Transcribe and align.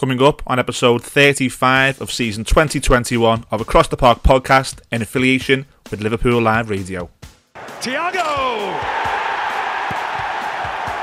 Coming 0.00 0.22
up 0.22 0.42
on 0.46 0.58
episode 0.58 1.04
35 1.04 2.00
of 2.00 2.10
season 2.10 2.42
2021 2.42 3.44
of 3.50 3.60
Across 3.60 3.88
the 3.88 3.98
Park 3.98 4.22
podcast 4.22 4.80
in 4.90 5.02
affiliation 5.02 5.66
with 5.90 6.00
Liverpool 6.00 6.40
Live 6.40 6.70
Radio. 6.70 7.10
Thiago! 7.52 8.72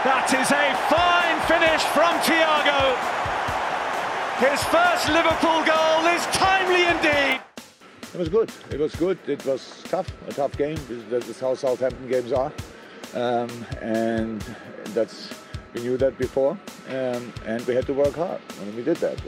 That 0.02 0.33
is 0.33 0.49
a 0.49 0.73
fine 0.89 1.38
finish 1.46 1.83
from 1.94 2.18
Thiago. 2.25 2.97
His 4.41 4.63
first 4.63 5.10
Liverpool 5.10 5.64
goal 5.64 6.08
is 6.16 6.26
timely 6.36 6.88
indeed. 6.88 7.40
It 8.16 8.18
was 8.18 8.29
good. 8.29 8.52
It 8.72 8.79
was 8.79 8.96
good. 8.96 9.20
It 9.28 9.46
was 9.46 9.84
tough, 9.84 10.12
a 10.28 10.34
tough 10.34 10.58
game. 10.58 10.79
This 10.90 11.29
is 11.29 11.40
how 11.40 11.54
Southampton 11.54 12.10
games 12.10 12.32
are, 12.32 12.52
um, 13.14 13.52
and 13.79 14.42
that's 14.96 15.29
we 15.78 15.83
knew 15.83 15.97
that 15.97 16.17
before, 16.17 16.57
um, 16.89 17.34
and 17.45 17.66
we 17.67 17.75
had 17.75 17.85
to 17.85 17.94
work 17.94 18.16
hard, 18.16 18.41
and 18.62 18.76
we 18.76 18.84
did 18.84 18.98
that. 18.98 19.20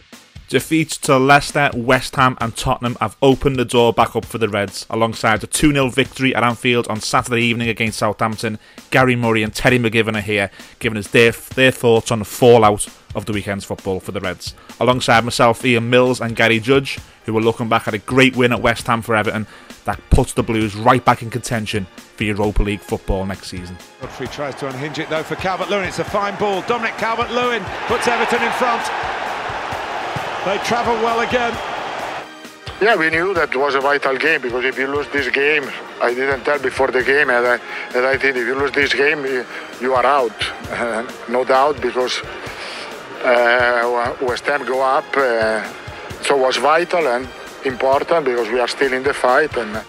Defeats 0.48 0.98
to 0.98 1.20
Leicester, 1.20 1.70
West 1.76 2.16
Ham, 2.16 2.36
and 2.42 2.56
Tottenham 2.58 2.98
have 3.00 3.16
opened 3.22 3.58
the 3.58 3.66
door 3.66 3.94
back 3.94 4.16
up 4.16 4.26
for 4.26 4.40
the 4.40 4.50
Reds, 4.50 4.88
alongside 4.90 5.44
a 5.44 5.48
2 5.48 5.72
0 5.72 5.90
victory 5.90 6.34
at 6.34 6.44
Anfield 6.44 6.88
on 6.88 7.02
Saturday 7.02 7.44
evening 7.44 7.70
against 7.70 8.00
Southampton. 8.00 8.58
Gary 8.90 9.16
Murray 9.16 9.44
and 9.44 9.54
Terry 9.54 9.78
McGivern 9.78 10.18
are 10.18 10.22
here, 10.22 10.50
giving 10.80 10.98
us 10.98 11.08
their, 11.10 11.32
their 11.32 11.72
thoughts 11.72 12.12
on 12.12 12.20
the 12.20 12.26
fallout 12.26 12.88
of 13.14 13.26
the 13.26 13.34
weekend's 13.34 13.66
football 13.66 14.00
for 14.00 14.12
the 14.12 14.20
Reds. 14.20 14.56
Alongside 14.80 15.24
myself, 15.24 15.64
Ian 15.64 15.92
Mills, 15.92 16.20
and 16.20 16.36
Gary 16.36 16.60
Judge, 16.60 16.98
who 17.26 17.38
are 17.38 17.42
looking 17.42 17.70
back 17.70 17.88
at 17.88 17.94
a 17.94 18.00
great 18.00 18.36
win 18.36 18.52
at 18.52 18.62
West 18.62 18.88
Ham 18.88 19.04
for 19.04 19.16
Everton 19.16 19.46
that 19.86 20.02
puts 20.10 20.34
the 20.34 20.44
Blues 20.44 20.76
right 20.76 21.04
back 21.04 21.22
in 21.22 21.30
contention 21.30 21.86
for 22.16 22.24
Europa 22.24 22.64
League 22.64 22.82
football 22.82 23.26
next 23.26 23.48
season. 23.48 23.78
Godfrey 24.02 24.28
tries 24.28 24.56
to 24.56 24.68
unhinge 24.68 25.00
it 25.00 25.10
though 25.10 25.24
for 25.24 25.36
Calvert 25.36 25.70
Lewin. 25.70 25.88
It's 25.88 26.00
a 26.00 26.04
fine 26.04 26.38
ball. 26.38 26.62
Dominic 26.64 26.98
Calvert 26.98 27.32
Lewin 27.32 27.64
puts 27.88 28.08
Everton 28.08 28.44
in 28.44 28.52
front. 28.54 28.86
They 30.46 30.58
travel 30.66 30.96
well 30.96 31.20
again. 31.28 31.54
Yeah, 32.82 32.96
we 32.96 33.10
knew 33.10 33.34
that 33.34 33.54
was 33.56 33.76
a 33.76 33.82
vital 33.82 34.18
game 34.18 34.42
because 34.42 34.64
if 34.64 34.78
you 34.78 34.88
lose 34.88 35.08
this 35.10 35.28
game, 35.30 35.70
I 36.02 36.14
didn't 36.14 36.46
tell 36.46 36.60
before 36.60 36.88
the 36.88 37.04
game, 37.04 37.30
and 37.30 37.46
I, 37.46 37.60
and 37.94 38.06
I 38.06 38.18
think 38.18 38.38
if 38.38 38.48
you 38.48 38.56
lose 38.56 38.72
this 38.72 38.94
game, 38.94 39.26
you 39.82 39.94
are 39.96 40.06
out, 40.06 40.32
uh, 40.72 41.06
no 41.30 41.44
doubt, 41.44 41.82
because 41.82 42.22
uh, 43.24 44.16
West 44.22 44.46
Ham 44.46 44.66
go 44.66 44.82
up. 44.82 45.06
Uh, 45.14 45.62
so 46.22 46.38
it 46.38 46.42
was 46.42 46.58
vital 46.58 47.06
and 47.08 47.28
important 47.66 48.26
because 48.26 48.50
we 48.50 48.60
are 48.60 48.68
still 48.68 48.94
in 48.94 49.04
the 49.04 49.14
fight. 49.14 49.56
And 49.58 49.76
uh, 49.76 49.84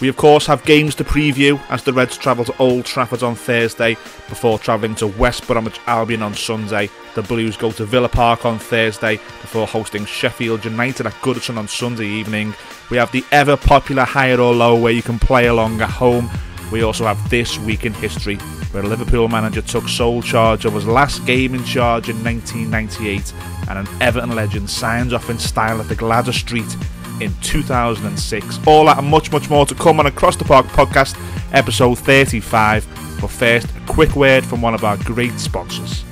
we 0.00 0.08
of 0.08 0.16
course 0.16 0.46
have 0.46 0.64
games 0.64 0.94
to 0.94 1.04
preview 1.04 1.60
as 1.68 1.84
the 1.84 1.92
Reds 1.92 2.16
travel 2.16 2.44
to 2.46 2.56
Old 2.58 2.86
Trafford 2.86 3.22
on 3.22 3.34
Thursday 3.34 3.94
before 4.28 4.58
travelling 4.58 4.94
to 4.96 5.06
West 5.06 5.46
Bromwich 5.46 5.78
Albion 5.86 6.22
on 6.22 6.34
Sunday. 6.34 6.88
The 7.14 7.22
Blues 7.22 7.56
go 7.56 7.70
to 7.72 7.84
Villa 7.84 8.08
Park 8.08 8.46
on 8.46 8.58
Thursday 8.58 9.16
before 9.16 9.66
hosting 9.66 10.06
Sheffield 10.06 10.64
United 10.64 11.06
at 11.06 11.12
Goodison 11.14 11.58
on 11.58 11.68
Sunday 11.68 12.06
evening. 12.06 12.54
We 12.90 12.96
have 12.96 13.12
the 13.12 13.24
ever 13.30 13.56
popular 13.56 14.04
higher 14.04 14.40
or 14.40 14.54
low 14.54 14.80
where 14.80 14.92
you 14.92 15.02
can 15.02 15.18
play 15.18 15.48
along 15.48 15.82
at 15.82 15.90
home. 15.90 16.30
We 16.72 16.82
also 16.82 17.04
have 17.04 17.28
this 17.28 17.58
week 17.58 17.84
in 17.84 17.92
history 17.92 18.36
where 18.72 18.82
Liverpool 18.82 19.28
manager 19.28 19.60
took 19.60 19.88
sole 19.88 20.22
charge 20.22 20.64
of 20.64 20.74
his 20.74 20.86
last 20.86 21.26
game 21.26 21.54
in 21.54 21.64
charge 21.64 22.08
in 22.08 22.22
1998 22.24 23.34
and 23.70 23.86
an 23.86 24.02
Everton 24.02 24.34
legend 24.34 24.68
signs 24.68 25.12
off 25.12 25.30
in 25.30 25.38
style 25.38 25.80
at 25.80 25.88
the 25.88 25.94
Gwladys 25.94 26.34
Street 26.34 26.76
in 27.22 27.32
2006. 27.42 28.66
All 28.66 28.86
that 28.86 28.98
and 28.98 29.06
much, 29.06 29.30
much 29.30 29.48
more 29.48 29.64
to 29.66 29.74
come 29.74 30.00
on 30.00 30.06
Across 30.06 30.36
the 30.36 30.44
Park 30.44 30.66
podcast, 30.66 31.16
episode 31.52 31.98
35. 31.98 33.18
But 33.20 33.30
first, 33.30 33.68
a 33.76 33.80
quick 33.86 34.16
word 34.16 34.44
from 34.44 34.60
one 34.60 34.74
of 34.74 34.84
our 34.84 34.96
great 34.98 35.38
sponsors. 35.38 36.04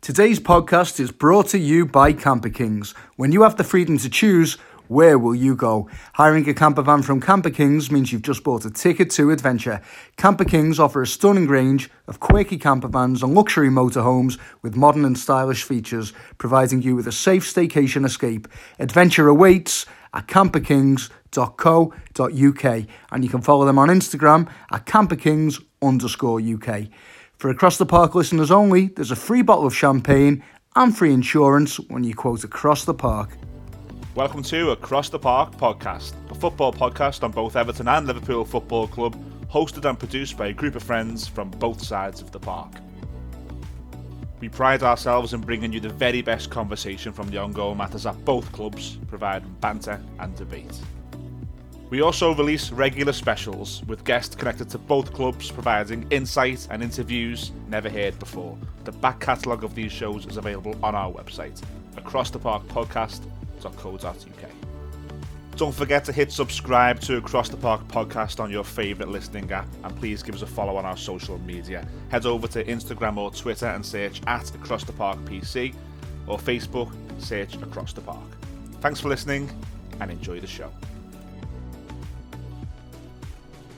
Today's 0.00 0.40
podcast 0.40 0.98
is 0.98 1.12
brought 1.12 1.48
to 1.48 1.58
you 1.58 1.84
by 1.84 2.14
Camper 2.14 2.48
Kings. 2.48 2.94
When 3.16 3.32
you 3.32 3.42
have 3.42 3.56
the 3.56 3.64
freedom 3.64 3.98
to 3.98 4.08
choose, 4.08 4.56
where 4.90 5.18
will 5.20 5.36
you 5.36 5.54
go? 5.54 5.88
Hiring 6.14 6.48
a 6.48 6.52
camper 6.52 6.82
van 6.82 7.02
from 7.02 7.20
Camper 7.20 7.50
Kings 7.50 7.92
means 7.92 8.10
you've 8.10 8.22
just 8.22 8.42
bought 8.42 8.64
a 8.64 8.70
ticket 8.70 9.08
to 9.10 9.30
adventure. 9.30 9.80
Camper 10.16 10.44
Kings 10.44 10.80
offer 10.80 11.00
a 11.00 11.06
stunning 11.06 11.46
range 11.46 11.88
of 12.08 12.18
quirky 12.18 12.58
camper 12.58 12.88
vans 12.88 13.22
and 13.22 13.32
luxury 13.32 13.68
motorhomes 13.68 14.36
with 14.62 14.74
modern 14.74 15.04
and 15.04 15.16
stylish 15.16 15.62
features, 15.62 16.12
providing 16.38 16.82
you 16.82 16.96
with 16.96 17.06
a 17.06 17.12
safe 17.12 17.44
staycation 17.44 18.04
escape. 18.04 18.48
Adventure 18.80 19.28
awaits 19.28 19.86
at 20.12 20.26
camperkings.co.uk 20.26 22.86
and 23.12 23.24
you 23.24 23.30
can 23.30 23.42
follow 23.42 23.64
them 23.64 23.78
on 23.78 23.90
Instagram 23.90 24.50
at 24.72 24.86
camperkings 24.86 25.62
underscore 25.80 26.40
UK. 26.40 26.88
For 27.36 27.48
Across 27.48 27.78
the 27.78 27.86
Park 27.86 28.16
listeners 28.16 28.50
only, 28.50 28.88
there's 28.88 29.12
a 29.12 29.16
free 29.16 29.42
bottle 29.42 29.66
of 29.66 29.76
champagne 29.76 30.42
and 30.74 30.98
free 30.98 31.12
insurance 31.12 31.78
when 31.78 32.02
you 32.02 32.16
quote 32.16 32.42
Across 32.42 32.86
the 32.86 32.94
Park. 32.94 33.38
Welcome 34.20 34.42
to 34.42 34.72
Across 34.72 35.08
the 35.08 35.18
Park 35.18 35.56
podcast, 35.56 36.12
a 36.30 36.34
football 36.34 36.74
podcast 36.74 37.22
on 37.22 37.30
both 37.30 37.56
Everton 37.56 37.88
and 37.88 38.06
Liverpool 38.06 38.44
Football 38.44 38.86
Club, 38.86 39.16
hosted 39.48 39.88
and 39.88 39.98
produced 39.98 40.36
by 40.36 40.48
a 40.48 40.52
group 40.52 40.74
of 40.74 40.82
friends 40.82 41.26
from 41.26 41.48
both 41.52 41.82
sides 41.82 42.20
of 42.20 42.30
the 42.30 42.38
park. 42.38 42.70
We 44.38 44.50
pride 44.50 44.82
ourselves 44.82 45.32
in 45.32 45.40
bringing 45.40 45.72
you 45.72 45.80
the 45.80 45.88
very 45.88 46.20
best 46.20 46.50
conversation 46.50 47.14
from 47.14 47.30
the 47.30 47.38
ongoing 47.38 47.78
matters 47.78 48.04
at 48.04 48.22
both 48.26 48.52
clubs, 48.52 48.98
providing 49.08 49.56
banter 49.62 49.98
and 50.18 50.36
debate. 50.36 50.78
We 51.88 52.02
also 52.02 52.34
release 52.34 52.70
regular 52.70 53.14
specials 53.14 53.82
with 53.86 54.04
guests 54.04 54.34
connected 54.36 54.68
to 54.68 54.76
both 54.76 55.14
clubs, 55.14 55.50
providing 55.50 56.06
insight 56.10 56.68
and 56.70 56.82
interviews 56.82 57.52
never 57.68 57.88
heard 57.88 58.18
before. 58.18 58.58
The 58.84 58.92
back 58.92 59.18
catalogue 59.20 59.64
of 59.64 59.74
these 59.74 59.92
shows 59.92 60.26
is 60.26 60.36
available 60.36 60.78
on 60.82 60.94
our 60.94 61.10
website, 61.10 61.58
acrosstheparkpodcast.co.uk. 63.60 64.50
Don't 65.56 65.74
forget 65.74 66.04
to 66.06 66.12
hit 66.12 66.32
subscribe 66.32 67.00
to 67.00 67.18
Across 67.18 67.50
the 67.50 67.56
Park 67.56 67.86
podcast 67.88 68.40
on 68.40 68.50
your 68.50 68.64
favourite 68.64 69.10
listening 69.10 69.52
app, 69.52 69.68
and 69.84 69.94
please 69.96 70.22
give 70.22 70.34
us 70.34 70.42
a 70.42 70.46
follow 70.46 70.76
on 70.76 70.86
our 70.86 70.96
social 70.96 71.38
media. 71.40 71.86
Head 72.08 72.24
over 72.24 72.48
to 72.48 72.64
Instagram 72.64 73.18
or 73.18 73.30
Twitter 73.30 73.66
and 73.66 73.84
search 73.84 74.22
at 74.26 74.54
Across 74.54 74.84
the 74.84 74.92
Park 74.92 75.18
PC, 75.26 75.74
or 76.26 76.38
Facebook, 76.38 76.90
search 77.18 77.56
Across 77.56 77.92
the 77.92 78.00
Park. 78.00 78.24
Thanks 78.80 79.00
for 79.00 79.08
listening, 79.08 79.50
and 80.00 80.10
enjoy 80.10 80.40
the 80.40 80.46
show. 80.46 80.70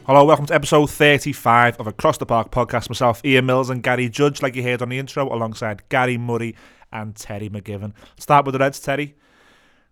Hello, 0.06 0.24
welcome 0.24 0.46
to 0.46 0.54
episode 0.54 0.90
35 0.90 1.80
of 1.80 1.88
Across 1.88 2.18
the 2.18 2.26
Park 2.26 2.52
podcast. 2.52 2.90
Myself, 2.90 3.24
Ian 3.24 3.46
Mills, 3.46 3.70
and 3.70 3.82
Gary 3.82 4.08
Judge, 4.08 4.40
like 4.40 4.54
you 4.54 4.62
heard 4.62 4.82
on 4.82 4.90
the 4.90 4.98
intro, 4.98 5.32
alongside 5.34 5.88
Gary 5.88 6.18
Murray 6.18 6.54
and 6.92 7.16
Terry 7.16 7.48
McGivern. 7.48 7.92
Start 8.18 8.44
with 8.46 8.52
the 8.52 8.58
Reds, 8.60 8.78
Terry. 8.78 9.16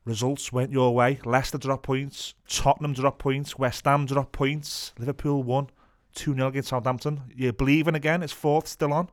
results 0.05 0.53
went 0.53 0.73
your 0.73 0.95
way. 0.95 1.21
Leicester 1.25 1.59
drop 1.59 1.83
points, 1.83 2.35
Tottenham 2.49 2.93
drop 2.93 3.19
points, 3.19 3.59
West 3.59 3.85
Ham 3.85 4.07
drop 4.07 4.33
points, 4.33 4.93
Liverpool 4.99 5.43
won 5.43 5.69
2-0 6.17 6.49
against 6.49 6.69
Southampton. 6.71 7.23
You're 7.35 7.53
believing 7.53 7.95
again, 7.95 8.23
it's 8.23 8.33
fourth 8.33 8.69
still 8.69 8.93
on. 8.93 9.09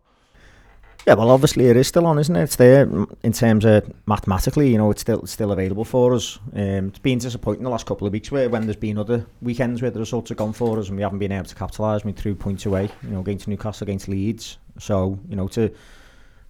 Yeah, 1.06 1.14
well, 1.14 1.32
obviously 1.32 1.68
it 1.68 1.78
is 1.78 1.88
still 1.88 2.06
on, 2.06 2.20
isn't 2.20 2.36
it? 2.36 2.44
It's 2.44 2.58
there 2.58 2.82
in 3.24 3.32
terms 3.32 3.64
of 3.64 3.90
mathematically, 4.08 4.70
you 4.70 4.78
know, 4.78 4.92
it's 4.92 5.00
still 5.00 5.22
it's 5.22 5.32
still 5.32 5.54
available 5.54 5.86
for 5.86 6.14
us. 6.14 6.38
Um, 6.54 6.90
it's 6.90 7.00
been 7.00 7.18
disappointing 7.18 7.64
the 7.64 7.70
last 7.70 7.86
couple 7.86 8.08
of 8.08 8.12
weeks 8.12 8.30
where 8.30 8.50
when 8.50 8.64
there's 8.64 8.76
been 8.76 8.98
other 8.98 9.26
weekends 9.42 9.82
where 9.82 9.92
the 9.92 10.00
results 10.00 10.30
have 10.30 10.38
gone 10.38 10.52
for 10.52 10.78
us 10.78 10.90
and 10.90 10.98
we 10.98 11.04
haven't 11.04 11.20
been 11.20 11.32
able 11.32 11.46
to 11.46 11.56
capitalise. 11.56 12.04
me 12.04 12.12
three 12.12 12.34
points 12.34 12.66
away, 12.66 12.90
you 13.04 13.10
know, 13.10 13.22
against 13.22 13.48
Newcastle, 13.48 13.86
against 13.86 14.10
Leeds. 14.10 14.58
So, 14.80 15.18
you 15.30 15.38
know, 15.38 15.48
to 15.50 15.72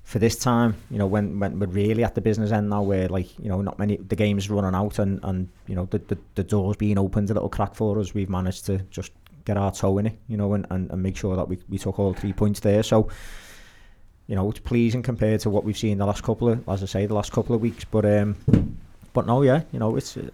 for 0.08 0.20
this 0.20 0.38
time, 0.38 0.74
you 0.90 0.98
know, 0.98 1.06
when, 1.06 1.38
when 1.38 1.60
we're 1.60 1.68
really 1.68 2.02
at 2.02 2.16
the 2.16 2.22
business 2.22 2.54
end 2.54 2.70
now, 2.70 2.82
where 2.82 3.10
like 3.10 3.38
you 3.40 3.50
know, 3.50 3.62
not 3.62 3.78
many 3.78 3.98
the 3.98 4.16
game's 4.16 4.50
running 4.50 4.74
out 4.74 5.00
and 5.00 5.20
and 5.24 5.50
you 5.68 5.76
know 5.76 5.84
the 5.92 5.98
the, 5.98 6.18
the 6.36 6.44
doors 6.46 6.78
being 6.78 6.98
opened 6.98 7.30
a 7.30 7.34
little 7.34 7.50
crack 7.50 7.76
for 7.76 8.00
us, 8.00 8.14
we've 8.14 8.30
managed 8.30 8.66
to 8.68 8.78
just 8.90 9.12
get 9.44 9.58
our 9.58 9.70
toe 9.70 9.98
in 9.98 10.06
it, 10.06 10.18
you 10.30 10.38
know, 10.38 10.54
and, 10.54 10.66
and, 10.70 10.90
and 10.92 11.04
make 11.04 11.18
sure 11.18 11.36
that 11.36 11.50
we, 11.50 11.58
we 11.68 11.78
took 11.78 12.00
all 12.00 12.14
three 12.14 12.32
points 12.32 12.62
there. 12.62 12.84
So 12.84 13.10
you 14.28 14.36
know, 14.38 14.50
it's 14.50 14.60
pleasing 14.60 15.04
compared 15.04 15.42
to 15.42 15.50
what 15.50 15.66
we've 15.66 15.78
seen 15.78 15.98
the 15.98 16.06
last 16.06 16.24
couple 16.24 16.48
of, 16.48 16.70
as 16.70 16.84
I 16.84 16.86
say, 16.86 17.06
the 17.06 17.14
last 17.14 17.34
couple 17.34 17.54
of 17.54 17.60
weeks. 17.60 17.84
But 17.84 18.06
um, 18.06 18.38
but 19.12 19.28
no, 19.28 19.42
yeah, 19.42 19.64
you 19.74 19.80
know, 19.80 19.98
it's 19.98 20.16
uh, 20.16 20.30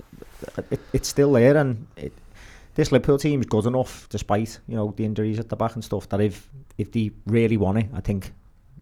it, 0.70 0.82
it's 0.94 1.08
still 1.08 1.34
there, 1.34 1.58
and 1.58 1.88
it, 1.98 2.14
this 2.76 2.92
Liverpool 2.92 3.18
team 3.18 3.40
is 3.40 3.48
good 3.48 3.66
enough, 3.66 4.08
despite 4.10 4.60
you 4.68 4.76
know 4.76 4.94
the 4.96 5.04
injuries 5.04 5.40
at 5.40 5.50
the 5.50 5.56
back 5.56 5.74
and 5.74 5.84
stuff. 5.84 6.08
That 6.10 6.22
if 6.22 6.48
if 6.78 6.92
they 6.92 7.10
really 7.26 7.58
want 7.58 7.80
it, 7.80 7.88
I 7.96 8.02
think 8.02 8.34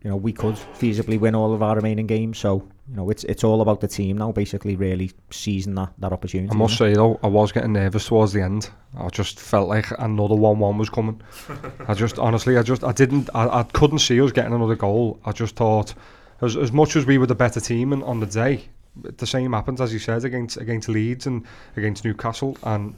you 0.03 0.09
know 0.09 0.15
we 0.15 0.33
could 0.33 0.55
feasibly 0.55 1.19
win 1.19 1.35
all 1.35 1.53
of 1.53 1.61
our 1.61 1.75
remaining 1.75 2.07
games. 2.07 2.37
So 2.39 2.67
you 2.91 2.97
know, 2.97 3.09
it's 3.09 3.23
it's 3.23 3.45
all 3.45 3.61
about 3.61 3.79
the 3.79 3.87
team 3.87 4.17
now, 4.17 4.33
basically, 4.33 4.75
really 4.75 5.11
seizing 5.29 5.75
that, 5.75 5.93
that 5.99 6.11
opportunity. 6.11 6.51
I 6.51 6.57
must 6.57 6.77
say 6.77 6.93
though, 6.93 7.19
I 7.23 7.27
was 7.27 7.53
getting 7.53 7.71
nervous 7.71 8.05
towards 8.05 8.33
the 8.33 8.41
end. 8.41 8.69
I 8.97 9.07
just 9.07 9.39
felt 9.39 9.69
like 9.69 9.85
another 9.97 10.35
one-one 10.35 10.77
was 10.77 10.89
coming. 10.89 11.21
I 11.87 11.93
just 11.93 12.19
honestly, 12.19 12.57
I 12.57 12.63
just 12.63 12.83
I 12.83 12.91
didn't, 12.91 13.29
I, 13.33 13.59
I 13.59 13.63
couldn't 13.63 13.99
see 13.99 14.19
us 14.21 14.33
getting 14.33 14.53
another 14.53 14.75
goal. 14.75 15.21
I 15.23 15.31
just 15.31 15.55
thought, 15.55 15.93
as 16.41 16.57
as 16.57 16.73
much 16.73 16.97
as 16.97 17.05
we 17.05 17.17
were 17.17 17.27
the 17.27 17.35
better 17.35 17.61
team 17.61 17.93
and 17.93 18.03
on 18.03 18.19
the 18.19 18.25
day, 18.25 18.65
the 18.95 19.27
same 19.27 19.53
happened 19.53 19.79
as 19.79 19.93
you 19.93 19.99
said 19.99 20.25
against 20.25 20.57
against 20.57 20.89
Leeds 20.89 21.27
and 21.27 21.45
against 21.77 22.03
Newcastle, 22.03 22.57
and 22.63 22.93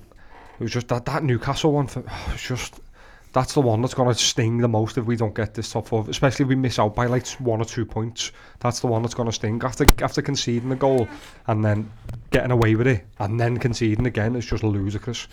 it 0.60 0.64
was 0.64 0.72
just 0.72 0.88
that 0.88 1.06
that 1.06 1.24
Newcastle 1.24 1.74
one. 1.74 1.86
For, 1.86 2.04
oh, 2.08 2.26
it 2.30 2.32
was 2.32 2.42
just 2.42 2.80
that's 3.34 3.54
the 3.54 3.62
one 3.62 3.82
that's 3.82 3.96
going 3.96 4.14
to 4.14 4.16
sting 4.16 4.60
the 4.60 4.68
most 4.68 4.98
if 4.98 5.06
we 5.06 5.16
don't 5.16 5.36
get 5.36 5.56
this 5.56 5.72
top 5.72 5.88
four, 5.88 6.06
especially 6.08 6.44
if 6.44 6.50
we 6.50 6.56
miss 6.56 6.80
out 6.80 6.96
by 6.96 7.08
like 7.08 7.28
one 7.34 7.60
or 7.60 7.66
two 7.66 7.86
points. 7.86 8.32
That's 8.60 8.80
the 8.80 8.88
one 8.88 9.02
that's 9.02 9.16
going 9.16 9.28
to 9.28 9.34
sting 9.34 9.62
after 9.64 9.86
after 10.02 10.22
conceding 10.22 10.70
the 10.70 10.76
goal 10.76 11.08
and 11.48 11.66
then 11.66 11.92
getting 12.32 12.52
away 12.52 12.76
with 12.76 12.88
it 12.88 13.06
and 13.20 13.40
then 13.40 13.58
conceding 13.58 14.06
again 14.06 14.36
is 14.36 14.46
just 14.46 14.64
ludicrous. 14.64 15.28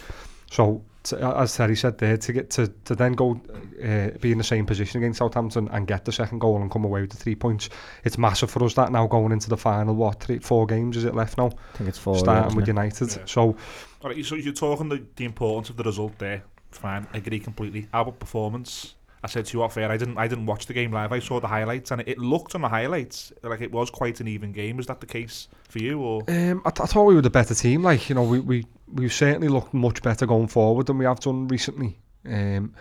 So 0.50 0.82
to, 1.04 1.36
as 1.38 1.56
Terry 1.56 1.76
said 1.76 1.98
there, 1.98 2.16
to 2.16 2.32
get 2.32 2.50
to, 2.50 2.68
to 2.84 2.94
then 2.94 3.12
go 3.12 3.40
uh, 3.82 4.18
be 4.20 4.32
in 4.32 4.38
the 4.38 4.44
same 4.44 4.66
position 4.66 5.00
against 5.00 5.18
Southampton 5.18 5.68
and 5.70 5.86
get 5.86 6.04
the 6.04 6.12
second 6.12 6.40
goal 6.40 6.60
and 6.60 6.70
come 6.70 6.84
away 6.84 7.02
with 7.02 7.10
the 7.10 7.16
three 7.16 7.36
points, 7.36 7.70
it's 8.04 8.18
massive 8.18 8.50
for 8.50 8.64
us. 8.64 8.74
That 8.74 8.92
now 8.92 9.06
going 9.06 9.32
into 9.32 9.48
the 9.48 9.56
final, 9.56 9.94
what 9.94 10.20
three, 10.20 10.38
four 10.38 10.66
games 10.66 10.96
is 10.96 11.04
it 11.04 11.14
left 11.14 11.38
now? 11.38 11.50
I 11.74 11.76
think 11.78 11.88
it's 11.88 11.98
four. 11.98 12.18
Starting 12.18 12.50
yeah, 12.50 12.56
with 12.56 12.64
it? 12.64 12.68
United. 12.68 13.10
Yeah. 13.10 13.24
So 13.26 13.56
All 14.02 14.10
right, 14.10 14.24
so 14.24 14.34
you're 14.34 14.52
talking 14.52 14.88
the, 14.88 15.04
the 15.16 15.24
importance 15.24 15.70
of 15.70 15.76
the 15.76 15.84
result 15.84 16.18
there. 16.18 16.42
Fine, 16.70 17.06
I 17.12 17.18
agree 17.18 17.40
completely. 17.40 17.88
About 17.92 18.18
performance? 18.18 18.94
I 19.22 19.26
said 19.26 19.44
to 19.46 19.58
you 19.58 19.62
off 19.62 19.76
air, 19.76 19.90
I 19.90 19.98
didn't 19.98 20.16
I 20.16 20.28
didn't 20.28 20.46
watch 20.46 20.66
the 20.66 20.72
game 20.72 20.92
live. 20.92 21.12
I 21.12 21.18
saw 21.18 21.40
the 21.40 21.46
highlights, 21.46 21.90
and 21.90 22.00
it, 22.00 22.08
it 22.08 22.18
looked 22.18 22.54
on 22.54 22.62
the 22.62 22.68
highlights 22.68 23.32
like 23.42 23.60
it 23.60 23.70
was 23.70 23.90
quite 23.90 24.20
an 24.20 24.28
even 24.28 24.52
game. 24.52 24.78
Was 24.78 24.86
that 24.86 25.00
the 25.00 25.06
case 25.06 25.48
for 25.68 25.78
you, 25.78 26.00
or 26.00 26.22
Um, 26.28 26.62
I, 26.64 26.70
th- 26.70 26.80
I 26.80 26.86
thought 26.86 27.04
we 27.04 27.14
were 27.14 27.20
the 27.20 27.28
better 27.28 27.54
team. 27.54 27.82
Like 27.82 28.08
you 28.08 28.14
know, 28.14 28.22
we 28.22 28.40
we 28.40 28.66
we've 28.92 29.12
certainly 29.12 29.48
looked 29.48 29.74
much 29.74 30.02
better 30.02 30.24
going 30.24 30.48
forward 30.48 30.86
than 30.86 30.96
we 30.96 31.04
have 31.04 31.20
done 31.20 31.48
recently. 31.48 31.98
Um, 32.24 32.74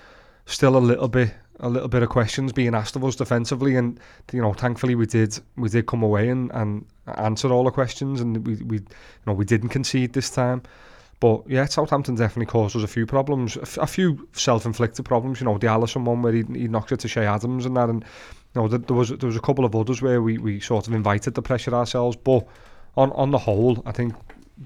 still 0.45 0.77
a 0.77 0.79
little 0.79 1.09
bit 1.09 1.33
a 1.59 1.69
little 1.69 1.89
bit 1.89 2.03
of 2.03 2.09
questions 2.09 2.53
being 2.53 2.73
asked 2.73 2.95
of 2.95 3.03
us 3.03 3.17
defensively, 3.17 3.75
and 3.75 3.99
you 4.31 4.41
know, 4.41 4.53
thankfully 4.53 4.95
we 4.95 5.05
did 5.05 5.37
we 5.57 5.67
did 5.67 5.87
come 5.87 6.03
away 6.03 6.29
and, 6.29 6.51
and 6.53 6.85
answer 7.17 7.51
all 7.51 7.65
the 7.65 7.71
questions, 7.71 8.21
and 8.21 8.47
we 8.47 8.55
we 8.63 8.77
you 8.77 8.85
know 9.27 9.33
we 9.33 9.43
didn't 9.45 9.69
concede 9.69 10.13
this 10.13 10.29
time. 10.29 10.61
But 11.19 11.43
yeah, 11.49 11.65
Southampton 11.65 12.15
definitely 12.15 12.45
caused 12.45 12.75
us 12.75 12.83
a 12.83 12.87
few 12.87 13.05
problems, 13.05 13.57
a, 13.57 13.61
f- 13.61 13.77
a 13.77 13.87
few 13.87 14.27
self-inflicted 14.33 15.03
problems. 15.03 15.41
You 15.41 15.45
know, 15.45 15.57
the 15.57 15.67
Allison 15.67 16.05
one 16.05 16.21
where 16.21 16.31
he, 16.31 16.43
he 16.53 16.67
knocked 16.67 16.91
it 16.93 17.01
to 17.01 17.07
Shea 17.07 17.25
Adams 17.25 17.65
and 17.65 17.75
that, 17.75 17.89
and 17.89 18.03
you 18.55 18.61
know, 18.61 18.67
there, 18.67 18.79
there 18.79 18.95
was 18.95 19.09
there 19.09 19.27
was 19.27 19.35
a 19.35 19.41
couple 19.41 19.65
of 19.65 19.75
others 19.75 20.01
where 20.01 20.21
we 20.21 20.37
we 20.37 20.59
sort 20.59 20.87
of 20.87 20.93
invited 20.93 21.33
the 21.33 21.41
pressure 21.41 21.73
ourselves. 21.73 22.15
But 22.15 22.47
on 22.95 23.11
on 23.11 23.31
the 23.31 23.37
whole, 23.37 23.83
I 23.85 23.91
think 23.91 24.13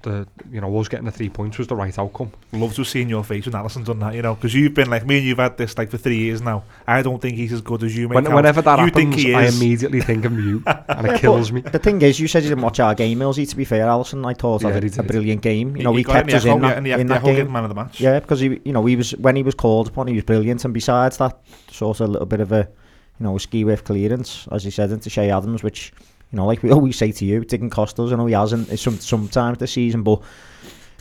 the 0.02 0.28
you 0.50 0.60
know 0.60 0.68
was 0.70 0.90
getting 0.90 1.06
the 1.06 1.12
three 1.12 1.30
points 1.30 1.58
was 1.58 1.68
the 1.68 1.76
right 1.76 1.98
outcome. 2.00 2.32
love 2.52 2.74
to 2.74 2.84
see 2.84 3.04
seen 3.04 3.10
your 3.10 3.24
face 3.24 3.46
when 3.46 3.54
Alisson 3.54 3.86
done 3.86 4.00
that? 4.00 4.16
You 4.16 4.22
know, 4.22 4.36
because 4.36 4.54
you've 4.54 4.74
been 4.74 4.90
like 4.90 5.06
me 5.06 5.18
and 5.18 5.26
you've 5.26 5.38
had 5.38 5.58
this 5.58 5.78
like 5.78 5.92
for 5.92 5.98
three 5.98 6.18
years 6.18 6.42
now. 6.42 6.64
I 6.88 7.02
don't 7.02 7.22
think 7.22 7.36
he's 7.36 7.54
as 7.54 7.62
good 7.62 7.84
as 7.84 7.96
you 7.96 8.10
make 8.10 8.16
When, 8.16 8.34
whenever 8.34 8.62
that 8.62 8.80
you 8.80 8.86
happens, 8.86 8.96
think 8.96 9.16
he 9.16 9.36
I 9.36 9.46
immediately 9.46 10.02
think 10.02 10.26
of 10.26 10.34
you, 10.34 10.64
and 10.66 11.08
Yeah, 11.08 11.14
it 11.14 11.20
kills 11.22 11.52
me. 11.52 11.62
The 11.62 11.80
thing 11.80 12.02
is, 12.02 12.20
you 12.20 12.28
said 12.28 12.44
you 12.44 12.50
didn't 12.50 12.64
watch 12.64 12.80
our 12.80 12.96
game, 12.96 13.20
Millsy. 13.20 13.48
To 13.50 13.56
be 13.56 13.66
fair, 13.66 13.86
Alisson, 13.86 14.26
I 14.26 14.34
thought 14.34 14.64
Yeah, 14.64 14.72
had 14.72 14.84
he 14.84 14.90
a, 14.98 15.02
a 15.02 15.04
brilliant 15.04 15.42
game. 15.42 15.76
You 15.76 15.84
know, 15.84 15.92
he, 15.92 16.00
he, 16.00 16.04
kept 16.04 16.34
us 16.34 16.46
in 16.46 16.56
yeah, 16.56 16.60
that, 16.70 16.78
and 16.78 16.86
the, 16.86 16.92
in 16.94 17.08
that 17.08 17.24
game. 17.24 17.52
man 17.52 17.64
of 17.64 17.70
the 17.70 17.76
match. 17.76 18.00
Yeah, 18.00 18.20
because 18.20 18.40
he, 18.40 18.60
you 18.66 18.74
know, 18.74 18.86
he 18.86 18.96
was 18.96 19.12
when 19.18 19.36
he 19.36 19.44
was 19.44 19.56
called 19.56 19.90
upon, 19.90 20.08
he 20.08 20.16
was 20.16 20.24
brilliant, 20.24 20.66
and 20.66 20.74
besides 20.74 21.18
that, 21.18 21.40
sort 21.72 22.00
of 22.00 22.10
a 22.10 22.12
little 22.12 22.26
bit 22.26 22.40
of 22.40 22.52
a, 22.52 22.68
you 23.20 23.26
know, 23.26 23.36
a 23.36 23.40
ski 23.40 23.64
whiff 23.64 23.84
clearance, 23.84 24.48
as 24.52 24.64
he 24.64 24.72
said, 24.72 24.92
into 24.92 25.10
Che 25.10 25.30
Adams, 25.30 25.62
which, 25.64 25.94
you 26.34 26.38
know, 26.38 26.46
like 26.46 26.64
we 26.64 26.72
always 26.74 26.98
say 26.98 27.12
to 27.12 27.26
you, 27.26 27.42
it 27.42 27.48
didn't 27.48 27.70
cost 27.70 28.00
us. 28.00 28.12
I 28.12 28.16
know 28.16 28.26
he 28.26 28.34
hasn't 28.34 28.78
some 28.80 28.98
sometimes 28.98 29.60
this 29.60 29.72
season, 29.72 30.04
but 30.04 30.22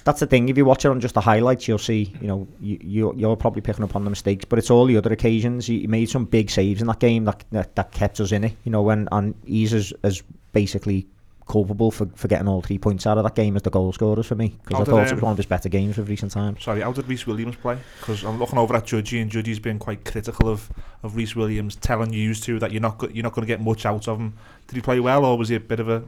that's 0.05 0.21
the 0.21 0.27
thing. 0.27 0.49
If 0.49 0.57
you 0.57 0.65
watch 0.65 0.85
it 0.85 0.89
on 0.89 1.01
just 1.01 1.15
the 1.15 1.21
highlights, 1.21 1.67
you'll 1.67 1.79
see, 1.79 2.15
you 2.21 2.29
know, 2.29 2.47
you, 2.61 2.79
you 2.81 3.15
you're 3.17 3.37
probably 3.37 3.63
picking 3.63 3.85
up 3.85 3.97
on 3.97 4.05
the 4.05 4.11
mistakes, 4.11 4.45
but 4.45 4.59
it's 4.59 4.71
all 4.71 4.85
the 4.85 4.97
other 4.97 5.13
occasions. 5.13 5.67
He, 5.67 5.81
he 5.81 5.87
made 5.87 6.11
some 6.11 6.27
big 6.27 6.51
saves 6.51 6.81
in 6.81 6.87
that 6.89 7.01
game 7.01 7.25
that 7.25 7.45
that, 7.51 7.75
that 7.77 7.93
kept 7.93 8.21
us 8.21 8.31
in 8.31 8.45
it. 8.45 8.57
You 8.65 8.73
know, 8.73 8.83
when 8.83 9.09
and 9.11 9.35
he's 9.45 9.73
as, 9.73 9.93
as 10.03 10.23
basically 10.53 11.07
culpable 11.47 11.91
for, 11.91 12.07
for 12.15 12.29
getting 12.29 12.49
all 12.49 12.63
three 12.63 12.79
points 12.79 13.07
out 13.07 13.19
of 13.19 13.25
that 13.25 13.35
game 13.35 13.57
as 13.57 13.63
the 13.63 13.71
goal 13.71 13.93
scorers 13.93 14.27
for 14.27 14.35
me 14.35 14.57
because 14.65 14.81
I 14.81 14.85
thought 14.85 15.07
it 15.07 15.09
um, 15.09 15.15
was 15.17 15.23
one 15.23 15.33
of 15.33 15.37
his 15.37 15.47
better 15.47 15.69
games 15.69 15.99
of 15.99 16.09
recent 16.09 16.33
times. 16.33 16.63
Sorry, 16.63 16.81
how 16.81 16.93
did 16.93 17.09
Rhys 17.09 17.27
Williams 17.27 17.57
play? 17.57 17.79
Because 17.99 18.25
I'm 18.25 18.39
looking 18.39 18.59
over 18.59 18.75
at 18.77 18.85
Judgy, 18.85 19.21
and 19.21 19.31
Judgy's 19.31 19.59
been 19.59 19.79
quite 19.79 20.05
critical 20.05 20.49
of, 20.49 20.71
of 21.03 21.17
Rhys 21.17 21.35
Williams, 21.35 21.77
telling 21.77 22.13
you 22.13 22.35
two 22.35 22.59
that 22.59 22.73
you're 22.73 22.81
not 22.81 22.99
go- 22.99 23.09
you're 23.09 23.23
not 23.23 23.33
going 23.33 23.47
to 23.47 23.53
get 23.53 23.61
much 23.61 23.85
out 23.87 24.09
of 24.09 24.19
him. 24.19 24.35
Did 24.69 24.77
he 24.77 24.83
play 24.83 25.01
well, 25.01 25.25
or 25.25 25.37
was 25.37 25.49
he 25.49 25.57
a 25.57 25.61
bit 25.61 25.81
of 25.81 25.89
a? 25.89 26.03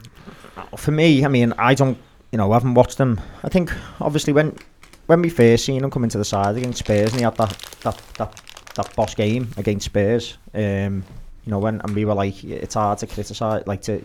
For 0.77 0.93
me, 0.93 1.25
I 1.25 1.29
mean, 1.29 1.53
I 1.59 1.75
don't, 1.75 1.99
you 2.33 2.39
know, 2.39 2.51
I 2.53 2.55
haven't 2.55 2.75
watched 2.75 2.99
him. 2.99 3.21
I 3.43 3.49
think 3.49 3.73
obviously 4.01 4.33
when 4.33 4.57
when 5.07 5.21
we 5.21 5.29
first 5.29 5.65
seen 5.65 5.83
him 5.83 5.91
come 5.91 6.05
into 6.05 6.19
the 6.19 6.25
side 6.25 6.57
against 6.57 6.79
Spurs, 6.79 7.11
and 7.11 7.21
he 7.21 7.23
had 7.23 7.37
that 7.37 7.51
that 7.83 8.03
that, 8.19 8.43
that 8.75 8.97
boss 8.97 9.15
game 9.15 9.51
against 9.57 9.87
Spurs, 9.87 10.39
um, 10.55 11.05
you 11.45 11.51
know, 11.51 11.59
when 11.59 11.81
and 11.81 11.95
we 11.95 12.05
were 12.05 12.15
like, 12.15 12.43
it's 12.45 12.75
hard 12.75 12.99
to 12.99 13.07
criticise, 13.07 13.67
like 13.67 13.83
to. 13.83 14.03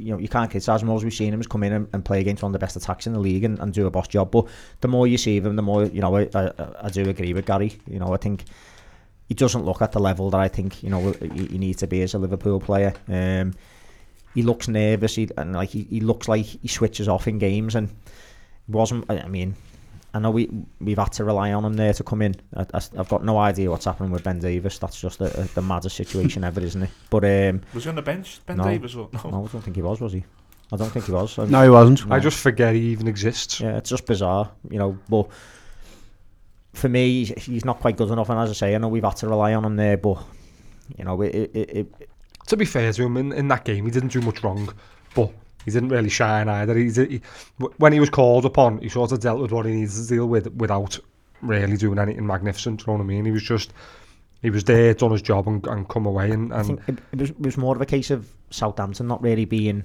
You 0.00 0.12
know, 0.12 0.18
you 0.18 0.28
can't 0.28 0.50
criticise 0.50 0.82
him. 0.82 0.90
All 0.90 0.98
we've 0.98 1.12
seen 1.12 1.32
him 1.32 1.40
is 1.40 1.46
come 1.46 1.62
in 1.62 1.72
and, 1.72 1.88
and 1.92 2.04
play 2.04 2.20
against 2.20 2.42
one 2.42 2.50
of 2.50 2.52
the 2.54 2.58
best 2.58 2.76
attacks 2.76 3.06
in 3.06 3.12
the 3.12 3.20
league 3.20 3.44
and, 3.44 3.58
and 3.58 3.72
do 3.72 3.86
a 3.86 3.90
boss 3.90 4.08
job. 4.08 4.30
But 4.30 4.46
the 4.80 4.88
more 4.88 5.06
you 5.06 5.18
see 5.18 5.38
him, 5.38 5.56
the 5.56 5.62
more 5.62 5.84
you 5.84 6.00
know. 6.00 6.16
I, 6.16 6.28
I, 6.34 6.52
I 6.82 6.88
do 6.88 7.08
agree 7.08 7.32
with 7.32 7.46
Gary. 7.46 7.78
You 7.86 7.98
know, 7.98 8.12
I 8.12 8.16
think 8.16 8.44
he 9.28 9.34
doesn't 9.34 9.64
look 9.64 9.80
at 9.80 9.92
the 9.92 10.00
level 10.00 10.28
that 10.30 10.40
I 10.40 10.48
think 10.48 10.82
you 10.82 10.90
know 10.90 11.12
he, 11.12 11.46
he 11.46 11.58
needs 11.58 11.78
to 11.78 11.86
be 11.86 12.02
as 12.02 12.14
a 12.14 12.18
Liverpool 12.18 12.60
player. 12.60 12.92
Um, 13.08 13.54
he 14.34 14.42
looks 14.42 14.68
nervous 14.68 15.14
he, 15.14 15.28
and 15.36 15.52
like 15.52 15.70
he, 15.70 15.84
he 15.84 16.00
looks 16.00 16.28
like 16.28 16.44
he 16.44 16.68
switches 16.68 17.08
off 17.08 17.28
in 17.28 17.38
games 17.38 17.74
and 17.74 17.88
wasn't 18.68 19.10
I 19.10 19.26
mean 19.28 19.54
I 20.12 20.18
know 20.18 20.30
we 20.30 20.48
we've 20.80 20.98
had 20.98 21.12
to 21.12 21.24
rely 21.24 21.52
on 21.52 21.64
him 21.64 21.74
there 21.74 21.92
to 21.94 22.02
come 22.02 22.22
in 22.22 22.34
I, 22.56 22.66
I, 22.74 22.80
have 22.96 23.08
got 23.08 23.24
no 23.24 23.38
idea 23.38 23.70
what's 23.70 23.84
happening 23.84 24.10
with 24.10 24.24
Ben 24.24 24.38
Davies 24.40 24.78
that's 24.78 25.00
just 25.00 25.20
a, 25.20 25.40
a, 25.40 25.44
the 25.44 25.62
maddest 25.62 25.96
situation 25.96 26.42
ever 26.44 26.60
isn't 26.60 26.82
it 26.82 26.90
but 27.10 27.24
um, 27.24 27.60
Was 27.74 27.84
he 27.84 27.90
on 27.90 27.96
the 27.96 28.02
bench, 28.02 28.40
Ben 28.46 28.56
No. 28.56 28.64
Davies? 28.64 28.96
Or, 28.96 29.08
no. 29.12 29.30
no 29.30 29.44
I 29.44 29.48
don't 29.48 29.60
think 29.62 29.76
he 29.76 29.82
was 29.82 30.00
was 30.00 30.12
he 30.12 30.24
I 30.72 30.76
don't 30.76 30.90
think 30.90 31.06
he 31.06 31.12
was 31.12 31.38
I- 31.38 31.46
No, 31.46 31.62
he 31.62 31.70
wasn't. 31.70 32.10
I 32.10 32.18
just 32.18 32.38
forget 32.38 32.74
he 32.74 32.80
even 32.90 33.06
exists. 33.08 33.60
yeah 33.60 33.76
it's 33.76 33.90
just 33.90 34.06
bizarre 34.06 34.50
you 34.68 34.78
know 34.78 34.98
but 35.08 35.28
for 36.72 36.88
me 36.88 37.24
he's- 37.24 37.44
he's 37.44 37.64
not 37.64 37.80
quite 37.80 37.96
good 37.96 38.10
enough 38.10 38.28
and 38.30 38.38
as 38.38 38.50
I 38.50 38.54
say 38.54 38.74
I 38.74 38.78
know 38.78 38.88
we've 38.88 39.04
had 39.04 39.16
to 39.18 39.28
rely 39.28 39.54
on 39.54 39.64
him 39.64 39.76
there 39.76 39.96
but 39.96 40.22
you 40.96 41.04
know 41.04 41.20
it, 41.22 41.34
it, 41.34 41.50
it, 41.54 41.70
it 42.00 42.08
To 42.48 42.56
be 42.56 42.64
fair 42.64 42.92
to 42.92 43.02
him, 43.04 43.16
in, 43.16 43.32
in 43.32 43.46
that 43.48 43.64
game, 43.64 43.84
he 43.84 43.92
didn't 43.92 44.10
do 44.12 44.20
much 44.22 44.42
wrong, 44.42 44.74
but 45.14 45.30
he 45.64 45.70
didn't 45.70 45.90
really 45.90 46.08
shine 46.08 46.48
either. 46.48 46.74
He, 46.74 46.90
he, 46.90 47.20
when 47.76 47.92
he 47.92 48.00
was 48.00 48.10
called 48.10 48.44
upon, 48.44 48.78
he 48.78 48.88
sort 48.88 49.12
of 49.12 49.20
dealt 49.20 49.40
with 49.40 49.52
what 49.52 49.66
he 49.66 49.72
needed 49.72 49.94
to 49.94 50.06
deal 50.06 50.26
with 50.26 50.52
without 50.54 50.98
really 51.42 51.76
doing 51.76 51.98
anything 51.98 52.26
magnificent. 52.26 52.80
You 52.80 52.86
know 52.86 52.98
what 52.98 53.04
I 53.04 53.06
mean? 53.06 53.24
He 53.24 53.30
was 53.30 53.42
just, 53.42 53.72
he 54.42 54.50
was 54.50 54.64
there, 54.64 54.94
done 54.94 55.12
his 55.12 55.22
job, 55.22 55.46
and, 55.48 55.66
and 55.66 55.88
come 55.88 56.06
away. 56.06 56.30
And, 56.30 56.52
I 56.52 56.58
and 56.60 56.66
think 56.66 56.80
it, 56.88 56.98
it, 57.12 57.20
was, 57.20 57.30
it 57.30 57.40
was 57.40 57.56
more 57.56 57.74
of 57.74 57.82
a 57.82 57.86
case 57.86 58.10
of 58.10 58.30
Southampton 58.50 59.06
not 59.06 59.22
really 59.22 59.44
being 59.44 59.84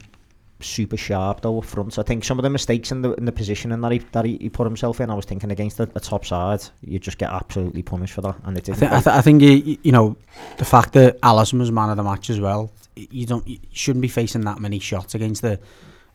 super 0.62 0.96
sharp 0.96 1.42
though 1.42 1.58
up 1.58 1.66
front. 1.66 2.00
I 2.00 2.04
think 2.04 2.24
some 2.24 2.40
of 2.40 2.44
the 2.44 2.50
mistakes 2.50 2.90
in 2.90 3.02
the 3.02 3.14
in 3.16 3.26
the 3.26 3.32
positioning 3.34 3.82
that 3.82 3.92
he 3.92 3.98
that 4.14 4.24
he, 4.24 4.38
he 4.38 4.50
put 4.50 4.66
himself 4.66 5.02
in, 5.02 5.10
I 5.10 5.14
was 5.14 5.26
thinking 5.26 5.52
against 5.52 5.80
a, 5.82 5.90
a 5.96 6.00
top 6.00 6.26
side, 6.26 6.62
you 6.82 6.98
just 6.98 7.18
get 7.18 7.30
absolutely 7.30 7.82
punished 7.82 8.14
for 8.14 8.22
that, 8.22 8.38
and 8.46 8.58
it 8.58 8.70
I, 8.70 8.74
didn't. 8.74 8.80
th- 8.80 8.92
I, 8.92 9.02
th- 9.02 9.16
I 9.18 9.22
think 9.22 9.42
you, 9.42 9.78
you 9.84 9.92
know 9.92 10.16
the 10.58 10.64
fact 10.66 10.94
that 10.94 11.20
Alisson 11.22 11.60
was 11.60 11.72
man 11.72 11.90
of 11.90 11.98
the 11.98 12.04
match 12.04 12.30
as 12.30 12.40
well. 12.40 12.72
Y- 12.98 13.08
You 13.12 13.26
don't 13.26 13.48
you 13.48 13.60
shouldn't 13.72 14.02
be 14.02 14.08
facing 14.08 14.42
that 14.42 14.60
many 14.60 14.80
shots 14.80 15.16
against 15.16 15.44
a, 15.44 15.60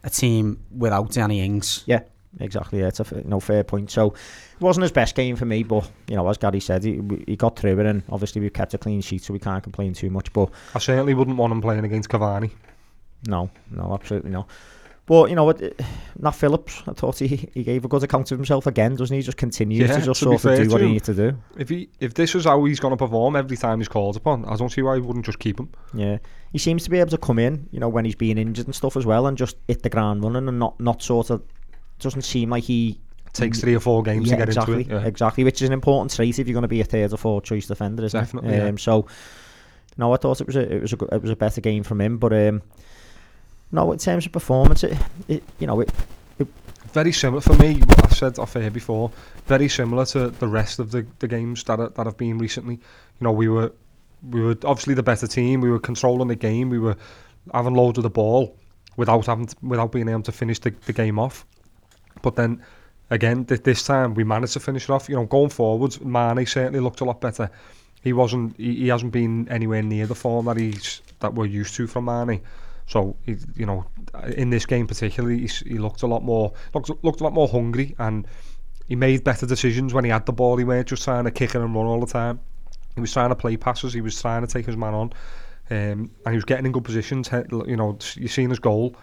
a 0.04 0.10
team 0.10 0.58
without 0.76 1.10
Danny 1.12 1.40
Ings. 1.40 1.82
yeah, 1.86 2.00
exactly. 2.38 2.80
Yeah, 2.80 2.88
it's 2.88 3.00
a 3.00 3.04
f- 3.06 3.24
no 3.24 3.40
fair 3.40 3.64
point. 3.64 3.90
So 3.90 4.08
it 4.12 4.60
wasn't 4.60 4.82
his 4.82 4.92
best 4.92 5.14
game 5.14 5.36
for 5.36 5.44
me, 5.46 5.62
but 5.62 5.90
you 6.08 6.16
know, 6.16 6.28
as 6.28 6.38
Gary 6.38 6.60
said, 6.60 6.84
he, 6.84 7.00
he 7.26 7.36
got 7.36 7.56
through 7.58 7.78
it, 7.80 7.86
and 7.86 8.02
obviously 8.10 8.40
we've 8.40 8.52
kept 8.52 8.74
a 8.74 8.78
clean 8.78 9.00
sheet, 9.00 9.22
so 9.22 9.32
we 9.32 9.38
can't 9.38 9.62
complain 9.62 9.92
too 9.94 10.10
much. 10.10 10.32
But 10.32 10.50
I 10.74 10.78
certainly 10.78 11.14
wouldn't 11.14 11.36
want 11.36 11.52
him 11.52 11.60
playing 11.60 11.84
against 11.84 12.08
Cavani. 12.08 12.50
No, 13.26 13.50
no, 13.70 13.92
absolutely 13.94 14.30
no. 14.30 14.46
But 15.10 15.28
you 15.28 15.34
know 15.34 15.42
what, 15.42 15.60
eh, 15.60 15.70
Nat 16.20 16.30
Phillips, 16.30 16.84
I 16.86 16.92
thought 16.92 17.18
he, 17.18 17.50
he 17.52 17.64
gave 17.64 17.84
a 17.84 17.88
good 17.88 18.04
account 18.04 18.30
of 18.30 18.38
himself 18.38 18.68
again, 18.68 18.94
doesn't 18.94 19.16
he? 19.16 19.22
Just 19.22 19.36
continues 19.36 19.80
Yeah, 19.80 19.98
to 19.98 20.04
just 20.04 20.20
to 20.20 20.38
sort 20.38 20.44
of 20.44 20.56
do 20.64 20.70
what 20.70 20.82
he 20.82 20.86
needs 20.86 21.06
to 21.06 21.14
do. 21.14 21.36
If 21.58 21.68
he, 21.68 21.88
if 21.98 22.14
this 22.14 22.32
is 22.36 22.44
how 22.44 22.64
he's 22.64 22.78
going 22.78 22.92
to 22.92 22.96
perform 22.96 23.34
every 23.34 23.56
time 23.56 23.80
he's 23.80 23.88
called 23.88 24.16
upon, 24.16 24.44
I 24.44 24.54
don't 24.54 24.68
see 24.68 24.82
why 24.82 24.94
he 24.94 25.00
wouldn't 25.00 25.26
just 25.26 25.40
keep 25.40 25.58
him. 25.58 25.68
Yeah, 25.92 26.18
he 26.52 26.58
seems 26.58 26.84
to 26.84 26.90
be 26.90 27.00
able 27.00 27.10
to 27.10 27.18
come 27.18 27.40
in, 27.40 27.68
you 27.72 27.80
know, 27.80 27.88
when 27.88 28.04
he's 28.04 28.14
being 28.14 28.38
injured 28.38 28.66
and 28.66 28.74
stuff 28.74 28.96
as 28.96 29.04
well, 29.04 29.26
and 29.26 29.36
just 29.36 29.56
hit 29.66 29.82
the 29.82 29.90
ground 29.90 30.22
running 30.22 30.46
and 30.46 30.60
not 30.60 30.78
not 30.78 31.02
sort 31.02 31.30
of 31.30 31.42
doesn't 31.98 32.22
seem 32.22 32.50
like 32.50 32.62
he 32.62 33.00
takes 33.32 33.60
three 33.60 33.74
or 33.74 33.80
four 33.80 34.04
games 34.04 34.28
yeah, 34.28 34.34
to 34.34 34.38
get 34.38 34.48
exactly, 34.48 34.82
into 34.82 34.94
it. 34.94 35.00
Yeah. 35.00 35.08
exactly, 35.08 35.42
which 35.42 35.60
is 35.60 35.66
an 35.66 35.72
important 35.72 36.14
trait 36.14 36.38
if 36.38 36.46
you're 36.46 36.54
going 36.54 36.62
to 36.62 36.68
be 36.68 36.82
a 36.82 36.84
third 36.84 37.12
or 37.12 37.16
fourth 37.16 37.42
choice 37.42 37.66
defender, 37.66 38.04
isn't 38.04 38.20
Definitely, 38.20 38.54
it? 38.54 38.58
yeah. 38.58 38.68
Um, 38.68 38.78
so, 38.78 39.08
no, 39.96 40.14
I 40.14 40.18
thought 40.18 40.40
it 40.40 40.46
was 40.46 40.54
a 40.54 40.72
it 40.72 40.80
was 40.82 40.92
a 40.92 41.04
it 41.16 41.20
was 41.20 41.32
a 41.32 41.36
better 41.36 41.60
game 41.60 41.82
from 41.82 42.00
him, 42.00 42.18
but 42.18 42.32
um, 42.32 42.62
no, 43.72 43.92
in 43.92 43.98
terms 43.98 44.26
of 44.26 44.32
performance, 44.32 44.84
it, 44.84 44.96
it 45.28 45.42
you 45.58 45.66
know 45.66 45.80
it 45.80 45.90
very 46.92 47.12
similar 47.12 47.40
for 47.40 47.54
me. 47.54 47.74
What 47.80 48.04
I've 48.04 48.12
said 48.12 48.38
off 48.38 48.56
air 48.56 48.70
before, 48.70 49.10
very 49.46 49.68
similar 49.68 50.04
to 50.06 50.30
the 50.30 50.48
rest 50.48 50.78
of 50.78 50.90
the, 50.90 51.06
the 51.18 51.28
games 51.28 51.64
that 51.64 51.78
are, 51.78 51.88
that 51.90 52.06
have 52.06 52.16
been 52.16 52.38
recently. 52.38 52.74
You 52.74 53.24
know, 53.24 53.32
we 53.32 53.48
were 53.48 53.72
we 54.28 54.40
were 54.40 54.56
obviously 54.64 54.94
the 54.94 55.02
better 55.02 55.26
team. 55.26 55.60
We 55.60 55.70
were 55.70 55.78
controlling 55.78 56.28
the 56.28 56.36
game. 56.36 56.70
We 56.70 56.78
were 56.78 56.96
having 57.54 57.74
loads 57.74 57.98
of 57.98 58.02
the 58.02 58.10
ball 58.10 58.56
without 58.96 59.26
having 59.26 59.46
to, 59.46 59.56
without 59.62 59.92
being 59.92 60.08
able 60.08 60.22
to 60.22 60.32
finish 60.32 60.58
the, 60.58 60.74
the 60.86 60.92
game 60.92 61.18
off. 61.18 61.46
But 62.22 62.36
then 62.36 62.62
again, 63.10 63.44
th- 63.44 63.62
this 63.62 63.82
time 63.82 64.14
we 64.14 64.24
managed 64.24 64.54
to 64.54 64.60
finish 64.60 64.84
it 64.84 64.90
off. 64.90 65.08
You 65.08 65.16
know, 65.16 65.26
going 65.26 65.50
forwards, 65.50 66.00
Mane 66.00 66.44
certainly 66.46 66.80
looked 66.80 67.00
a 67.00 67.04
lot 67.04 67.20
better. 67.20 67.50
He 68.02 68.12
wasn't. 68.12 68.56
He, 68.56 68.74
he 68.74 68.88
hasn't 68.88 69.12
been 69.12 69.48
anywhere 69.48 69.82
near 69.82 70.06
the 70.06 70.14
form 70.14 70.46
that 70.46 70.56
he's 70.56 71.02
that 71.20 71.34
we're 71.34 71.46
used 71.46 71.74
to 71.76 71.86
from 71.86 72.06
Mane. 72.06 72.40
So 72.90 73.14
he, 73.24 73.36
you 73.54 73.66
know, 73.66 73.86
in 74.36 74.50
this 74.50 74.66
game 74.66 74.88
particularly, 74.88 75.38
he's, 75.38 75.60
he 75.60 75.78
looked 75.78 76.02
a 76.02 76.08
lot 76.08 76.24
more 76.24 76.52
looked, 76.74 76.90
looked 77.04 77.20
a 77.20 77.24
lot 77.24 77.32
more 77.32 77.46
hungry, 77.46 77.94
and 78.00 78.26
he 78.88 78.96
made 78.96 79.22
better 79.22 79.46
decisions 79.46 79.94
when 79.94 80.04
he 80.04 80.10
had 80.10 80.26
the 80.26 80.32
ball. 80.32 80.56
He 80.56 80.64
weren't 80.64 80.88
just 80.88 81.04
trying 81.04 81.22
to 81.22 81.30
kick 81.30 81.54
it 81.54 81.60
and 81.60 81.72
run 81.72 81.86
all 81.86 82.00
the 82.00 82.12
time. 82.12 82.40
He 82.96 83.00
was 83.00 83.12
trying 83.12 83.28
to 83.28 83.36
play 83.36 83.56
passes. 83.56 83.92
He 83.92 84.00
was 84.00 84.20
trying 84.20 84.44
to 84.44 84.52
take 84.52 84.66
his 84.66 84.76
man 84.76 84.94
on, 84.94 85.12
um, 85.70 86.10
and 86.24 86.30
he 86.30 86.34
was 86.34 86.44
getting 86.44 86.66
in 86.66 86.72
good 86.72 86.82
positions. 86.82 87.30
You 87.32 87.76
know, 87.76 87.96
you 88.16 88.26
seen 88.26 88.50
his 88.50 88.58
goal. 88.58 88.96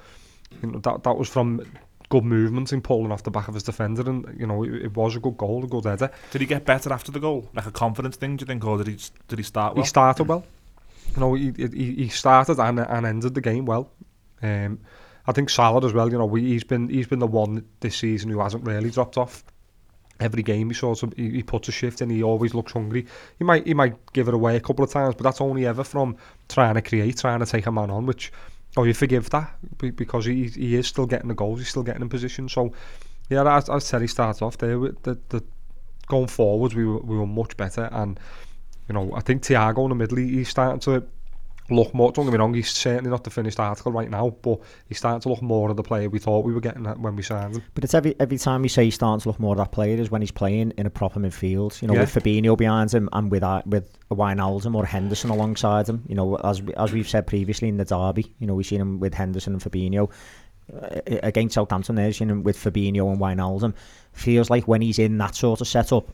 You 0.61 0.69
know 0.69 0.79
that 0.79 1.03
that 1.03 1.17
was 1.17 1.29
from 1.29 1.61
good 2.09 2.25
movement 2.25 2.73
in 2.73 2.81
pulling 2.81 3.13
off 3.13 3.23
the 3.23 3.31
back 3.31 3.47
of 3.47 3.53
his 3.53 3.63
defender, 3.63 4.01
and 4.09 4.35
you 4.37 4.47
know 4.47 4.63
it, 4.63 4.73
it, 4.73 4.97
was 4.97 5.15
a 5.15 5.21
good 5.21 5.37
goal, 5.37 5.63
a 5.63 5.67
good 5.67 5.85
header. 5.85 6.11
Did 6.31 6.41
he 6.41 6.47
get 6.47 6.65
better 6.65 6.91
after 6.91 7.13
the 7.13 7.21
goal, 7.21 7.49
like 7.53 7.65
a 7.65 7.71
confidence 7.71 8.17
thing? 8.17 8.35
Do 8.35 8.43
you 8.43 8.47
think, 8.47 8.65
or 8.65 8.77
did 8.77 8.87
he 8.87 8.97
did 9.29 9.39
he 9.39 9.43
start 9.43 9.75
well? 9.75 9.83
He 9.85 9.87
started 9.87 10.27
well. 10.27 10.43
You 11.17 11.21
know, 11.21 11.33
he 11.33 11.51
he, 11.57 11.95
he 11.95 12.09
started 12.09 12.59
and 12.59 12.79
and 12.79 13.05
ended 13.05 13.33
the 13.33 13.41
game 13.41 13.65
well. 13.65 13.91
Um, 14.41 14.79
I 15.25 15.31
think 15.33 15.49
Salah 15.49 15.85
as 15.85 15.91
well. 15.91 16.09
You 16.11 16.17
know, 16.17 16.25
we, 16.25 16.41
he's 16.41 16.63
been 16.63 16.87
he's 16.87 17.07
been 17.07 17.19
the 17.19 17.27
one 17.27 17.65
this 17.79 17.97
season 17.97 18.29
who 18.29 18.39
hasn't 18.39 18.63
really 18.63 18.91
dropped 18.91 19.17
off 19.17 19.43
every 20.19 20.41
game 20.41 20.69
he 20.69 20.73
sort 20.73 21.03
of 21.03 21.13
he, 21.13 21.29
he 21.29 21.43
puts 21.43 21.67
a 21.67 21.71
shift 21.71 22.01
in. 22.01 22.09
He 22.09 22.23
always 22.23 22.53
looks 22.53 22.71
hungry. 22.71 23.05
He 23.37 23.43
might 23.43 23.65
he 23.65 23.73
might 23.73 24.13
give 24.13 24.27
it 24.27 24.33
away 24.33 24.55
a 24.55 24.59
couple 24.59 24.83
of 24.83 24.91
times, 24.91 25.15
but 25.15 25.23
that's 25.23 25.41
only 25.41 25.65
ever 25.65 25.83
from 25.83 26.17
trying 26.49 26.75
to 26.75 26.81
create, 26.81 27.17
trying 27.17 27.39
to 27.39 27.45
take 27.45 27.65
a 27.65 27.71
man 27.71 27.89
on, 27.89 28.05
which 28.05 28.31
oh 28.75 28.83
you 28.83 28.93
forgive 28.93 29.29
that 29.31 29.55
because 29.77 30.25
he 30.25 30.47
he 30.47 30.75
is 30.75 30.87
still 30.87 31.05
getting 31.05 31.27
the 31.27 31.35
goals, 31.35 31.59
he's 31.59 31.69
still 31.69 31.83
getting 31.83 32.01
in 32.01 32.09
position. 32.09 32.47
So 32.49 32.73
yeah, 33.29 33.57
as, 33.57 33.69
as 33.69 33.89
Terry 33.89 34.07
starts 34.07 34.41
off 34.41 34.57
there, 34.57 34.77
the, 34.77 35.19
the 35.29 35.43
going 36.07 36.27
forwards 36.27 36.73
we 36.73 36.85
were, 36.85 36.99
we 36.99 37.17
were 37.17 37.27
much 37.27 37.57
better, 37.57 37.89
and 37.91 38.19
you 38.87 38.93
know 38.93 39.13
I 39.15 39.21
think 39.21 39.43
Thiago 39.43 39.83
in 39.83 39.89
the 39.89 39.95
middle 39.95 40.17
he, 40.17 40.29
he's 40.29 40.49
starting 40.49 40.79
to 40.81 41.03
look 41.69 41.93
more. 41.93 42.11
Don't 42.11 42.25
get 42.25 42.31
me 42.31 42.37
wrong, 42.37 42.53
he's 42.53 42.71
certainly 42.71 43.09
not 43.09 43.23
the 43.23 43.29
finished 43.29 43.59
article 43.59 43.91
right 43.91 44.09
now, 44.09 44.29
but 44.41 44.59
he's 44.87 44.97
starting 44.97 45.21
to 45.21 45.29
look 45.29 45.41
more 45.41 45.69
of 45.69 45.75
the 45.75 45.83
player 45.83 46.09
we 46.09 46.19
thought 46.19 46.45
we 46.45 46.53
were 46.53 46.61
getting 46.61 46.85
when 47.01 47.15
we 47.15 47.23
signed 47.23 47.55
him. 47.55 47.63
But 47.73 47.83
it's 47.83 47.93
every 47.93 48.15
every 48.19 48.37
time 48.37 48.63
you 48.63 48.69
say 48.69 48.85
he's 48.85 48.95
starting 48.95 49.21
to 49.21 49.29
look 49.29 49.39
more 49.39 49.53
of 49.53 49.57
that 49.57 49.71
player 49.71 49.97
is 49.97 50.11
when 50.11 50.21
he's 50.21 50.31
playing 50.31 50.73
in 50.77 50.85
a 50.85 50.89
proper 50.89 51.19
midfield. 51.19 51.81
You 51.81 51.87
know, 51.87 51.93
yeah. 51.95 52.01
with 52.01 52.13
Fabinho 52.13 52.57
behind 52.57 52.91
him 52.93 53.09
and 53.13 53.31
with 53.31 53.43
uh, 53.43 53.61
with 53.65 53.97
Wijnaldum 54.09 54.75
or 54.75 54.85
Henderson 54.85 55.29
alongside 55.29 55.87
him. 55.87 56.03
You 56.07 56.15
know, 56.15 56.35
as 56.37 56.61
we, 56.61 56.73
as 56.75 56.93
we've 56.93 57.09
said 57.09 57.27
previously 57.27 57.67
in 57.67 57.77
the 57.77 57.85
derby, 57.85 58.33
you 58.39 58.47
know, 58.47 58.55
we've 58.55 58.65
seen 58.65 58.81
him 58.81 58.99
with 58.99 59.13
Henderson 59.13 59.53
and 59.53 59.61
Fabinho. 59.61 60.11
Uh, 60.73 60.99
against 61.23 61.55
Southampton, 61.55 61.95
there's 61.95 62.17
seen 62.17 62.29
him 62.29 62.43
with 62.43 62.57
Fabinho 62.57 63.09
and 63.11 63.19
Wijnaldum. 63.19 63.73
Feels 64.11 64.49
like 64.49 64.67
when 64.67 64.81
he's 64.81 64.99
in 64.99 65.17
that 65.17 65.35
sort 65.35 65.61
of 65.61 65.67
setup, 65.67 66.09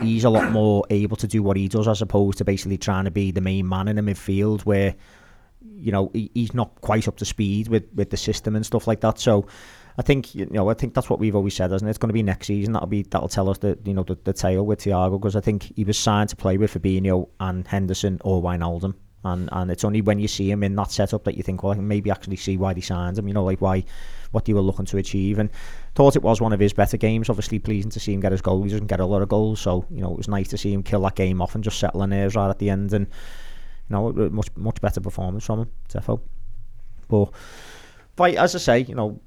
he's 0.00 0.24
a 0.24 0.30
lot 0.30 0.50
more 0.52 0.84
able 0.90 1.16
to 1.16 1.26
do 1.26 1.42
what 1.42 1.56
he 1.56 1.68
does 1.68 1.88
as 1.88 2.02
opposed 2.02 2.38
to 2.38 2.44
basically 2.44 2.78
trying 2.78 3.04
to 3.04 3.10
be 3.10 3.30
the 3.30 3.40
main 3.40 3.68
man 3.68 3.88
in 3.88 3.96
the 3.96 4.02
midfield 4.02 4.62
where 4.62 4.94
you 5.76 5.90
know 5.92 6.10
he, 6.12 6.30
he's 6.34 6.54
not 6.54 6.80
quite 6.80 7.08
up 7.08 7.16
to 7.16 7.24
speed 7.24 7.68
with 7.68 7.84
with 7.94 8.10
the 8.10 8.16
system 8.16 8.56
and 8.56 8.64
stuff 8.64 8.86
like 8.86 9.00
that. 9.00 9.18
So 9.18 9.46
I 9.98 10.02
think 10.02 10.34
you 10.34 10.46
know 10.50 10.68
I 10.68 10.74
think 10.74 10.94
that's 10.94 11.08
what 11.08 11.18
we've 11.18 11.34
always 11.34 11.54
said 11.54 11.72
isn't 11.72 11.86
it? 11.86 11.90
It's 11.90 11.98
going 11.98 12.08
to 12.08 12.14
be 12.14 12.22
next 12.22 12.46
season. 12.46 12.72
That'll 12.72 12.88
be 12.88 13.02
that'll 13.02 13.28
tell 13.28 13.48
us 13.48 13.58
the 13.58 13.78
you 13.84 13.94
know 13.94 14.02
the, 14.02 14.18
the 14.24 14.32
tale 14.32 14.64
with 14.64 14.80
Thiago 14.80 15.18
because 15.18 15.36
I 15.36 15.40
think 15.40 15.72
he 15.76 15.84
was 15.84 15.98
signed 15.98 16.30
to 16.30 16.36
play 16.36 16.56
with 16.58 16.74
Fabinho 16.74 17.28
and 17.40 17.66
Henderson 17.66 18.20
or 18.24 18.42
Wijnaldum. 18.42 18.94
And 19.24 19.48
and 19.52 19.70
it's 19.70 19.84
only 19.84 20.02
when 20.02 20.18
you 20.18 20.28
see 20.28 20.50
him 20.50 20.62
in 20.62 20.76
that 20.76 20.90
setup 20.90 21.24
that 21.24 21.36
you 21.36 21.42
think 21.42 21.62
well 21.62 21.72
I 21.72 21.76
can 21.76 21.88
maybe 21.88 22.10
actually 22.10 22.36
see 22.36 22.56
why 22.56 22.74
they 22.74 22.80
signed 22.80 23.18
him 23.18 23.26
you 23.28 23.34
know 23.34 23.44
like 23.44 23.60
why 23.60 23.84
what 24.32 24.44
they 24.44 24.52
were 24.52 24.60
looking 24.60 24.86
to 24.86 24.98
achieve 24.98 25.38
and 25.38 25.50
thought 25.94 26.16
it 26.16 26.22
was 26.22 26.40
one 26.40 26.52
of 26.52 26.60
his 26.60 26.72
better 26.72 26.96
games. 26.96 27.28
Obviously, 27.28 27.58
pleasing 27.58 27.90
to 27.90 28.00
see 28.00 28.12
him 28.12 28.20
get 28.20 28.32
his 28.32 28.42
goal. 28.42 28.62
He 28.62 28.70
doesn't 28.70 28.86
get 28.86 29.00
a 29.00 29.06
lot 29.06 29.22
of 29.22 29.28
goals, 29.28 29.60
so 29.60 29.84
you 29.90 30.00
know 30.00 30.12
it 30.12 30.16
was 30.16 30.28
nice 30.28 30.48
to 30.48 30.58
see 30.58 30.72
him 30.72 30.82
kill 30.82 31.02
that 31.02 31.14
game 31.14 31.40
off 31.42 31.54
and 31.54 31.64
just 31.64 31.78
settle 31.78 32.02
in 32.02 32.10
nerves 32.10 32.34
right 32.34 32.50
at 32.50 32.58
the 32.58 32.70
end. 32.70 32.92
And 32.92 33.06
you 33.88 33.96
know, 33.96 34.12
much 34.30 34.48
much 34.56 34.80
better 34.80 35.00
performance 35.00 35.44
from 35.44 35.60
him, 35.60 35.70
defo. 35.88 36.20
But, 38.16 38.34
as 38.34 38.54
I 38.54 38.58
say, 38.58 38.80
you 38.80 38.94
know, 38.94 39.20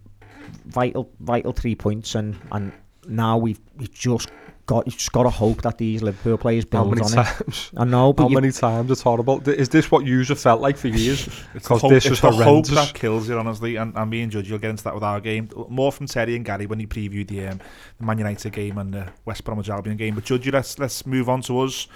vital 0.66 1.10
vital 1.20 1.54
three 1.54 1.76
points, 1.76 2.16
and 2.16 2.36
and 2.52 2.72
now 3.08 3.38
we've 3.38 3.60
we've 3.78 3.94
just 3.94 4.30
got 4.70 4.86
you 4.86 4.92
just 4.92 5.12
got 5.12 5.24
to 5.24 5.32
hope 5.32 5.64
that 5.64 5.80
these 5.80 6.04
Liverpool 6.04 6.38
players 6.38 6.64
build 6.64 6.86
How 6.86 6.90
many 6.92 7.02
on 7.02 7.26
times? 7.26 7.72
it. 7.74 7.80
I 7.80 7.86
know, 7.86 8.14
but 8.14 8.24
How 8.24 8.30
many 8.30 8.52
times 8.52 8.92
it's 8.92 9.02
horrible? 9.02 9.42
Is 9.50 9.68
this 9.70 9.90
what 9.90 10.06
you 10.06 10.24
have 10.24 10.40
felt 10.40 10.62
like 10.62 10.78
for 10.78 10.90
years? 10.90 11.28
Because 11.54 11.82
this 11.82 12.06
is 12.06 12.22
the 12.22 12.32
hope 12.32 12.68
that 12.68 12.94
kills 12.94 13.28
you, 13.28 13.38
honestly. 13.38 13.78
And, 13.78 13.96
and 13.96 14.10
me 14.10 14.22
and 14.22 14.32
Judge, 14.32 14.48
you'll 14.48 14.60
get 14.60 14.70
into 14.70 14.84
that 14.84 14.94
with 14.94 15.04
our 15.04 15.20
game. 15.20 15.50
More 15.70 15.92
from 15.92 16.06
Terry 16.06 16.36
and 16.36 16.46
Gary 16.46 16.68
when 16.68 16.80
he 16.80 16.86
previewed 16.86 17.28
the, 17.28 17.48
um, 17.48 17.60
the 17.98 18.06
Man 18.06 18.20
United 18.20 18.54
game 18.54 18.78
and 18.78 18.94
the 18.94 19.12
West 19.26 19.44
Bromwich 19.44 19.70
Albion 19.70 19.98
game. 19.98 20.14
But 20.14 20.26
Judge, 20.26 20.48
let's 20.52 20.78
let's 20.78 21.06
move 21.08 21.28
on 21.30 21.42
to 21.44 21.62
us. 21.62 21.88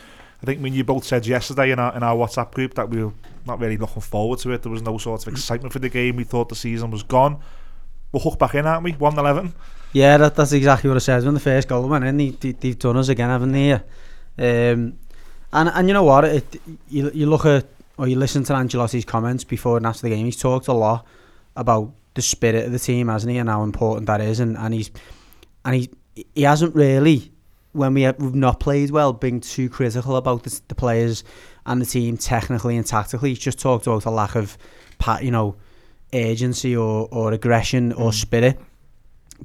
I 0.42 0.46
think 0.46 0.60
me 0.60 0.70
and 0.70 0.78
you 0.78 0.84
both 0.84 1.04
said 1.04 1.28
yesterday 1.28 1.72
in 1.72 1.78
our 1.80 1.96
in 1.96 2.02
our 2.02 2.16
WhatsApp 2.16 2.52
group 2.52 2.74
that 2.74 2.90
we 2.90 3.04
were 3.04 3.14
not 3.46 3.60
really 3.60 3.78
looking 3.78 4.02
forward 4.02 4.40
to 4.40 4.52
it. 4.52 4.64
There 4.64 4.72
was 4.72 4.82
no 4.82 4.98
sort 4.98 5.22
of 5.22 5.32
excitement 5.32 5.72
for 5.74 5.80
the 5.80 5.90
game. 5.90 6.16
We 6.16 6.24
thought 6.24 6.50
the 6.50 6.56
season 6.56 6.90
was 6.90 7.04
gone. 7.04 7.40
We're 8.12 8.22
hooked 8.22 8.40
back 8.40 8.56
in, 8.56 8.66
aren't 8.66 8.84
we? 8.84 8.94
1 8.94 9.20
11. 9.20 9.54
Yeah, 9.94 10.18
that, 10.18 10.36
that's 10.36 10.52
exactly 10.52 10.90
what 10.90 10.98
I 10.98 11.00
said 11.00 11.24
when 11.24 11.36
the 11.36 11.40
first 11.40 11.68
goal 11.68 11.88
went 11.88 12.04
in. 12.04 12.18
They, 12.18 12.30
they, 12.30 12.70
have 12.70 12.80
done 12.80 12.98
us 12.98 13.10
again, 13.10 13.30
haven't 13.30 13.52
they? 13.52 13.74
Um, 13.74 14.98
and 15.54 15.70
and 15.70 15.88
you 15.88 15.94
know 15.94 16.04
what? 16.04 16.26
It, 16.26 16.62
you, 16.90 17.12
you 17.14 17.28
look 17.28 17.46
at 17.46 17.68
or 17.98 18.08
you 18.08 18.18
listen 18.18 18.44
to 18.46 18.54
Ancelotti's 18.54 19.06
comments 19.06 19.44
before 19.44 19.78
and 19.78 19.86
after 19.86 20.02
the 20.02 20.10
game. 20.10 20.26
He's 20.26 20.38
talked 20.38 20.68
a 20.68 20.74
lot 20.74 21.06
about 21.56 21.92
the 22.16 22.22
spirit 22.22 22.66
of 22.66 22.72
the 22.72 22.80
team, 22.80 23.08
hasn't 23.08 23.32
he, 23.32 23.38
and 23.38 23.50
how 23.50 23.64
important 23.64 24.08
that 24.08 24.20
is. 24.20 24.40
And, 24.40 24.58
and 24.58 24.74
he's 24.74 24.90
and 25.64 25.76
he 25.76 25.90
he 26.36 26.44
hasn't 26.44 26.76
really, 26.76 27.32
when 27.72 27.94
we 27.94 28.04
have, 28.04 28.20
we've 28.20 28.36
not 28.36 28.60
played 28.60 28.92
well, 28.92 29.14
been 29.14 29.42
too 29.42 29.70
critical 29.70 30.16
about 30.16 30.44
the, 30.44 30.62
the 30.68 30.76
players 30.76 31.24
and 31.66 31.82
the 31.82 31.86
team 31.86 32.18
technically 32.18 32.78
and 32.78 32.86
tactically. 32.86 33.30
He's 33.30 33.40
just 33.40 33.60
talked 33.60 33.88
about 33.88 34.06
a 34.06 34.12
lack 34.12 34.36
of, 34.36 34.58
you 35.22 35.32
know, 35.32 35.56
urgency 36.14 36.76
or, 36.76 37.08
or 37.12 37.32
aggression 37.32 37.94
or 37.94 38.12
mm. 38.12 38.14
spirit. 38.14 38.60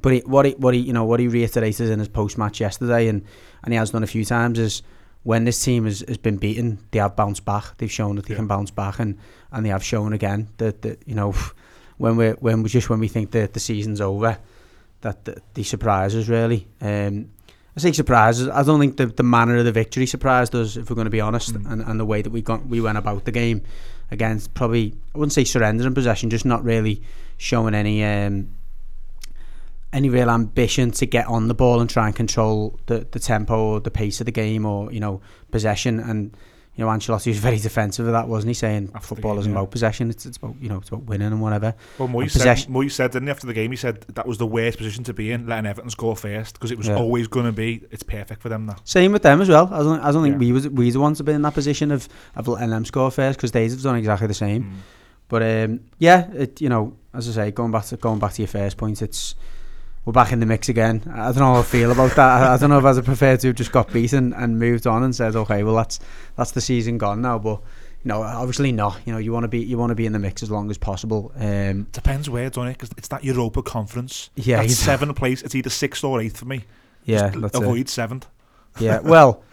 But 0.01 0.13
he, 0.13 0.19
what 0.19 0.45
he 0.45 0.51
what 0.53 0.73
he 0.73 0.79
you 0.79 0.93
know 0.93 1.05
what 1.05 1.19
he 1.19 1.27
reiterated 1.27 1.89
in 1.89 1.99
his 1.99 2.07
post 2.07 2.37
match 2.37 2.59
yesterday, 2.59 3.07
and 3.07 3.23
and 3.63 3.73
he 3.73 3.77
has 3.77 3.91
done 3.91 4.03
a 4.03 4.07
few 4.07 4.25
times 4.25 4.59
is 4.59 4.81
when 5.23 5.43
this 5.43 5.61
team 5.63 5.85
has, 5.85 6.03
has 6.07 6.17
been 6.17 6.37
beaten, 6.37 6.79
they 6.91 6.99
have 6.99 7.15
bounced 7.15 7.45
back. 7.45 7.77
They've 7.77 7.91
shown 7.91 8.15
that 8.15 8.25
they 8.25 8.33
yeah. 8.33 8.39
can 8.39 8.47
bounce 8.47 8.71
back, 8.71 8.99
and, 8.99 9.17
and 9.51 9.65
they 9.65 9.69
have 9.69 9.83
shown 9.83 10.13
again 10.13 10.49
that, 10.57 10.81
that 10.83 11.07
you 11.07 11.15
know 11.15 11.35
when 11.97 12.17
we 12.17 12.29
when 12.31 12.63
we 12.63 12.69
just 12.69 12.89
when 12.89 12.99
we 12.99 13.07
think 13.07 13.31
that 13.31 13.53
the 13.53 13.59
season's 13.59 14.01
over, 14.01 14.37
that, 15.01 15.25
that 15.25 15.53
they 15.53 15.63
surprise 15.63 16.15
us 16.15 16.27
really. 16.27 16.67
Um, 16.81 17.31
I 17.75 17.81
say 17.81 17.91
surprises. 17.91 18.49
I 18.49 18.63
don't 18.63 18.79
think 18.79 18.97
the, 18.97 19.05
the 19.05 19.23
manner 19.23 19.57
of 19.57 19.65
the 19.65 19.71
victory 19.71 20.05
surprised 20.05 20.55
us, 20.55 20.75
if 20.75 20.89
we're 20.89 20.95
going 20.95 21.05
to 21.05 21.11
be 21.11 21.21
honest, 21.21 21.53
mm. 21.53 21.71
and, 21.71 21.81
and 21.81 21.99
the 21.99 22.05
way 22.05 22.21
that 22.21 22.29
we 22.29 22.41
got 22.41 22.65
we 22.65 22.81
went 22.81 22.97
about 22.97 23.25
the 23.25 23.31
game 23.31 23.61
against 24.11 24.53
probably 24.53 24.95
I 25.13 25.17
wouldn't 25.17 25.33
say 25.33 25.43
surrendering 25.43 25.93
possession, 25.93 26.29
just 26.29 26.45
not 26.45 26.63
really 26.63 27.01
showing 27.37 27.75
any 27.75 28.03
um, 28.03 28.49
any 29.91 30.09
real 30.09 30.29
ambition 30.29 30.91
to 30.91 31.05
get 31.05 31.25
on 31.27 31.47
the 31.47 31.53
ball 31.53 31.81
and 31.81 31.89
try 31.89 32.07
and 32.07 32.15
control 32.15 32.79
the, 32.85 33.07
the 33.11 33.19
tempo 33.19 33.57
or 33.57 33.79
the 33.79 33.91
pace 33.91 34.19
of 34.21 34.25
the 34.25 34.31
game 34.31 34.65
or 34.65 34.91
you 34.91 34.99
know 34.99 35.21
possession 35.51 35.99
and 35.99 36.35
you 36.75 36.85
know 36.85 36.91
Ancelotti 36.91 37.27
was 37.27 37.37
very 37.39 37.57
defensive 37.57 38.05
of 38.05 38.13
that 38.13 38.27
wasn't 38.27 38.49
he 38.49 38.53
saying 38.53 38.91
after 38.93 39.07
football 39.07 39.33
game, 39.33 39.39
isn't 39.39 39.51
yeah. 39.51 39.59
about 39.59 39.71
possession 39.71 40.11
it's, 40.11 40.27
it's 40.27 40.37
about 40.37 40.55
you 40.61 40.69
know 40.69 40.77
it's 40.77 40.89
about 40.89 41.03
winning 41.03 41.27
and 41.27 41.41
whatever 41.41 41.73
well 41.97 42.07
Moyes 42.07 42.31
said, 42.31 42.57
Moyes 42.67 42.91
said 42.91 43.11
didn't 43.11 43.27
he 43.27 43.31
after 43.31 43.47
the 43.47 43.53
game 43.53 43.71
he 43.71 43.77
said 43.77 44.01
that 44.01 44.27
was 44.27 44.37
the 44.37 44.45
worst 44.45 44.77
position 44.77 45.03
to 45.05 45.13
be 45.13 45.31
in 45.31 45.47
letting 45.47 45.65
Everton 45.65 45.89
score 45.89 46.15
first 46.15 46.53
because 46.53 46.69
it 46.69 46.77
was 46.77 46.87
yeah. 46.87 46.95
always 46.95 47.27
going 47.27 47.47
to 47.47 47.51
be 47.51 47.81
it's 47.89 48.03
perfect 48.03 48.43
for 48.43 48.49
them 48.49 48.67
now 48.67 48.75
same 48.83 49.11
with 49.11 49.23
them 49.23 49.41
as 49.41 49.49
well 49.49 49.67
I 49.73 49.79
don't, 49.79 49.99
I 50.01 50.11
don't 50.11 50.21
think 50.21 50.33
yeah. 50.33 50.39
we 50.39 50.51
was 50.51 50.69
we 50.69 50.91
the 50.91 50.99
ones 50.99 51.17
to 51.17 51.23
be 51.23 51.31
in 51.31 51.41
that 51.41 51.55
position 51.55 51.91
of, 51.91 52.07
of 52.35 52.47
letting 52.47 52.69
them 52.69 52.85
score 52.85 53.09
first 53.09 53.39
because 53.39 53.51
they've 53.51 53.81
done 53.81 53.95
exactly 53.95 54.27
the 54.27 54.35
same 54.35 54.63
mm. 54.63 54.73
but 55.29 55.41
um, 55.41 55.79
yeah 55.97 56.29
it, 56.31 56.61
you 56.61 56.69
know 56.69 56.95
as 57.11 57.27
I 57.27 57.31
say 57.31 57.51
going 57.51 57.71
back 57.71 57.85
to 57.85 57.97
going 57.97 58.19
back 58.19 58.33
to 58.33 58.43
your 58.43 58.47
first 58.47 58.77
point 58.77 59.01
it's 59.01 59.33
we're 60.09 60.13
back 60.13 60.31
in 60.31 60.39
the 60.39 60.45
mix 60.47 60.69
again. 60.69 61.03
I 61.13 61.25
don't 61.25 61.37
know 61.37 61.53
how 61.53 61.59
I 61.59 61.61
feel 61.61 61.91
about 61.91 62.15
that. 62.15 62.41
I, 62.41 62.57
don't 62.57 62.71
know 62.71 62.79
if 62.79 62.85
as 62.85 62.97
I 62.97 63.01
prefer 63.01 63.37
to 63.37 63.47
have 63.47 63.55
just 63.55 63.71
got 63.71 63.93
beaten 63.93 64.33
and 64.33 64.57
moved 64.57 64.87
on 64.87 65.03
and 65.03 65.15
said, 65.15 65.35
okay, 65.35 65.61
well 65.61 65.75
that's 65.75 65.99
that's 66.35 66.49
the 66.49 66.61
season 66.61 66.97
gone 66.97 67.21
now. 67.21 67.37
But 67.37 67.61
you 68.03 68.09
know, 68.09 68.23
obviously 68.23 68.71
not. 68.71 68.99
You 69.05 69.13
know, 69.13 69.19
you 69.19 69.31
want 69.31 69.43
to 69.43 69.47
be 69.47 69.59
you 69.59 69.77
want 69.77 69.91
to 69.91 69.95
be 69.95 70.07
in 70.07 70.13
the 70.13 70.17
mix 70.17 70.41
as 70.41 70.49
long 70.49 70.71
as 70.71 70.79
possible. 70.79 71.31
Um, 71.35 71.83
Depends 71.91 72.27
where, 72.27 72.49
don't 72.49 72.65
it? 72.65 72.71
Because 72.71 72.89
it's 72.97 73.09
that 73.09 73.23
Europa 73.23 73.61
Conference. 73.61 74.31
Yeah, 74.33 74.63
that's 74.63 74.77
seventh 74.77 75.15
place. 75.15 75.43
It's 75.43 75.53
either 75.53 75.69
sixth 75.69 76.03
or 76.03 76.19
eighth 76.19 76.37
for 76.37 76.45
me. 76.45 76.65
Yeah, 77.05 77.29
Just 77.29 77.53
avoid 77.53 77.81
it. 77.81 77.89
seventh. 77.89 78.25
Yeah, 78.79 78.99
well, 79.03 79.43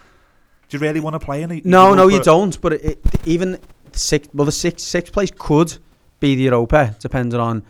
do 0.70 0.78
you 0.78 0.80
really 0.80 1.00
want 1.00 1.20
to 1.20 1.20
play 1.20 1.42
in 1.42 1.50
it? 1.50 1.66
No, 1.66 1.92
no, 1.92 2.08
you 2.08 2.22
don't. 2.22 2.58
But 2.62 2.72
it, 2.72 2.82
it, 2.82 3.26
even 3.26 3.58
sixth, 3.92 4.34
well, 4.34 4.46
the 4.46 4.52
sixth 4.52 4.86
sixth 4.86 5.12
place 5.12 5.30
could 5.36 5.76
be 6.18 6.34
the 6.34 6.44
Europa, 6.44 6.96
depending 6.98 7.38
on 7.38 7.62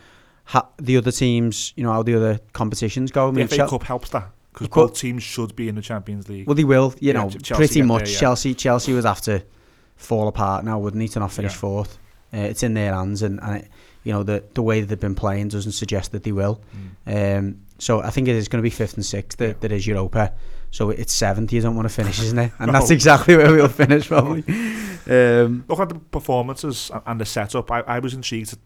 ha- 0.46 0.68
the 0.78 0.96
other 0.96 1.12
teams, 1.12 1.72
you 1.76 1.84
know, 1.84 1.92
how 1.92 2.02
the 2.02 2.14
other 2.14 2.40
competitions 2.52 3.10
go. 3.10 3.28
I 3.28 3.30
mean, 3.30 3.46
the 3.46 3.56
FA 3.56 3.68
Cup 3.68 3.82
helps 3.82 4.10
that 4.10 4.30
because 4.52 4.68
both 4.68 4.98
teams 4.98 5.22
should 5.22 5.54
be 5.54 5.68
in 5.68 5.74
the 5.74 5.82
Champions 5.82 6.28
League. 6.28 6.46
Well, 6.46 6.54
they 6.54 6.64
will. 6.64 6.94
You 6.98 7.08
yeah, 7.08 7.12
know, 7.12 7.30
Chelsea 7.30 7.54
pretty 7.54 7.82
much. 7.82 8.04
There, 8.04 8.12
yeah. 8.12 8.20
Chelsea, 8.20 8.54
Chelsea 8.54 8.94
would 8.94 9.04
have 9.04 9.20
to 9.22 9.44
fall 9.96 10.28
apart 10.28 10.64
now, 10.64 10.78
wouldn't 10.78 11.02
he, 11.02 11.08
to 11.08 11.20
not 11.20 11.32
finish 11.32 11.52
yeah. 11.52 11.58
fourth? 11.58 11.98
Uh, 12.32 12.38
it's 12.38 12.62
in 12.62 12.74
their 12.74 12.94
hands, 12.94 13.22
and, 13.22 13.40
and 13.42 13.62
it, 13.62 13.70
you 14.02 14.12
know 14.12 14.22
the 14.22 14.42
the 14.54 14.62
way 14.62 14.80
that 14.80 14.86
they've 14.86 15.00
been 15.00 15.14
playing 15.14 15.48
doesn't 15.48 15.72
suggest 15.72 16.12
that 16.12 16.22
they 16.22 16.32
will. 16.32 16.60
Mm. 17.06 17.38
Um, 17.38 17.60
so 17.78 18.00
I 18.00 18.10
think 18.10 18.28
it 18.28 18.36
is 18.36 18.48
going 18.48 18.62
to 18.62 18.66
be 18.66 18.70
fifth 18.70 18.94
and 18.94 19.04
sixth. 19.04 19.38
That, 19.38 19.60
that 19.60 19.72
is 19.72 19.86
Europa. 19.86 20.32
So 20.70 20.90
it's 20.90 21.12
seventh. 21.12 21.52
You 21.52 21.60
don't 21.60 21.76
want 21.76 21.88
to 21.88 21.94
finish, 21.94 22.20
isn't 22.20 22.38
it? 22.38 22.52
And 22.58 22.72
no. 22.72 22.78
that's 22.78 22.90
exactly 22.90 23.36
where 23.36 23.52
we'll 23.52 23.68
finish 23.68 24.08
probably. 24.08 24.44
Um, 25.08 25.64
Look 25.68 25.78
at 25.78 25.88
the 25.88 25.94
performances 25.94 26.90
and 27.06 27.20
the 27.20 27.24
setup. 27.24 27.70
I, 27.70 27.82
I 27.82 28.00
was 28.00 28.12
intrigued 28.12 28.58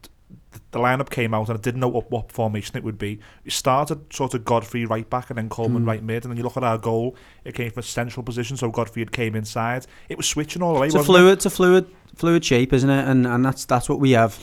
the 0.71 0.79
lineup 0.79 1.09
came 1.09 1.33
out 1.33 1.47
and 1.49 1.57
I 1.57 1.61
didn't 1.61 1.79
know 1.79 1.87
what, 1.87 2.11
what 2.11 2.31
formation 2.31 2.75
it 2.77 2.83
would 2.83 2.97
be. 2.97 3.19
It 3.45 3.53
started 3.53 4.13
sort 4.13 4.33
of 4.33 4.43
Godfrey 4.43 4.85
right 4.85 5.09
back 5.09 5.29
and 5.29 5.37
then 5.37 5.47
Coleman 5.49 5.83
Mm. 5.83 5.87
right 5.87 6.03
mid, 6.03 6.23
and 6.25 6.31
then 6.31 6.37
you 6.37 6.43
look 6.43 6.57
at 6.57 6.63
our 6.63 6.77
goal, 6.77 7.15
it 7.45 7.55
came 7.55 7.71
from 7.71 7.79
a 7.79 7.83
central 7.83 8.23
position, 8.23 8.57
so 8.57 8.69
Godfrey 8.69 9.01
had 9.01 9.11
came 9.11 9.35
inside. 9.35 9.85
It 10.09 10.17
was 10.17 10.27
switching 10.27 10.61
all 10.61 10.73
the 10.73 10.79
way. 10.81 10.87
It's 10.87 10.95
a 10.95 11.03
fluid, 11.03 11.33
it's 11.33 11.45
a 11.45 11.49
fluid, 11.49 11.87
fluid 12.15 12.43
shape, 12.43 12.73
isn't 12.73 12.89
it? 12.89 13.07
And 13.07 13.25
and 13.25 13.45
that's 13.45 13.65
that's 13.65 13.87
what 13.89 13.99
we 13.99 14.11
have 14.11 14.33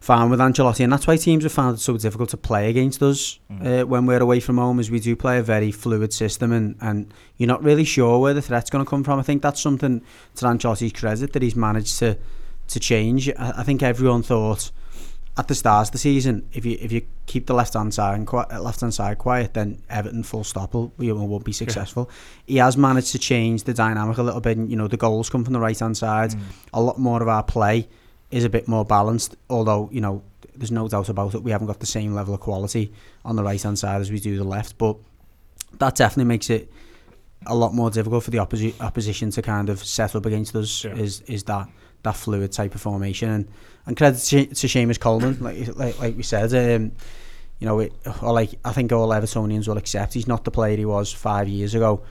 found 0.00 0.30
with 0.30 0.38
Ancelotti, 0.40 0.84
and 0.84 0.92
that's 0.92 1.06
why 1.06 1.16
teams 1.16 1.44
have 1.44 1.52
found 1.52 1.76
it 1.76 1.80
so 1.80 1.96
difficult 1.96 2.28
to 2.30 2.36
play 2.36 2.68
against 2.68 3.02
us 3.02 3.38
Mm. 3.50 3.82
uh, 3.82 3.86
when 3.86 4.04
we're 4.06 4.20
away 4.22 4.40
from 4.40 4.58
home, 4.58 4.78
as 4.80 4.90
we 4.90 5.00
do 5.00 5.16
play 5.16 5.38
a 5.38 5.42
very 5.42 5.72
fluid 5.72 6.12
system, 6.12 6.52
and 6.52 6.76
and 6.80 7.12
you're 7.36 7.48
not 7.48 7.62
really 7.62 7.84
sure 7.84 8.18
where 8.18 8.34
the 8.34 8.42
threat's 8.42 8.70
going 8.70 8.84
to 8.84 8.88
come 8.88 9.02
from. 9.04 9.18
I 9.18 9.22
think 9.22 9.42
that's 9.42 9.60
something 9.60 10.02
to 10.36 10.44
Ancelotti's 10.46 10.92
credit 10.92 11.32
that 11.32 11.42
he's 11.42 11.56
managed 11.56 11.98
to 12.00 12.16
to 12.68 12.80
change. 12.80 13.28
I, 13.30 13.52
I 13.58 13.62
think 13.62 13.82
everyone 13.82 14.22
thought. 14.22 14.70
At 15.36 15.48
the 15.48 15.54
start 15.54 15.88
of 15.88 15.92
the 15.92 15.98
season, 15.98 16.48
if 16.52 16.64
you 16.64 16.78
if 16.80 16.92
you 16.92 17.02
keep 17.26 17.46
the 17.46 17.54
left 17.54 17.74
hand 17.74 17.92
side 17.92 18.14
and 18.14 18.26
qui- 18.26 18.44
left 18.56 18.80
hand 18.80 18.94
side 18.94 19.18
quiet, 19.18 19.54
then 19.54 19.82
Everton 19.90 20.22
full 20.22 20.44
stop 20.44 20.74
will 20.74 20.92
won't 20.98 21.44
be 21.44 21.52
successful. 21.52 22.08
He 22.46 22.58
has 22.58 22.76
managed 22.76 23.10
to 23.12 23.18
change 23.18 23.64
the 23.64 23.74
dynamic 23.74 24.18
a 24.18 24.22
little 24.22 24.40
bit. 24.40 24.56
And, 24.56 24.70
you 24.70 24.76
know, 24.76 24.86
the 24.86 24.96
goals 24.96 25.28
come 25.28 25.42
from 25.42 25.52
the 25.52 25.60
right 25.60 25.78
hand 25.78 25.96
side. 25.96 26.30
Mm. 26.30 26.40
A 26.74 26.80
lot 26.80 26.98
more 26.98 27.20
of 27.20 27.26
our 27.26 27.42
play 27.42 27.88
is 28.30 28.44
a 28.44 28.48
bit 28.48 28.68
more 28.68 28.84
balanced. 28.84 29.34
Although 29.50 29.88
you 29.90 30.00
know, 30.00 30.22
there's 30.54 30.70
no 30.70 30.86
doubt 30.86 31.08
about 31.08 31.34
it. 31.34 31.42
We 31.42 31.50
haven't 31.50 31.66
got 31.66 31.80
the 31.80 31.86
same 31.86 32.14
level 32.14 32.34
of 32.34 32.40
quality 32.40 32.92
on 33.24 33.34
the 33.34 33.42
right 33.42 33.60
hand 33.60 33.78
side 33.78 34.00
as 34.00 34.12
we 34.12 34.20
do 34.20 34.36
the 34.36 34.44
left. 34.44 34.78
But 34.78 34.96
that 35.78 35.96
definitely 35.96 36.28
makes 36.28 36.48
it 36.48 36.70
a 37.46 37.54
lot 37.54 37.74
more 37.74 37.90
difficult 37.90 38.24
for 38.24 38.30
the 38.30 38.38
opposi- 38.38 38.80
opposition 38.80 39.30
to 39.30 39.42
kind 39.42 39.68
of 39.68 39.84
set 39.84 40.14
up 40.14 40.26
against 40.26 40.54
us. 40.54 40.84
Yeah. 40.84 40.94
Is 40.94 41.22
is 41.22 41.42
that 41.44 41.68
that 42.04 42.16
fluid 42.16 42.52
type 42.52 42.74
of 42.74 42.80
formation 42.80 43.28
and 43.30 43.48
and 43.86 43.96
credit 43.96 44.18
to, 44.20 44.46
to 44.46 44.66
Seamus 44.66 44.98
Coleman, 44.98 45.36
like 45.40 45.76
like 45.76 45.98
like 45.98 46.16
we 46.16 46.22
said. 46.22 46.54
Um, 46.54 46.92
you 47.60 47.66
know, 47.68 47.80
it, 47.80 47.92
or 48.22 48.32
like 48.32 48.50
I 48.64 48.72
think 48.72 48.92
all 48.92 49.08
Evertonians 49.08 49.68
will 49.68 49.76
accept 49.76 50.14
he's 50.14 50.26
not 50.26 50.44
the 50.44 50.50
player 50.50 50.76
he 50.76 50.84
was 50.84 51.12
five 51.12 51.48
years 51.48 51.74
ago, 51.74 52.02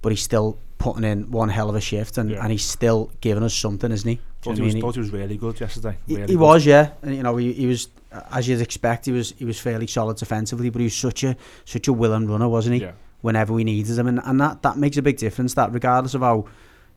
but 0.00 0.10
he's 0.12 0.22
still 0.22 0.58
putting 0.78 1.04
in 1.04 1.30
one 1.30 1.48
hell 1.48 1.68
of 1.68 1.74
a 1.76 1.80
shift 1.80 2.18
and, 2.18 2.30
Yeah. 2.30 2.42
and 2.42 2.50
he's 2.50 2.64
still 2.64 3.10
giving 3.20 3.42
us 3.42 3.54
something, 3.54 3.90
isn't 3.92 4.08
he? 4.08 4.20
Thought 4.42 4.56
he, 4.56 4.62
was, 4.62 4.74
thought 4.74 4.94
he 4.94 5.00
was 5.00 5.10
really 5.10 5.36
good 5.36 5.60
yesterday. 5.60 5.96
He, 6.06 6.16
he 6.16 6.26
good. 6.26 6.36
was, 6.36 6.66
yeah. 6.66 6.90
And, 7.02 7.14
you 7.14 7.22
know, 7.22 7.36
he, 7.36 7.52
he 7.52 7.66
was, 7.66 7.88
as 8.32 8.48
you'd 8.48 8.60
expect, 8.60 9.06
he 9.06 9.12
was 9.12 9.32
he 9.38 9.44
was 9.44 9.58
fairly 9.60 9.86
solid 9.86 10.16
defensively, 10.16 10.70
but 10.70 10.80
he 10.80 10.86
was 10.86 10.96
such 10.96 11.24
a 11.24 11.36
such 11.64 11.88
a 11.88 11.92
willing 11.92 12.26
runner, 12.28 12.48
wasn't 12.48 12.74
he? 12.76 12.82
Yeah. 12.82 12.92
Whenever 13.22 13.52
we 13.52 13.62
needed 13.64 13.96
him, 13.98 14.06
and, 14.08 14.20
and 14.24 14.40
that 14.40 14.62
that 14.62 14.76
makes 14.76 14.96
a 14.96 15.02
big 15.02 15.16
difference. 15.16 15.54
That 15.54 15.72
regardless 15.72 16.14
of 16.14 16.22
how 16.22 16.46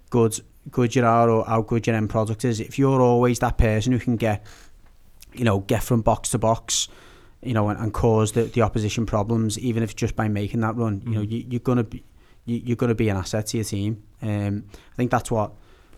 good 0.09 0.39
good 0.71 0.95
you 0.95 1.05
are 1.05 1.29
or 1.29 1.45
how 1.45 1.61
good 1.61 1.85
your 1.87 1.95
end 1.95 2.09
product 2.09 2.43
is, 2.45 2.59
if 2.59 2.77
you're 2.79 3.01
always 3.01 3.39
that 3.39 3.57
person 3.57 3.91
who 3.93 3.99
can 3.99 4.15
get, 4.15 4.45
you 5.33 5.43
know, 5.43 5.59
get 5.59 5.83
from 5.83 6.01
box 6.01 6.29
to 6.31 6.37
box, 6.37 6.87
you 7.43 7.53
know, 7.53 7.69
and, 7.69 7.79
and 7.79 7.93
cause 7.93 8.31
the, 8.31 8.43
the 8.43 8.61
opposition 8.61 9.05
problems, 9.05 9.59
even 9.59 9.83
if 9.83 9.95
just 9.95 10.15
by 10.15 10.27
making 10.27 10.61
that 10.61 10.75
run, 10.75 11.01
you 11.05 11.11
know, 11.11 11.21
Mhm. 11.21 11.31
you, 11.31 11.45
you're 11.49 11.59
gonna 11.59 11.83
be 11.83 12.03
you, 12.45 12.61
you're 12.63 12.75
gonna 12.75 12.95
be 12.95 13.09
an 13.09 13.17
asset 13.17 13.47
to 13.47 13.57
your 13.57 13.63
team. 13.63 14.03
Um, 14.21 14.65
I 14.73 14.95
think 14.95 15.11
that's 15.11 15.29
what 15.31 15.53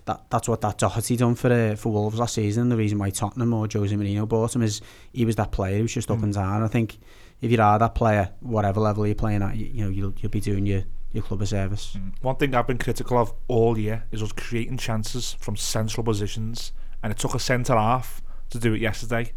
that 0.05 0.23
that's 0.29 0.47
what 0.47 0.61
that 0.61 0.77
Doherty 0.77 1.17
done 1.17 1.35
for 1.35 1.51
uh, 1.51 1.75
for 1.75 1.91
Wolves 1.91 2.17
last 2.19 2.35
season. 2.35 2.69
The 2.69 2.77
reason 2.77 2.97
why 2.97 3.09
Tottenham 3.09 3.53
or 3.53 3.67
Jose 3.71 3.93
Mourinho 3.95 4.27
bought 4.27 4.55
him 4.55 4.61
is 4.63 4.81
he 5.13 5.25
was 5.25 5.35
that 5.35 5.51
player 5.51 5.75
who 5.77 5.81
was 5.83 5.93
just 5.93 6.09
up 6.09 6.19
Mm. 6.19 6.23
and 6.23 6.33
down. 6.33 6.63
I 6.63 6.67
think 6.67 6.97
if 7.41 7.51
you 7.51 7.61
are 7.61 7.77
that 7.79 7.95
player, 7.95 8.31
whatever 8.39 8.79
level 8.79 9.05
you're 9.05 9.15
playing 9.15 9.43
at, 9.43 9.55
you, 9.57 9.65
you 9.65 9.83
know 9.83 9.89
you'll 9.89 10.13
you'll 10.19 10.31
be 10.31 10.39
doing 10.39 10.65
your 10.65 10.83
your 11.13 11.23
club 11.23 11.41
a 11.41 11.45
service. 11.45 11.95
Mm. 11.97 12.13
One 12.21 12.35
thing 12.35 12.53
I've 12.55 12.67
been 12.67 12.77
critical 12.77 13.17
of 13.17 13.33
all 13.47 13.77
year 13.77 14.03
is 14.11 14.21
us 14.21 14.31
creating 14.31 14.77
chances 14.77 15.33
from 15.39 15.55
central 15.55 16.03
positions, 16.03 16.71
and 17.03 17.11
it 17.11 17.17
took 17.19 17.33
a 17.33 17.39
centre 17.39 17.75
half 17.75 18.21
to 18.49 18.59
do 18.59 18.73
it 18.73 18.81
yesterday. 18.81 19.31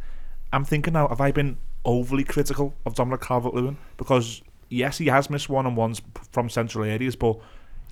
I'm 0.53 0.65
thinking 0.65 0.93
now, 0.95 1.09
have 1.09 1.21
I 1.21 1.31
been 1.33 1.59
overly 1.85 2.25
critical 2.25 2.75
of 2.85 2.95
Dominic 2.95 3.21
Calvert-Lewin? 3.23 3.77
Because 3.97 4.43
yes, 4.69 4.99
he 4.99 5.07
has 5.07 5.31
missed 5.31 5.49
one-on-ones 5.49 6.03
from 6.33 6.49
central 6.51 6.85
areas, 6.85 7.17
but 7.17 7.39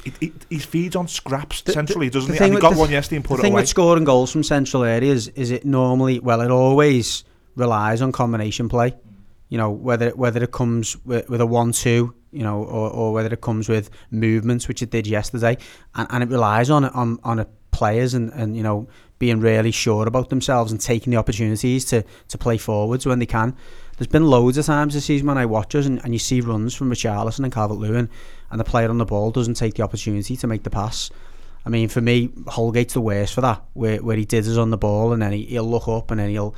it, 0.04 0.14
it, 0.20 0.32
he 0.50 0.58
feeds 0.58 0.94
on 0.94 1.08
scraps 1.08 1.62
The- 1.62 1.72
centrally, 1.72 2.10
doesn't 2.10 2.30
the 2.30 2.38
he? 2.38 2.44
And 2.44 2.54
he 2.54 2.60
got 2.60 2.74
the- 2.74 2.78
one 2.78 2.90
yesterday 2.90 3.16
and 3.16 3.24
put 3.24 3.36
the 3.36 3.40
it 3.40 3.42
thing 3.44 3.52
with 3.54 3.68
scoring 3.68 4.04
goals 4.04 4.30
from 4.30 4.42
central 4.44 4.84
areas 4.84 5.28
is 5.28 5.50
it 5.50 5.64
normally 5.64 6.20
well 6.20 6.40
it 6.40 6.50
always 6.52 7.24
relies 7.56 8.00
on 8.00 8.12
combination 8.12 8.68
play 8.68 8.94
you 9.48 9.58
know 9.58 9.70
whether 9.70 10.10
whether 10.10 10.42
it 10.42 10.52
comes 10.52 10.96
with, 11.04 11.28
with 11.28 11.40
a 11.40 11.46
one-two 11.46 12.14
you 12.30 12.42
know 12.42 12.62
or, 12.62 12.90
or 12.90 13.12
whether 13.12 13.32
it 13.32 13.40
comes 13.40 13.68
with 13.68 13.90
movements 14.10 14.68
which 14.68 14.82
it 14.82 14.90
did 14.90 15.06
yesterday 15.06 15.56
and, 15.94 16.06
and 16.10 16.22
it 16.22 16.28
relies 16.28 16.70
on 16.70 16.84
on 16.84 17.18
on 17.24 17.38
a 17.38 17.46
players 17.78 18.12
and, 18.12 18.32
and 18.32 18.56
you 18.56 18.62
know 18.62 18.88
being 19.20 19.40
really 19.40 19.70
sure 19.70 20.06
about 20.06 20.30
themselves 20.30 20.72
and 20.72 20.80
taking 20.80 21.12
the 21.12 21.16
opportunities 21.16 21.84
to 21.84 22.04
to 22.26 22.36
play 22.36 22.58
forwards 22.58 23.06
when 23.06 23.20
they 23.20 23.26
can. 23.26 23.54
There's 23.96 24.08
been 24.08 24.26
loads 24.26 24.58
of 24.58 24.66
times 24.66 24.94
this 24.94 25.04
season 25.04 25.26
when 25.26 25.38
I 25.38 25.46
watch 25.46 25.74
us 25.74 25.86
and, 25.86 26.00
and 26.04 26.12
you 26.12 26.18
see 26.18 26.40
runs 26.40 26.74
from 26.74 26.90
Richarlison 26.90 27.44
and 27.44 27.52
Calvert-Lewin 27.52 28.08
and 28.50 28.60
the 28.60 28.64
player 28.64 28.90
on 28.90 28.98
the 28.98 29.04
ball 29.04 29.30
doesn't 29.30 29.54
take 29.54 29.74
the 29.74 29.82
opportunity 29.82 30.36
to 30.36 30.46
make 30.46 30.62
the 30.62 30.70
pass. 30.70 31.10
I 31.66 31.68
mean, 31.68 31.88
for 31.88 32.00
me, 32.00 32.28
Holgate's 32.28 32.94
the 32.94 33.00
worst 33.00 33.34
for 33.34 33.42
that, 33.42 33.62
where 33.74 33.98
where 34.02 34.16
he 34.16 34.26
dithers 34.26 34.60
on 34.60 34.70
the 34.70 34.78
ball 34.78 35.12
and 35.12 35.22
then 35.22 35.32
he, 35.32 35.44
he'll 35.44 35.70
look 35.70 35.86
up 35.86 36.10
and 36.10 36.18
then 36.18 36.30
he'll 36.30 36.54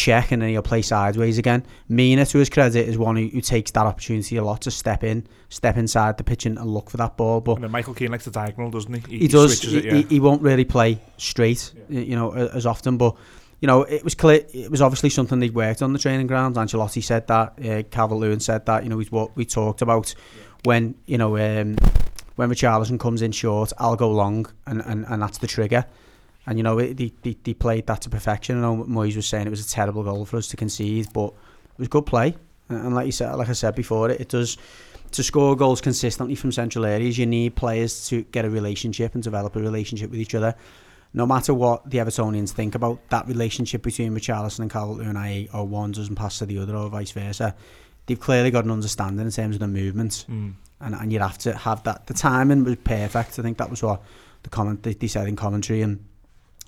check 0.00 0.32
and 0.32 0.40
then 0.40 0.48
he'll 0.48 0.62
play 0.62 0.82
sideways 0.82 1.36
again. 1.38 1.64
Mina, 1.88 2.24
to 2.26 2.38
his 2.38 2.48
credit, 2.48 2.88
is 2.88 2.96
one 2.96 3.16
who, 3.16 3.28
who 3.28 3.40
takes 3.40 3.70
that 3.72 3.86
opportunity 3.86 4.36
a 4.36 4.44
lot 4.44 4.62
to 4.62 4.70
step 4.70 5.04
in, 5.04 5.26
step 5.50 5.76
inside 5.76 6.16
the 6.16 6.24
pitch 6.24 6.46
and, 6.46 6.58
and 6.58 6.68
look 6.70 6.90
for 6.90 6.96
that 6.96 7.16
ball. 7.16 7.40
But 7.40 7.56
and 7.56 7.64
then 7.64 7.70
Michael 7.70 7.94
Keane 7.94 8.10
likes 8.10 8.24
the 8.24 8.30
diagonal, 8.30 8.70
doesn't 8.70 9.06
he? 9.06 9.18
he, 9.18 9.28
does. 9.28 9.60
He, 9.60 9.78
it, 9.78 9.84
yeah. 9.84 9.94
he, 9.94 10.02
he 10.02 10.20
won't 10.20 10.42
really 10.42 10.64
play 10.64 10.98
straight, 11.18 11.72
y- 11.88 12.00
you 12.00 12.16
know, 12.16 12.32
as 12.32 12.64
often. 12.66 12.96
But 12.96 13.16
you 13.60 13.66
know, 13.66 13.82
it 13.82 14.02
was 14.02 14.14
clear. 14.14 14.44
It 14.54 14.70
was 14.70 14.80
obviously 14.80 15.10
something 15.10 15.38
they'd 15.38 15.54
worked 15.54 15.82
on 15.82 15.92
the 15.92 15.98
training 15.98 16.26
ground. 16.26 16.56
Ancelotti 16.56 17.02
said 17.02 17.26
that. 17.26 17.64
Uh, 17.64 17.82
Calvert-Lewin 17.90 18.40
said 18.40 18.64
that. 18.66 18.84
You 18.84 18.88
know, 18.88 19.00
is 19.00 19.12
what 19.12 19.36
we 19.36 19.44
talked 19.44 19.82
about 19.82 20.14
when 20.64 20.94
you 21.06 21.18
know 21.18 21.36
um, 21.36 21.76
when 22.36 22.48
Richarlison 22.48 22.98
comes 22.98 23.20
in 23.20 23.32
short, 23.32 23.72
I'll 23.78 23.96
go 23.96 24.10
long, 24.10 24.46
and, 24.66 24.80
and, 24.86 25.04
and 25.06 25.20
that's 25.20 25.38
the 25.38 25.46
trigger. 25.46 25.84
And 26.50 26.58
you 26.58 26.64
know, 26.64 26.78
it, 26.80 26.96
they, 26.96 27.12
they, 27.22 27.36
they 27.44 27.54
played 27.54 27.86
that 27.86 28.00
to 28.02 28.10
perfection. 28.10 28.58
I 28.58 28.62
know 28.62 28.84
Moyes 28.84 29.14
was 29.14 29.28
saying 29.28 29.46
it 29.46 29.50
was 29.50 29.64
a 29.64 29.68
terrible 29.70 30.02
goal 30.02 30.24
for 30.24 30.36
us 30.36 30.48
to 30.48 30.56
concede, 30.56 31.06
but 31.12 31.28
it 31.28 31.78
was 31.78 31.86
good 31.86 32.06
play. 32.06 32.34
And, 32.68 32.92
like 32.92 33.06
you 33.06 33.12
said, 33.12 33.32
like 33.36 33.48
I 33.48 33.52
said 33.52 33.76
before, 33.76 34.10
it, 34.10 34.20
it 34.20 34.28
does 34.30 34.58
to 35.12 35.22
score 35.22 35.54
goals 35.54 35.80
consistently 35.80 36.34
from 36.34 36.50
central 36.50 36.84
areas. 36.84 37.16
You 37.18 37.26
need 37.26 37.54
players 37.54 38.08
to 38.08 38.22
get 38.22 38.44
a 38.44 38.50
relationship 38.50 39.14
and 39.14 39.22
develop 39.22 39.54
a 39.54 39.60
relationship 39.60 40.10
with 40.10 40.18
each 40.18 40.34
other. 40.34 40.56
No 41.14 41.24
matter 41.24 41.54
what 41.54 41.88
the 41.88 41.98
Evertonians 41.98 42.50
think 42.50 42.74
about 42.74 43.08
that 43.10 43.28
relationship 43.28 43.82
between 43.82 44.12
Richarlison 44.12 44.60
and 44.60 44.70
Calvert-Lewin, 44.70 45.16
i.e., 45.16 45.48
or 45.54 45.64
one 45.66 45.92
doesn't 45.92 46.16
pass 46.16 46.38
to 46.38 46.46
the 46.46 46.58
other, 46.58 46.74
or 46.76 46.88
vice 46.88 47.12
versa, 47.12 47.54
they've 48.06 48.18
clearly 48.18 48.50
got 48.50 48.64
an 48.64 48.72
understanding 48.72 49.24
in 49.24 49.32
terms 49.32 49.54
of 49.54 49.60
the 49.60 49.68
movements 49.68 50.24
Mm. 50.28 50.54
and, 50.80 50.94
and 50.96 51.12
you'd 51.12 51.22
have 51.22 51.38
to 51.38 51.56
have 51.56 51.82
that. 51.84 52.06
The 52.08 52.14
timing 52.14 52.64
was 52.64 52.76
perfect. 52.76 53.38
I 53.38 53.42
think 53.42 53.58
that 53.58 53.70
was 53.70 53.82
what 53.84 54.02
the 54.42 54.50
comment 54.50 54.82
they, 54.82 54.94
they 54.94 55.06
said 55.06 55.28
in 55.28 55.36
commentary, 55.36 55.82
and 55.82 56.04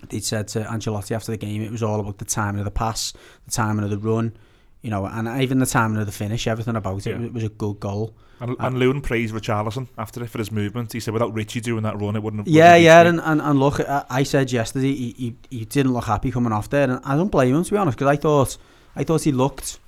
they 0.09 0.21
said 0.21 0.49
to 0.49 0.61
Ancelotti 0.65 1.13
after 1.15 1.33
the 1.33 1.39
game, 1.39 1.63
it 1.63 1.71
was 1.71 1.83
all 1.83 2.01
about 2.01 2.19
the 2.19 2.25
timing 2.25 2.59
of 2.61 2.65
the 2.65 2.71
pass, 2.71 3.13
the 3.45 3.51
timing 3.51 3.85
of 3.85 3.91
the 3.91 3.99
run, 3.99 4.37
you 4.83 4.91
know, 4.91 5.07
and 5.07 5.29
even 5.43 5.59
the 5.59 5.67
timing 5.67 5.99
of 6.01 6.07
the 6.07 6.13
finish. 6.13 6.47
Everything 6.47 6.77
about 6.77 7.07
it, 7.07 7.11
Yeah. 7.11 7.25
it 7.27 7.33
was 7.33 7.45
a 7.45 7.49
good 7.49 7.79
goal. 7.81 8.15
And, 8.41 8.53
Uh, 8.53 8.55
and 8.67 8.79
Lewin 8.79 9.01
praised 9.01 9.33
Richarlison 9.33 9.87
after 9.97 10.23
it 10.25 10.29
for 10.31 10.39
his 10.39 10.51
movement. 10.51 10.93
He 10.93 10.99
said, 10.99 11.15
without 11.15 11.33
Richie 11.33 11.61
doing 11.61 11.85
that 11.85 12.01
run, 12.01 12.17
it 12.17 12.23
wouldn't 12.25 12.47
have. 12.47 12.53
Yeah, 12.53 12.75
yeah, 12.75 13.03
and, 13.03 13.21
and, 13.21 13.41
and 13.41 13.61
look, 13.61 13.79
I, 13.79 14.05
I 14.11 14.23
said 14.25 14.51
yesterday 14.51 14.93
he, 14.93 15.15
he, 15.17 15.59
he 15.59 15.65
didn't 15.65 15.93
look 15.93 16.05
happy 16.07 16.33
coming 16.33 16.53
off 16.53 16.69
there, 16.69 16.91
and 16.91 17.01
I 17.05 17.15
don't 17.17 17.31
blame 17.31 17.55
him 17.55 17.63
to 17.63 17.71
be 17.71 17.77
honest, 17.77 17.97
because 17.99 18.11
I 18.11 18.17
thought 18.17 18.57
I 18.97 19.05
thought 19.05 19.23
he 19.23 19.31
looked, 19.33 19.79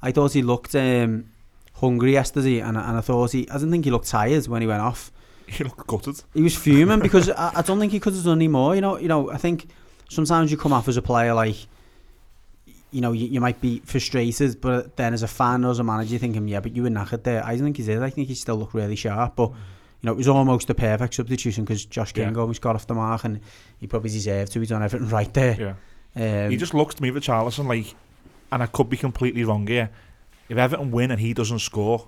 I 0.00 0.12
thought 0.12 0.32
he 0.32 0.42
looked 0.42 0.74
um, 0.76 1.24
hungry 1.74 2.12
yesterday, 2.12 2.60
and, 2.60 2.76
and 2.76 2.96
I 2.96 3.00
thought 3.00 3.32
he, 3.32 3.50
I 3.50 3.54
didn't 3.54 3.72
think 3.72 3.84
he 3.84 3.90
looked 3.90 4.06
tired 4.08 4.46
when 4.46 4.62
he 4.62 4.68
went 4.68 4.82
off. 4.82 5.10
he 5.56 5.64
looked 5.64 5.86
gutted. 5.86 6.22
He 6.34 6.42
was 6.42 6.56
fuming 6.56 7.00
because 7.00 7.30
I, 7.30 7.52
I 7.56 7.62
don't 7.62 7.78
think 7.78 7.92
he 7.92 8.00
could 8.00 8.14
have 8.14 8.24
done 8.24 8.38
any 8.38 8.48
more. 8.48 8.74
You 8.74 8.80
know, 8.80 8.98
you 8.98 9.08
know. 9.08 9.30
I 9.30 9.36
think 9.36 9.66
sometimes 10.08 10.50
you 10.50 10.56
come 10.56 10.72
off 10.72 10.88
as 10.88 10.96
a 10.96 11.02
player 11.02 11.34
like, 11.34 11.56
you 12.90 13.00
know, 13.00 13.12
you, 13.12 13.26
you 13.26 13.40
might 13.40 13.60
be 13.60 13.80
frustrated, 13.84 14.60
but 14.60 14.96
then 14.96 15.12
as 15.14 15.22
a 15.22 15.28
fan 15.28 15.64
or 15.64 15.70
as 15.70 15.78
a 15.78 15.84
manager, 15.84 16.10
you're 16.10 16.18
thinking, 16.20 16.48
yeah, 16.48 16.60
but 16.60 16.74
you 16.74 16.82
were 16.82 16.88
knackered 16.88 17.22
there. 17.24 17.44
I 17.44 17.54
don't 17.56 17.64
think 17.64 17.76
he 17.76 17.82
did. 17.84 18.02
I 18.02 18.10
think 18.10 18.28
he 18.28 18.34
still 18.34 18.56
looked 18.56 18.74
really 18.74 18.96
sharp, 18.96 19.36
but. 19.36 19.52
You 20.02 20.08
know, 20.08 20.12
it 20.12 20.18
was 20.18 20.28
almost 20.28 20.68
a 20.68 20.74
perfect 20.74 21.14
substitution 21.14 21.64
because 21.64 21.86
Josh 21.86 22.12
Yeah. 22.14 22.26
King 22.26 22.36
almost 22.36 22.60
got 22.60 22.74
off 22.74 22.86
the 22.86 22.92
mark 22.92 23.24
and 23.24 23.40
he 23.78 23.86
probably 23.86 24.10
deserved 24.10 24.52
to. 24.52 24.60
He 24.60 24.66
done 24.66 24.82
everything 24.82 25.08
right 25.08 25.32
there. 25.32 25.74
Yeah. 26.14 26.44
Um, 26.44 26.50
he 26.50 26.58
just 26.58 26.74
looks 26.74 26.94
to 26.96 27.02
me, 27.02 27.10
Richarlison, 27.10 27.66
like, 27.66 27.94
and 28.52 28.62
I 28.62 28.66
could 28.66 28.90
be 28.90 28.98
completely 28.98 29.42
wrong 29.42 29.66
here. 29.66 29.88
If 30.50 30.58
Everton 30.58 30.90
win 30.90 31.10
and 31.10 31.18
he 31.18 31.32
doesn't 31.32 31.60
score, 31.60 32.06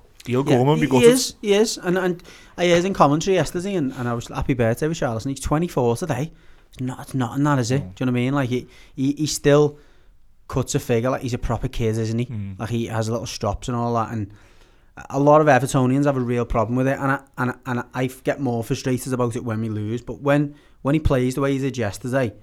and 0.72 0.80
be 0.80 0.88
he, 0.88 0.98
he 0.98 1.04
is, 1.06 1.34
he 1.40 1.54
is. 1.54 1.78
And, 1.78 1.96
and 1.96 2.22
I 2.56 2.68
heard 2.68 2.84
in 2.84 2.94
commentary 2.94 3.36
yesterday, 3.36 3.74
and, 3.74 3.92
and 3.92 4.08
I 4.08 4.14
was 4.14 4.28
happy 4.28 4.54
birthday 4.54 4.86
Richarlison, 4.86 5.26
and 5.26 5.36
He's 5.36 5.40
24 5.40 5.96
today. 5.96 6.32
It's 6.70 6.80
not, 6.80 7.00
it's 7.00 7.14
not 7.14 7.36
in 7.38 7.44
that, 7.44 7.58
is 7.58 7.70
it? 7.70 7.78
No. 7.78 7.92
Do 7.94 8.04
you 8.04 8.06
know 8.06 8.12
what 8.12 8.18
I 8.18 8.22
mean? 8.22 8.34
Like, 8.34 8.48
he, 8.48 8.68
he, 8.94 9.12
he 9.12 9.26
still 9.26 9.78
cuts 10.48 10.74
a 10.74 10.80
figure. 10.80 11.10
Like, 11.10 11.22
he's 11.22 11.34
a 11.34 11.38
proper 11.38 11.68
kid, 11.68 11.96
isn't 11.96 12.18
he? 12.18 12.26
Mm. 12.26 12.58
Like, 12.58 12.68
he 12.68 12.86
has 12.86 13.08
little 13.08 13.26
strops 13.26 13.68
and 13.68 13.76
all 13.76 13.94
that. 13.94 14.12
And 14.12 14.32
a 15.08 15.18
lot 15.18 15.40
of 15.40 15.46
Evertonians 15.46 16.04
have 16.04 16.16
a 16.16 16.20
real 16.20 16.44
problem 16.44 16.76
with 16.76 16.88
it. 16.88 16.98
And 16.98 17.12
I, 17.12 17.20
and, 17.38 17.54
and 17.64 17.84
I 17.94 18.06
get 18.24 18.40
more 18.40 18.62
frustrated 18.62 19.12
about 19.12 19.36
it 19.36 19.44
when 19.44 19.62
we 19.62 19.70
lose. 19.70 20.02
But 20.02 20.20
when, 20.20 20.54
when 20.82 20.94
he 20.94 21.00
plays 21.00 21.36
the 21.36 21.40
way 21.40 21.52
he 21.52 21.58
did 21.58 21.78
yesterday, 21.78 22.34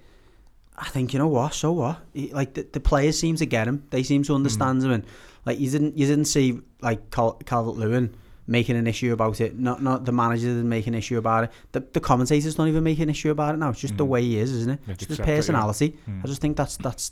I 0.77 0.89
think 0.89 1.13
you 1.13 1.19
know 1.19 1.27
what. 1.27 1.53
So 1.53 1.71
what? 1.71 1.99
He, 2.13 2.31
like 2.33 2.53
the, 2.53 2.67
the 2.71 2.79
players 2.79 3.17
seem 3.17 3.35
to 3.37 3.45
get 3.45 3.67
him. 3.67 3.85
They 3.91 4.03
seem 4.03 4.23
to 4.23 4.35
understand 4.35 4.83
him, 4.83 4.91
and 4.91 5.05
like 5.45 5.59
you 5.59 5.69
didn't 5.69 5.97
you 5.97 6.05
didn't 6.05 6.25
see 6.25 6.59
like 6.85 7.11
Cal- 7.11 7.33
Calvert 7.45 7.75
Lewin 7.75 8.15
making 8.47 8.75
an 8.75 8.87
issue 8.87 9.11
about 9.11 9.41
it. 9.41 9.57
Not 9.57 9.81
not 9.81 10.05
the 10.05 10.11
manager 10.11 10.47
didn't 10.47 10.69
make 10.69 10.87
an 10.87 10.93
issue 10.93 11.17
about 11.17 11.45
it. 11.45 11.51
The 11.71 11.79
the 11.81 11.99
commentators 11.99 12.55
don't 12.55 12.67
even 12.67 12.83
make 12.83 12.99
an 12.99 13.09
issue 13.09 13.31
about 13.31 13.55
it 13.55 13.57
now. 13.57 13.69
It's 13.69 13.81
just 13.81 13.97
the 13.97 14.05
way 14.05 14.21
he 14.21 14.37
is, 14.37 14.51
isn't 14.53 14.73
it? 14.73 14.79
It's 14.87 14.99
just 14.99 15.09
his 15.09 15.19
yeah. 15.19 15.25
personality. 15.25 15.97
Mm. 16.07 16.23
I 16.23 16.27
just 16.27 16.41
think 16.41 16.55
that's 16.55 16.77
that's. 16.77 17.11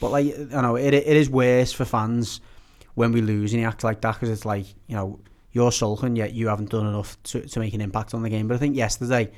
But 0.00 0.10
like 0.10 0.26
you 0.26 0.46
know, 0.46 0.76
it 0.76 0.94
it 0.94 1.16
is 1.16 1.30
worse 1.30 1.72
for 1.72 1.84
fans 1.84 2.40
when 2.94 3.12
we 3.12 3.20
lose 3.22 3.52
and 3.52 3.60
he 3.60 3.66
acts 3.66 3.82
like 3.82 4.00
that 4.02 4.14
because 4.14 4.28
it's 4.28 4.44
like 4.44 4.66
you 4.86 4.94
know 4.94 5.18
you're 5.50 5.72
sulking 5.72 6.14
yet 6.16 6.32
you 6.32 6.48
haven't 6.48 6.70
done 6.70 6.86
enough 6.86 7.20
to 7.24 7.40
to 7.40 7.60
make 7.60 7.74
an 7.74 7.80
impact 7.80 8.14
on 8.14 8.22
the 8.22 8.30
game. 8.30 8.46
But 8.46 8.54
I 8.54 8.58
think 8.58 8.76
yesterday. 8.76 9.30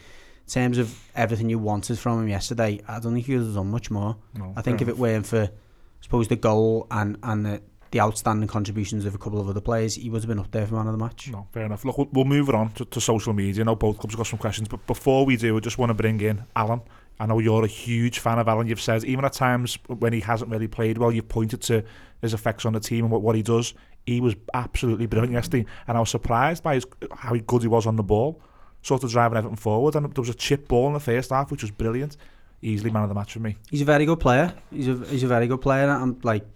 In 0.49 0.53
terms 0.53 0.79
of 0.79 0.97
everything 1.17 1.51
you 1.51 1.59
wanted 1.59 1.99
from 1.99 2.23
him 2.23 2.29
yesterday, 2.29 2.81
I 2.87 3.01
don't 3.01 3.15
think 3.15 3.27
he 3.27 3.35
would 3.35 3.47
have 3.47 3.55
done 3.57 3.69
much 3.69 3.91
more. 3.91 4.17
No, 4.33 4.53
I 4.57 4.63
think 4.63 4.81
if 4.81 4.87
it 4.87 4.97
weren't 4.97 5.27
for, 5.27 5.43
I 5.43 6.03
suppose, 6.03 6.29
the 6.29 6.37
goal 6.37 6.87
and 6.89 7.19
and 7.25 7.45
the, 7.45 7.63
the 7.97 8.03
outstanding 8.03 8.47
contributions 8.47 9.07
of 9.07 9.15
a 9.15 9.19
couple 9.19 9.41
of 9.41 9.49
other 9.49 9.61
players, 9.61 9.95
he 9.95 10.11
would 10.11 10.21
have 10.21 10.29
been 10.29 10.39
up 10.39 10.51
there 10.51 10.67
for 10.67 10.75
man 10.75 10.87
of 10.87 10.93
the 10.93 10.99
match. 10.99 11.31
No, 11.31 11.47
fair 11.53 11.65
enough. 11.65 11.83
Look, 11.85 11.97
we'll, 11.97 12.09
we'll 12.13 12.25
move 12.27 12.51
it 12.51 12.55
on 12.55 12.71
to, 12.73 12.85
to 12.85 13.01
social 13.01 13.33
media. 13.33 13.63
I 13.63 13.65
know 13.65 13.75
both 13.75 13.99
clubs 13.99 14.13
have 14.13 14.19
got 14.19 14.27
some 14.27 14.39
questions, 14.39 14.69
but 14.69 14.87
before 14.87 15.25
we 15.25 15.37
do, 15.37 15.57
I 15.57 15.61
just 15.61 15.79
want 15.79 15.89
to 15.91 15.95
bring 15.95 16.21
in 16.21 16.45
Allan. 16.55 16.83
I 17.19 17.25
know 17.25 17.39
you're 17.39 17.65
a 17.65 17.69
huge 17.69 18.19
fan 18.19 18.39
of 18.39 18.49
Allan. 18.49 18.67
You've 18.67 18.83
said 18.83 19.03
even 19.05 19.25
at 19.25 19.33
times 19.33 19.79
when 19.87 20.13
he 20.13 20.21
hasn't 20.21 20.51
really 20.51 20.69
played 20.69 20.99
well, 20.99 21.11
you've 21.11 21.29
pointed 21.29 21.63
to 21.63 21.83
his 22.21 22.35
effects 22.35 22.67
on 22.67 22.75
the 22.75 22.81
team 22.81 23.07
and 23.07 23.13
what, 23.13 23.23
what 23.23 23.35
he 23.35 23.43
does. 23.43 23.73
He 24.05 24.21
was 24.21 24.37
absolutely 24.53 25.07
brilliant 25.07 25.33
yesterday, 25.33 25.65
and 25.89 25.97
I 25.97 26.01
was 26.01 26.11
surprised 26.11 26.63
by 26.63 26.75
his, 26.75 26.87
how 27.13 27.35
good 27.35 27.63
he 27.63 27.69
was 27.69 27.87
on 27.87 27.97
the 27.97 28.03
ball, 28.03 28.43
sort 28.83 29.05
of 29.05 29.11
driving 29.11 29.39
everything 29.39 29.57
forward. 29.57 29.97
And 29.97 30.13
there 30.13 30.21
was 30.21 30.29
a 30.29 30.35
chip 30.35 30.69
ball 30.69 30.89
in 30.89 30.93
the 30.93 31.01
first 31.01 31.31
half, 31.31 31.51
which 31.51 31.63
was 31.63 31.71
brilliant. 31.71 32.19
Easily 32.61 32.91
man 32.91 33.03
of 33.05 33.09
the 33.09 33.15
match 33.15 33.33
for 33.33 33.41
me. 33.41 33.57
He's 33.71 33.83
a 33.83 33.85
very 33.85 34.05
good 34.07 34.21
player. 34.21 34.53
He's 34.71 34.89
a 34.89 34.95
he's 35.07 35.23
a 35.23 35.27
very 35.27 35.47
good 35.47 35.61
player. 35.61 35.89
I'm 35.89 36.19
like 36.23 36.47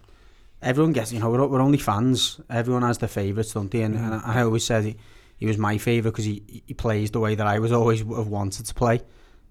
everyone 0.61 0.93
gets 0.93 1.11
you 1.11 1.19
know 1.19 1.29
we're, 1.29 1.45
we're 1.47 1.61
only 1.61 1.77
fans. 1.77 2.39
Everyone 2.49 2.83
has 2.83 2.97
their 2.97 3.09
favourites, 3.09 3.53
don't 3.53 3.69
they? 3.71 3.81
And, 3.83 3.95
and 3.95 4.13
I, 4.15 4.21
I 4.39 4.41
always 4.43 4.65
said 4.65 4.83
he, 4.83 4.95
he 5.37 5.45
was 5.45 5.57
my 5.57 5.77
favourite 5.77 6.11
because 6.11 6.25
he 6.25 6.63
he 6.67 6.73
plays 6.73 7.11
the 7.11 7.19
way 7.19 7.35
that 7.35 7.47
I 7.47 7.59
was 7.59 7.71
always 7.71 7.99
have 7.99 8.27
wanted 8.27 8.65
to 8.65 8.73
play. 8.73 9.01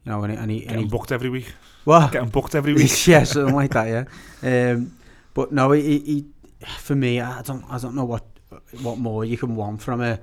You 0.05 0.13
know, 0.13 0.23
and, 0.25 0.33
he- 0.33 0.39
and 0.39 0.51
he 0.51 0.59
and 0.61 0.69
Getting 0.69 0.85
he 0.85 0.89
booked 0.91 1.13
every 1.13 1.29
week. 1.29 1.53
what 1.85 2.13
Getting 2.13 2.31
booked 2.31 2.55
every 2.55 2.73
week. 2.75 3.07
yeah, 3.07 3.25
something 3.25 3.55
like 3.55 3.73
that. 3.73 4.09
Yeah. 4.43 4.73
Um, 4.73 4.97
but 5.35 5.53
no, 5.53 5.73
he, 5.73 5.99
he 5.99 6.27
for 6.79 6.95
me, 6.95 7.21
I 7.21 7.43
don't 7.43 7.65
I 7.69 7.79
don't 7.79 7.95
know 7.95 8.05
what 8.05 8.25
what 8.83 8.99
more 8.99 9.25
you 9.25 9.37
can 9.37 9.55
want 9.57 9.83
from 9.83 10.01
a 10.01 10.19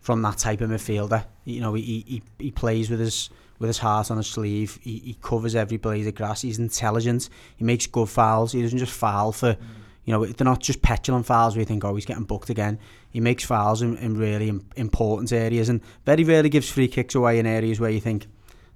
from 0.00 0.22
that 0.22 0.38
type 0.38 0.60
of 0.60 0.70
midfielder. 0.70 1.24
You 1.44 1.60
know, 1.60 1.74
he 1.74 1.82
he, 2.06 2.22
he 2.38 2.50
plays 2.50 2.90
with 2.90 3.00
his 3.00 3.30
with 3.58 3.68
his 3.68 3.78
heart 3.78 4.10
on 4.10 4.16
his 4.18 4.26
sleeve. 4.26 4.78
He, 4.82 4.98
he 4.98 5.16
covers 5.22 5.54
every 5.54 5.76
blade 5.78 6.06
of 6.06 6.14
grass. 6.14 6.42
He's 6.42 6.58
intelligent. 6.58 7.28
He 7.56 7.64
makes 7.64 7.86
good 7.86 8.08
fouls. 8.08 8.52
He 8.52 8.62
doesn't 8.62 8.78
just 8.78 8.92
foul 8.92 9.32
for. 9.32 9.56
You 10.04 10.12
know, 10.12 10.24
they're 10.26 10.44
not 10.44 10.60
just 10.60 10.82
petulant 10.82 11.26
fouls 11.26 11.54
where 11.54 11.60
you 11.60 11.66
think, 11.66 11.84
oh, 11.84 11.94
he's 11.94 12.04
getting 12.06 12.24
booked 12.24 12.50
again. 12.50 12.78
He 13.10 13.20
makes 13.20 13.44
fouls 13.44 13.82
in, 13.82 13.96
in 13.98 14.16
really 14.18 14.52
important 14.76 15.32
areas 15.32 15.68
and 15.68 15.80
very 16.04 16.24
rarely 16.24 16.48
gives 16.48 16.68
free 16.68 16.88
kicks 16.88 17.14
away 17.14 17.38
in 17.38 17.46
areas 17.46 17.78
where 17.78 17.90
you 17.90 18.00
think, 18.00 18.26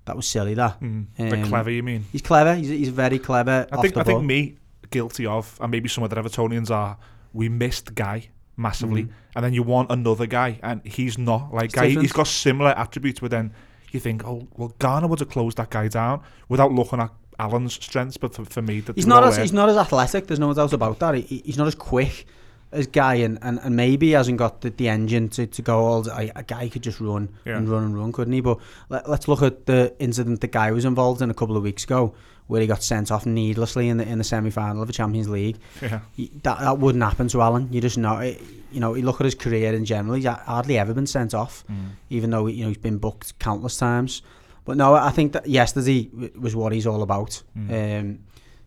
that 0.04 0.14
was 0.14 0.28
silly, 0.28 0.54
that. 0.54 0.80
Mm. 0.80 1.06
like 1.18 1.32
Um, 1.32 1.44
clever, 1.48 1.70
you 1.70 1.82
mean? 1.82 2.04
He's 2.12 2.22
clever. 2.22 2.54
He's, 2.54 2.68
he's 2.68 2.90
very 2.90 3.18
clever. 3.18 3.66
I 3.72 3.80
think 3.80 3.96
I 3.96 4.04
think 4.04 4.22
me 4.22 4.56
guilty 4.90 5.26
of, 5.26 5.58
and 5.60 5.70
maybe 5.72 5.88
some 5.88 6.04
other 6.04 6.14
Evertonians 6.22 6.70
are. 6.70 6.96
We 7.32 7.48
missed 7.48 7.92
Gueye 7.94 8.28
massively, 8.56 9.02
Mhm. 9.04 9.10
and 9.34 9.44
then 9.44 9.52
you 9.52 9.64
want 9.64 9.90
another 9.90 10.26
guy, 10.26 10.60
and 10.62 10.80
he's 10.84 11.18
not 11.18 11.52
like 11.52 11.64
It's 11.66 11.74
Gueye. 11.74 11.82
different. 11.88 12.02
He's 12.02 12.12
got 12.12 12.28
similar 12.28 12.70
attributes, 12.70 13.18
but 13.18 13.32
then 13.32 13.52
you 13.90 13.98
think, 13.98 14.24
oh, 14.24 14.46
well, 14.56 14.72
Gana 14.78 15.08
would 15.08 15.18
have 15.18 15.28
closed 15.28 15.56
that 15.58 15.70
guy 15.70 15.88
down 15.88 16.20
without 16.48 16.70
looking 16.72 17.00
at 17.00 17.10
Allan's 17.38 17.74
strengths. 17.74 18.16
But 18.16 18.34
for, 18.34 18.44
for 18.44 18.62
me, 18.62 18.80
that 18.80 18.96
He's 18.96 19.06
not 19.06 19.24
as 19.24 19.36
he's 19.36 19.52
not 19.52 19.68
as 19.68 19.76
athletic. 19.76 20.26
There's 20.26 20.40
no 20.40 20.52
doubt 20.54 20.72
about 20.72 20.98
that. 21.00 21.14
He, 21.16 21.42
he's 21.44 21.58
not 21.58 21.66
as 21.66 21.74
quick 21.74 22.26
as 22.72 22.86
Gueye, 22.88 23.24
and, 23.24 23.38
and, 23.42 23.60
and 23.62 23.76
maybe 23.76 24.06
he 24.08 24.12
hasn't 24.12 24.38
got 24.38 24.60
the, 24.60 24.70
the 24.70 24.88
engine 24.88 25.28
to, 25.30 25.46
to 25.46 25.62
go 25.62 25.78
all. 25.84 26.08
A, 26.10 26.30
a 26.34 26.42
guy 26.42 26.68
could 26.68 26.82
just 26.82 27.00
run 27.00 27.28
Yeah. 27.44 27.56
and 27.58 27.68
run 27.68 27.84
and 27.84 27.96
run, 27.98 28.12
couldn't 28.12 28.32
he? 28.32 28.40
But 28.40 28.58
let, 28.88 29.08
let's 29.08 29.28
look 29.28 29.42
at 29.42 29.66
the 29.66 29.94
incident 29.98 30.40
the 30.40 30.48
Gueye 30.48 30.72
was 30.74 30.84
involved 30.84 31.22
in 31.22 31.30
a 31.30 31.34
couple 31.34 31.56
of 31.56 31.62
weeks 31.62 31.84
ago, 31.84 32.14
where 32.48 32.60
he 32.60 32.66
got 32.66 32.82
sent 32.82 33.10
off 33.12 33.24
needlessly 33.26 33.88
in 33.88 33.96
the 33.98 34.08
in 34.08 34.18
the 34.18 34.24
semi 34.24 34.50
final 34.50 34.82
of 34.82 34.88
the 34.88 34.92
Champions 34.94 35.28
League. 35.28 35.58
Yeah. 35.80 36.00
He- 36.16 36.30
that 36.42 36.58
that 36.60 36.78
wouldn't 36.78 37.04
happen 37.04 37.28
to 37.28 37.40
Allan. 37.40 37.68
You 37.72 37.80
just 37.80 37.98
know. 37.98 38.18
It, 38.18 38.40
you 38.72 38.80
know, 38.80 38.94
you 38.94 39.04
look 39.04 39.20
at 39.20 39.24
his 39.24 39.34
career 39.36 39.72
in 39.72 39.84
general. 39.84 40.14
He's 40.16 40.26
hardly 40.26 40.76
ever 40.76 40.92
been 40.92 41.06
sent 41.06 41.32
off, 41.34 41.64
Mm. 41.70 41.90
even 42.10 42.30
though 42.30 42.46
you 42.48 42.62
know 42.64 42.68
he's 42.68 42.76
been 42.76 42.98
booked 42.98 43.38
countless 43.38 43.76
times. 43.78 44.22
But 44.66 44.76
no, 44.76 44.94
I 44.94 45.10
think 45.10 45.32
that 45.32 45.48
yesterday 45.48 46.10
was 46.38 46.54
what 46.54 46.72
he's 46.72 46.86
all 46.86 47.02
about. 47.02 47.42
Mm. 47.56 48.00
Um, 48.00 48.18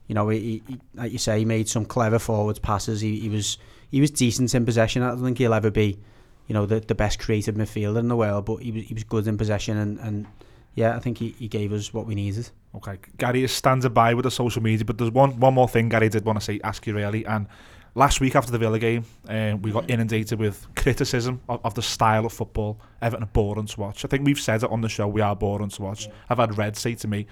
you 0.08 0.16
know, 0.16 0.30
he, 0.30 0.64
he, 0.66 0.80
like 0.96 1.12
you 1.12 1.20
say, 1.20 1.40
he 1.40 1.46
made 1.46 1.70
some 1.70 1.86
clever 1.86 2.18
forwards 2.18 2.58
passes. 2.58 3.02
He, 3.02 3.20
he 3.20 3.30
was 3.30 3.60
he 3.92 4.02
was 4.02 4.10
decent 4.10 4.56
in 4.56 4.66
possession. 4.66 5.04
I 5.04 5.10
don't 5.10 5.24
think 5.24 5.38
he'll 5.38 5.54
ever 5.54 5.70
be, 5.70 6.00
you 6.48 6.54
know, 6.54 6.66
the, 6.66 6.80
the 6.80 6.96
best 6.96 7.20
creative 7.20 7.56
midfielder 7.56 8.00
in 8.00 8.08
the 8.08 8.16
world, 8.16 8.46
but 8.46 8.58
he 8.58 8.72
was 8.72 8.84
he 8.86 8.94
was 8.94 9.04
good 9.04 9.28
in 9.28 9.38
possession 9.38 9.78
and, 9.78 10.00
and 10.00 10.26
yeah, 10.74 10.96
I 10.96 11.00
think 11.00 11.18
he, 11.18 11.36
he 11.38 11.50
gave 11.50 11.74
us 11.74 11.94
what 11.94 12.06
we 12.06 12.16
needed. 12.16 12.50
Okay, 12.74 12.98
Gary 13.18 13.44
is 13.44 13.52
standing 13.52 13.92
by 13.92 14.14
with 14.14 14.24
the 14.24 14.32
social 14.32 14.64
media, 14.64 14.86
but 14.86 14.98
there's 14.98 15.12
one 15.12 15.38
one 15.40 15.54
more 15.54 15.68
thing 15.68 15.90
Gary 15.90 16.08
did 16.08 16.24
want 16.24 16.40
to 16.40 16.46
say, 16.46 16.62
ask 16.64 16.88
you 16.88 16.96
really. 16.96 17.26
And 17.26 17.48
last 17.96 18.22
week 18.22 18.36
after 18.36 18.52
the 18.52 18.58
Villa 18.58 18.80
game, 18.80 19.06
um, 19.28 19.62
we 19.62 19.72
got 19.72 19.90
inundated 19.90 20.40
with 20.40 20.68
criticism 20.76 21.42
of, 21.50 21.62
of 21.64 21.74
the 21.76 21.82
style 21.82 22.26
of 22.26 22.34
football. 22.34 22.80
Everton 23.02 23.24
are 23.24 23.28
boring 23.28 23.66
to 23.66 23.80
watch. 23.80 24.06
I 24.06 24.08
think 24.08 24.26
we've 24.26 24.40
said 24.40 24.64
it 24.64 24.72
on 24.72 24.82
the 24.82 24.90
show. 24.90 25.08
We 25.08 25.22
are 25.22 25.36
boring 25.36 25.70
to 25.70 25.82
watch. 25.82 26.08
I've 26.30 26.38
had 26.38 26.58
Red 26.58 26.78
say 26.78 26.96
to 26.96 27.08
me 27.08 27.28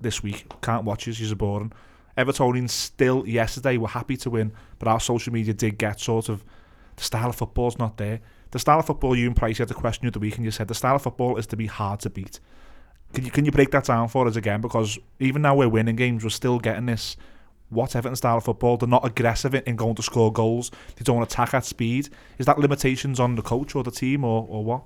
this 0.00 0.22
week, 0.22 0.46
"Can't 0.62 0.84
watch 0.84 1.06
you. 1.06 1.12
You're 1.12 1.36
boring." 1.36 1.72
Evertonians 2.18 2.70
still 2.70 3.26
yesterday 3.26 3.76
were 3.76 3.88
happy 3.88 4.16
to 4.18 4.30
win, 4.30 4.52
but 4.78 4.88
our 4.88 5.00
social 5.00 5.32
media 5.32 5.54
did 5.54 5.78
get 5.78 6.00
sort 6.00 6.28
of 6.28 6.44
the 6.96 7.04
style 7.04 7.30
of 7.30 7.36
football's 7.36 7.78
not 7.78 7.96
there. 7.96 8.20
The 8.50 8.58
style 8.58 8.80
of 8.80 8.86
football 8.86 9.16
you 9.16 9.26
and 9.26 9.36
Price 9.36 9.58
had 9.58 9.68
the 9.68 9.74
question 9.74 10.06
of 10.06 10.12
the 10.12 10.18
week, 10.18 10.36
and 10.36 10.44
you 10.44 10.50
said 10.50 10.68
the 10.68 10.74
style 10.74 10.96
of 10.96 11.02
football 11.02 11.36
is 11.36 11.46
to 11.46 11.56
be 11.56 11.66
hard 11.66 12.00
to 12.00 12.10
beat. 12.10 12.40
Can 13.12 13.24
you 13.24 13.30
can 13.30 13.44
you 13.44 13.52
break 13.52 13.70
that 13.70 13.84
down 13.84 14.08
for 14.08 14.26
us 14.26 14.36
again? 14.36 14.60
Because 14.60 14.98
even 15.18 15.42
now 15.42 15.54
we're 15.54 15.68
winning 15.68 15.96
games, 15.96 16.24
we're 16.24 16.30
still 16.30 16.58
getting 16.58 16.86
this. 16.86 17.16
What 17.70 17.96
Everton 17.96 18.16
style 18.16 18.36
of 18.36 18.44
football? 18.44 18.76
They're 18.76 18.88
not 18.88 19.06
aggressive 19.06 19.54
in, 19.54 19.62
in 19.64 19.76
going 19.76 19.94
to 19.94 20.02
score 20.02 20.32
goals. 20.32 20.70
They 20.96 21.04
don't 21.04 21.22
attack 21.22 21.54
at 21.54 21.64
speed. 21.64 22.08
Is 22.38 22.46
that 22.46 22.58
limitations 22.58 23.18
on 23.18 23.36
the 23.36 23.42
coach 23.42 23.74
or 23.74 23.82
the 23.82 23.90
team 23.90 24.24
or, 24.24 24.46
or 24.48 24.64
what? 24.64 24.82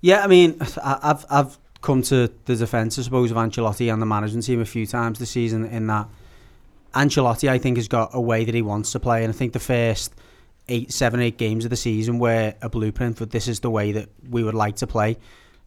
Yeah, 0.00 0.22
I 0.22 0.26
mean, 0.26 0.58
I've 0.82 1.24
I've 1.30 1.58
come 1.80 2.02
to 2.02 2.30
the 2.46 2.56
defence, 2.56 2.98
I 2.98 3.02
suppose, 3.02 3.30
of 3.30 3.36
Ancelotti 3.36 3.92
and 3.92 4.00
the 4.00 4.06
management 4.06 4.44
team 4.44 4.60
a 4.60 4.64
few 4.64 4.86
times 4.86 5.18
this 5.18 5.30
season. 5.30 5.64
In 5.64 5.86
that, 5.86 6.08
Ancelotti, 6.94 7.48
I 7.48 7.58
think, 7.58 7.76
has 7.78 7.88
got 7.88 8.10
a 8.12 8.20
way 8.20 8.44
that 8.44 8.54
he 8.54 8.62
wants 8.62 8.92
to 8.92 9.00
play, 9.00 9.24
and 9.24 9.32
I 9.32 9.36
think 9.36 9.52
the 9.52 9.60
first 9.60 10.14
eight, 10.68 10.92
seven, 10.92 11.20
eight 11.20 11.38
games 11.38 11.64
of 11.64 11.70
the 11.70 11.76
season 11.76 12.18
were 12.18 12.54
a 12.62 12.68
blueprint 12.68 13.18
for 13.18 13.26
this 13.26 13.48
is 13.48 13.60
the 13.60 13.70
way 13.70 13.92
that 13.92 14.08
we 14.28 14.42
would 14.42 14.54
like 14.54 14.76
to 14.76 14.86
play. 14.86 15.16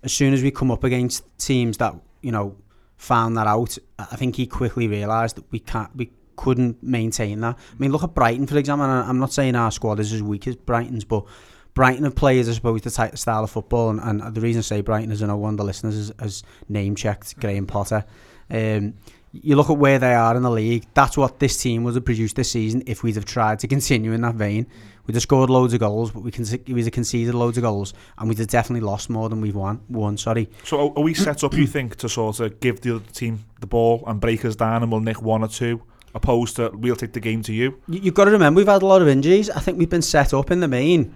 As 0.03 0.13
soon 0.13 0.33
as 0.33 0.43
we 0.43 0.51
come 0.51 0.71
up 0.71 0.83
against 0.83 1.23
teams 1.37 1.77
that 1.77 1.95
you 2.21 2.31
know 2.31 2.55
found 2.97 3.37
that 3.37 3.47
out, 3.47 3.77
I 3.97 4.15
think 4.15 4.35
he 4.35 4.47
quickly 4.47 4.87
realised 4.87 5.37
that 5.37 5.45
we 5.51 5.59
can't, 5.59 5.95
we 5.95 6.11
couldn't 6.35 6.81
maintain 6.83 7.41
that. 7.41 7.55
I 7.57 7.75
mean, 7.77 7.91
look 7.91 8.03
at 8.03 8.13
Brighton 8.13 8.47
for 8.47 8.57
example. 8.57 8.85
I'm 8.85 9.19
not 9.19 9.33
saying 9.33 9.55
our 9.55 9.71
squad 9.71 9.99
is 9.99 10.13
as 10.13 10.21
weak 10.21 10.47
as 10.47 10.55
Brighton's, 10.55 11.03
but 11.03 11.25
Brighton 11.73 12.05
have 12.05 12.15
players, 12.15 12.49
I 12.49 12.53
suppose, 12.53 12.81
the 12.81 12.89
type 12.89 13.13
of 13.13 13.19
style 13.19 13.43
of 13.43 13.51
football, 13.51 13.91
and, 13.91 13.99
and 13.99 14.33
the 14.33 14.41
reason 14.41 14.59
I 14.59 14.63
say 14.63 14.81
Brighton 14.81 15.11
is 15.11 15.21
I 15.21 15.27
know 15.27 15.37
one 15.37 15.53
of 15.53 15.57
the 15.57 15.63
listeners 15.63 15.95
has, 15.95 16.11
has 16.19 16.43
name 16.67 16.95
checked 16.95 17.39
Graham 17.39 17.67
Potter. 17.67 18.03
Um, 18.49 18.95
you 19.31 19.55
look 19.55 19.69
at 19.69 19.77
where 19.77 19.99
they 19.99 20.13
are 20.13 20.35
in 20.35 20.43
the 20.43 20.49
league. 20.49 20.85
That's 20.93 21.17
what 21.17 21.39
this 21.39 21.57
team 21.57 21.83
would 21.83 21.95
have 21.95 22.05
produced 22.05 22.35
this 22.35 22.51
season 22.51 22.83
if 22.85 23.03
we'd 23.03 23.15
have 23.15 23.25
tried 23.25 23.59
to 23.59 23.67
continue 23.67 24.13
in 24.13 24.21
that 24.21 24.35
vein. 24.35 24.67
We'd 25.05 25.15
have 25.15 25.23
scored 25.23 25.49
loads 25.49 25.73
of 25.73 25.79
goals, 25.79 26.11
but 26.11 26.21
we 26.21 26.31
can 26.31 26.45
we'd 26.67 26.83
have 26.83 26.91
conceded 26.91 27.33
loads 27.33 27.57
of 27.57 27.63
goals, 27.63 27.93
and 28.17 28.27
we'd 28.27 28.37
have 28.39 28.47
definitely 28.47 28.85
lost 28.85 29.09
more 29.09 29.29
than 29.29 29.39
we've 29.39 29.55
won. 29.55 29.81
Won, 29.89 30.17
sorry. 30.17 30.49
So 30.63 30.93
are, 30.95 31.01
we 31.01 31.13
set 31.13 31.43
up, 31.43 31.53
you 31.53 31.67
think, 31.67 31.95
to 31.97 32.09
sort 32.09 32.39
of 32.41 32.59
give 32.59 32.81
the 32.81 32.95
other 32.95 33.05
team 33.13 33.45
the 33.61 33.67
ball 33.67 34.03
and 34.05 34.19
break 34.19 34.43
us 34.43 34.55
down 34.55 34.83
and 34.83 34.91
we'll 34.91 35.01
nick 35.01 35.21
one 35.21 35.43
or 35.43 35.47
two, 35.47 35.81
opposed 36.13 36.57
to 36.57 36.71
we'll 36.73 36.97
take 36.97 37.13
the 37.13 37.21
game 37.21 37.41
to? 37.43 37.53
You, 37.53 37.79
you've 37.87 38.13
got 38.13 38.25
to 38.25 38.31
remember 38.31 38.57
we've 38.57 38.67
had 38.67 38.81
a 38.81 38.85
lot 38.85 39.01
of 39.01 39.07
injuries. 39.07 39.49
I 39.49 39.59
think 39.59 39.77
we've 39.77 39.89
been 39.89 40.01
set 40.01 40.33
up 40.33 40.51
in 40.51 40.59
the 40.59 40.67
main 40.67 41.15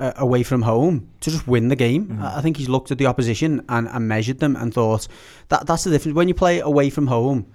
uh, 0.00 0.12
away 0.16 0.42
from 0.42 0.62
home 0.62 1.08
to 1.20 1.30
just 1.30 1.46
win 1.46 1.68
the 1.68 1.76
game. 1.76 2.18
I 2.20 2.38
I 2.38 2.42
think 2.42 2.56
he's 2.56 2.68
looked 2.68 2.90
at 2.90 2.98
the 2.98 3.06
opposition 3.06 3.64
and, 3.68 3.86
and 3.88 4.08
measured 4.08 4.38
them 4.38 4.56
and 4.56 4.72
thought 4.72 5.06
that 5.48 5.66
that's 5.66 5.84
the 5.84 5.90
difference 5.90 6.16
when 6.16 6.28
you 6.28 6.34
play 6.34 6.60
away 6.60 6.90
from 6.90 7.06
home. 7.06 7.46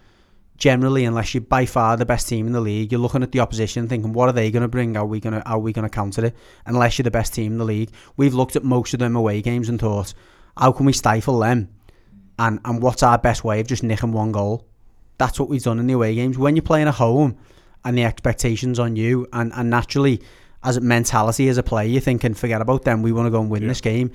Generally, 0.58 1.04
unless 1.04 1.34
you're 1.34 1.42
by 1.42 1.66
far 1.66 1.98
the 1.98 2.06
best 2.06 2.30
team 2.30 2.48
in 2.48 2.54
the 2.54 2.62
league, 2.62 2.90
you're 2.90 3.02
looking 3.02 3.24
at 3.24 3.34
the 3.34 3.42
opposition 3.42 3.90
thinking, 3.90 4.14
what 4.14 4.30
are 4.30 4.32
they 4.32 4.52
going 4.52 4.62
to 4.62 4.70
bring? 4.70 4.96
Are 4.96 5.06
we 5.06 5.20
going 5.20 5.34
to 5.34 5.46
are 5.46 5.60
we 5.60 5.74
going 5.74 5.84
to 5.84 5.90
counter 5.90 6.24
it? 6.24 6.36
Unless 6.66 6.98
you're 6.98 7.04
the 7.04 7.12
best 7.12 7.34
team 7.34 7.52
in 7.54 7.58
the 7.58 7.66
league, 7.66 7.92
we've 8.16 8.34
looked 8.34 8.56
at 8.56 8.64
most 8.64 8.94
of 8.94 9.02
them 9.02 9.18
away 9.18 9.42
games 9.42 9.68
and 9.68 9.78
thought, 9.78 10.14
how 10.56 10.72
can 10.72 10.86
we 10.86 10.94
stifle 10.94 11.40
them? 11.40 11.70
And 12.40 12.60
and 12.64 12.82
what's 12.82 13.04
our 13.04 13.18
best 13.18 13.44
way 13.44 13.60
of 13.60 13.68
just 13.68 13.84
nicking 13.84 14.14
one 14.14 14.32
goal? 14.32 14.66
That's 15.18 15.40
what 15.40 15.50
we've 15.50 15.64
done 15.64 15.80
in 15.80 15.88
the 15.88 15.94
away 15.94 16.16
games. 16.16 16.38
When 16.38 16.56
you're 16.56 16.64
playing 16.64 16.88
at 16.88 16.94
home, 16.96 17.38
and 17.86 17.96
the 17.98 18.04
expectations 18.04 18.80
on 18.80 18.96
you 18.96 19.28
and, 19.32 19.54
and 19.56 19.70
naturally 19.70 20.22
as 20.66 20.78
a 20.78 20.82
mentality 20.82 21.48
as 21.48 21.58
a 21.58 21.64
player 21.64 21.88
you're 21.88 22.02
thinking 22.02 22.34
forget 22.34 22.62
about 22.62 22.84
them 22.84 23.02
we 23.02 23.12
want 23.12 23.26
to 23.26 23.32
go 23.32 23.40
and 23.40 23.50
win 23.50 23.62
Yeah. 23.64 23.70
this 23.70 23.82
game 23.82 24.12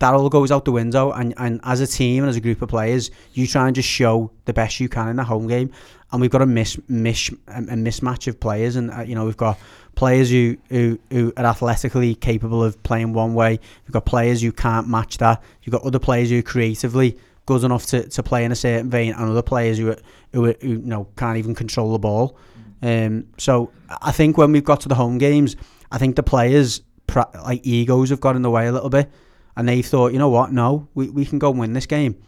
that 0.00 0.14
all 0.14 0.28
goes 0.28 0.52
out 0.52 0.64
the 0.64 0.72
window. 0.72 1.10
And, 1.10 1.34
and 1.38 1.60
as 1.64 1.80
a 1.80 1.86
team 1.86 2.22
and 2.22 2.30
as 2.30 2.36
a 2.36 2.40
group 2.40 2.62
of 2.62 2.68
players, 2.68 3.10
you 3.32 3.46
try 3.46 3.66
and 3.66 3.74
just 3.74 3.88
show 3.88 4.30
the 4.44 4.52
best 4.52 4.78
you 4.80 4.88
can 4.88 5.08
in 5.08 5.16
the 5.16 5.24
home 5.24 5.48
game. 5.48 5.72
And 6.12 6.20
we've 6.20 6.30
got 6.30 6.40
a 6.40 6.46
miss, 6.46 6.78
miss 6.88 7.30
a 7.48 7.60
mismatch 7.60 8.28
of 8.28 8.38
players, 8.38 8.76
and 8.76 8.90
uh, 8.90 9.00
you 9.00 9.14
know 9.14 9.26
we've 9.26 9.36
got 9.36 9.58
players 9.96 10.30
who, 10.30 10.56
who 10.70 10.98
who 11.10 11.32
are 11.36 11.44
athletically 11.44 12.14
capable 12.14 12.62
of 12.64 12.80
playing 12.82 13.12
one 13.12 13.34
way. 13.34 13.58
We've 13.84 13.92
got 13.92 14.06
players 14.06 14.40
who 14.40 14.52
can't 14.52 14.88
match 14.88 15.18
that. 15.18 15.42
You've 15.64 15.72
got 15.72 15.82
other 15.82 15.98
players 15.98 16.30
who 16.30 16.38
are 16.38 16.42
creatively 16.42 17.18
good 17.44 17.64
enough 17.64 17.86
to, 17.86 18.08
to 18.08 18.22
play 18.22 18.44
in 18.44 18.52
a 18.52 18.56
certain 18.56 18.88
vein, 18.88 19.12
and 19.12 19.30
other 19.30 19.42
players 19.42 19.78
who, 19.78 19.90
are, 19.90 19.98
who, 20.32 20.46
are, 20.46 20.54
who 20.62 20.68
you 20.68 20.78
know 20.78 21.08
can't 21.16 21.36
even 21.38 21.54
control 21.54 21.92
the 21.92 21.98
ball. 21.98 22.36
Um, 22.82 23.26
so 23.36 23.70
I 24.00 24.12
think 24.12 24.38
when 24.38 24.52
we've 24.52 24.64
got 24.64 24.80
to 24.82 24.88
the 24.88 24.94
home 24.94 25.18
games, 25.18 25.56
I 25.90 25.98
think 25.98 26.16
the 26.16 26.22
players 26.22 26.82
like 27.14 27.66
egos 27.66 28.10
have 28.10 28.20
got 28.20 28.36
in 28.36 28.42
the 28.42 28.50
way 28.50 28.66
a 28.66 28.72
little 28.72 28.90
bit, 28.90 29.10
and 29.56 29.68
they 29.68 29.82
thought, 29.82 30.12
you 30.12 30.18
know 30.18 30.28
what, 30.28 30.52
no, 30.52 30.88
we, 30.94 31.08
we 31.10 31.24
can 31.24 31.38
go 31.38 31.50
and 31.50 31.58
win 31.58 31.72
this 31.72 31.86
game, 31.86 32.22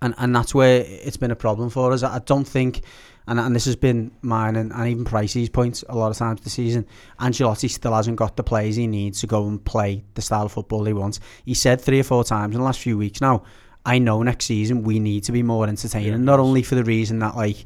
and 0.00 0.14
and 0.18 0.34
that's 0.34 0.54
where 0.54 0.84
it's 0.86 1.16
been 1.16 1.30
a 1.30 1.36
problem 1.36 1.70
for 1.70 1.92
us. 1.92 2.02
I 2.02 2.20
don't 2.20 2.46
think, 2.46 2.82
and 3.26 3.40
and 3.40 3.54
this 3.54 3.64
has 3.64 3.76
been 3.76 4.12
mine 4.22 4.56
and, 4.56 4.72
and 4.72 4.88
even 4.88 5.04
Pricey's 5.04 5.48
points 5.48 5.84
a 5.88 5.96
lot 5.96 6.10
of 6.10 6.16
times 6.16 6.40
this 6.42 6.54
season. 6.54 6.86
Ancelotti 7.20 7.68
still 7.68 7.94
hasn't 7.94 8.16
got 8.16 8.36
the 8.36 8.44
players 8.44 8.76
he 8.76 8.86
needs 8.86 9.20
to 9.20 9.26
go 9.26 9.46
and 9.48 9.64
play 9.64 10.04
the 10.14 10.22
style 10.22 10.46
of 10.46 10.52
football 10.52 10.84
he 10.84 10.92
wants. 10.92 11.20
He 11.44 11.54
said 11.54 11.80
three 11.80 12.00
or 12.00 12.04
four 12.04 12.24
times 12.24 12.54
in 12.54 12.60
the 12.60 12.64
last 12.64 12.80
few 12.80 12.96
weeks 12.96 13.20
now. 13.20 13.42
I 13.84 13.98
know 13.98 14.22
next 14.22 14.44
season 14.44 14.82
we 14.82 14.98
need 14.98 15.24
to 15.24 15.32
be 15.32 15.42
more 15.42 15.66
entertaining, 15.66 16.10
yeah, 16.10 16.16
not 16.18 16.40
only 16.40 16.62
for 16.62 16.74
the 16.74 16.84
reason 16.84 17.20
that 17.20 17.36
like 17.36 17.64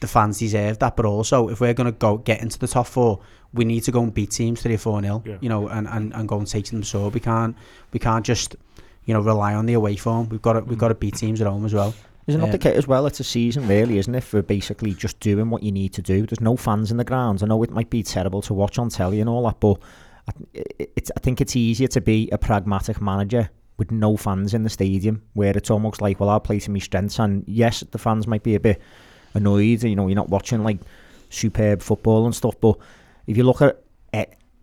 the 0.00 0.06
fans 0.06 0.38
deserve 0.38 0.78
that, 0.78 0.96
but 0.96 1.04
also 1.04 1.48
if 1.48 1.60
we're 1.60 1.74
going 1.74 1.92
to 1.92 1.98
go 1.98 2.16
get 2.16 2.40
into 2.40 2.58
the 2.58 2.68
top 2.68 2.86
four, 2.86 3.20
we 3.52 3.64
need 3.64 3.80
to 3.84 3.92
go 3.92 4.02
and 4.02 4.12
beat 4.12 4.30
teams 4.30 4.62
three 4.62 4.74
or 4.74 4.78
four 4.78 5.00
nil, 5.00 5.22
yeah. 5.24 5.38
you 5.40 5.48
know, 5.48 5.68
and, 5.68 5.88
and, 5.88 6.12
and 6.14 6.28
go 6.28 6.38
and 6.38 6.46
take 6.46 6.66
them. 6.66 6.82
So 6.82 7.08
we 7.08 7.20
can't 7.20 7.56
we 7.92 7.98
can't 7.98 8.24
just 8.24 8.56
you 9.04 9.14
know 9.14 9.20
rely 9.20 9.54
on 9.54 9.66
the 9.66 9.74
away 9.74 9.96
form. 9.96 10.28
We've 10.28 10.42
got 10.42 10.54
to, 10.54 10.60
we've 10.60 10.76
mm. 10.76 10.80
got 10.80 10.88
to 10.88 10.94
beat 10.94 11.16
teams 11.16 11.40
at 11.40 11.46
home 11.46 11.64
as 11.64 11.74
well. 11.74 11.94
Is 12.26 12.34
it 12.34 12.38
not 12.38 12.52
the 12.52 12.58
case 12.58 12.76
as 12.76 12.86
well? 12.86 13.06
It's 13.06 13.20
a 13.20 13.24
season, 13.24 13.66
really, 13.66 13.96
isn't 13.96 14.14
it? 14.14 14.22
For 14.22 14.42
basically 14.42 14.92
just 14.92 15.18
doing 15.18 15.48
what 15.48 15.62
you 15.62 15.72
need 15.72 15.94
to 15.94 16.02
do. 16.02 16.26
There's 16.26 16.42
no 16.42 16.58
fans 16.58 16.90
in 16.90 16.98
the 16.98 17.04
grounds. 17.04 17.42
I 17.42 17.46
know 17.46 17.62
it 17.62 17.70
might 17.70 17.88
be 17.88 18.02
terrible 18.02 18.42
to 18.42 18.52
watch 18.52 18.78
on 18.78 18.90
telly 18.90 19.20
and 19.20 19.30
all 19.30 19.44
that, 19.44 19.58
but 19.60 19.80
I, 20.28 20.32
it's, 20.94 21.10
I 21.16 21.20
think 21.20 21.40
it's 21.40 21.56
easier 21.56 21.88
to 21.88 22.02
be 22.02 22.28
a 22.30 22.36
pragmatic 22.36 23.00
manager 23.00 23.48
with 23.78 23.90
no 23.90 24.18
fans 24.18 24.52
in 24.52 24.62
the 24.62 24.68
stadium, 24.68 25.22
where 25.32 25.56
it's 25.56 25.70
almost 25.70 26.02
like, 26.02 26.20
well, 26.20 26.28
I'll 26.28 26.38
play 26.38 26.60
to 26.60 26.70
my 26.70 26.80
strengths. 26.80 27.18
And 27.18 27.44
yes, 27.46 27.80
the 27.80 27.96
fans 27.96 28.26
might 28.26 28.42
be 28.42 28.56
a 28.56 28.60
bit 28.60 28.78
annoyed. 29.32 29.82
You 29.82 29.96
know, 29.96 30.06
you're 30.06 30.14
not 30.14 30.28
watching 30.28 30.62
like 30.62 30.80
superb 31.30 31.80
football 31.80 32.26
and 32.26 32.34
stuff, 32.34 32.56
but 32.60 32.76
if 33.28 33.36
you 33.36 33.44
look 33.44 33.62
at, 33.62 33.84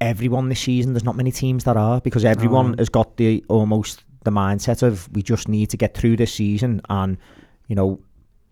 everyone 0.01 0.49
this 0.49 0.59
season, 0.59 0.91
there's 0.91 1.05
not 1.05 1.15
many 1.15 1.31
teams 1.31 1.63
that 1.63 1.77
are 1.77 2.01
because 2.01 2.25
everyone 2.25 2.73
oh. 2.73 2.77
has 2.79 2.89
got 2.89 3.15
the 3.15 3.43
almost 3.47 4.03
the 4.25 4.31
mindset 4.31 4.83
of 4.83 5.09
we 5.13 5.23
just 5.23 5.47
need 5.47 5.69
to 5.69 5.77
get 5.77 5.95
through 5.95 6.17
this 6.17 6.33
season 6.33 6.81
and 6.89 7.17
you 7.67 7.75
know 7.75 7.97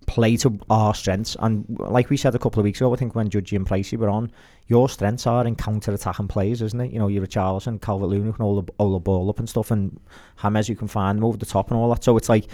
play 0.08 0.38
to 0.38 0.58
our 0.70 0.94
strengths. 0.94 1.36
And 1.40 1.66
like 1.70 2.10
we 2.10 2.18
said 2.18 2.34
a 2.36 2.40
couple 2.40 2.60
of 2.60 2.64
weeks 2.64 2.80
ago, 2.80 2.94
I 2.94 2.96
think 2.98 3.16
when 3.16 3.30
Judgy 3.30 3.56
and 3.58 3.68
Pricey 3.68 3.98
were 3.98 4.10
on, 4.10 4.32
your 4.68 4.88
strengths 4.88 5.28
are 5.28 5.46
in 5.46 5.56
counter 5.56 5.94
attacking 5.94 6.28
plays, 6.28 6.62
isn't 6.62 6.80
it? 6.80 6.92
You 6.92 7.00
know, 7.00 7.08
you're 7.08 7.26
Richarlison, 7.26 7.82
Calvert 7.82 8.10
Lewin 8.10 8.26
who 8.26 8.34
can 8.34 8.44
hold 8.44 8.66
the, 8.66 8.74
hold 8.80 8.96
the 8.96 9.00
ball 9.00 9.30
up 9.30 9.40
and 9.40 9.50
stuff, 9.50 9.72
and 9.72 10.00
James 10.42 10.70
you 10.70 10.76
can 10.76 10.88
find 10.88 11.18
them 11.18 11.26
over 11.26 11.38
the 11.38 11.46
top 11.46 11.72
and 11.72 11.80
all 11.80 11.94
that. 11.94 12.04
So 12.04 12.16
it's 12.18 12.30
like 12.30 12.46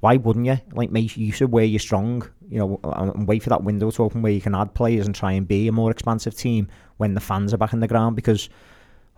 why 0.00 0.16
wouldn't 0.16 0.46
you? 0.46 0.58
Like 0.72 0.90
make 0.90 1.16
use 1.16 1.40
of 1.40 1.50
where 1.50 1.64
you're 1.64 1.80
strong, 1.80 2.28
you 2.48 2.58
know, 2.58 2.80
and 2.84 3.26
wait 3.26 3.42
for 3.42 3.50
that 3.50 3.64
window 3.64 3.90
to 3.90 4.02
open 4.02 4.22
where 4.22 4.32
you 4.32 4.40
can 4.40 4.54
add 4.54 4.74
players 4.74 5.06
and 5.06 5.14
try 5.14 5.32
and 5.32 5.48
be 5.48 5.68
a 5.68 5.72
more 5.72 5.90
expansive 5.90 6.36
team 6.36 6.68
when 6.98 7.14
the 7.14 7.20
fans 7.20 7.54
are 7.54 7.58
back 7.58 7.72
in 7.72 7.80
the 7.80 7.88
ground 7.88 8.16
because 8.16 8.48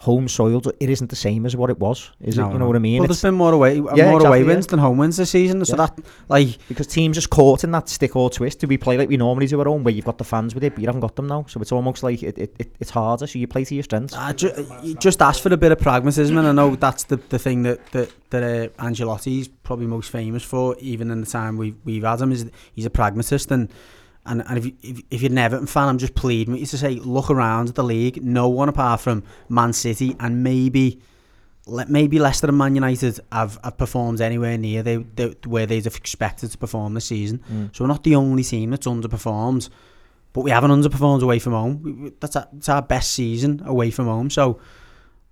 home 0.01 0.29
soil, 0.29 0.63
it 0.79 0.89
isn't 0.89 1.11
the 1.11 1.17
same 1.17 1.45
as 1.45 1.57
what 1.57 1.71
it 1.71 1.79
was, 1.81 2.13
is 2.21 2.37
no, 2.37 2.49
it? 2.49 2.53
You 2.53 2.59
know 2.61 2.69
what 2.69 2.77
I 2.77 2.79
mean? 2.79 3.01
Well, 3.01 3.11
it's, 3.11 3.21
there's 3.21 3.33
been 3.33 3.37
more 3.37 3.53
away, 3.53 3.75
yeah, 3.75 3.81
more 3.81 3.91
exactly, 3.91 4.27
away 4.27 4.45
wins 4.45 4.67
yeah. 4.67 4.71
than 4.71 4.79
home 4.79 4.97
wins 4.97 5.17
this 5.17 5.31
season. 5.31 5.65
So 5.65 5.77
yeah. 5.77 5.87
that, 5.87 5.99
like, 6.29 6.57
because 6.69 6.87
teams 6.87 7.17
just 7.17 7.31
caught 7.31 7.65
in 7.65 7.73
that 7.73 7.89
stick 7.89 8.15
or 8.15 8.31
twist. 8.31 8.61
Do 8.61 8.69
we 8.69 8.79
play 8.79 8.97
like 8.97 9.09
we 9.09 9.17
normally 9.17 9.49
do 9.49 9.61
at 9.61 9.67
home, 9.67 9.83
where 9.83 9.93
you've 9.93 10.05
got 10.05 10.19
the 10.19 10.25
fans 10.25 10.55
with 10.55 10.63
it, 10.63 10.75
but 10.75 10.81
you 10.81 10.87
haven't 10.87 11.01
got 11.01 11.17
them 11.17 11.27
now? 11.27 11.47
So 11.49 11.61
it's 11.61 11.73
almost 11.73 12.05
like 12.05 12.23
it, 12.23 12.39
it, 12.39 12.57
it 12.61 12.77
it's 12.79 12.91
harder. 12.91 13.27
So 13.27 13.41
you 13.41 13.49
play 13.49 13.65
to 13.65 13.75
your 13.75 13.83
strengths. 13.83 14.15
Uh, 14.15 14.33
ju- 14.33 14.97
just 15.01 15.21
ask 15.21 15.43
for 15.43 15.53
a 15.53 15.57
bit 15.57 15.73
of 15.73 15.81
pragmatism, 15.81 16.39
and 16.39 16.47
I 16.47 16.53
know 16.53 16.77
that's 16.77 17.03
the, 17.05 17.17
the 17.17 17.39
thing 17.41 17.65
that 17.65 17.85
that 17.91 18.13
that 18.31 18.43
uh, 18.45 18.83
Ancelotti's 18.83 19.49
probably 19.49 19.87
most 19.87 20.13
famous 20.13 20.45
for, 20.45 20.77
even 20.79 21.11
in 21.11 21.23
the 21.23 21.27
time 21.27 21.57
we've 21.57 21.77
we've 21.85 22.05
had 22.05 22.21
him, 22.21 22.31
is 22.31 22.49
he's 22.75 22.87
a 22.87 22.91
pragmatist 22.91 23.51
and. 23.51 23.69
And, 24.29 24.45
and 24.47 24.59
if, 24.59 24.67
you, 24.67 24.73
if, 24.83 25.01
if 25.11 25.23
you're 25.23 25.33
an 25.33 25.39
Everton 25.39 25.67
fan, 25.67 25.89
I'm 25.89 25.99
just 25.99 26.15
pleading 26.15 26.53
with 26.53 26.61
you 26.61 26.67
to 26.67 26.79
say, 26.79 26.95
look 26.97 27.31
around 27.31 27.69
the 27.69 27.83
league. 27.83 28.23
No 28.23 28.49
one 28.49 28.69
apart 28.69 29.01
from 29.01 29.25
Man 29.49 29.73
City 29.73 30.15
and 30.21 30.45
maybe 30.45 31.01
maybe 31.89 32.19
Leicester 32.19 32.47
and 32.47 32.57
Man 32.57 32.75
United 32.75 33.21
have, 33.31 33.59
have 33.63 33.77
performed 33.77 34.21
anywhere 34.21 34.57
near 34.57 34.83
they, 34.83 34.97
they, 34.97 35.35
where 35.45 35.67
they'd 35.67 35.85
have 35.85 35.97
expected 35.97 36.51
to 36.51 36.59
perform 36.59 36.95
this 36.95 37.07
season. 37.07 37.43
Mm. 37.53 37.77
So 37.77 37.85
we're 37.85 37.89
not 37.89 38.05
the 38.05 38.15
only 38.15 38.43
team 38.43 38.71
that's 38.71 38.87
underperformed, 38.87 39.69
but 40.33 40.43
we 40.43 40.51
haven't 40.51 40.71
underperformed 40.71 41.23
away 41.23 41.39
from 41.39 41.53
home. 41.53 42.15
That's 42.21 42.37
our, 42.37 42.49
that's 42.53 42.69
our 42.69 42.83
best 42.83 43.13
season 43.13 43.63
away 43.67 43.91
from 43.91 44.07
home. 44.07 44.31
So 44.31 44.61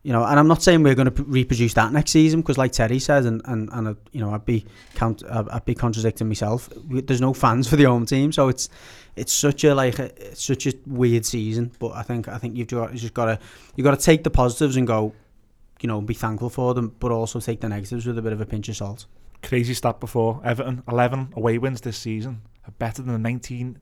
you 0.06 0.12
know, 0.12 0.24
and 0.24 0.38
I'm 0.38 0.46
not 0.46 0.62
saying 0.62 0.84
we're 0.84 0.94
going 0.94 1.10
to 1.10 1.22
reproduce 1.24 1.74
that 1.74 1.92
next 1.92 2.12
season 2.12 2.40
because, 2.40 2.56
like 2.56 2.70
Terry 2.70 3.00
says, 3.00 3.26
and 3.26 3.42
and, 3.44 3.68
and 3.72 3.88
uh, 3.88 3.94
you 4.12 4.20
know, 4.20 4.30
I'd 4.30 4.44
be 4.44 4.64
count, 4.94 5.24
I'd 5.28 5.64
be 5.64 5.74
contradicting 5.74 6.28
myself. 6.28 6.70
There's 6.88 7.20
no 7.20 7.34
fans 7.34 7.66
for 7.70 7.74
the 7.74 7.86
home 7.86 8.06
team, 8.06 8.30
so 8.30 8.46
it's 8.46 8.68
it's 9.16 9.32
such 9.32 9.64
a 9.64 9.74
like 9.74 9.98
a, 9.98 10.04
it's 10.30 10.44
such 10.44 10.68
a 10.68 10.74
weird 10.86 11.26
season. 11.26 11.72
But 11.80 11.96
I 11.96 12.02
think 12.02 12.28
I 12.28 12.38
think 12.38 12.56
you've 12.56 12.68
got 12.68 12.92
you 12.92 13.00
just 13.00 13.14
got 13.14 13.24
to 13.24 13.40
you 13.74 13.82
got 13.82 13.98
to 13.98 14.04
take 14.04 14.22
the 14.22 14.30
positives 14.30 14.76
and 14.76 14.86
go, 14.86 15.12
you 15.80 15.88
know, 15.88 16.00
be 16.00 16.14
thankful 16.14 16.50
for 16.50 16.72
them, 16.72 16.94
but 17.00 17.10
also 17.10 17.40
take 17.40 17.60
the 17.60 17.68
negatives 17.68 18.06
with 18.06 18.16
a 18.16 18.22
bit 18.22 18.32
of 18.32 18.40
a 18.40 18.46
pinch 18.46 18.68
of 18.68 18.76
salt. 18.76 19.06
Crazy 19.42 19.74
stat 19.74 19.98
before 19.98 20.40
Everton 20.44 20.84
11 20.86 21.32
away 21.34 21.58
wins 21.58 21.80
this 21.80 21.98
season 21.98 22.42
are 22.64 22.72
better 22.78 23.02
than 23.02 23.20
the 23.20 23.28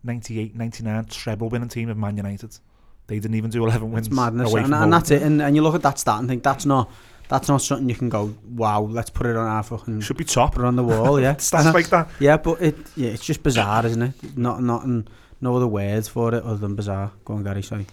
1998-99 0.07 1.11
treble 1.11 1.51
winning 1.51 1.69
team 1.69 1.91
of 1.91 1.99
Man 1.99 2.17
United. 2.17 2.59
They 3.07 3.19
didn't 3.19 3.35
even 3.35 3.51
do 3.51 3.65
11 3.65 3.93
wins. 3.93 4.07
It's 4.07 4.17
madness, 4.17 4.53
and, 4.55 4.75
and 4.75 4.93
that's 4.93 5.11
it. 5.11 5.23
And, 5.23 5.43
and 5.43 5.55
you 5.55 5.63
look 5.63 5.75
at 5.75 5.83
that 5.83 5.99
stat 5.99 6.21
and 6.21 6.29
think 6.29 6.43
that's 6.43 6.65
not 6.65 6.91
that's 7.29 7.49
not 7.49 7.63
something 7.63 7.89
you 7.89 7.95
can 7.95 8.09
go, 8.09 8.35
wow, 8.51 8.83
let's 8.83 9.11
put 9.11 9.27
it 9.27 9.37
on 9.37 9.47
our 9.47 9.63
fucking. 9.63 10.01
Should 10.01 10.17
be 10.17 10.25
top. 10.25 10.55
Put 10.55 10.65
on 10.65 10.77
the 10.77 10.85
wall, 10.85 11.21
yeah. 11.21 11.35
Stats 11.35 11.73
like 11.73 11.89
that. 11.89 12.09
Yeah, 12.21 12.37
but 12.37 12.61
it 12.61 12.77
yeah, 12.97 13.11
it's 13.11 13.25
just 13.25 13.43
bizarre, 13.43 13.85
isn't 13.87 14.03
it? 14.03 14.39
Not 14.39 14.63
nothing, 14.63 15.09
no 15.41 15.57
other 15.57 15.67
words 15.67 16.09
for 16.09 16.35
it 16.35 16.45
other 16.45 16.57
than 16.57 16.75
bizarre. 16.75 17.13
Go 17.25 17.35
on, 17.35 17.45
Gary, 17.45 17.63
sorry. 17.63 17.87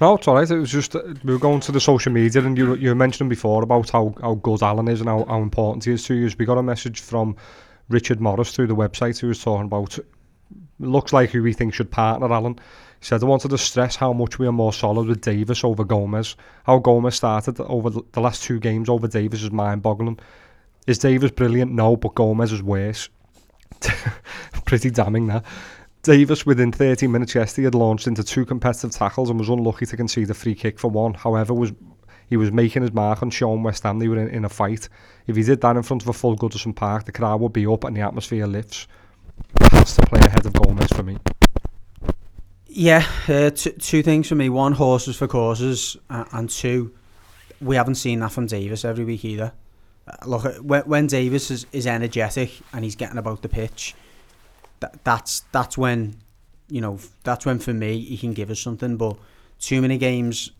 No, 0.00 0.16
it's 0.16 0.26
alright. 0.26 0.50
It 0.50 0.58
was 0.58 0.70
just 0.70 0.96
uh, 0.96 1.02
we 1.22 1.32
were 1.32 1.38
going 1.38 1.60
to 1.60 1.72
the 1.72 1.80
social 1.80 2.12
media, 2.12 2.42
and 2.42 2.58
you 2.58 2.74
you 2.74 2.94
mentioned 2.94 3.30
before 3.30 3.62
about 3.62 3.90
how, 3.90 4.14
how 4.20 4.34
good 4.34 4.62
Allan 4.62 4.88
is 4.88 5.00
and 5.00 5.08
how, 5.08 5.24
how 5.24 5.40
important 5.40 5.84
he 5.84 5.92
is 5.92 6.04
to 6.06 6.14
you. 6.14 6.30
We 6.38 6.44
got 6.44 6.58
a 6.58 6.62
message 6.62 7.00
from 7.00 7.36
Richard 7.88 8.20
Morris 8.20 8.52
through 8.52 8.66
the 8.66 8.76
website 8.76 9.18
who 9.18 9.28
was 9.28 9.42
talking 9.42 9.66
about 9.66 9.98
looks 10.80 11.12
like 11.12 11.30
who 11.30 11.42
we 11.42 11.52
think 11.52 11.74
should 11.74 11.90
partner 11.90 12.32
Allan. 12.32 12.58
Said, 13.04 13.22
I 13.22 13.26
wanted 13.26 13.50
to 13.50 13.58
stress 13.58 13.96
how 13.96 14.14
much 14.14 14.38
we 14.38 14.46
are 14.46 14.52
more 14.52 14.72
solid 14.72 15.06
with 15.06 15.20
Davies 15.20 15.62
over 15.62 15.84
Gomes. 15.84 16.36
How 16.64 16.78
Gomes 16.78 17.16
started 17.16 17.60
over 17.60 17.90
the 17.90 18.20
last 18.20 18.42
two 18.42 18.58
games 18.58 18.88
over 18.88 19.06
Davies 19.06 19.42
is 19.42 19.50
mind-boggling. 19.50 20.18
Is 20.86 20.96
Davies 20.96 21.32
brilliant? 21.32 21.70
No, 21.70 21.98
but 21.98 22.14
Gomes 22.14 22.50
is 22.50 22.62
worse. 22.62 23.10
Pretty 24.64 24.88
damning 24.88 25.26
that. 25.26 25.44
Davies, 26.02 26.46
within 26.46 26.72
30 26.72 27.08
minutes 27.08 27.34
yesterday, 27.34 27.66
had 27.66 27.74
launched 27.74 28.06
into 28.06 28.24
two 28.24 28.46
competitive 28.46 28.92
tackles 28.92 29.28
and 29.28 29.38
was 29.38 29.50
unlucky 29.50 29.84
to 29.84 29.98
concede 29.98 30.30
a 30.30 30.34
free 30.34 30.54
kick 30.54 30.78
for 30.78 30.88
one. 30.88 31.12
However, 31.12 31.52
was 31.52 31.74
he 32.30 32.38
was 32.38 32.52
making 32.52 32.80
his 32.80 32.94
mark 32.94 33.22
on 33.22 33.28
Sean 33.28 33.62
West 33.62 33.82
Ham. 33.82 33.98
They 33.98 34.08
were 34.08 34.16
in, 34.16 34.28
in 34.28 34.46
a 34.46 34.48
fight. 34.48 34.88
If 35.26 35.36
he 35.36 35.42
did 35.42 35.60
that 35.60 35.76
in 35.76 35.82
front 35.82 36.00
of 36.00 36.08
a 36.08 36.14
full 36.14 36.38
Goodison 36.38 36.74
Park, 36.74 37.04
the 37.04 37.12
crowd 37.12 37.42
would 37.42 37.52
be 37.52 37.66
up 37.66 37.84
and 37.84 37.94
the 37.94 38.00
atmosphere 38.00 38.46
lifts. 38.46 38.88
Has 39.60 39.94
to 39.96 40.06
play 40.06 40.20
ahead 40.20 40.46
of 40.46 40.54
Gomes 40.54 40.90
for 40.90 41.02
me. 41.02 41.18
Yeah, 42.76 43.06
uh, 43.28 43.50
t- 43.50 43.70
two 43.70 44.02
things 44.02 44.28
for 44.28 44.34
me. 44.34 44.48
One, 44.48 44.72
horses 44.72 45.14
for 45.14 45.28
courses, 45.28 45.96
uh, 46.10 46.24
and 46.32 46.50
two, 46.50 46.92
we 47.60 47.76
haven't 47.76 47.94
seen 47.94 48.18
that 48.18 48.32
from 48.32 48.46
Davies 48.46 48.84
every 48.84 49.04
week 49.04 49.24
either. 49.24 49.52
Uh, 50.08 50.16
look, 50.26 50.56
when, 50.56 50.82
when 50.82 51.06
Davies 51.06 51.52
is, 51.52 51.66
is 51.70 51.86
energetic 51.86 52.50
and 52.72 52.82
he's 52.82 52.96
getting 52.96 53.16
about 53.16 53.42
the 53.42 53.48
pitch, 53.48 53.94
that, 54.80 55.04
that's 55.04 55.44
that's 55.52 55.78
when, 55.78 56.16
you 56.68 56.80
know, 56.80 56.98
that's 57.22 57.46
when 57.46 57.60
for 57.60 57.72
me 57.72 58.00
he 58.00 58.16
can 58.16 58.32
give 58.32 58.50
us 58.50 58.58
something. 58.58 58.96
But 58.96 59.18
too 59.60 59.80
many 59.80 59.96
games, 59.96 60.50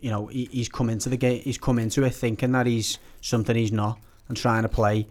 you 0.00 0.10
know, 0.10 0.28
he, 0.28 0.48
he's 0.50 0.70
come 0.70 0.88
into 0.88 1.10
the 1.10 1.18
game, 1.18 1.42
he's 1.42 1.58
come 1.58 1.78
into 1.78 2.04
it 2.04 2.14
thinking 2.14 2.52
that 2.52 2.64
he's 2.64 2.98
something 3.20 3.54
he's 3.54 3.70
not, 3.70 3.98
and 4.28 4.36
trying 4.36 4.62
to 4.62 4.70
play 4.70 5.06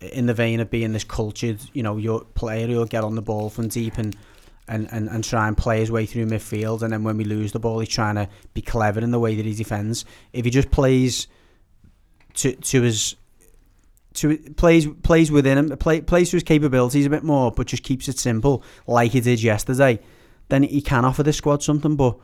in 0.00 0.26
the 0.26 0.34
vein 0.34 0.58
of 0.58 0.70
being 0.70 0.92
this 0.92 1.04
cultured, 1.04 1.60
you 1.72 1.84
know, 1.84 1.98
your 1.98 2.22
player 2.34 2.66
who'll 2.66 2.84
get 2.84 3.04
on 3.04 3.14
the 3.14 3.22
ball 3.22 3.48
from 3.48 3.68
deep 3.68 3.96
and 3.96 4.16
and, 4.68 4.88
and, 4.92 5.08
and 5.08 5.22
try 5.22 5.46
and 5.48 5.56
play 5.56 5.80
his 5.80 5.90
way 5.90 6.06
through 6.06 6.26
midfield. 6.26 6.82
And 6.82 6.92
then 6.92 7.04
when 7.04 7.16
we 7.16 7.24
lose 7.24 7.52
the 7.52 7.60
ball, 7.60 7.78
he's 7.80 7.88
trying 7.88 8.14
to 8.14 8.28
be 8.54 8.62
clever 8.62 9.00
in 9.00 9.10
the 9.10 9.20
way 9.20 9.34
that 9.34 9.44
he 9.44 9.54
defends. 9.54 10.04
If 10.32 10.44
he 10.44 10.50
just 10.50 10.70
plays 10.70 11.28
to 12.34 12.52
to 12.52 12.82
his 12.82 13.16
to 14.14 14.38
plays 14.56 14.86
plays 15.02 15.30
within 15.30 15.58
him, 15.58 15.76
play, 15.76 16.00
plays 16.00 16.30
to 16.30 16.36
his 16.36 16.42
capabilities 16.42 17.06
a 17.06 17.10
bit 17.10 17.24
more, 17.24 17.52
but 17.52 17.66
just 17.66 17.82
keeps 17.82 18.08
it 18.08 18.18
simple 18.18 18.62
like 18.86 19.12
he 19.12 19.20
did 19.20 19.42
yesterday, 19.42 20.00
then 20.48 20.62
he 20.62 20.80
can 20.80 21.04
offer 21.04 21.22
the 21.22 21.32
squad 21.32 21.62
something. 21.62 21.96
But 21.96 22.16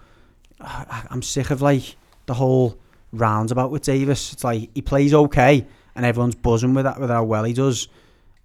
uh, 0.61 1.03
I'm 1.11 1.23
sick 1.23 1.51
of 1.51 1.63
like 1.63 1.97
the 2.27 2.35
whole 2.35 2.79
roundabout 3.13 3.71
with 3.71 3.83
Davies. 3.83 4.33
It's 4.33 4.45
like 4.45 4.71
he 4.75 4.83
plays 4.83 5.13
okay, 5.13 5.67
and 5.95 6.07
everyone's 6.07 6.37
buzzing 6.37 6.75
with 6.75 6.85
that 6.85 7.01
with 7.01 7.11
how 7.11 7.25
well 7.25 7.45
he 7.45 7.53
does, 7.53 7.89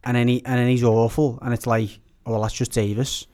and 0.04 0.18
then 0.18 0.28
he 0.28 0.44
and 0.46 0.58
then 0.58 0.68
he's 0.68 0.84
awful, 0.84 1.40
and 1.42 1.54
it's 1.54 1.68
like, 1.68 2.00
oh 2.26 2.32
well, 2.32 2.42
that's 2.42 2.54
just 2.54 2.72
Davies. 2.72 3.28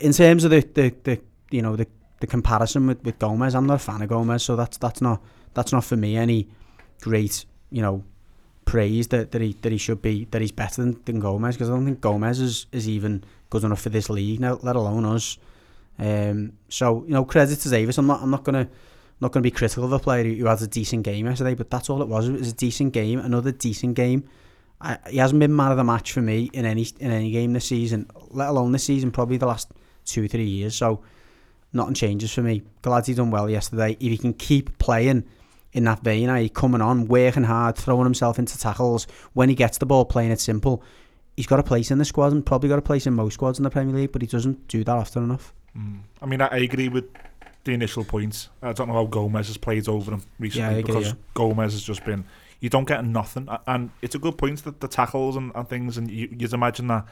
In 0.00 0.12
terms 0.12 0.44
of 0.44 0.50
the 0.50 0.60
the, 0.60 0.94
the 1.04 1.20
you 1.50 1.62
know 1.62 1.76
the 1.76 1.86
the 2.20 2.26
comparison 2.26 2.86
with, 2.86 3.02
with 3.04 3.18
Gomes, 3.18 3.54
I'm 3.54 3.66
not 3.66 3.74
a 3.74 3.78
fan 3.78 4.02
of 4.02 4.08
Gomes, 4.08 4.42
so 4.42 4.56
that's 4.56 4.76
that's 4.78 5.00
not 5.00 5.22
that's 5.54 5.72
not 5.72 5.84
for 5.84 5.96
me 5.96 6.16
any 6.16 6.48
great 7.00 7.44
you 7.70 7.82
know 7.82 8.04
praise 8.64 9.08
that, 9.08 9.30
that 9.30 9.40
he 9.40 9.56
that 9.62 9.72
he 9.72 9.78
should 9.78 10.02
be 10.02 10.26
that 10.30 10.40
he's 10.40 10.52
better 10.52 10.82
than, 10.82 11.00
than 11.04 11.20
Gomes 11.20 11.54
because 11.54 11.70
I 11.70 11.72
don't 11.72 11.84
think 11.84 12.00
Gomes 12.00 12.40
is, 12.40 12.66
is 12.72 12.88
even 12.88 13.24
good 13.48 13.64
enough 13.64 13.80
for 13.80 13.90
this 13.90 14.10
league 14.10 14.40
now, 14.40 14.58
let 14.62 14.76
alone 14.76 15.04
us. 15.04 15.38
Um, 15.98 16.52
so 16.68 17.04
you 17.06 17.14
know, 17.14 17.24
credit 17.24 17.58
to 17.60 17.70
Davies. 17.70 17.96
I'm 17.96 18.06
not 18.06 18.22
I'm 18.22 18.30
not 18.30 18.44
gonna 18.44 18.68
not 19.20 19.32
gonna 19.32 19.42
be 19.42 19.50
critical 19.50 19.84
of 19.84 19.92
a 19.92 19.98
player 19.98 20.24
who, 20.24 20.34
who 20.34 20.46
has 20.46 20.62
a 20.62 20.66
decent 20.66 21.04
game 21.04 21.26
yesterday, 21.26 21.54
but 21.54 21.70
that's 21.70 21.88
all 21.88 22.02
it 22.02 22.08
was. 22.08 22.28
It 22.28 22.32
was 22.32 22.50
a 22.50 22.54
decent 22.54 22.92
game, 22.92 23.18
another 23.18 23.52
decent 23.52 23.94
game. 23.94 24.28
I, 24.80 24.98
he 25.08 25.16
hasn't 25.16 25.40
been 25.40 25.54
man 25.54 25.70
of 25.70 25.76
the 25.76 25.84
match 25.84 26.12
for 26.12 26.20
me 26.20 26.50
in 26.52 26.64
any 26.64 26.86
in 27.00 27.10
any 27.10 27.30
game 27.30 27.52
this 27.52 27.64
season, 27.66 28.10
let 28.30 28.48
alone 28.48 28.72
this 28.72 28.84
season, 28.84 29.10
probably 29.10 29.36
the 29.36 29.46
last 29.46 29.70
two 30.04 30.24
or 30.24 30.28
three 30.28 30.44
years. 30.44 30.74
So 30.74 31.02
nothing 31.72 31.94
changes 31.94 32.32
for 32.32 32.42
me. 32.42 32.62
Glad 32.82 33.06
he 33.06 33.14
done 33.14 33.30
well 33.30 33.48
yesterday. 33.48 33.92
If 33.92 34.10
he 34.10 34.18
can 34.18 34.34
keep 34.34 34.78
playing 34.78 35.24
in 35.72 35.84
that 35.84 36.02
vein, 36.02 36.28
i.e. 36.30 36.48
coming 36.48 36.80
on, 36.80 37.06
working 37.06 37.44
hard, 37.44 37.76
throwing 37.76 38.04
himself 38.04 38.38
into 38.38 38.58
tackles, 38.58 39.06
when 39.34 39.48
he 39.48 39.54
gets 39.54 39.78
the 39.78 39.86
ball, 39.86 40.04
playing 40.04 40.30
it 40.30 40.40
simple, 40.40 40.82
he's 41.36 41.46
got 41.46 41.60
a 41.60 41.62
place 41.62 41.90
in 41.90 41.98
the 41.98 42.04
squad 42.04 42.32
and 42.32 42.44
probably 42.44 42.68
got 42.68 42.78
a 42.78 42.82
place 42.82 43.06
in 43.06 43.14
most 43.14 43.34
squads 43.34 43.58
in 43.58 43.62
the 43.62 43.70
Premier 43.70 43.94
League, 43.94 44.12
but 44.12 44.22
he 44.22 44.28
doesn't 44.28 44.68
do 44.68 44.84
that 44.84 44.96
often 44.96 45.24
enough. 45.24 45.52
Mm. 45.76 46.00
I 46.22 46.26
mean, 46.26 46.40
I, 46.40 46.46
I 46.46 46.56
agree 46.58 46.88
with 46.88 47.04
the 47.64 47.72
initial 47.72 48.04
points. 48.04 48.48
I 48.62 48.72
don't 48.72 48.88
know 48.88 48.94
how 48.94 49.04
Gomes 49.04 49.48
has 49.48 49.56
played 49.56 49.88
over 49.88 50.12
him 50.12 50.22
recently 50.38 50.66
Yeah, 50.66 50.78
agree, 50.78 50.94
because 50.94 51.08
yeah. 51.08 51.14
Gomes 51.34 51.72
has 51.72 51.82
just 51.82 52.04
been. 52.04 52.24
You 52.60 52.70
don't 52.70 52.86
get 52.88 53.04
nothing, 53.04 53.48
and 53.66 53.90
it's 54.02 54.14
a 54.14 54.18
good 54.18 54.38
point 54.38 54.64
that 54.64 54.80
the 54.80 54.88
tackles 54.88 55.36
and, 55.36 55.52
and 55.54 55.68
things, 55.68 55.98
and 55.98 56.10
you, 56.10 56.28
you'd 56.38 56.52
imagine 56.52 56.86
that 56.88 57.06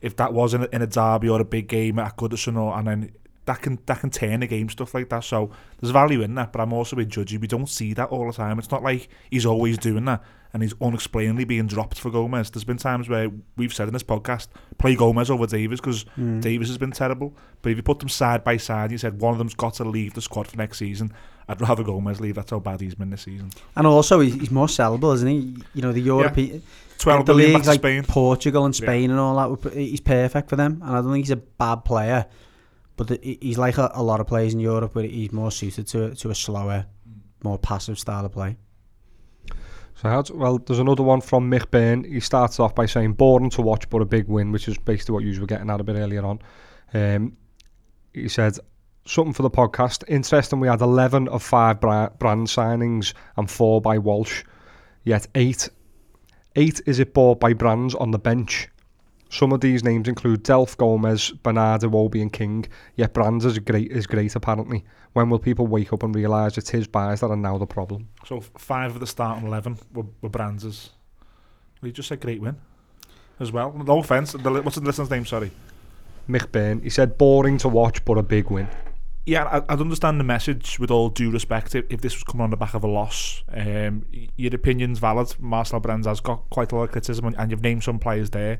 if 0.00 0.16
that 0.16 0.32
was 0.32 0.52
in 0.52 0.62
a, 0.64 0.68
in 0.72 0.82
a 0.82 0.86
derby 0.86 1.28
or 1.28 1.40
a 1.40 1.44
big 1.44 1.68
game 1.68 1.98
at 1.98 2.16
Goodison, 2.16 2.58
or 2.58 2.76
and 2.76 2.86
then 2.86 3.12
that 3.46 3.60
can 3.60 3.78
that 3.86 4.00
can 4.00 4.10
turn 4.10 4.42
a 4.42 4.46
game 4.46 4.68
stuff 4.68 4.94
like 4.94 5.08
that. 5.08 5.24
So 5.24 5.50
there's 5.80 5.90
value 5.92 6.22
in 6.22 6.34
that, 6.36 6.52
but 6.52 6.60
I'm 6.60 6.72
also 6.72 6.96
a 6.96 7.04
judgy. 7.04 7.40
We 7.40 7.46
don't 7.46 7.68
see 7.68 7.92
that 7.94 8.08
all 8.10 8.26
the 8.26 8.32
time. 8.32 8.58
It's 8.58 8.70
not 8.70 8.82
like 8.82 9.08
he's 9.30 9.46
always 9.46 9.78
doing 9.78 10.04
that 10.04 10.22
and 10.52 10.62
he's 10.62 10.74
unexplainably 10.80 11.44
being 11.44 11.66
dropped 11.66 11.98
for 11.98 12.10
Gomes. 12.10 12.50
There's 12.50 12.64
been 12.64 12.76
times 12.76 13.08
where 13.08 13.30
we've 13.56 13.72
said 13.72 13.88
in 13.88 13.94
this 13.94 14.02
podcast, 14.02 14.48
play 14.78 14.94
Gomes 14.94 15.30
over 15.30 15.46
Davies 15.46 15.80
because 15.80 16.04
Mm. 16.18 16.40
Davies 16.42 16.68
has 16.68 16.78
been 16.78 16.92
terrible. 16.92 17.34
But 17.62 17.72
if 17.72 17.78
you 17.78 17.82
put 17.82 17.98
them 18.00 18.08
side 18.10 18.44
by 18.44 18.58
side, 18.58 18.92
you 18.92 18.98
said 18.98 19.20
one 19.20 19.32
of 19.32 19.38
them's 19.38 19.54
got 19.54 19.74
to 19.74 19.84
leave 19.84 20.14
the 20.14 20.20
squad 20.20 20.46
for 20.46 20.56
next 20.56 20.78
season. 20.78 21.12
I'd 21.48 21.60
rather 21.60 21.82
Gomes 21.82 22.20
leave. 22.20 22.34
That's 22.36 22.50
how 22.50 22.60
bad 22.60 22.80
he's 22.80 22.94
been 22.94 23.10
this 23.10 23.22
season. 23.22 23.50
And 23.76 23.86
also, 23.86 24.20
he's, 24.20 24.34
he's 24.34 24.50
more 24.50 24.66
sellable, 24.66 25.14
isn't 25.14 25.28
he? 25.28 25.56
You 25.74 25.82
know, 25.82 25.92
the 25.92 26.00
European. 26.00 26.62
12 26.98 27.26
the 27.26 27.34
leagues 27.34 27.66
like 27.66 27.80
Spain. 27.80 28.04
Portugal 28.04 28.64
and 28.64 28.78
Yeah. 28.78 28.86
Spain 28.86 29.10
and 29.10 29.18
all 29.18 29.58
that, 29.58 29.72
he's 29.74 30.00
perfect 30.00 30.48
for 30.48 30.54
them. 30.56 30.80
And 30.84 30.92
I 30.96 31.00
don't 31.00 31.12
think 31.12 31.24
he's 31.24 31.32
a 31.32 31.36
bad 31.36 31.84
player, 31.84 32.26
but 32.96 33.08
the, 33.08 33.38
he's 33.40 33.58
like 33.58 33.76
a, 33.78 33.90
a 33.94 34.02
lot 34.02 34.20
of 34.20 34.28
players 34.28 34.54
in 34.54 34.60
Europe, 34.60 34.92
but 34.94 35.04
he's 35.04 35.32
more 35.32 35.50
suited 35.50 35.88
to 35.88 36.14
to 36.14 36.30
a 36.30 36.34
slower, 36.34 36.86
more 37.42 37.58
passive 37.58 37.98
style 37.98 38.24
of 38.24 38.30
play. 38.30 38.56
So 39.96 40.08
how's, 40.08 40.30
well, 40.30 40.58
there's 40.58 40.78
another 40.78 41.02
one 41.02 41.20
from 41.20 41.50
Mick 41.50 41.70
Byrne. 41.70 42.04
He 42.04 42.20
starts 42.20 42.58
off 42.60 42.74
by 42.74 42.86
saying 42.86 43.14
boring 43.14 43.50
to 43.50 43.62
watch 43.62 43.88
but 43.88 44.02
a 44.02 44.04
big 44.04 44.26
win, 44.28 44.52
which 44.52 44.68
is 44.68 44.78
basically 44.78 45.12
what 45.14 45.24
you 45.24 45.40
were 45.40 45.46
getting 45.46 45.70
at 45.70 45.80
a 45.80 45.84
bit 45.84 45.96
earlier 45.96 46.24
on. 46.24 46.40
Um, 46.94 47.36
he 48.12 48.28
said 48.28 48.58
something 49.04 49.32
for 49.32 49.42
the 49.42 49.50
podcast. 49.50 50.04
Interesting, 50.08 50.60
we 50.60 50.68
had 50.68 50.80
11 50.80 51.28
of 51.28 51.42
five 51.42 51.80
brand 51.80 52.46
signings 52.48 53.14
and 53.36 53.50
four 53.50 53.80
by 53.80 53.98
Walsh. 53.98 54.44
Yet 55.04 55.26
eight, 55.34 55.68
eight 56.56 56.80
is 56.86 56.98
it 56.98 57.14
bought 57.14 57.40
by 57.40 57.52
brands 57.52 57.94
on 57.94 58.10
the 58.10 58.18
bench. 58.18 58.68
Some 59.30 59.52
of 59.52 59.62
these 59.62 59.82
names 59.82 60.08
include 60.08 60.44
Delph 60.44 60.76
Gomes, 60.76 61.30
Bernardo, 61.30 61.88
Iwobi 61.88 62.20
and 62.20 62.32
King. 62.32 62.66
Yet 62.96 63.14
brands 63.14 63.46
is 63.46 63.58
great 63.58 63.90
is 63.90 64.06
great 64.06 64.36
apparently. 64.36 64.84
When 65.14 65.30
will 65.30 65.38
people 65.38 65.66
wake 65.66 65.92
up 65.92 66.02
and 66.02 66.14
realise 66.14 66.58
it's 66.58 66.70
his 66.70 66.86
buys 66.86 67.20
that 67.20 67.30
are 67.30 67.36
now 67.36 67.56
the 67.58 67.66
problem? 67.66 68.08
So 68.26 68.40
five 68.40 68.94
of 68.94 69.00
the 69.00 69.06
start 69.06 69.38
starting 69.38 69.48
11 69.48 69.78
were, 69.94 70.04
were 70.20 70.28
Brands. 70.28 70.90
You 71.82 71.90
just 71.90 72.08
said 72.08 72.20
great 72.20 72.40
win 72.40 72.56
as 73.40 73.50
well. 73.50 73.72
No 73.72 73.98
offence. 73.98 74.34
What's 74.34 74.76
the 74.76 74.82
listener's 74.82 75.10
name? 75.10 75.24
Sorry. 75.24 75.50
Mick 76.28 76.52
Byrne. 76.52 76.80
He 76.80 76.90
said 76.90 77.18
boring 77.18 77.58
to 77.58 77.68
watch 77.68 78.04
but 78.04 78.18
a 78.18 78.22
big 78.22 78.50
win. 78.50 78.68
Yeah, 79.24 79.44
I, 79.44 79.72
I'd 79.72 79.80
understand 79.80 80.18
the 80.18 80.24
message 80.24 80.78
with 80.80 80.90
all 80.90 81.08
due 81.08 81.30
respect 81.30 81.74
if, 81.76 81.84
if 81.90 82.00
this 82.00 82.14
was 82.14 82.24
coming 82.24 82.42
on 82.42 82.50
the 82.50 82.56
back 82.56 82.74
of 82.74 82.82
a 82.82 82.88
loss. 82.88 83.44
Um, 83.52 84.04
your 84.36 84.54
opinion's 84.54 84.98
valid. 84.98 85.34
Marcel 85.38 85.78
Brands 85.78 86.06
has 86.08 86.20
got 86.20 86.48
quite 86.50 86.72
a 86.72 86.76
lot 86.76 86.84
of 86.84 86.90
criticism, 86.92 87.26
and, 87.26 87.38
and 87.38 87.50
you've 87.50 87.62
named 87.62 87.84
some 87.84 87.98
players 88.00 88.30
there 88.30 88.58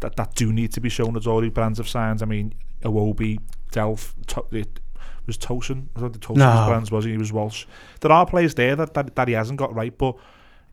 that, 0.00 0.16
that 0.16 0.34
do 0.34 0.52
need 0.52 0.72
to 0.72 0.80
be 0.80 0.88
shown 0.88 1.16
as 1.16 1.26
already 1.28 1.48
brands 1.50 1.78
of 1.78 1.88
signs. 1.88 2.22
I 2.22 2.26
mean, 2.26 2.54
Iwobi, 2.82 3.38
Delph, 3.70 4.14
to, 4.28 4.44
it 4.50 4.80
was 5.26 5.38
Tosin. 5.38 5.86
I 5.94 6.00
thought 6.00 6.12
the 6.12 6.18
Tosin 6.18 6.38
No. 6.38 6.46
was 6.48 6.68
brands, 6.68 6.90
was 6.90 7.04
he? 7.04 7.12
He 7.12 7.18
was 7.18 7.32
Walsh. 7.32 7.66
There 8.00 8.10
are 8.10 8.26
players 8.26 8.54
there 8.56 8.74
that, 8.74 8.94
that, 8.94 9.14
that 9.14 9.28
he 9.28 9.34
hasn't 9.34 9.58
got 9.60 9.72
right, 9.74 9.96
but 9.96 10.16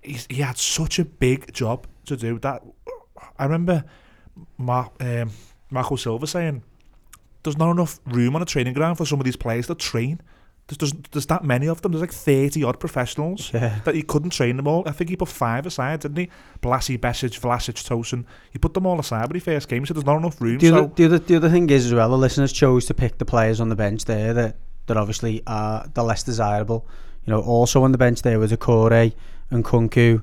he's, 0.01 0.25
he 0.31 0.41
had 0.41 0.57
such 0.57 0.97
a 0.97 1.05
big 1.05 1.53
job 1.53 1.85
to 2.05 2.17
do 2.17 2.39
that. 2.39 2.63
I 3.37 3.43
remember 3.43 3.83
Mar- 4.57 4.91
um, 4.99 5.29
Marco 5.69 5.95
Silva 5.95 6.25
saying, 6.25 6.63
there's 7.47 7.57
not 7.57 7.71
enough 7.71 7.99
room 8.05 8.35
on 8.35 8.41
a 8.41 8.45
training 8.45 8.73
ground 8.73 8.97
for 8.97 9.05
some 9.05 9.19
of 9.19 9.25
these 9.25 9.35
players 9.35 9.67
to 9.67 9.75
train. 9.75 10.21
There's, 10.67 10.77
there's, 10.79 10.93
there's 11.11 11.25
that 11.27 11.45
many 11.45 11.67
of 11.67 11.81
them. 11.81 11.93
There's 11.93 12.01
like 12.01 12.11
30 12.11 12.61
odd 12.65 12.77
professionals 12.79 13.51
Yeah. 13.53 13.79
that 13.85 13.95
he 13.95 14.01
couldn't 14.03 14.31
train 14.31 14.57
them 14.57 14.67
all. 14.67 14.83
I 14.85 14.91
think 14.91 15.09
he 15.09 15.15
put 15.15 15.29
five 15.29 15.65
aside, 15.65 16.01
didn't 16.01 16.17
he? 16.17 16.29
Bolasie, 16.61 16.97
Besic, 16.99 17.39
Vlasic, 17.39 17.75
Tosin. 17.87 18.25
He 18.51 18.59
put 18.59 18.73
them 18.73 18.85
all 18.85 18.99
aside, 18.99 19.27
but 19.27 19.35
he 19.35 19.39
first 19.39 19.69
game. 19.69 19.81
He 19.83 19.87
said 19.87 19.95
there's 19.95 20.05
not 20.05 20.17
enough 20.17 20.41
room. 20.41 20.57
The 20.57 20.67
so 20.67 20.77
other, 20.77 20.91
the, 20.95 21.05
other, 21.05 21.19
the 21.19 21.35
other 21.37 21.49
thing 21.49 21.69
is 21.69 21.85
as 21.85 21.93
well, 21.93 22.09
the 22.09 22.17
listeners 22.17 22.51
chose 22.51 22.85
to 22.87 22.93
pick 22.93 23.17
the 23.17 23.25
players 23.25 23.61
on 23.61 23.69
the 23.69 23.75
bench 23.77 24.03
there 24.05 24.33
that, 24.33 24.57
that 24.87 24.97
obviously 24.97 25.41
are 25.47 25.87
the 25.93 26.03
less 26.03 26.23
desirable. 26.23 26.85
You 27.25 27.31
know, 27.31 27.41
also 27.41 27.83
on 27.83 27.93
the 27.93 27.97
bench 27.97 28.21
there 28.23 28.39
was 28.39 28.51
Akore 28.51 29.13
and 29.51 29.63
Nkounkou. 29.63 30.21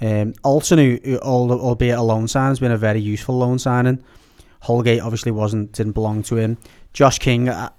Um, 0.00 0.34
Alton, 0.42 0.78
who, 0.78 0.98
who 1.04 1.18
albeit 1.18 1.98
a 1.98 2.02
loan 2.02 2.28
sign, 2.28 2.48
has 2.48 2.60
been 2.60 2.72
a 2.72 2.78
very 2.78 3.00
useful 3.00 3.36
loan 3.38 3.58
signing. 3.58 4.02
Holgate 4.62 5.00
obviously 5.00 5.32
wasn't 5.32 5.72
didn't 5.72 5.92
belong 5.92 6.22
to 6.24 6.36
him. 6.36 6.56
Josh 6.92 7.18
King, 7.18 7.48
uh, 7.48 7.70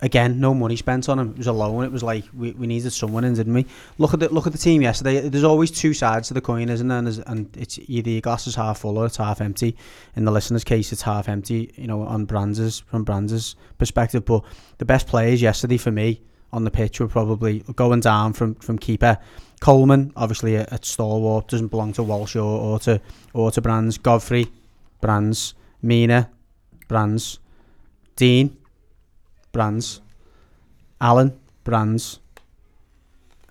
again, 0.00 0.40
no 0.40 0.52
money 0.52 0.76
spent 0.76 1.08
on 1.08 1.18
him. 1.18 1.30
It 1.30 1.38
was 1.38 1.46
a 1.46 1.52
loan. 1.52 1.84
It 1.84 1.92
was 1.92 2.02
like 2.02 2.24
we, 2.36 2.52
we 2.52 2.66
needed 2.66 2.92
someone 2.92 3.24
in, 3.24 3.32
didn't 3.32 3.54
we? 3.54 3.64
Look 3.96 4.12
at 4.12 4.20
the 4.20 4.28
look 4.28 4.46
at 4.46 4.52
the 4.52 4.58
team 4.58 4.82
yesterday. 4.82 5.26
There's 5.26 5.44
always 5.44 5.70
two 5.70 5.94
sides 5.94 6.28
to 6.28 6.34
the 6.34 6.42
coin, 6.42 6.68
isn't 6.68 6.86
there? 6.86 6.98
And, 6.98 7.24
and 7.26 7.56
it's 7.56 7.78
either 7.78 8.10
your 8.10 8.20
glass 8.20 8.46
is 8.46 8.56
half 8.56 8.80
full 8.80 8.98
or 8.98 9.06
it's 9.06 9.16
half 9.16 9.40
empty. 9.40 9.74
In 10.16 10.26
the 10.26 10.30
listener's 10.30 10.64
case, 10.64 10.92
it's 10.92 11.02
half 11.02 11.30
empty. 11.30 11.72
You 11.76 11.86
know, 11.86 12.02
on 12.02 12.26
Brands' 12.26 12.80
from 12.80 13.04
Brands' 13.04 13.56
perspective. 13.78 14.26
But 14.26 14.44
the 14.76 14.84
best 14.84 15.06
players 15.06 15.40
yesterday 15.40 15.78
for 15.78 15.90
me 15.90 16.20
on 16.52 16.64
the 16.64 16.70
pitch 16.70 17.00
were 17.00 17.08
probably 17.08 17.60
going 17.74 18.00
down 18.00 18.34
from 18.34 18.54
from 18.56 18.78
keeper. 18.78 19.16
Coleman, 19.60 20.12
obviously 20.14 20.56
a, 20.56 20.68
a 20.70 20.78
stalwart, 20.82 21.48
doesn't 21.48 21.68
belong 21.68 21.92
to 21.94 22.02
Walsh 22.02 22.36
or, 22.36 22.42
or 22.42 22.78
to 22.80 23.00
or 23.32 23.50
to 23.50 23.60
Brands. 23.62 23.96
Godfrey, 23.98 24.46
Brands. 25.00 25.54
Mina, 25.82 26.30
Brands. 26.88 27.38
Digne, 28.16 28.56
Brands. 29.52 30.00
Allan, 31.00 31.38
Brands. 31.64 32.20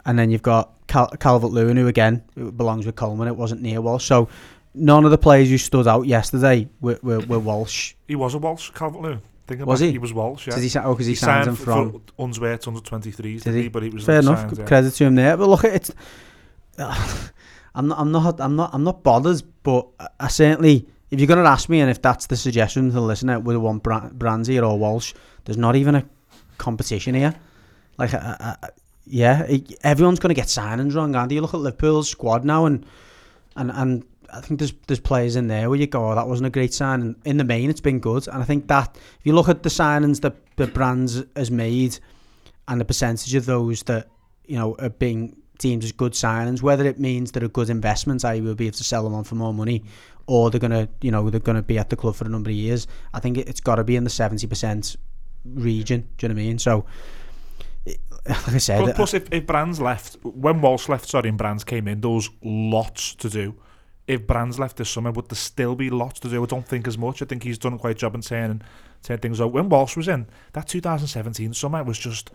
And 0.06 0.18
then 0.20 0.30
you've 0.30 0.42
got 0.42 0.74
Cal- 0.88 1.10
Calvert 1.10 1.52
Lewin, 1.52 1.78
who 1.78 1.88
again 1.88 2.24
belongs 2.36 2.86
with 2.86 2.96
Coleman. 2.96 3.28
It 3.28 3.36
wasn't 3.36 3.62
near 3.62 3.82
Walsh. 3.82 4.06
So 4.06 4.28
none 4.74 5.06
of 5.06 5.12
the 5.12 5.18
players 5.18 5.50
who 5.50 5.58
stood 5.58 5.88
out 5.88 6.06
yesterday 6.06 6.68
were, 6.82 7.00
were, 7.02 7.20
were 7.20 7.40
Walsh. 7.40 7.94
he 8.08 8.16
was 8.16 8.34
a 8.34 8.38
Walsh, 8.38 8.72
Calvert 8.72 9.02
Lewin. 9.02 9.22
Think 9.48 9.66
Was 9.66 9.80
about 9.80 9.86
it, 9.86 9.88
he? 9.88 9.92
He 9.94 9.98
was 9.98 10.14
Walsh, 10.14 10.48
yeah. 10.48 10.56
Did 10.56 10.70
he, 10.70 10.80
oh, 10.80 10.94
because 10.94 11.06
he, 11.06 11.16
signed 11.16 11.48
him 11.48 11.56
from. 11.56 12.02
Unsworth 12.20 12.68
under 12.68 12.82
23s, 12.82 13.16
Did 13.16 13.44
did 13.44 13.54
he? 13.56 13.62
he? 13.64 13.68
But 13.70 13.84
he 13.84 13.90
was 13.90 14.04
Fair 14.04 14.20
enough. 14.20 14.40
signed, 14.42 14.58
yeah. 14.58 14.66
Credit 14.66 14.92
to 14.92 15.06
him 15.06 15.16
there. 15.16 15.38
But 15.38 15.48
look, 15.48 15.64
it's. 15.64 15.92
I'm 16.78 17.88
not. 17.88 18.00
I'm 18.00 18.12
not. 18.12 18.42
I'm 18.42 18.56
not. 18.58 18.72
I'm 18.74 18.84
not 18.84 19.04
bothered. 19.04 19.42
But 19.64 19.88
I 20.20 20.28
certainly, 20.28 20.86
if 21.10 21.20
you're 21.20 21.28
going 21.28 21.44
to 21.44 21.50
ask 21.50 21.70
me, 21.70 21.80
and 21.80 21.90
if 21.90 22.02
that's 22.02 22.28
the 22.28 22.36
suggestion 22.36 22.88
to 22.88 22.92
the 22.92 23.02
listener, 23.02 23.40
whether 23.40 23.60
one 23.60 23.80
Bra- 23.80 24.10
Brandy 24.12 24.60
or 24.60 24.78
Walsh, 24.78 25.14
there's 25.46 25.58
not 25.58 25.76
even 25.76 25.96
a 25.96 26.06
competition 26.58 27.16
here. 27.16 27.34
Like, 27.98 28.14
uh, 28.14 28.36
uh, 28.40 28.56
uh, 28.62 28.68
yeah, 29.06 29.48
everyone's 29.84 30.20
going 30.20 30.36
to 30.36 30.40
get 30.40 30.48
signings 30.48 30.96
wrong. 30.96 31.16
Andy, 31.16 31.36
you 31.36 31.42
look 31.42 31.54
at 31.54 31.62
Liverpool's 31.62 32.10
squad 32.10 32.44
now, 32.44 32.66
and 32.66 32.86
and 33.56 33.72
and 33.72 34.04
I 34.32 34.42
think 34.42 34.60
there's 34.60 34.74
there's 34.88 35.00
players 35.00 35.36
in 35.36 35.48
there 35.48 35.70
where 35.70 35.80
you 35.80 35.88
go, 35.88 36.12
oh, 36.12 36.16
that 36.16 36.28
wasn't 36.28 36.48
a 36.48 36.52
great 36.52 36.74
signing. 36.74 37.16
In 37.24 37.38
the 37.38 37.44
main, 37.44 37.70
it's 37.70 37.82
been 37.82 38.00
good, 38.00 38.28
and 38.28 38.42
I 38.42 38.46
think 38.46 38.68
that 38.68 38.96
if 38.96 39.26
you 39.26 39.34
look 39.34 39.50
at 39.50 39.64
the 39.64 39.70
signings 39.70 40.22
that 40.22 40.36
the 40.58 40.68
brands 40.68 41.24
has 41.36 41.50
made, 41.50 42.00
and 42.68 42.82
the 42.82 42.86
percentage 42.86 43.34
of 43.34 43.46
those 43.46 43.84
that 43.84 44.10
you 44.46 44.58
know 44.58 44.76
are 44.80 44.90
being 44.90 45.38
deemed 45.58 45.84
as 45.84 45.92
good 45.92 46.14
signings, 46.14 46.62
whether 46.62 46.86
it 46.86 47.00
means 47.00 47.32
they're 47.32 47.46
a 47.46 47.50
good 47.50 47.70
investment, 47.70 48.24
i.e. 48.26 48.42
we'll 48.42 48.56
be 48.56 48.68
able 48.68 48.78
to 48.78 48.84
sell 48.84 49.04
them 49.04 49.14
on 49.14 49.24
for 49.24 49.36
more 49.36 49.54
money, 49.54 49.84
or 50.28 50.52
they're 50.52 50.60
gonna 50.60 50.88
you 51.02 51.10
know 51.10 51.30
they're 51.30 51.40
gonna 51.40 51.64
be 51.64 51.80
at 51.80 51.90
the 51.90 51.96
club 51.96 52.16
for 52.16 52.26
a 52.26 52.30
number 52.30 52.50
of 52.50 52.56
years. 52.56 52.88
I 53.14 53.20
think 53.20 53.38
it, 53.38 53.48
it's 53.48 53.62
got 53.62 53.76
to 53.76 53.84
be 53.84 53.96
in 53.96 54.04
the 54.04 54.10
seventy 54.10 54.46
percent 54.46 54.96
region. 55.46 56.08
Do 56.18 56.28
you 56.28 56.30
know 56.30 56.36
what 56.36 56.42
I 56.42 56.46
mean? 56.46 56.60
So 56.60 56.86
eh, 57.88 57.94
like 58.28 58.54
I 58.54 58.58
said, 58.58 58.80
Plus, 58.80 58.90
uh, 58.90 58.94
plus 58.96 59.14
if, 59.14 59.28
if 59.32 59.48
Brands 59.48 59.82
left, 59.82 60.18
when 60.24 60.62
Walsh 60.62 60.90
left, 60.90 61.10
sorry, 61.10 61.30
and 61.30 61.38
Brands 61.38 61.64
came 61.64 61.88
in, 61.88 62.02
there 62.02 62.12
was 62.12 62.30
lots 62.44 63.16
to 63.16 63.30
do. 63.30 63.56
If 64.06 64.26
Brands 64.28 64.58
left 64.58 64.78
this 64.78 64.90
summer, 64.90 65.12
would 65.12 65.28
there 65.28 65.36
still 65.36 65.76
be 65.76 65.90
lots 65.90 66.20
to 66.22 66.30
do? 66.30 66.44
I 66.44 66.46
don't 66.46 66.66
think 66.66 66.88
as 66.88 66.98
much. 66.98 67.22
I 67.22 67.26
think 67.26 67.44
he's 67.44 67.58
done 67.58 67.78
quite 67.78 67.92
a 67.92 68.00
job 68.00 68.16
in 68.16 68.22
turning, 68.22 68.62
turning 69.04 69.20
things 69.20 69.42
out. 69.42 69.52
When 69.52 69.68
Walsh 69.68 69.98
was 69.98 70.08
in, 70.08 70.28
that 70.54 70.68
2017 70.68 71.54
summer 71.54 71.84
was 71.84 72.00
just... 72.00 72.32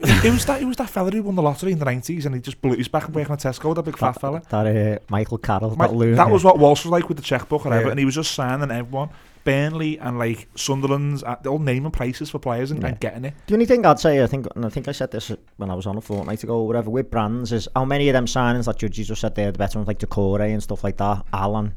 it 0.00 0.30
was 0.32 0.44
that 0.46 0.60
it 0.60 0.64
was 0.64 0.76
that 0.76 0.90
fella 0.90 1.10
who 1.10 1.22
won 1.22 1.34
the 1.36 1.42
lottery 1.42 1.72
in 1.72 1.78
the 1.78 1.84
90s 1.84 2.26
and 2.26 2.34
he 2.34 2.40
just 2.40 2.60
blew 2.60 2.76
his 2.76 2.88
back 2.88 3.06
and 3.06 3.14
working 3.14 3.32
at 3.32 3.38
Tesco, 3.40 3.74
that 3.74 3.82
big 3.82 3.96
fat 3.96 4.20
fella. 4.20 4.42
That 4.50 4.66
uh, 4.66 4.98
Michael 5.08 5.38
Carroll, 5.38 5.74
My- 5.76 5.86
that 5.86 5.94
loon. 5.94 6.16
that 6.16 6.30
was 6.30 6.44
what 6.44 6.58
Walsh 6.58 6.84
was 6.84 6.90
like 6.92 7.08
with 7.08 7.16
the 7.16 7.22
checkbook 7.22 7.64
whatever, 7.64 7.84
Yeah. 7.86 7.90
and 7.90 7.98
he 7.98 8.04
was 8.04 8.14
just 8.14 8.32
signing 8.32 8.70
everyone. 8.70 9.10
Burnley 9.44 9.96
and 10.00 10.18
like 10.18 10.48
Sunderland's, 10.56 11.22
uh, 11.22 11.36
they're 11.40 11.52
all 11.52 11.60
naming 11.60 11.92
prices 11.92 12.28
for 12.28 12.40
players 12.40 12.72
and, 12.72 12.82
Yeah. 12.82 12.88
and 12.88 13.00
getting 13.00 13.24
it. 13.26 13.34
The 13.46 13.54
only 13.54 13.66
thing 13.66 13.86
I'd 13.86 14.00
say, 14.00 14.20
I 14.22 14.26
think, 14.26 14.48
and 14.56 14.66
I 14.66 14.68
think 14.70 14.88
I 14.88 14.92
said 14.92 15.12
this 15.12 15.30
when 15.56 15.70
I 15.70 15.74
was 15.74 15.86
on 15.86 15.96
a 15.96 16.00
fortnight 16.00 16.42
ago 16.42 16.58
or 16.58 16.66
whatever, 16.66 16.90
with 16.90 17.10
brands 17.12 17.52
is 17.52 17.68
how 17.76 17.84
many 17.84 18.08
of 18.08 18.12
them 18.14 18.26
signings 18.26 18.64
that 18.64 18.76
judges 18.78 19.06
just 19.06 19.20
said 19.20 19.36
they're 19.36 19.52
the 19.52 19.58
better 19.58 19.78
ones 19.78 19.86
like 19.86 20.00
Doucouré 20.00 20.52
and 20.52 20.60
stuff 20.62 20.82
like 20.82 20.96
that, 20.96 21.24
Allan. 21.32 21.74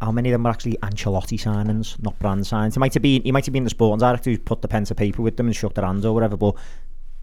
How 0.00 0.12
many 0.12 0.28
of 0.30 0.32
them 0.32 0.44
were 0.44 0.50
actually 0.50 0.76
Ancelotti 0.82 1.38
signings, 1.40 2.00
not 2.02 2.18
brand 2.18 2.42
signings? 2.42 2.74
He 2.74 2.80
might 2.80 2.94
have 2.94 3.02
been, 3.02 3.22
he 3.22 3.32
might 3.32 3.46
have 3.46 3.52
been 3.52 3.64
the 3.64 3.70
sporting 3.70 3.98
director 4.00 4.30
who's 4.30 4.38
put 4.40 4.62
the 4.62 4.68
pen 4.68 4.84
to 4.84 4.94
paper 4.94 5.22
with 5.22 5.36
them 5.36 5.46
and 5.46 5.56
shook 5.56 5.74
their 5.74 5.84
hands 5.84 6.04
or 6.04 6.12
whatever, 6.12 6.36
but 6.36 6.54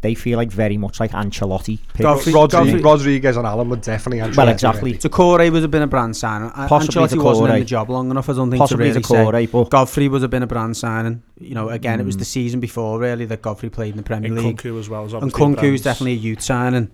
they 0.02 0.14
feel 0.14 0.38
like 0.38 0.52
very 0.52 0.78
much 0.78 1.00
like 1.00 1.12
Ancelotti. 1.12 1.80
picks. 1.94 2.02
Godfrey- 2.02 2.34
Rodri- 2.34 2.84
Rodriguez 2.84 3.38
and 3.38 3.48
Allan 3.48 3.70
were 3.70 3.78
definitely 3.78 4.20
Ancelotti. 4.20 4.38
Well, 4.38 4.50
exactly. 4.50 4.94
Doucouré 4.94 5.52
would 5.52 5.62
have 5.64 5.72
been 5.72 5.82
a 5.82 5.88
brand 5.88 6.16
signing. 6.16 6.52
A- 6.56 6.68
Possibly 6.68 7.02
Ancelotti 7.08 7.24
wasn't 7.24 7.50
in 7.50 7.60
the 7.60 7.66
job 7.66 7.90
long 7.90 8.12
enough, 8.12 8.30
I 8.30 8.34
don't 8.34 8.52
think, 8.52 8.60
Possibly 8.60 8.90
to 8.92 9.00
really 9.00 9.02
Doucouré, 9.02 9.46
say. 9.48 9.52
but 9.52 9.70
Godfrey 9.72 10.08
would 10.08 10.22
have 10.22 10.30
been 10.32 10.44
a 10.44 10.48
brand 10.48 10.78
signing. 10.78 11.24
You 11.40 11.56
know, 11.56 11.70
again, 11.70 12.00
it 12.00 12.06
was 12.06 12.16
Mm. 12.18 12.20
the 12.20 12.26
season 12.26 12.60
before, 12.60 13.00
really, 13.00 13.26
that 13.26 13.42
Godfrey 13.42 13.70
played 13.70 13.92
in 13.92 13.98
the 13.98 14.04
Premier 14.04 14.32
And 14.32 14.40
League. 14.44 14.58
Nkounkou 14.62 14.80
as 14.80 14.90
well. 14.90 15.06
Is 15.06 15.14
And 15.14 15.24
obviously 15.24 15.56
Nkounkou's 15.56 15.82
definitely 15.82 16.14
a 16.14 16.18
youth 16.18 16.42
signing. 16.42 16.90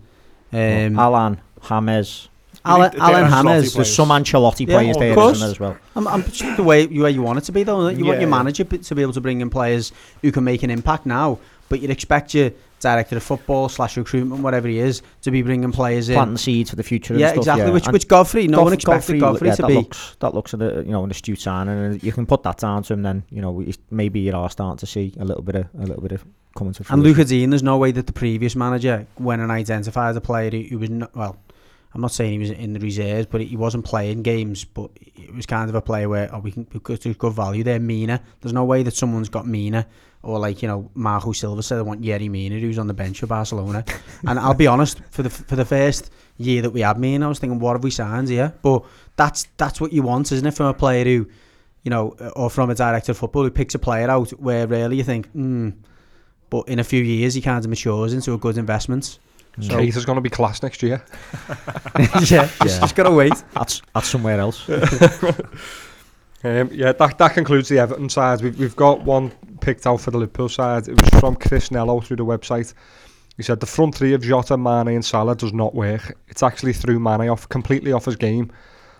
Um, 0.53 0.97
Allan, 0.99 1.39
James. 1.67 2.29
Allan, 2.63 2.81
You 2.83 2.89
think 2.91 3.03
Allan 3.03 3.21
they're 3.21 3.31
Ancelotti 3.31 3.61
James. 3.61 3.73
There's 3.73 3.95
some 3.95 4.09
Ancelotti 4.09 4.67
Yeah, 4.67 4.75
players 4.77 4.95
of 4.95 4.99
there, 5.01 5.15
course. 5.15 5.37
isn't 5.37 5.47
there, 5.47 5.51
as 5.51 5.59
well? 5.59 5.77
I'm, 5.95 6.07
I'm 6.07 6.23
just 6.31 6.57
the 6.57 6.63
way, 6.63 6.85
way 6.87 7.11
you 7.11 7.21
want 7.23 7.39
it 7.39 7.45
to 7.45 7.51
be, 7.51 7.63
though. 7.63 7.87
You 7.89 8.05
want 8.05 8.17
Yeah. 8.17 8.21
your 8.21 8.29
manager 8.29 8.63
to 8.63 8.95
be 8.95 9.01
able 9.01 9.13
to 9.13 9.21
bring 9.21 9.41
in 9.41 9.49
players 9.49 9.91
who 10.21 10.31
can 10.31 10.43
make 10.43 10.61
an 10.61 10.69
impact 10.69 11.05
now, 11.05 11.39
but 11.69 11.81
you'd 11.81 11.89
expect 11.91 12.33
your 12.35 12.51
director 12.82 13.15
of 13.15 13.23
football 13.23 13.69
slash 13.69 13.95
recruitment, 13.95 14.41
whatever 14.41 14.67
he 14.67 14.79
is, 14.79 15.01
to 15.21 15.32
be 15.32 15.41
bringing 15.41 15.71
players 15.71 16.09
in. 16.09 16.15
Planting 16.15 16.38
seeds 16.38 16.69
for 16.69 16.75
the 16.75 16.84
future 16.84 17.13
and 17.13 17.21
yeah, 17.21 17.27
stuff. 17.29 17.38
exactly. 17.38 17.65
yeah. 17.67 17.71
Which, 17.71 17.86
And 17.86 17.93
which 17.93 18.07
Godfrey, 18.07 18.47
no 18.47 18.57
Goff- 18.57 18.63
one 18.65 18.73
expected 18.73 19.19
Godfrey, 19.19 19.47
yeah, 19.47 19.55
to 19.55 19.61
that 19.61 19.67
be. 19.67 19.73
Looks, 19.75 20.17
that 20.19 20.34
looks 20.34 20.53
you 20.53 20.59
know 20.88 21.03
an 21.03 21.11
astute 21.11 21.39
signing, 21.39 21.77
and 21.77 22.03
you 22.03 22.11
can 22.11 22.25
put 22.25 22.43
that 22.43 22.57
down 22.57 22.84
to 22.84 22.93
him. 22.93 23.03
Then 23.03 23.23
you 23.29 23.41
know 23.41 23.65
maybe 23.89 24.19
you 24.19 24.36
are 24.36 24.49
starting 24.49 24.77
to 24.79 24.86
see 24.86 25.13
a 25.19 25.25
little 25.25 25.43
bit 25.43 25.55
of 25.55 25.67
a 25.79 25.86
little 25.86 26.01
bit 26.01 26.11
of 26.11 26.25
coming 26.57 26.73
to 26.73 26.79
And 26.82 26.88
fruition. 26.88 27.03
Luca 27.03 27.25
Digne, 27.25 27.49
there's 27.49 27.63
no 27.63 27.77
way 27.77 27.91
that 27.91 28.07
the 28.07 28.13
previous 28.13 28.55
manager 28.55 29.07
went 29.17 29.41
and 29.41 29.49
identified 29.51 30.15
a 30.17 30.21
player 30.21 30.49
who, 30.51 30.63
who 30.63 30.79
was 30.79 30.89
not, 30.89 31.15
well, 31.15 31.38
I'm 31.93 32.01
not 32.01 32.11
saying 32.11 32.34
he 32.34 32.39
was 32.39 32.51
in 32.51 32.73
the 32.73 32.79
reserves, 32.79 33.27
but 33.27 33.41
he 33.41 33.55
wasn't 33.57 33.86
playing 33.86 34.23
games, 34.23 34.63
but 34.65 34.91
it 35.15 35.34
was 35.34 35.45
kind 35.45 35.69
of 35.69 35.75
a 35.75 35.82
player 35.82 36.09
where, 36.09 36.29
oh, 36.34 36.39
we 36.39 36.51
can, 36.51 36.65
could 36.65 36.99
do 36.99 37.13
good 37.13 37.34
value 37.34 37.63
there. 37.63 37.79
Mina, 37.79 38.21
there's 38.41 38.53
no 38.53 38.63
way 38.65 38.84
that 38.84 38.93
someone's 38.93 39.29
got 39.29 39.45
Mina, 39.47 39.86
or 40.24 40.39
like, 40.39 40.61
you 40.61 40.67
know, 40.67 40.89
Marco 40.93 41.32
Silva 41.32 41.63
said, 41.63 41.80
I 41.80 41.82
want 41.82 42.01
Yerry 42.01 42.30
Mina, 42.30 42.59
who's 42.59 42.78
on 42.78 42.88
the 42.88 42.93
bench 42.93 43.19
for 43.19 43.28
Barcelona. 43.28 43.84
and 44.28 44.39
I'll 44.39 44.53
be 44.53 44.67
honest, 44.67 45.01
for 45.09 45.24
the 45.24 45.30
for 45.30 45.55
the 45.55 45.65
first 45.65 46.11
year 46.38 46.61
that 46.61 46.72
we 46.72 46.82
had 46.82 46.99
Mina, 46.99 47.26
I 47.26 47.30
was 47.30 47.39
thinking, 47.39 47.59
what 47.59 47.74
have 47.74 47.84
we 47.84 47.91
signed 47.91 48.30
here? 48.30 48.53
But 48.61 48.84
that's 49.15 49.47
that's 49.57 49.82
what 49.82 49.93
you 49.93 50.03
want, 50.03 50.32
isn't 50.32 50.45
it, 50.45 50.53
from 50.53 50.67
a 50.67 50.74
player 50.74 51.03
who, 51.03 51.28
you 51.84 51.89
know, 51.89 52.09
or 52.36 52.49
from 52.49 52.69
a 52.69 52.76
director 52.76 53.11
of 53.11 53.17
football 53.17 53.43
who 53.43 53.51
picks 53.51 53.74
a 53.76 53.80
player 53.80 54.09
out 54.09 54.30
where 54.32 54.67
really 54.67 54.97
you 54.97 55.03
think, 55.03 55.28
hmm, 55.32 55.69
but 56.49 56.67
in 56.67 56.80
a 56.80 56.84
few 56.84 57.01
years 57.01 57.34
he 57.34 57.41
kind 57.41 57.63
of 57.63 57.69
matures 57.69 58.13
into 58.13 58.34
a 58.34 58.38
good 58.38 58.57
investment. 58.57 59.19
So 59.59 59.80
Keith 59.80 59.97
is 59.97 60.05
going 60.05 60.15
to 60.15 60.22
be 60.22 60.30
class 60.30 60.63
next 60.63 60.82
year. 60.82 61.03
yeah, 61.99 62.47
just, 62.61 62.61
just 62.61 62.95
gotta 62.95 63.11
wait. 63.11 63.34
that's 63.53 63.82
that's 63.93 64.07
somewhere 64.07 64.39
else. 64.39 64.69
Um, 66.43 66.69
yeah, 66.74 66.91
that, 66.91 67.17
that 67.19 67.34
concludes 67.34 67.69
the 67.69 67.78
Everton 67.78 68.09
side. 68.09 68.41
We've, 68.41 68.57
we've 68.57 68.76
got 68.76 69.01
one 69.01 69.32
picked 69.62 69.88
out 69.88 70.01
for 70.01 70.12
the 70.12 70.18
Liverpool 70.18 70.49
side. 70.49 70.88
It 70.88 70.99
was 70.99 71.20
from 71.20 71.36
Chris 71.36 71.72
Nello 71.72 72.01
through 72.01 72.18
the 72.18 72.26
website. 72.26 72.74
He 73.38 73.43
said 73.43 73.59
the 73.59 73.66
front 73.66 73.95
three 73.95 74.14
of 74.14 74.22
Jota, 74.22 74.57
Mane 74.57 74.89
and 74.89 75.05
Salah 75.05 75.36
does 75.36 75.53
not 75.53 75.74
work. 75.74 76.18
It's 76.28 76.43
actually 76.43 76.74
threw 76.74 76.99
Mane 76.99 77.30
off 77.30 77.47
completely 77.47 77.93
off 77.93 78.05
his 78.05 78.18
game. 78.18 78.51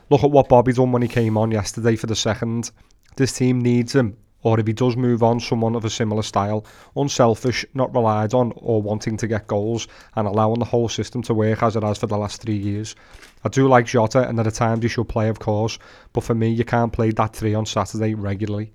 Look 0.10 0.24
at 0.24 0.32
what 0.32 0.50
Bobby 0.50 0.74
done 0.74 0.92
when 0.92 1.02
he 1.02 1.08
came 1.08 1.38
on 1.38 1.52
yesterday 1.52 1.96
for 1.96 2.08
the 2.08 2.16
second. 2.16 2.72
This 3.18 3.34
team 3.34 3.60
needs 3.60 3.94
him, 3.94 4.18
or 4.44 4.60
if 4.60 4.68
he 4.68 4.74
does 4.74 4.96
move 4.96 5.22
on, 5.22 5.40
someone 5.40 5.76
of 5.76 5.86
a 5.86 5.90
similar 5.90 6.22
style. 6.22 6.66
Unselfish, 6.96 7.66
not 7.74 7.94
relied 7.94 8.34
on, 8.34 8.54
or 8.56 8.82
wanting 8.82 9.18
to 9.18 9.28
get 9.28 9.48
goals, 9.48 9.88
and 10.16 10.28
allowing 10.28 10.60
the 10.60 10.66
whole 10.66 10.90
system 10.90 11.22
to 11.24 11.34
work 11.34 11.62
as 11.62 11.76
it 11.76 11.84
has 11.84 11.98
for 11.98 12.08
the 12.08 12.18
last 12.18 12.42
three 12.42 12.58
years. 12.58 12.96
I 13.44 13.50
do 13.50 13.68
like 13.68 13.86
Jota, 13.86 14.28
and 14.28 14.40
at 14.40 14.44
the 14.44 14.52
times 14.52 14.84
he 14.84 14.90
should 14.90 15.10
play, 15.10 15.30
of 15.30 15.40
course, 15.40 15.78
but 16.14 16.24
for 16.24 16.36
me, 16.36 16.50
you 16.50 16.66
can't 16.66 16.94
play 16.94 17.12
that 17.12 17.36
three 17.36 17.54
on 17.54 17.66
Saturday 17.66 18.14
regularly. 18.16 18.72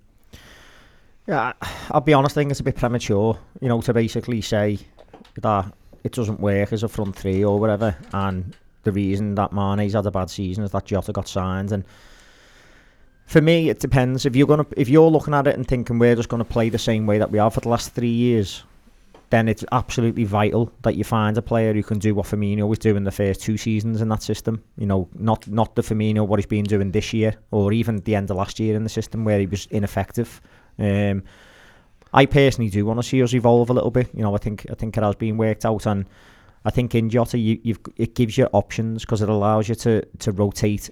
Yeah, 1.27 1.53
I'll 1.91 2.01
be 2.01 2.15
honest. 2.15 2.37
I 2.37 2.41
think 2.41 2.51
it's 2.53 2.61
a 2.61 2.65
bit 2.65 2.77
premature, 2.77 3.39
you 3.61 3.69
know, 3.69 3.81
to 3.83 3.93
basically 3.93 4.41
say 4.41 4.79
that 5.41 5.73
it 6.05 6.13
doesn't 6.13 6.41
work 6.41 6.73
as 6.73 6.83
a 6.83 6.89
front 6.89 7.17
three 7.17 7.45
or 7.45 7.59
whatever, 7.59 7.97
and 8.13 8.55
the 8.85 8.93
reason 8.93 9.35
that 9.35 9.53
Mane's 9.53 9.95
had 9.95 10.07
a 10.07 10.11
bad 10.11 10.31
season 10.31 10.63
is 10.63 10.71
that 10.71 10.85
Jota 10.87 11.13
got 11.13 11.27
signed. 11.27 11.73
And 11.73 11.85
for 13.27 13.41
me, 13.41 13.69
it 13.69 13.81
depends. 13.81 14.25
If 14.25 14.37
you're 14.37 14.47
gonna, 14.47 14.67
if 14.77 14.89
you're 14.89 15.11
looking 15.11 15.35
at 15.35 15.49
it 15.49 15.57
and 15.57 15.67
thinking 15.67 15.99
we're 15.99 16.15
just 16.15 16.29
gonna 16.29 16.45
play 16.45 16.69
the 16.69 16.79
same 16.79 17.07
way 17.07 17.19
that 17.19 17.31
we 17.31 17.39
have 17.39 17.55
for 17.55 17.61
the 17.61 17.69
last 17.69 17.93
three 17.93 18.09
years, 18.09 18.63
then 19.31 19.49
it's 19.49 19.65
absolutely 19.73 20.23
vital 20.23 20.71
that 20.83 20.95
you 20.95 21.03
find 21.03 21.37
a 21.37 21.43
player 21.43 21.73
who 21.75 21.83
can 21.83 21.99
do 21.99 22.15
what 22.15 22.27
Firmino 22.27 22.69
was 22.69 22.79
doing 22.79 23.03
the 23.03 23.11
first 23.11 23.43
two 23.43 23.57
seasons 23.57 24.01
in 24.01 24.09
that 24.11 24.23
system. 24.23 24.63
You 24.79 24.87
know, 24.87 25.09
not 25.19 25.49
not 25.49 25.75
the 25.75 25.83
Firmino 25.83 26.25
what 26.25 26.39
he's 26.39 26.47
been 26.47 26.65
doing 26.65 26.93
this 26.93 27.13
year 27.13 27.35
or 27.51 27.73
even 27.73 27.97
the 27.99 28.15
end 28.15 28.31
of 28.31 28.37
last 28.37 28.61
year 28.61 28.77
in 28.77 28.85
the 28.85 28.89
system 28.89 29.25
where 29.25 29.41
he 29.41 29.47
was 29.47 29.67
ineffective. 29.73 30.41
Um, 30.79 31.23
I 32.13 32.27
personally 32.27 32.71
do 32.71 32.85
want 32.87 32.99
to 32.99 33.03
see 33.03 33.23
us 33.23 33.35
evolve 33.35 33.71
a 33.71 33.75
little 33.75 33.91
bit. 33.91 34.09
You 34.15 34.23
know, 34.23 34.35
I 34.35 34.39
think 34.39 34.67
I 34.71 34.75
think 34.75 34.97
it 34.97 35.03
has 35.03 35.17
been 35.17 35.37
worked 35.37 35.65
out, 35.65 35.87
and 35.87 36.07
I 36.65 36.71
think 36.71 36.95
in 36.95 37.11
Jota 37.11 37.39
you, 37.39 37.77
it 37.97 38.15
gives 38.15 38.39
you 38.39 38.47
options 38.53 39.03
because 39.03 39.23
it 39.23 39.29
allows 39.29 39.69
you 39.69 39.75
to 39.77 40.03
to 40.05 40.33
rotate 40.33 40.91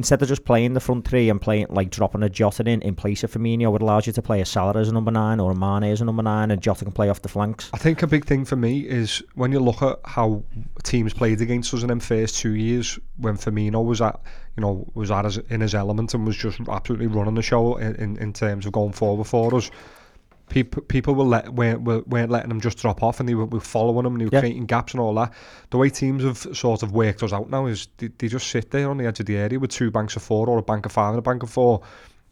instead 0.00 0.22
of 0.22 0.28
just 0.28 0.46
playing 0.46 0.72
the 0.72 0.80
front 0.80 1.06
three 1.06 1.28
and 1.28 1.42
playing 1.42 1.66
like 1.68 1.90
dropping 1.90 2.22
a 2.22 2.30
Jota 2.30 2.66
in 2.66 2.80
in 2.80 2.94
place 2.94 3.22
of 3.22 3.30
Firmino. 3.30 3.70
would 3.70 3.82
allows 3.82 4.06
you 4.06 4.14
to 4.14 4.22
play 4.22 4.40
a 4.40 4.46
Salah 4.46 4.80
as 4.80 4.88
a 4.88 4.92
number 4.92 5.10
nine 5.10 5.38
or 5.38 5.52
a 5.52 5.54
Mane 5.54 5.92
as 5.92 6.00
a 6.00 6.06
number 6.06 6.22
nine, 6.22 6.50
and 6.50 6.62
Jota 6.62 6.84
can 6.84 6.92
play 6.92 7.10
off 7.10 7.20
the 7.20 7.28
flanks. 7.28 7.68
I 7.74 7.78
think 7.78 8.02
a 8.02 8.06
big 8.06 8.24
thing 8.24 8.46
for 8.46 8.56
me 8.56 8.80
is 8.80 9.22
when 9.34 9.52
you 9.52 9.60
look 9.60 9.82
at 9.82 9.98
how 10.06 10.42
teams 10.82 11.12
played 11.12 11.42
against 11.42 11.74
us 11.74 11.82
in 11.82 11.88
them 11.88 12.00
first 12.00 12.38
two 12.38 12.54
years, 12.54 12.98
when 13.18 13.36
Firmino 13.36 13.84
was 13.84 14.00
at, 14.00 14.18
you 14.56 14.62
know, 14.62 14.90
was 14.94 15.10
at 15.10 15.26
his, 15.26 15.36
in 15.36 15.60
his 15.60 15.74
element 15.74 16.14
and 16.14 16.26
was 16.26 16.36
just 16.36 16.58
absolutely 16.66 17.06
running 17.06 17.34
the 17.34 17.42
show 17.42 17.76
in, 17.76 17.94
in, 17.96 18.16
in 18.16 18.32
terms 18.32 18.64
of 18.64 18.72
going 18.72 18.92
forward 18.92 19.26
for 19.26 19.54
us. 19.54 19.70
People, 20.50 20.82
people 20.82 21.14
were 21.14 21.24
let, 21.24 21.48
weren't, 21.54 21.82
were, 21.82 22.00
weren't 22.00 22.30
letting 22.30 22.50
them 22.50 22.60
just 22.60 22.76
drop 22.76 23.02
off 23.02 23.20
and 23.20 23.28
they 23.28 23.34
were, 23.34 23.46
were 23.46 23.60
following 23.60 24.04
them 24.04 24.14
and 24.14 24.20
they 24.20 24.24
were 24.26 24.30
Yeah. 24.34 24.40
creating 24.40 24.66
gaps 24.66 24.92
and 24.92 25.00
all 25.00 25.14
that. 25.14 25.32
The 25.70 25.78
way 25.78 25.88
teams 25.88 26.22
have 26.24 26.54
sort 26.56 26.82
of 26.82 26.92
worked 26.92 27.22
us 27.22 27.32
out 27.32 27.48
now 27.48 27.66
is 27.66 27.88
they, 27.96 28.08
they 28.18 28.28
just 28.28 28.48
sit 28.48 28.70
there 28.70 28.90
on 28.90 28.98
the 28.98 29.06
edge 29.06 29.20
of 29.20 29.26
the 29.26 29.36
area 29.38 29.58
with 29.58 29.70
two 29.70 29.90
banks 29.90 30.16
of 30.16 30.22
four 30.22 30.46
or 30.48 30.58
a 30.58 30.62
bank 30.62 30.84
of 30.86 30.92
five 30.92 31.10
and 31.10 31.18
a 31.18 31.22
bank 31.22 31.42
of 31.42 31.50
four 31.50 31.80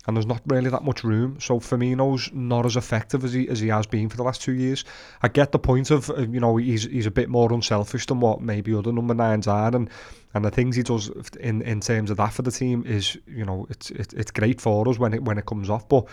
and 0.06 0.16
there's 0.16 0.26
not 0.26 0.40
really 0.46 0.70
that 0.70 0.84
much 0.84 1.04
room. 1.04 1.38
So 1.38 1.60
Firmino's 1.60 2.30
not 2.32 2.64
as 2.64 2.76
effective 2.76 3.24
as 3.24 3.34
he 3.34 3.46
as 3.50 3.60
he 3.60 3.68
has 3.68 3.86
been 3.86 4.08
for 4.08 4.16
the 4.16 4.22
last 4.22 4.40
two 4.40 4.52
years. 4.54 4.84
I 5.22 5.28
get 5.28 5.52
the 5.52 5.58
point 5.58 5.90
of 5.90 6.08
you 6.18 6.40
know 6.40 6.56
he's 6.56 6.84
he's 6.84 7.04
a 7.04 7.10
bit 7.10 7.28
more 7.28 7.52
unselfish 7.52 8.06
than 8.06 8.18
what 8.20 8.40
maybe 8.40 8.74
other 8.74 8.90
number 8.90 9.12
nines 9.12 9.46
are, 9.46 9.76
and 9.76 9.90
and 10.32 10.44
the 10.44 10.50
things 10.50 10.76
he 10.76 10.82
does 10.82 11.10
in 11.40 11.60
in 11.60 11.80
terms 11.80 12.10
of 12.10 12.16
that 12.16 12.32
for 12.32 12.40
the 12.40 12.50
team 12.50 12.84
is 12.86 13.18
you 13.26 13.44
know 13.44 13.66
it's 13.68 13.90
it's 13.90 14.14
it's 14.14 14.30
great 14.30 14.62
for 14.62 14.88
us 14.88 14.98
when 14.98 15.12
it 15.12 15.22
when 15.24 15.36
it 15.36 15.44
comes 15.46 15.68
off, 15.68 15.86
but. 15.88 16.06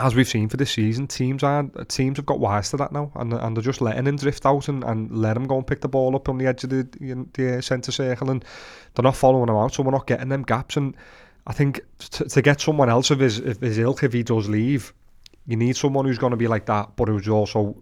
As 0.00 0.14
we've 0.14 0.28
seen 0.28 0.48
for 0.48 0.56
this 0.56 0.70
season, 0.70 1.06
teams 1.06 1.42
are 1.42 1.64
teams 1.88 2.16
have 2.16 2.26
got 2.26 2.40
wise 2.40 2.70
to 2.70 2.76
that 2.78 2.92
now, 2.92 3.12
and 3.16 3.32
and 3.32 3.56
they're 3.56 3.62
just 3.62 3.80
letting 3.80 4.06
him 4.06 4.16
drift 4.16 4.46
out 4.46 4.68
and, 4.68 4.82
and 4.84 5.10
let 5.10 5.36
him 5.36 5.46
go 5.46 5.56
and 5.56 5.66
pick 5.66 5.80
the 5.80 5.88
ball 5.88 6.16
up 6.16 6.28
on 6.28 6.38
the 6.38 6.46
edge 6.46 6.64
of 6.64 6.70
the 6.70 6.88
the, 6.98 7.26
the 7.34 7.62
centre 7.62 7.92
circle, 7.92 8.30
and 8.30 8.44
they're 8.94 9.02
not 9.02 9.16
following 9.16 9.48
him 9.48 9.56
out, 9.56 9.74
so 9.74 9.82
we're 9.82 9.90
not 9.90 10.06
getting 10.06 10.30
them 10.30 10.42
gaps. 10.42 10.76
And 10.76 10.96
I 11.46 11.52
think 11.52 11.80
to, 11.98 12.24
to 12.24 12.42
get 12.42 12.60
someone 12.60 12.88
else 12.88 13.10
of 13.10 13.18
his, 13.18 13.38
of 13.38 13.60
his 13.60 13.78
ilk, 13.78 14.02
if 14.02 14.12
he 14.12 14.22
does 14.22 14.48
leave, 14.48 14.92
you 15.46 15.56
need 15.56 15.76
someone 15.76 16.04
who's 16.04 16.18
going 16.18 16.32
to 16.32 16.36
be 16.36 16.48
like 16.48 16.66
that, 16.66 16.96
but 16.96 17.08
who's 17.08 17.28
also 17.28 17.76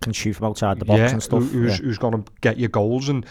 Can 0.00 0.12
shoot 0.12 0.34
from 0.34 0.46
outside 0.46 0.78
the 0.78 0.84
box 0.84 0.98
yeah, 0.98 1.10
and 1.10 1.22
stuff. 1.22 1.42
who's, 1.50 1.78
yeah. 1.78 1.84
who's 1.84 1.98
going 1.98 2.22
to 2.22 2.32
get 2.40 2.58
your 2.58 2.68
goals. 2.68 3.08
And 3.08 3.26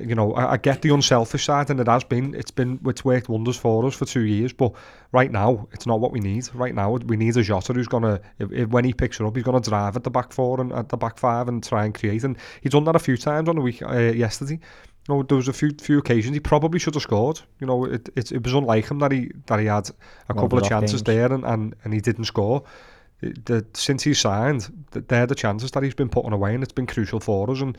you 0.00 0.14
know, 0.14 0.32
I, 0.34 0.52
I 0.52 0.56
get 0.56 0.82
the 0.82 0.92
unselfish 0.92 1.44
side, 1.44 1.70
and 1.70 1.80
it 1.80 1.88
has 1.88 2.04
been, 2.04 2.34
it's 2.34 2.50
been, 2.50 2.80
it's 2.86 3.04
worked 3.04 3.28
wonders 3.28 3.56
for 3.56 3.84
us 3.86 3.94
for 3.94 4.04
two 4.04 4.22
years. 4.22 4.52
But 4.52 4.72
right 5.12 5.30
now, 5.30 5.68
it's 5.72 5.86
not 5.86 6.00
what 6.00 6.12
we 6.12 6.20
need. 6.20 6.48
Right 6.54 6.74
now, 6.74 6.92
we 6.92 7.16
need 7.16 7.36
a 7.36 7.42
Jota 7.42 7.72
who's 7.72 7.88
going 7.88 8.02
to, 8.02 8.20
if, 8.38 8.52
if, 8.52 8.68
when 8.68 8.84
he 8.84 8.92
picks 8.92 9.20
it 9.20 9.26
up, 9.26 9.34
he's 9.34 9.44
going 9.44 9.60
to 9.60 9.70
drive 9.70 9.96
at 9.96 10.04
the 10.04 10.10
back 10.10 10.32
four 10.32 10.60
and 10.60 10.72
at 10.72 10.88
the 10.88 10.96
back 10.96 11.18
five 11.18 11.48
and 11.48 11.62
try 11.62 11.84
and 11.84 11.94
create. 11.94 12.24
And 12.24 12.36
he's 12.60 12.72
done 12.72 12.84
that 12.84 12.96
a 12.96 13.00
few 13.00 13.16
times 13.16 13.48
on 13.48 13.56
the 13.56 13.62
week 13.62 13.82
uh, 13.82 13.96
yesterday. 13.96 14.60
You 15.08 15.14
know, 15.14 15.22
there 15.22 15.36
was 15.36 15.48
a 15.48 15.52
few 15.52 15.70
few 15.80 15.98
occasions 15.98 16.34
he 16.34 16.40
probably 16.40 16.80
should 16.80 16.94
have 16.94 17.02
scored. 17.02 17.40
You 17.60 17.66
know, 17.68 17.84
it, 17.84 18.08
it, 18.16 18.32
it 18.32 18.42
was 18.42 18.54
unlike 18.54 18.90
him 18.90 18.98
that 18.98 19.12
he 19.12 19.30
that 19.46 19.60
he 19.60 19.66
had 19.66 19.88
a 20.28 20.34
One 20.34 20.44
couple 20.44 20.58
of 20.58 20.68
chances 20.68 21.02
there 21.02 21.32
and, 21.32 21.44
and, 21.44 21.74
and 21.84 21.94
he 21.94 22.00
didn't 22.00 22.24
score. 22.24 22.64
the, 23.20 23.66
since 23.74 24.02
he 24.02 24.14
signed, 24.14 24.86
they're 24.90 25.26
the 25.26 25.34
chances 25.34 25.70
that 25.72 25.82
he's 25.82 25.94
been 25.94 26.08
putting 26.08 26.32
away, 26.32 26.54
and 26.54 26.62
it's 26.62 26.72
been 26.72 26.86
crucial 26.86 27.20
for 27.20 27.50
us. 27.50 27.60
And 27.60 27.76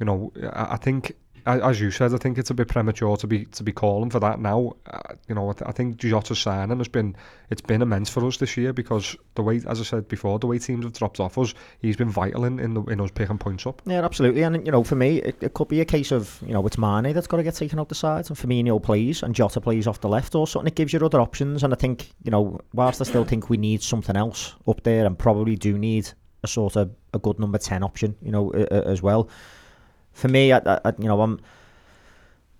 you 0.00 0.06
know, 0.06 0.32
I, 0.52 0.74
I 0.74 0.76
think 0.76 1.12
as 1.46 1.80
you 1.80 1.90
said, 1.90 2.14
I 2.14 2.16
think 2.16 2.38
it's 2.38 2.50
a 2.50 2.54
bit 2.54 2.68
premature 2.68 3.16
to 3.16 3.26
be 3.26 3.44
to 3.46 3.62
be 3.62 3.72
calling 3.72 4.10
for 4.10 4.20
that 4.20 4.40
now. 4.40 4.74
Uh, 4.86 5.14
you 5.28 5.34
know, 5.34 5.50
I, 5.50 5.52
th- 5.52 5.68
I 5.68 5.72
think 5.72 5.96
Jota's 5.96 6.38
signing 6.38 6.78
has 6.78 6.88
been 6.88 7.16
it's 7.50 7.60
been 7.60 7.82
immense 7.82 8.08
for 8.10 8.24
us 8.26 8.36
this 8.36 8.56
year 8.56 8.72
because 8.72 9.16
the 9.34 9.42
way, 9.42 9.60
as 9.66 9.80
I 9.80 9.84
said 9.84 10.08
before, 10.08 10.38
the 10.38 10.46
way 10.46 10.58
teams 10.58 10.84
have 10.84 10.92
dropped 10.92 11.20
off 11.20 11.38
us, 11.38 11.54
he's 11.80 11.96
been 11.96 12.10
vital 12.10 12.44
in 12.44 12.58
in, 12.58 12.74
the, 12.74 12.82
in 12.84 13.00
us 13.00 13.10
picking 13.10 13.38
points 13.38 13.66
up. 13.66 13.82
Yeah, 13.86 14.04
absolutely. 14.04 14.42
And 14.42 14.64
you 14.64 14.72
know, 14.72 14.84
for 14.84 14.96
me, 14.96 15.18
it, 15.18 15.36
it 15.40 15.54
could 15.54 15.68
be 15.68 15.80
a 15.80 15.84
case 15.84 16.12
of 16.12 16.40
you 16.46 16.52
know 16.52 16.66
it's 16.66 16.78
Mane 16.78 17.12
that's 17.12 17.26
got 17.26 17.38
to 17.38 17.42
get 17.42 17.54
taken 17.54 17.78
out 17.78 17.88
the 17.88 17.94
side, 17.94 18.28
and 18.28 18.38
Firmino 18.38 18.82
plays, 18.82 19.22
and 19.22 19.34
Jota 19.34 19.60
plays 19.60 19.86
off 19.86 20.00
the 20.00 20.08
left, 20.08 20.34
or 20.34 20.46
something. 20.46 20.68
It 20.68 20.76
gives 20.76 20.92
you 20.92 21.00
other 21.04 21.20
options, 21.20 21.62
and 21.62 21.72
I 21.72 21.76
think 21.76 22.10
you 22.24 22.30
know, 22.30 22.60
whilst 22.72 23.00
I 23.00 23.04
still 23.04 23.24
think 23.24 23.50
we 23.50 23.56
need 23.56 23.82
something 23.82 24.16
else 24.16 24.54
up 24.68 24.82
there, 24.82 25.06
and 25.06 25.18
probably 25.18 25.56
do 25.56 25.78
need 25.78 26.10
a 26.44 26.48
sort 26.48 26.76
of 26.76 26.90
a 27.14 27.18
good 27.18 27.38
number 27.38 27.58
ten 27.58 27.82
option, 27.82 28.16
you 28.22 28.32
know, 28.32 28.52
uh, 28.52 28.82
as 28.86 29.02
well. 29.02 29.28
For 30.12 30.28
me, 30.28 30.52
I, 30.52 30.58
I, 30.66 30.92
you 30.98 31.08
know, 31.08 31.20
I'm. 31.20 31.40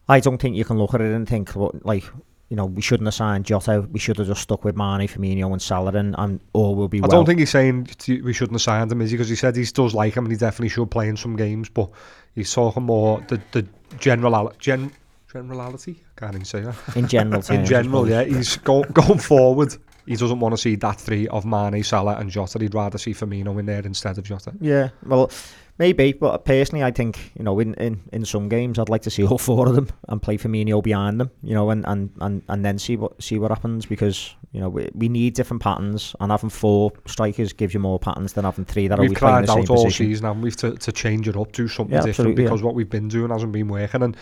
I 0.09 0.21
don't 0.21 0.39
think 0.39 0.57
you 0.57 0.65
can 0.65 0.79
look 0.79 0.95
at 0.95 1.01
it 1.01 1.13
and 1.13 1.29
think 1.29 1.55
like 1.85 2.05
you 2.49 2.57
know 2.57 2.67
we 2.67 2.83
shouldn't 2.83 3.07
have 3.07 3.15
signed 3.15 3.47
Jota. 3.47 3.87
We 3.91 3.99
should 3.99 4.19
have 4.19 4.27
just 4.27 4.43
stuck 4.43 4.65
with 4.65 4.77
Mane, 4.77 5.09
Firmino, 5.09 5.53
and 5.53 5.63
Salah, 5.63 5.93
and, 5.95 6.15
and 6.19 6.41
all 6.53 6.75
will 6.75 6.89
be. 6.89 6.99
I 6.99 7.03
well. 7.03 7.11
don't 7.11 7.27
think 7.27 7.39
he's 7.39 7.51
saying 7.51 7.89
we 8.23 8.33
shouldn't 8.33 8.57
have 8.57 8.63
signed 8.63 8.93
him, 8.93 9.01
is 9.01 9.11
he? 9.11 9.17
Because 9.17 9.29
he 9.29 9.37
said 9.37 9.57
he 9.57 9.65
does 9.65 9.95
like 9.95 10.15
him 10.15 10.25
and 10.27 10.33
he 10.33 10.39
definitely 10.39 10.69
should 10.69 10.91
play 10.91 11.09
in 11.09 11.17
some 11.17 11.37
games, 11.37 11.69
but 11.69 11.89
he's 12.35 12.53
talking 12.53 12.83
more 12.83 13.25
the 13.29 13.41
the 13.53 13.67
general 13.99 14.53
gen 14.59 14.93
generality. 15.33 15.97
I 16.17 16.21
can't 16.21 16.35
even 16.35 16.45
say 16.45 16.61
that. 16.61 16.77
In 16.97 17.09
general, 17.09 17.43
in 17.49 17.65
general, 17.65 18.09
yeah, 18.09 18.25
he's 18.25 18.57
go, 18.59 18.83
going 18.85 19.19
forward. 19.33 19.75
He 20.07 20.17
doesn't 20.17 20.41
want 20.41 20.53
to 20.53 20.59
see 20.59 20.75
that 20.77 21.01
three 21.01 21.29
of 21.29 21.45
Mane, 21.47 21.83
Salah, 21.83 22.17
and 22.17 22.29
Jota. 22.29 22.59
He'd 22.59 22.75
rather 22.75 22.99
see 22.99 23.15
Firmino 23.15 23.59
in 23.59 23.67
there 23.67 23.83
instead 23.83 24.19
of 24.19 24.25
Jota. 24.25 24.53
Yeah, 24.61 24.91
well, 25.07 25.31
Maybe, 25.79 26.13
but 26.13 26.45
personally, 26.45 26.85
I 26.85 26.91
think 26.91 27.33
you 27.37 27.45
know, 27.45 27.59
in, 27.59 27.75
in, 27.75 28.01
in 28.13 28.25
some 28.25 28.49
games, 28.49 28.79
I'd 28.79 28.91
like 28.91 29.03
to 29.03 29.11
see 29.11 29.25
all 29.27 29.39
four 29.39 29.67
of 29.69 29.75
them 29.75 29.89
and 30.09 30.21
play 30.21 30.37
Firmino 30.37 30.83
behind 30.83 31.19
them, 31.19 31.31
you 31.43 31.55
know, 31.55 31.71
and, 31.71 31.85
and, 31.87 32.11
and, 32.21 32.43
and 32.49 32.65
then 32.65 32.79
see 32.79 32.97
what 32.97 33.21
see 33.23 33.39
what 33.39 33.51
happens 33.51 33.87
because 33.87 34.35
you 34.53 34.61
know 34.61 34.69
we, 34.69 34.91
we 34.95 35.09
need 35.09 35.35
different 35.35 35.63
patterns, 35.63 36.15
and 36.21 36.31
having 36.31 36.51
four 36.51 36.93
strikers 37.07 37.53
gives 37.53 37.73
you 37.73 37.81
more 37.81 37.99
patterns 37.99 38.35
than 38.35 38.45
having 38.45 38.67
three 38.67 38.87
that 38.87 38.99
we've 38.99 39.11
in 39.11 39.15
the 39.15 39.27
out 39.27 39.71
all 39.71 39.85
position. 39.85 40.07
season, 40.07 40.27
and 40.27 40.43
we've 40.43 40.57
to, 40.57 40.73
to 40.75 40.93
change 40.93 41.27
it 41.27 41.37
up, 41.37 41.53
do 41.53 41.67
something 41.69 41.95
Yeah, 41.97 42.03
different 42.03 42.37
because 42.37 42.61
yeah. 42.61 42.67
what 42.67 42.75
we've 42.75 42.91
been 42.91 43.09
doing 43.09 43.31
hasn't 43.31 43.53
been 43.53 43.69
working. 43.69 44.03
And 44.03 44.17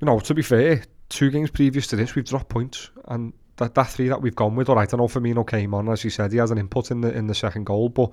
you 0.00 0.06
know, 0.06 0.18
to 0.20 0.34
be 0.34 0.42
fair, 0.42 0.82
two 1.10 1.30
games 1.30 1.50
previous 1.50 1.86
to 1.88 1.96
this, 1.96 2.14
we've 2.14 2.24
dropped 2.24 2.48
points, 2.48 2.90
and 3.08 3.34
that, 3.58 3.74
that 3.74 3.88
three 3.90 4.08
that 4.08 4.20
we've 4.22 4.34
gone 4.34 4.56
with, 4.56 4.70
all 4.70 4.76
right, 4.76 4.92
I 4.92 4.96
know 4.96 5.08
Firmino 5.08 5.46
came 5.46 5.74
on 5.74 5.88
as 5.90 6.04
you 6.04 6.10
said, 6.10 6.32
he 6.32 6.38
has 6.38 6.50
an 6.50 6.58
input 6.58 6.90
in 6.90 7.02
the 7.02 7.12
in 7.12 7.26
the 7.26 7.34
second 7.34 7.64
goal, 7.64 7.90
but 7.90 8.10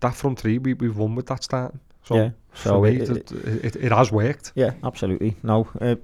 that 0.00 0.14
front 0.14 0.40
three 0.40 0.58
we 0.58 0.74
we've 0.74 0.96
won 0.96 1.14
with 1.14 1.26
that 1.26 1.44
start. 1.44 1.74
So 2.08 2.16
Yeah, 2.16 2.30
so 2.54 2.80
me, 2.82 2.96
it- 2.96 3.10
it, 3.10 3.32
it, 3.32 3.76
it, 3.76 3.92
has 3.92 4.10
worked. 4.10 4.52
Yeah, 4.54 4.72
absolutely. 4.82 5.36
No, 5.42 5.68
uh, 5.80 5.96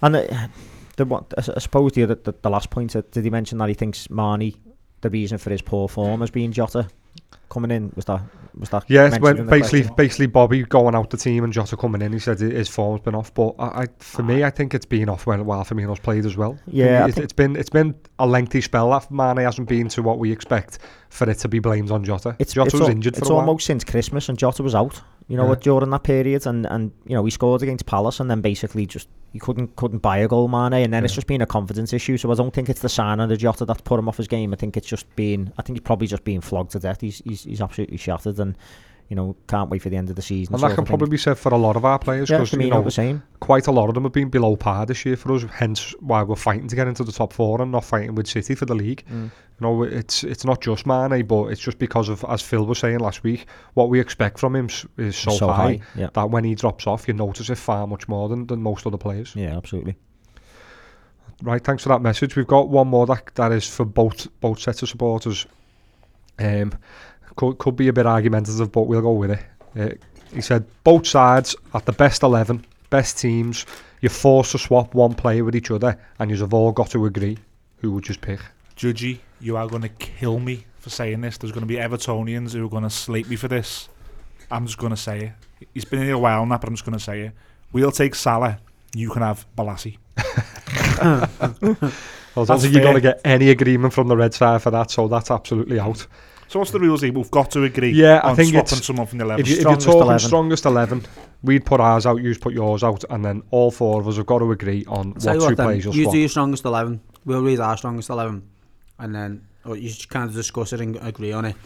and 0.00 0.16
uh, 0.16 0.48
the 0.96 1.04
what 1.04 1.32
I 1.36 1.42
suppose 1.58 1.92
the, 1.92 2.04
other, 2.04 2.14
the 2.14 2.34
the 2.40 2.50
last 2.50 2.70
point 2.70 2.96
uh, 2.96 3.02
did 3.10 3.24
he 3.24 3.30
mention 3.30 3.58
that 3.58 3.68
he 3.68 3.74
thinks 3.74 4.08
Mane 4.10 4.54
the 5.00 5.10
reason 5.10 5.38
for 5.38 5.50
his 5.50 5.62
poor 5.62 5.88
form 5.88 6.20
has 6.20 6.30
been 6.30 6.50
Jota 6.52 6.88
coming 7.50 7.70
in 7.70 7.92
was 7.94 8.04
that 8.06 8.22
was 8.58 8.68
that 8.70 8.88
mentioned 8.90 9.22
when 9.22 9.46
basically 9.46 9.80
question? 9.80 9.96
basically 9.96 10.26
Bobby 10.26 10.62
going 10.64 10.94
out 10.94 11.10
the 11.10 11.16
team 11.16 11.44
and 11.44 11.52
Jota 11.52 11.76
coming 11.76 12.02
in. 12.02 12.12
He 12.12 12.18
said 12.18 12.40
his 12.40 12.68
form's 12.68 13.00
been 13.00 13.14
off, 13.14 13.32
but 13.34 13.54
I, 13.58 13.82
I 13.82 13.86
for 13.98 14.22
me, 14.22 14.44
I 14.44 14.50
think 14.50 14.74
it's 14.74 14.86
been 14.86 15.08
off 15.08 15.26
when 15.26 15.44
while 15.44 15.64
Firmino's 15.64 16.00
played 16.00 16.26
as 16.26 16.36
well. 16.36 16.58
Yeah, 16.66 17.06
it, 17.06 17.18
it's 17.18 17.32
been 17.32 17.56
it's 17.56 17.70
been 17.70 17.94
a 18.18 18.26
lengthy 18.26 18.60
spell. 18.60 18.90
That 18.90 19.10
Mane 19.10 19.44
hasn't 19.44 19.68
been 19.68 19.88
to 19.90 20.02
what 20.02 20.18
we 20.18 20.32
expect 20.32 20.78
for 21.10 21.28
it 21.30 21.38
to 21.38 21.48
be 21.48 21.58
blamed 21.58 21.90
on 21.90 22.04
Jota. 22.04 22.36
it's 22.38 22.54
Jota 22.54 22.66
it's, 22.66 22.74
was 22.74 22.82
al- 22.82 22.90
injured 22.90 23.14
for 23.14 23.20
it's 23.20 23.30
a 23.30 23.32
while. 23.32 23.40
almost 23.40 23.66
since 23.66 23.84
Christmas 23.84 24.28
and 24.28 24.38
Jota 24.38 24.62
was 24.62 24.74
out. 24.74 25.00
You 25.28 25.36
know 25.36 25.42
Yeah. 25.44 25.50
what 25.50 25.60
during 25.60 25.90
that 25.90 26.02
period 26.02 26.46
and 26.46 26.66
and 26.66 26.90
you 27.06 27.14
know 27.14 27.24
he 27.24 27.30
scored 27.30 27.62
against 27.62 27.86
Palace 27.86 28.18
and 28.18 28.30
then 28.30 28.40
basically 28.40 28.86
just 28.86 29.08
he 29.32 29.38
couldn't 29.38 29.76
couldn't 29.76 29.98
buy 29.98 30.16
a 30.18 30.26
goal 30.28 30.48
Mane 30.48 30.72
and 30.84 30.92
then 30.92 31.04
it's 31.04 31.12
just 31.14 31.26
been 31.26 31.42
a 31.42 31.46
confidence 31.46 31.92
issue. 31.92 32.16
So 32.16 32.32
I 32.32 32.34
don't 32.34 32.52
think 32.54 32.68
it's 32.70 32.80
the 32.80 32.88
sign 32.88 33.20
of 33.20 33.28
the 33.28 33.36
Jota 33.36 33.66
that 33.66 33.84
put 33.84 33.98
him 33.98 34.08
off 34.08 34.16
his 34.16 34.26
game. 34.26 34.54
I 34.54 34.56
think 34.56 34.76
it's 34.76 34.86
just 34.88 35.04
been 35.16 35.52
I 35.58 35.62
think 35.62 35.78
he's 35.78 35.84
probably 35.84 36.06
just 36.06 36.24
being 36.24 36.40
flogged 36.40 36.70
to 36.72 36.78
death. 36.78 37.02
He's 37.02 37.18
he's, 37.26 37.44
he's 37.44 37.60
absolutely 37.60 37.98
shattered 37.98 38.40
and 38.40 38.56
you 39.08 39.16
know 39.16 39.34
can't 39.46 39.70
wait 39.70 39.80
for 39.80 39.88
the 39.88 39.96
end 39.96 40.10
of 40.10 40.16
the 40.16 40.22
season. 40.22 40.54
and 40.54 40.62
that 40.62 40.74
can 40.74 40.84
probably 40.84 41.08
be 41.08 41.16
said 41.16 41.38
for 41.38 41.52
a 41.52 41.56
lot 41.56 41.76
of 41.76 41.84
our 41.84 41.98
players 41.98 42.28
yeah, 42.28 42.38
because 42.38 42.52
you 42.52 42.68
know 42.68 42.82
the 42.82 42.90
same. 42.90 43.22
quite 43.40 43.66
a 43.66 43.72
lot 43.72 43.88
of 43.88 43.94
them 43.94 44.04
have 44.04 44.12
been 44.12 44.28
below 44.28 44.54
par 44.56 44.84
this 44.86 45.04
year 45.04 45.16
for 45.16 45.32
us. 45.32 45.44
Hence 45.52 45.94
why 46.00 46.22
we're 46.22 46.36
fighting 46.36 46.68
to 46.68 46.76
get 46.76 46.86
into 46.86 47.04
the 47.04 47.12
top 47.12 47.32
four 47.32 47.60
and 47.60 47.72
not 47.72 47.84
fighting 47.84 48.14
with 48.14 48.26
City 48.26 48.54
for 48.54 48.66
the 48.66 48.74
league. 48.74 49.04
Mm. 49.10 49.24
You 49.24 49.30
know, 49.60 49.82
it's 49.82 50.24
it's 50.24 50.44
not 50.44 50.60
just 50.60 50.86
Mane, 50.86 51.26
but 51.26 51.46
it's 51.46 51.60
just 51.60 51.78
because 51.78 52.08
of, 52.08 52.24
as 52.28 52.42
Phil 52.42 52.64
was 52.64 52.78
saying 52.78 53.00
last 53.00 53.24
week, 53.24 53.46
what 53.74 53.88
we 53.88 53.98
expect 53.98 54.38
from 54.38 54.54
him 54.54 54.68
is 54.98 55.16
so, 55.16 55.30
So 55.30 55.48
high, 55.48 55.54
high, 55.54 55.80
yeah. 55.96 56.10
that 56.12 56.30
when 56.30 56.44
he 56.44 56.54
drops 56.54 56.86
off, 56.86 57.08
you 57.08 57.14
notice 57.14 57.50
it 57.50 57.56
far 57.56 57.86
much 57.86 58.08
more 58.08 58.28
than, 58.28 58.46
than 58.46 58.62
most 58.62 58.86
other 58.86 58.98
players. 58.98 59.34
Yeah, 59.34 59.56
absolutely. 59.56 59.96
Right, 61.42 61.62
thanks 61.62 61.84
for 61.84 61.88
that 61.90 62.02
message. 62.02 62.36
We've 62.36 62.46
got 62.46 62.68
one 62.68 62.88
more 62.88 63.06
that 63.06 63.30
that 63.36 63.52
is 63.52 63.68
for 63.68 63.84
both 63.84 64.28
both 64.40 64.58
sets 64.58 64.82
of 64.82 64.88
supporters. 64.88 65.46
Um, 66.38 66.72
could 67.38 67.56
could 67.58 67.76
be 67.76 67.88
a 67.88 67.92
bit 67.92 68.04
argumentative, 68.04 68.70
but 68.70 68.82
we'll 68.82 69.00
go 69.00 69.12
with 69.12 69.30
it. 69.30 69.40
Uh, 69.78 69.94
he 70.34 70.42
said 70.42 70.66
both 70.84 71.06
sides 71.06 71.56
at 71.72 71.86
the 71.86 71.92
best 71.92 72.22
eleven, 72.22 72.66
best 72.90 73.16
teams. 73.16 73.64
You're 74.00 74.10
forced 74.10 74.52
to 74.52 74.58
swap 74.58 74.94
one 74.94 75.14
player 75.14 75.44
with 75.44 75.56
each 75.56 75.70
other, 75.70 75.98
and 76.18 76.30
you've 76.30 76.54
all 76.54 76.72
got 76.72 76.90
to 76.90 77.06
agree 77.06 77.38
who 77.78 77.92
would 77.92 78.04
just 78.04 78.20
pick. 78.20 78.40
Judgy, 78.76 79.18
you 79.40 79.56
are 79.56 79.66
going 79.66 79.82
to 79.82 79.88
kill 79.88 80.38
me 80.38 80.66
for 80.78 80.90
saying 80.90 81.20
this. 81.20 81.38
There's 81.38 81.52
going 81.52 81.66
to 81.66 81.66
be 81.66 81.76
Evertonians 81.76 82.52
who 82.52 82.64
are 82.64 82.68
going 82.68 82.84
to 82.84 82.90
slate 82.90 83.28
me 83.28 83.36
for 83.36 83.48
this. 83.48 83.88
I'm 84.50 84.66
just 84.66 84.78
going 84.78 84.90
to 84.90 84.96
say 84.96 85.18
it. 85.60 85.68
He's 85.74 85.84
been 85.84 86.02
here 86.02 86.14
a 86.14 86.18
while 86.18 86.46
now, 86.46 86.58
but 86.58 86.68
I'm 86.68 86.74
just 86.74 86.84
going 86.84 86.98
to 86.98 87.04
say 87.04 87.22
it. 87.22 87.32
We'll 87.72 87.90
take 87.90 88.14
Salah. 88.14 88.58
You 88.94 89.10
can 89.10 89.22
have 89.22 89.46
Bolasie. 89.56 89.98
I 92.36 92.44
don't 92.44 92.60
think 92.60 92.72
you're 92.72 92.82
going 92.82 92.94
to 92.94 93.00
get 93.00 93.20
any 93.24 93.50
agreement 93.50 93.92
from 93.92 94.06
the 94.06 94.16
red 94.16 94.32
side 94.32 94.62
for 94.62 94.70
that, 94.70 94.90
so 94.92 95.08
that's 95.08 95.30
absolutely 95.30 95.80
out. 95.80 96.06
So 96.48 96.58
what's 96.58 96.70
the 96.70 96.80
rules 96.80 97.02
here? 97.02 97.12
We've 97.12 97.30
got 97.30 97.50
to 97.52 97.64
agree 97.64 97.90
Yeah, 97.90 98.20
I 98.24 98.30
on 98.30 98.36
think 98.36 98.48
swapping 98.50 98.66
it's- 98.66 98.86
someone 98.86 99.06
from 99.06 99.18
the 99.18 99.24
11. 99.24 99.40
If, 99.42 99.48
you, 99.48 99.56
if 99.56 99.60
you're 99.62 99.70
Strongest 99.80 99.86
talking 99.86 100.02
11. 100.02 100.18
strongest 100.20 100.64
11, 100.64 101.06
we'd 101.42 101.66
put 101.66 101.80
ours 101.80 102.06
out, 102.06 102.22
You'd 102.22 102.40
put 102.40 102.54
yours 102.54 102.82
out, 102.82 103.04
and 103.10 103.24
then 103.24 103.42
all 103.50 103.70
four 103.70 104.00
of 104.00 104.08
us 104.08 104.16
have 104.16 104.26
got 104.26 104.38
to 104.38 104.50
agree 104.50 104.84
on 104.88 105.12
Tell 105.14 105.34
what 105.34 105.34
you 105.34 105.40
two 105.40 105.44
what, 105.46 105.56
then, 105.56 105.66
players 105.66 105.84
you'll 105.84 105.94
you 105.94 106.02
swap. 106.04 106.12
do 106.14 106.18
your 106.20 106.28
strongest 106.28 106.64
eleven. 106.64 107.00
We'll 107.26 107.42
read 107.42 107.60
our 107.60 107.76
strongest 107.76 108.08
eleven, 108.10 108.48
and 108.98 109.14
then 109.14 109.46
or 109.66 109.76
you 109.76 109.88
just 109.88 110.08
kind 110.08 110.26
of 110.28 110.34
discuss 110.34 110.72
it 110.72 110.80
and 110.80 110.96
agree 110.96 111.32
on 111.32 111.44
it, 111.44 111.56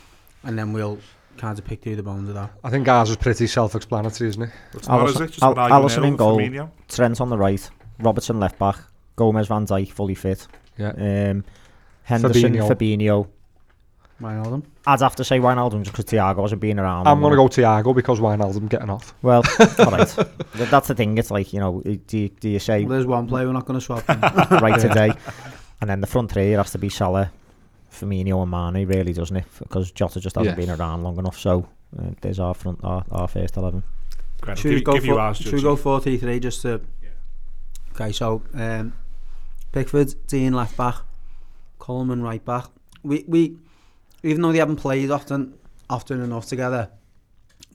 and 0.42 0.58
then 0.58 0.72
we'll 0.72 0.98
kind 1.38 1.56
of 1.58 1.64
pick 1.64 1.82
through 1.82 1.96
the 1.96 2.02
bones 2.02 2.28
of 2.28 2.34
that. 2.34 2.50
I 2.64 2.70
think 2.70 2.88
ours 2.88 3.08
is 3.10 3.16
pretty 3.16 3.46
self-explanatory, 3.46 4.30
isn't 4.30 4.42
it? 4.42 4.50
It's 4.74 4.88
not, 4.88 5.08
is 5.08 5.14
Alisson- 5.16 5.20
it? 5.24 5.26
Just 5.28 5.42
Al- 5.44 5.52
an 5.52 5.58
argument 5.58 5.84
Alisson 5.84 5.94
there 5.96 6.04
in 6.06 6.16
goal. 6.16 6.38
Firmino. 6.38 6.70
Trent 6.88 7.20
on 7.20 7.28
the 7.30 7.38
right, 7.38 7.70
Robertson 8.00 8.40
left 8.40 8.58
back, 8.58 8.78
Gomez 9.14 9.46
Van 9.46 9.64
Dijk 9.64 9.92
fully 9.92 10.14
fit. 10.16 10.46
Yeah. 10.76 10.88
Um, 10.90 11.44
Henderson, 12.02 12.52
Fabinho. 12.54 12.68
Fabinho. 12.68 13.28
Why 14.18 14.34
know? 14.34 14.62
I'd 14.86 15.00
have 15.00 15.16
to 15.16 15.24
say 15.24 15.40
Wijnaldum 15.40 15.82
just 15.82 15.90
because 15.96 16.04
Thiago 16.04 16.36
wasn't 16.36 16.60
being 16.60 16.78
around. 16.78 17.08
I'm 17.08 17.20
going 17.20 17.32
to 17.32 17.36
go 17.36 17.48
Thiago 17.48 17.94
because 17.94 18.20
Wijnaldum 18.20 18.68
getting 18.68 18.90
off. 18.90 19.14
Well, 19.22 19.42
all 19.78 19.86
right. 19.90 20.16
That's 20.54 20.88
the 20.88 20.94
thing. 20.94 21.18
It's 21.18 21.30
like 21.30 21.52
you 21.52 21.58
know, 21.60 21.80
do 21.80 22.18
you, 22.18 22.28
do 22.28 22.48
you 22.48 22.58
say 22.60 22.84
Well, 22.84 22.90
there's 22.90 23.06
one 23.06 23.26
player 23.26 23.46
we're 23.46 23.52
not 23.52 23.64
going 23.66 23.80
to 23.80 23.84
swap. 23.84 24.06
then. 24.06 24.20
right 24.60 24.78
today, 24.80 25.12
and 25.80 25.90
then 25.90 26.00
the 26.00 26.06
front 26.06 26.30
three 26.30 26.52
it 26.52 26.56
has 26.56 26.70
to 26.72 26.78
be 26.78 26.88
Salah, 26.88 27.32
Firmino, 27.92 28.42
and 28.42 28.50
Mane, 28.76 28.86
really, 28.86 29.12
doesn't 29.12 29.36
it? 29.36 29.44
Because 29.58 29.90
Jota 29.90 30.20
just 30.20 30.36
hasn't 30.36 30.56
Yeah. 30.58 30.66
been 30.66 30.70
around 30.80 31.02
long 31.02 31.18
enough. 31.18 31.38
So 31.38 31.66
uh, 31.98 32.10
there's 32.20 32.38
our 32.38 32.54
front, 32.54 32.78
our, 32.84 33.04
our 33.10 33.26
first 33.26 33.56
eleven. 33.56 33.82
Great, 34.40 34.58
should 34.58 34.68
I'll 34.68 34.74
we 34.74 34.76
give, 34.80 34.84
go 34.84 34.92
give 34.94 35.04
you 35.06 35.14
for 35.14 35.20
ours, 35.20 35.36
should 35.38 35.52
we 35.52 35.58
Judgy. 35.60 35.62
go 35.64 35.76
four 35.76 36.00
three 36.00 36.16
three 36.18 36.38
just 36.38 36.62
to? 36.62 36.80
Okay, 37.94 38.12
so 38.12 38.42
um, 38.54 38.92
Pickford, 39.72 40.14
Digne 40.28 40.54
left 40.54 40.76
back, 40.76 40.96
Coleman 41.78 42.22
right 42.22 42.44
back. 42.44 42.66
We 43.02 43.24
we 43.26 43.56
even 44.22 44.42
though 44.42 44.52
they 44.52 44.58
haven't 44.58 44.76
played 44.76 45.10
often 45.10 45.54
often 45.90 46.20
enough 46.22 46.46
together, 46.46 46.90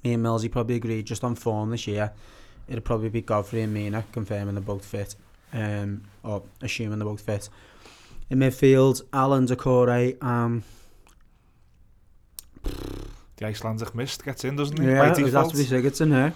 me 0.03 0.13
and 0.13 0.25
Millsy 0.25 0.51
probably 0.51 0.75
agreed 0.75 1.05
just 1.05 1.23
on 1.23 1.35
form 1.35 1.69
this 1.71 1.87
year. 1.87 2.11
It'd 2.67 2.83
probably 2.83 3.09
be 3.09 3.21
Godfrey 3.21 3.61
and 3.61 3.73
Mina 3.73 4.03
confirming 4.11 4.55
they're 4.55 4.63
both 4.63 4.83
fit, 4.85 5.15
um, 5.53 6.03
or 6.23 6.43
assuming 6.61 6.99
they're 6.99 7.07
both 7.07 7.21
fit. 7.21 7.49
In 8.29 8.39
midfield, 8.39 9.01
Allan 9.13 9.47
Doucouré, 9.47 10.21
um, 10.21 10.63
The 13.37 13.45
Icelandic 13.45 13.93
mist 13.95 14.25
gets 14.25 14.43
in, 14.43 14.55
doesn't 14.55 14.79
it? 14.81 14.85
yeah, 14.85 15.03
it 15.11 15.33
has 15.33 15.51
to 15.51 15.57
be 15.57 15.63
Sigurdsson 15.63 16.11
here, 16.11 16.33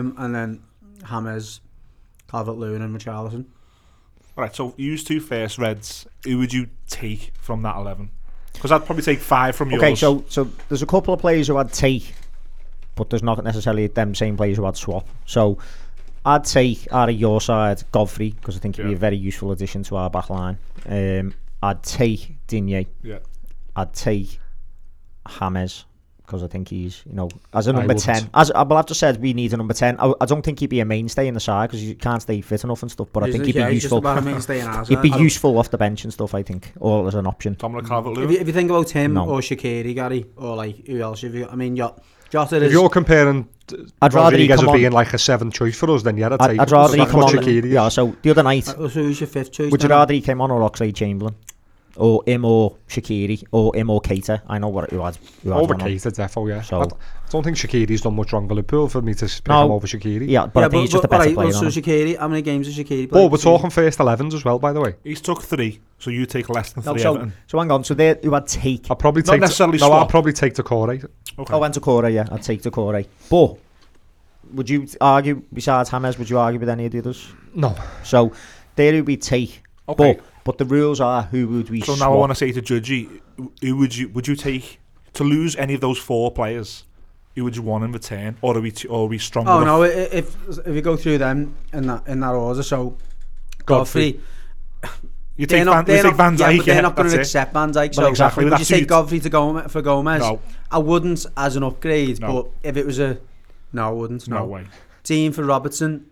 um, 0.00 0.14
and 0.18 0.34
then 0.34 0.62
James, 1.08 1.60
Calvert 2.28 2.56
Lewin, 2.56 2.82
and 2.82 2.94
Richarlison. 2.94 3.46
Right, 4.36 4.54
so 4.54 4.74
use 4.76 5.04
two 5.04 5.20
first 5.20 5.58
Reds. 5.58 6.06
Who 6.24 6.38
would 6.38 6.52
you 6.52 6.68
take 6.88 7.32
from 7.40 7.62
that 7.62 7.76
11? 7.76 8.10
Because 8.60 8.72
I'd 8.72 8.84
probably 8.84 9.02
take 9.02 9.20
five 9.20 9.56
from 9.56 9.70
yours. 9.70 9.82
Okay, 9.82 9.94
so 9.94 10.22
so 10.28 10.44
there's 10.68 10.82
a 10.82 10.86
couple 10.86 11.14
of 11.14 11.20
players 11.20 11.48
who 11.48 11.56
I'd 11.56 11.72
take, 11.72 12.14
but 12.94 13.08
there's 13.08 13.22
not 13.22 13.42
necessarily 13.42 13.86
them 13.86 14.14
same 14.14 14.36
players 14.36 14.58
who 14.58 14.66
I'd 14.66 14.76
swap. 14.76 15.08
So 15.24 15.56
I'd 16.26 16.44
take 16.44 16.86
out 16.92 17.08
of 17.08 17.14
your 17.14 17.40
side 17.40 17.82
Godfrey 17.90 18.32
because 18.32 18.56
I 18.56 18.60
think 18.60 18.76
he'd 18.76 18.84
be 18.84 18.92
a 18.92 18.98
very 18.98 19.16
useful 19.16 19.50
addition 19.52 19.82
to 19.84 19.96
our 19.96 20.10
back 20.10 20.28
line. 20.28 20.58
Um, 20.86 21.32
I'd 21.62 21.82
take 21.82 22.36
Digne. 22.48 22.86
Yeah. 23.02 23.20
I'd 23.76 23.94
take 23.94 24.38
James 25.38 25.86
because 26.30 26.44
I 26.44 26.46
think 26.46 26.68
he's, 26.68 27.02
you 27.06 27.14
know, 27.14 27.28
as 27.52 27.66
a 27.66 27.72
number 27.72 27.92
10. 27.92 28.30
As 28.34 28.52
well, 28.54 28.72
I've 28.74 28.86
just 28.86 29.00
said 29.00 29.20
we 29.20 29.32
need 29.32 29.52
a 29.52 29.56
number 29.56 29.74
10. 29.74 29.96
I, 29.98 30.12
I 30.20 30.26
don't 30.26 30.42
think 30.42 30.60
he'd 30.60 30.68
be 30.70 30.78
a 30.78 30.84
mainstay 30.84 31.26
in 31.26 31.34
the 31.34 31.40
side 31.40 31.68
because 31.68 31.80
he 31.80 31.94
can't 31.96 32.22
stay 32.22 32.40
fit 32.40 32.62
enough 32.62 32.82
and 32.82 32.90
stuff, 32.90 33.08
but 33.12 33.24
I 33.24 33.32
think 33.32 33.46
he'd 33.46 33.54
be 33.56 33.58
yeah, 33.60 33.68
he's 33.68 33.82
just 33.82 33.92
useful. 33.92 33.98
about 33.98 34.18
a 34.18 34.22
mainstay 34.30 34.60
in 34.60 34.66
our 34.68 34.84
He'd 34.84 35.02
be 35.02 35.10
useful 35.10 35.58
off 35.58 35.70
the 35.70 35.78
bench 35.78 36.04
and 36.04 36.12
stuff, 36.12 36.32
I 36.34 36.44
think, 36.44 36.72
or 36.78 37.08
as 37.08 37.14
an 37.16 37.26
option. 37.26 37.54
Dominic 37.58 37.82
If 37.84 37.88
Calvert-Lewin. 37.90 38.30
you, 38.30 38.38
if 38.38 38.46
you 38.46 38.52
think 38.52 38.70
about 38.70 38.88
him 38.90 39.14
No. 39.14 39.28
or 39.28 39.40
Shaqiri, 39.40 39.92
Gary, 39.94 40.26
or 40.36 40.54
like 40.54 40.86
who 40.86 41.00
else 41.00 41.22
have 41.22 41.34
you? 41.34 41.48
I 41.50 41.56
mean, 41.56 41.74
Jota 41.74 42.00
Jota 42.30 42.56
If 42.58 42.62
is. 42.62 42.72
you're 42.72 42.88
comparing 42.88 43.48
I'd 44.02 44.14
rather 44.14 44.36
he 44.36 44.44
Rodriguez 44.44 44.56
come 44.56 44.64
as 44.66 44.68
on- 44.70 44.76
being 44.78 44.92
like 44.92 45.12
a 45.14 45.18
seventh 45.18 45.54
choice 45.54 45.76
for 45.76 45.90
us, 45.90 46.02
then 46.04 46.16
yeah, 46.16 46.26
I'd, 46.26 46.40
I'd, 46.40 46.58
I'd 46.60 46.70
rather 46.70 46.96
he 46.96 47.04
come 47.06 47.24
on. 47.24 47.32
Shaqiri 47.32 47.64
is. 47.64 47.70
Yeah, 47.72 47.88
so 47.88 48.16
the 48.22 48.30
other 48.30 48.42
night, 48.44 48.68
Uh, 48.68 48.72
so 48.72 48.88
who's 48.88 49.20
your 49.20 49.26
fifth 49.26 49.50
choice? 49.52 49.70
would 49.72 49.82
you 49.82 49.88
rather 49.88 50.14
he 50.14 50.20
came 50.20 50.40
on 50.40 50.50
or 50.52 50.60
Oxlade 50.68 50.94
Chamberlain? 50.94 51.34
Or 51.96 52.22
him 52.26 52.44
or 52.44 52.76
Shaqiri? 52.88 53.42
Or 53.50 53.74
him 53.74 53.90
or 53.90 54.00
Keita? 54.00 54.42
I 54.48 54.58
know 54.58 54.68
what 54.68 54.90
who 54.90 55.00
had, 55.04 55.16
who 55.42 55.50
had 55.50 55.58
Over 55.60 55.74
one 55.74 55.82
on. 55.82 55.88
Keita, 55.88 56.12
defo, 56.12 56.48
yeah. 56.48 56.62
So- 56.62 56.80
I, 56.80 56.84
I 56.84 57.30
don't 57.32 57.42
think 57.44 57.56
Shaqiri's 57.56 58.00
done 58.00 58.14
much 58.16 58.32
wrong 58.32 58.48
for 58.48 58.54
Liverpool 58.54 58.88
for 58.88 59.02
me 59.02 59.14
to 59.14 59.26
pick 59.26 59.48
No. 59.48 59.66
him 59.66 59.70
over 59.72 59.86
Shaqiri. 59.86 60.28
Yeah, 60.28 60.46
but 60.46 60.64
I 60.64 60.68
think 60.68 60.82
he's 60.82 60.90
just 60.92 61.04
a 61.04 61.08
better 61.08 61.22
alright, 61.22 61.34
player. 61.34 61.48
well, 61.52 61.60
than 61.62 61.70
so. 61.72 61.80
Shaqiri, 61.80 62.18
how 62.18 62.28
many 62.28 62.42
games 62.42 62.66
has 62.66 62.76
Shaqiri 62.76 63.08
played? 63.08 63.22
Oh, 63.22 63.26
we're 63.28 63.38
talking 63.38 63.70
first 63.70 63.98
11s 63.98 64.34
as 64.34 64.44
well, 64.44 64.58
by 64.58 64.72
the 64.72 64.80
way. 64.80 64.94
He's 65.04 65.20
took 65.20 65.42
three, 65.42 65.80
so 65.98 66.10
you 66.10 66.26
take 66.26 66.48
less 66.48 66.72
than 66.72 66.84
No, 66.84 66.92
three. 66.92 67.02
so, 67.02 67.10
Everton. 67.14 67.32
so 67.46 67.58
hang 67.58 67.70
on. 67.70 67.84
So 67.84 67.94
they 67.94 68.18
who 68.22 68.34
had 68.34 68.46
take. 68.46 68.86
I'll 68.90 68.96
probably 68.96 69.22
Not 69.22 69.32
take 69.32 69.40
necessarily 69.42 69.78
no, 69.78 69.86
I'll 69.86 69.90
swap. 70.00 70.08
probably 70.10 70.32
take 70.32 70.54
Doucouré. 70.54 71.04
Okay. 71.38 71.52
Oh, 71.52 71.56
I 71.56 71.60
went 71.60 71.74
Doucouré, 71.74 72.12
yeah. 72.12 72.26
I'd 72.32 72.42
take 72.42 72.62
Doucouré. 72.62 73.06
But 73.28 73.56
would 74.52 74.68
you 74.68 74.86
argue, 75.00 75.42
besides 75.52 75.90
James, 75.90 76.18
would 76.18 76.28
you 76.30 76.38
argue 76.38 76.58
with 76.58 76.68
any 76.68 76.86
of 76.86 76.92
the 76.92 76.98
others? 76.98 77.28
No. 77.54 77.74
So 78.02 78.32
there 78.76 78.92
would 78.94 79.04
be 79.04 79.16
take. 79.16 79.62
Okay. 79.90 80.14
But, 80.14 80.24
but 80.44 80.58
the 80.58 80.64
rules 80.64 81.00
are 81.00 81.22
who 81.22 81.46
would 81.48 81.70
we 81.70 81.80
So 81.80 81.94
swap? 81.94 81.98
now 82.08 82.12
I 82.14 82.16
want 82.16 82.30
to 82.30 82.34
say 82.36 82.52
to 82.52 82.62
Judgy, 82.62 83.20
who 83.62 83.76
would 83.76 83.96
you 83.96 84.08
would 84.10 84.26
you 84.28 84.36
take 84.36 84.78
to 85.14 85.24
lose 85.24 85.56
any 85.56 85.74
of 85.74 85.80
those 85.80 85.98
four 85.98 86.30
players? 86.30 86.84
Who 87.36 87.44
would 87.44 87.54
you 87.56 87.62
want 87.62 87.84
in 87.84 87.92
return, 87.92 88.36
or 88.42 88.56
are 88.56 88.60
we 88.60 88.72
t- 88.72 88.88
or 88.88 89.04
are 89.04 89.08
we 89.08 89.18
strong? 89.18 89.46
Oh 89.48 89.62
enough? 89.62 89.66
no! 89.66 89.82
i- 89.84 89.86
If 89.88 90.36
if 90.66 90.74
you 90.74 90.82
go 90.82 90.96
through 90.96 91.18
them 91.18 91.54
in 91.72 91.86
that 91.86 92.06
in 92.08 92.20
that 92.20 92.34
order, 92.34 92.62
so 92.62 92.96
Godfrey, 93.66 94.20
You 95.36 95.46
they're 95.46 95.58
take 95.60 95.64
not, 95.64 95.74
Van, 95.76 95.84
they're 95.86 95.96
you 95.98 96.02
take 96.02 96.10
not, 96.10 96.16
Van 96.16 96.36
yeah, 96.38 96.56
but 96.58 96.66
they're 96.66 96.74
yeah, 96.74 96.80
not 96.82 96.96
going 96.96 97.08
to 97.10 97.16
that's 97.16 97.28
it. 97.28 97.30
accept 97.30 97.52
Van 97.54 97.72
Dijk. 97.72 97.94
So 97.94 98.06
exactly, 98.06 98.44
would 98.44 98.50
you 98.52 98.56
that's 98.58 98.68
take 98.68 98.76
who 98.76 98.80
you- 98.80 98.86
Godfrey 98.86 99.20
to 99.20 99.28
Gomez 99.30 99.70
for 99.72 99.80
Gomez? 99.80 100.20
No. 100.20 100.40
I 100.70 100.78
wouldn't 100.78 101.24
as 101.36 101.56
an 101.56 101.62
upgrade, 101.62 102.20
No. 102.20 102.32
but 102.32 102.50
if 102.68 102.76
it 102.76 102.84
was 102.84 102.98
a 102.98 103.18
no, 103.72 103.88
I 103.88 103.92
wouldn't. 103.92 104.26
No, 104.28 104.38
No 104.38 104.44
way. 104.46 104.64
Team 105.04 105.32
for 105.32 105.44
Robertson, 105.44 106.06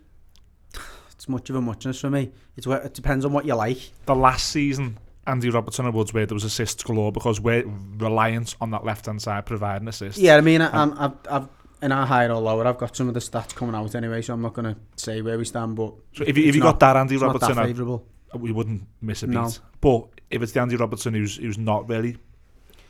it's 1.19 1.27
much 1.27 1.49
of 1.49 1.57
a 1.57 1.61
muchness 1.61 1.99
for 1.99 2.09
me. 2.09 2.31
It's 2.55 2.65
where, 2.65 2.79
it 2.79 2.93
depends 2.93 3.25
on 3.25 3.33
what 3.33 3.43
you 3.43 3.53
like. 3.53 3.91
The 4.05 4.15
last 4.15 4.47
season, 4.51 4.97
Andy 5.27 5.49
Robertson 5.49 5.83
and 5.85 5.93
Woods, 5.93 6.13
where 6.13 6.25
there 6.25 6.33
was 6.33 6.45
assists 6.45 6.81
galore 6.81 7.11
because 7.11 7.41
we're 7.41 7.65
reliant 7.97 8.55
on 8.61 8.71
that 8.71 8.85
left 8.85 9.05
hand 9.05 9.21
side 9.21 9.45
providing 9.45 9.89
assists. 9.89 10.17
Yeah, 10.17 10.37
I 10.37 10.41
mean, 10.41 10.61
I, 10.61 10.67
um, 10.71 10.95
I'm, 10.97 10.97
I've, 10.97 11.41
I've 11.43 11.49
in 11.81 11.91
our 11.91 12.05
higher 12.05 12.31
or 12.31 12.39
lower, 12.39 12.65
I've 12.65 12.77
got 12.77 12.95
some 12.95 13.09
of 13.09 13.15
the 13.15 13.19
stats 13.19 13.53
coming 13.53 13.75
out 13.75 13.95
anyway, 13.95 14.21
so 14.21 14.33
I'm 14.33 14.41
not 14.41 14.53
going 14.53 14.73
to 14.73 14.79
say 14.95 15.21
where 15.21 15.37
we 15.37 15.43
stand. 15.43 15.75
But 15.75 15.93
So 16.13 16.23
if 16.25 16.37
you, 16.37 16.47
if 16.47 16.55
you 16.55 16.61
not- 16.61 16.79
got 16.79 16.93
that 16.93 16.95
Andy 16.95 17.17
Robertson, 17.17 17.53
that 17.55 17.65
favourable. 17.65 18.05
we 18.35 18.53
wouldn't 18.53 18.87
miss 19.01 19.21
a 19.23 19.27
beat. 19.27 19.33
No. 19.33 19.51
But 19.81 20.07
if 20.29 20.41
it's 20.41 20.53
the 20.53 20.61
Andy 20.61 20.77
Robertson 20.77 21.13
who's 21.15 21.35
who's 21.35 21.57
not 21.57 21.89
really, 21.89 22.15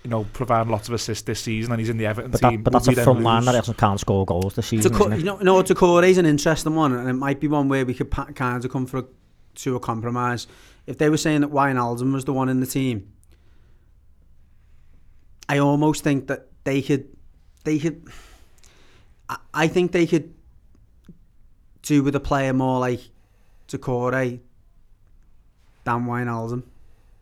you 0.04 0.10
know, 0.10 0.26
providing 0.34 0.72
lots 0.72 0.88
of 0.88 0.94
assists 0.94 1.24
this 1.24 1.40
season, 1.42 1.72
and 1.74 1.80
he's 1.80 1.90
in 1.90 1.98
the 1.98 2.06
Everton 2.06 2.32
But, 2.32 2.40
team, 2.42 2.64
but 2.64 2.72
that's 2.74 2.88
we 2.88 2.96
a 2.96 3.04
front 3.04 3.22
line 3.22 3.46
that 3.46 3.56
hasn't- 3.56 3.78
can't 3.78 4.00
score 4.00 4.26
goals 4.26 4.56
this 4.56 4.68
season, 4.68 4.92
Taco- 4.92 5.06
isn't 5.06 5.14
it? 5.14 5.20
you 5.20 5.26
know, 5.26 5.38
you 5.40 5.44
know, 5.44 5.62
Doucouré 5.62 6.10
is 6.10 6.18
an 6.18 6.26
interesting 6.26 6.74
one, 6.76 6.94
and 6.94 7.10
it 7.10 7.14
might 7.14 7.40
be 7.40 7.48
one 7.48 7.68
where 7.68 7.86
we 7.86 7.94
could 7.94 8.10
pa- 8.10 8.26
kind 8.28 8.64
of 8.64 8.72
come 8.72 8.86
for 8.86 9.00
a, 9.00 9.06
to 9.56 9.76
a 9.76 9.80
compromise. 9.80 10.48
If 10.88 10.98
they 10.98 11.10
were 11.10 11.18
saying 11.18 11.42
that 11.42 11.52
Wijnaldum 11.52 12.14
was 12.14 12.24
the 12.26 12.34
one 12.34 12.48
in 12.50 12.62
the 12.62 12.66
team, 12.66 13.12
I 15.48 15.58
almost 15.58 16.04
think 16.04 16.28
that 16.28 16.48
they 16.64 16.82
could, 16.82 17.08
they 17.64 17.80
could. 17.80 18.08
I, 19.28 19.38
I 19.54 19.68
think 19.68 19.92
they 19.92 20.06
could 20.08 20.34
do 21.82 22.04
with 22.04 22.16
a 22.16 22.20
player 22.20 22.54
more 22.54 22.80
like 22.80 23.02
Doucouré 23.68 24.40
than 25.84 26.06
Wijnaldum. 26.06 26.64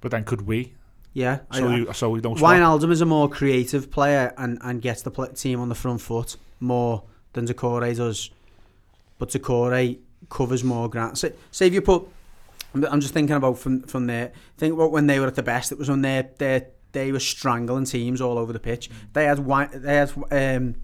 But 0.02 0.12
then 0.12 0.24
could 0.26 0.42
we? 0.44 0.74
Yeah, 1.18 1.40
So 1.52 1.68
I, 1.68 1.76
you, 1.76 1.94
so 1.94 2.12
we 2.12 2.22
don't. 2.22 2.38
Wijnaldum 2.38 2.92
is 2.92 3.02
a 3.02 3.06
more 3.08 3.28
creative 3.28 3.90
player 3.90 4.36
and, 4.38 4.60
and 4.62 4.80
gets 4.80 5.02
the 5.02 5.10
pl- 5.10 5.30
team 5.30 5.60
on 5.60 5.68
the 5.68 5.74
front 5.74 6.00
foot 6.00 6.38
more 6.60 7.06
than 7.34 7.48
Doucouré 7.48 7.98
does. 7.98 8.30
But 9.18 9.30
Doucouré 9.30 9.98
covers 10.30 10.64
more 10.64 10.88
ground. 10.88 11.18
Say, 11.18 11.34
say 11.50 11.66
if 11.66 11.74
you 11.74 11.82
put, 11.82 12.08
I'm 12.76 13.02
just 13.02 13.16
thinking 13.16 13.36
about 13.36 13.58
from 13.58 13.82
from 13.82 14.06
there. 14.06 14.32
Think 14.60 14.76
about 14.76 14.92
when 14.92 15.08
they 15.08 15.20
were 15.20 15.26
at 15.26 15.34
the 15.34 15.42
best. 15.42 15.72
It 15.72 15.80
was 15.80 15.90
when 15.90 16.04
they 16.04 16.30
they 16.38 16.68
they 16.92 17.12
were 17.12 17.20
strangling 17.20 17.86
teams 17.86 18.22
all 18.22 18.38
over 18.38 18.54
the 18.54 18.60
pitch. 18.60 18.88
They 19.14 19.26
had 19.26 19.44
they 19.74 19.96
had 19.96 20.12
um, 20.16 20.76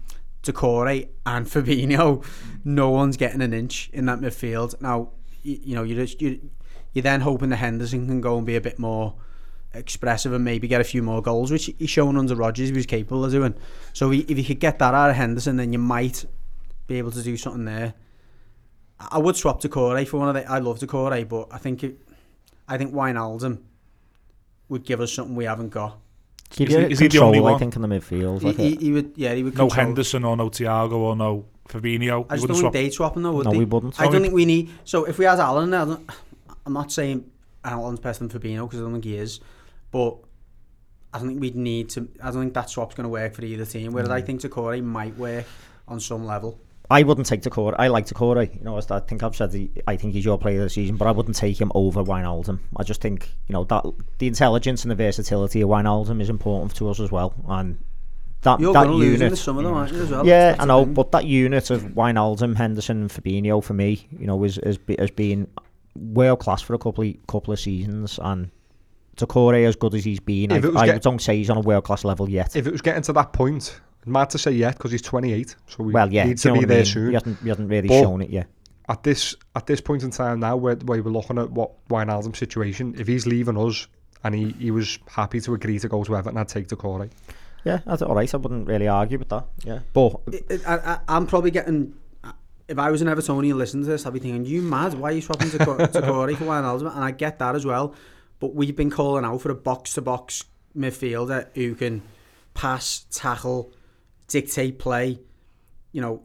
Doucouré 0.42 1.10
and 1.24 1.46
Fabinho. 1.46 2.24
No 2.64 2.90
one's 2.90 3.16
getting 3.16 3.40
an 3.40 3.54
inch 3.54 3.88
in 3.92 4.06
that 4.06 4.18
midfield. 4.18 4.80
Now 4.80 5.10
you, 5.44 5.60
you 5.62 5.74
know 5.76 5.84
you 5.84 5.94
just 5.94 6.20
you 6.20 6.50
you're 6.92 7.04
then 7.04 7.20
hoping 7.20 7.50
the 7.50 7.56
Henderson 7.56 8.08
can 8.08 8.20
go 8.20 8.36
and 8.36 8.44
be 8.44 8.56
a 8.56 8.60
bit 8.60 8.80
more 8.80 9.14
expressive 9.74 10.32
and 10.32 10.44
maybe 10.44 10.68
get 10.68 10.80
a 10.80 10.84
few 10.84 11.02
more 11.02 11.20
goals, 11.22 11.50
which 11.50 11.70
he's 11.78 11.90
shown 11.90 12.16
under 12.16 12.34
Rodgers 12.36 12.68
he 12.68 12.74
was 12.74 12.86
capable 12.86 13.24
of 13.24 13.32
doing. 13.32 13.54
So 13.92 14.10
he, 14.10 14.20
if 14.20 14.38
you 14.38 14.44
could 14.44 14.60
get 14.60 14.78
that 14.78 14.94
out 14.94 15.10
of 15.10 15.16
Henderson, 15.16 15.56
then 15.56 15.72
you 15.72 15.78
might 15.78 16.24
be 16.86 16.96
able 16.98 17.10
to 17.12 17.22
do 17.22 17.36
something 17.36 17.64
there. 17.64 17.94
I 19.00 19.08
I 19.12 19.18
would 19.18 19.36
swap 19.36 19.60
Doucouré 19.60 20.06
for 20.06 20.18
one 20.18 20.28
of 20.28 20.34
the. 20.34 20.50
I 20.50 20.58
love 20.58 20.78
Doucouré, 20.78 21.28
but 21.28 21.48
I 21.50 21.58
think 21.58 21.82
it, 21.84 21.98
I 22.68 22.78
think 22.78 22.92
Wijnaldum 22.94 23.58
would 24.68 24.84
give 24.84 25.00
us 25.00 25.12
something 25.12 25.34
we 25.36 25.44
haven't 25.44 25.70
got. 25.70 25.98
Give 26.50 26.68
Is 26.70 26.74
he- 26.76 26.82
is 26.92 26.98
he 27.00 27.08
the 27.08 27.10
control, 27.18 27.36
only 27.36 27.54
I 27.54 27.58
think, 27.58 27.74
in 27.76 27.82
the 27.82 27.88
midfield. 27.88 28.40
He, 28.40 28.46
Like 28.46 28.56
he, 28.56 28.72
a- 28.74 28.78
he 28.80 28.92
would, 28.92 29.12
yeah, 29.16 29.34
he 29.34 29.42
would. 29.42 29.58
No 29.58 29.68
Henderson 29.68 30.24
or 30.24 30.36
no 30.36 30.48
Thiago 30.50 30.92
or 30.92 31.16
no 31.16 31.46
Fabinho. 31.68 32.26
I 32.30 32.36
just 32.36 32.42
wouldn't 32.42 32.48
don't 32.48 32.56
swap. 32.58 32.72
think 32.72 32.72
they'd 32.72 32.92
swap 32.92 33.16
him 33.16 33.22
though, 33.24 33.32
would 33.32 33.46
No, 33.46 33.50
they? 33.52 33.58
we 33.58 33.64
wouldn't. 33.64 34.00
I 34.00 34.04
don't 34.08 34.22
think 34.22 34.34
we 34.34 34.44
need. 34.44 34.70
So 34.84 35.04
if 35.04 35.18
we 35.18 35.24
had 35.24 35.40
Allan, 35.40 35.74
I 35.74 35.84
don't, 35.84 36.10
I'm 36.64 36.72
not 36.72 36.92
saying 36.92 37.28
Allan's 37.64 37.98
better 38.00 38.24
than 38.24 38.28
Fabinho 38.28 38.66
because 38.66 38.78
I 38.78 38.82
don't 38.82 38.92
think 38.92 39.04
he 39.04 39.16
is, 39.16 39.40
but 39.94 40.16
I 41.14 41.18
don't 41.18 41.28
think 41.28 41.40
we'd 41.40 41.56
need 41.56 41.88
to. 41.90 42.08
I 42.22 42.30
don't 42.32 42.40
think 42.42 42.54
that 42.54 42.68
swap's 42.68 42.94
going 42.96 43.04
to 43.04 43.08
work 43.08 43.34
for 43.34 43.44
either 43.44 43.64
team. 43.64 43.92
Whereas 43.92 44.10
I 44.10 44.20
Mm. 44.20 44.26
think 44.26 44.40
Doucouré 44.42 44.82
might 44.82 45.16
work 45.16 45.46
on 45.88 46.00
some 46.00 46.26
level. 46.26 46.58
I 46.90 47.02
wouldn't 47.02 47.26
take 47.26 47.40
Doucouré. 47.42 47.74
I 47.78 47.86
like 47.88 48.06
Doucouré. 48.06 48.54
You 48.58 48.64
know, 48.64 48.76
I 48.76 48.98
think 49.00 49.22
I've 49.22 49.34
said, 49.36 49.52
the, 49.52 49.70
I 49.86 49.96
think 49.96 50.12
he's 50.12 50.24
your 50.24 50.36
player 50.38 50.58
of 50.58 50.64
the 50.64 50.70
season, 50.70 50.96
but 50.96 51.06
I 51.06 51.12
wouldn't 51.12 51.36
take 51.36 51.58
him 51.58 51.70
over 51.74 52.02
Wijnaldum. 52.02 52.58
I 52.76 52.82
just 52.82 53.00
think 53.00 53.30
you 53.46 53.52
know 53.54 53.64
that 53.64 53.84
the 54.18 54.26
intelligence 54.26 54.82
and 54.84 54.90
the 54.90 54.94
versatility 54.96 55.60
of 55.62 55.68
Wijnaldum 55.70 56.20
is 56.20 56.28
important 56.28 56.74
to 56.76 56.90
us 56.90 56.98
as 57.00 57.10
well, 57.12 57.32
and 57.48 57.78
that 58.42 58.58
You're 58.60 58.74
that 58.74 58.84
going 58.84 58.90
to 58.90 58.96
lose 58.96 59.14
in 59.14 59.20
unit. 59.20 59.30
the 59.30 59.36
summer 59.36 59.62
though, 59.62 59.82
you? 59.84 60.02
As 60.02 60.10
well. 60.10 60.26
Yeah, 60.26 60.50
That's 60.50 60.62
I 60.62 60.66
know, 60.66 60.84
but 60.84 61.12
that 61.12 61.24
unit 61.24 61.70
of 61.70 61.82
Wijnaldum, 61.94 62.56
Henderson, 62.56 63.02
and 63.02 63.10
Fabinho 63.10 63.62
for 63.64 63.72
me, 63.74 64.06
you 64.18 64.26
know, 64.26 64.42
is 64.44 64.56
has, 64.64 64.78
has 64.98 65.10
been 65.12 65.46
world 65.96 66.40
class 66.40 66.60
for 66.60 66.74
a 66.74 66.78
couple 66.78 67.04
of, 67.04 67.14
couple 67.28 67.52
of 67.54 67.60
seasons, 67.60 68.18
and 68.20 68.50
Doucouré 69.16 69.66
as 69.66 69.76
good 69.76 69.94
as 69.94 70.04
he's 70.04 70.20
been, 70.20 70.52
I, 70.52 70.56
If 70.56 70.64
it 70.64 70.76
I 70.76 70.86
get- 70.86 71.02
don't 71.02 71.20
say 71.20 71.36
he's 71.36 71.50
on 71.50 71.56
a 71.56 71.60
world 71.60 71.84
class 71.84 72.04
level 72.04 72.28
yet. 72.28 72.56
If 72.56 72.66
it 72.66 72.72
was 72.72 72.80
getting 72.82 73.02
to 73.02 73.12
that 73.14 73.32
point, 73.32 73.80
mad 74.06 74.30
to 74.30 74.38
say 74.38 74.50
yet 74.52 74.76
because 74.76 74.90
he's 74.92 75.02
28, 75.02 75.56
so 75.66 75.82
we 75.84 75.92
well, 75.92 76.12
yeah, 76.12 76.24
needs 76.24 76.42
do 76.42 76.48
to 76.50 76.52
be 76.54 76.58
what 76.60 76.64
I 76.64 76.68
there 76.68 76.76
mean? 76.78 76.84
soon. 76.86 77.08
He 77.08 77.14
hasn't, 77.14 77.38
he 77.42 77.48
hasn't 77.48 77.70
really 77.70 77.88
But- 77.88 78.00
shown 78.02 78.22
it 78.22 78.30
yet. 78.30 78.46
At 78.86 79.02
this 79.02 79.34
at 79.56 79.66
this 79.66 79.80
point 79.80 80.02
in 80.02 80.10
time 80.10 80.40
now, 80.40 80.56
where, 80.58 80.74
where 80.76 81.02
we're 81.02 81.10
looking 81.10 81.38
at 81.38 81.50
what 81.50 81.70
Wijnaldum's 81.88 82.36
situation, 82.36 82.94
if 82.98 83.06
he's 83.06 83.26
leaving 83.26 83.56
us 83.56 83.86
and 84.24 84.34
he, 84.34 84.50
he 84.58 84.70
was 84.70 84.98
happy 85.08 85.40
to 85.40 85.54
agree 85.54 85.78
to 85.78 85.88
go 85.88 86.04
to 86.04 86.14
Everton, 86.14 86.36
I'd 86.36 86.48
take 86.48 86.68
Doucouré. 86.68 87.08
Yeah, 87.64 87.78
that's 87.86 88.02
all 88.02 88.14
right. 88.14 88.32
I 88.34 88.36
wouldn't 88.36 88.68
really 88.68 88.86
argue 88.86 89.18
with 89.18 89.30
that. 89.30 89.46
Yeah, 89.64 89.78
but 89.94 90.20
It- 90.30 90.44
it- 90.50 90.68
I, 90.68 90.74
I, 90.76 90.98
I'm 91.08 91.26
probably 91.26 91.50
getting. 91.50 91.94
If 92.68 92.78
I 92.78 92.90
was 92.90 93.00
an 93.02 93.08
Evertonian 93.08 93.54
listening 93.56 93.84
to 93.84 93.90
this, 93.90 94.04
I'd 94.04 94.12
be 94.12 94.18
thinking, 94.18 94.44
"You 94.44 94.60
mad? 94.60 94.92
Why 94.94 95.10
are 95.10 95.12
you 95.12 95.22
swapping 95.22 95.48
Doucouré 95.48 95.90
for 96.38 96.44
Wijnaldum?" 96.44 96.94
And 96.94 97.04
I 97.04 97.10
get 97.10 97.38
that 97.38 97.54
as 97.54 97.64
well. 97.64 97.94
But 98.40 98.54
we've 98.54 98.76
been 98.76 98.90
calling 98.90 99.24
out 99.24 99.40
for 99.40 99.50
a 99.50 99.54
box-to-box 99.54 100.44
midfielder 100.76 101.48
who 101.54 101.74
can 101.74 102.02
pass, 102.52 103.06
tackle, 103.10 103.72
dictate 104.28 104.78
play. 104.78 105.20
You 105.92 106.00
know, 106.00 106.22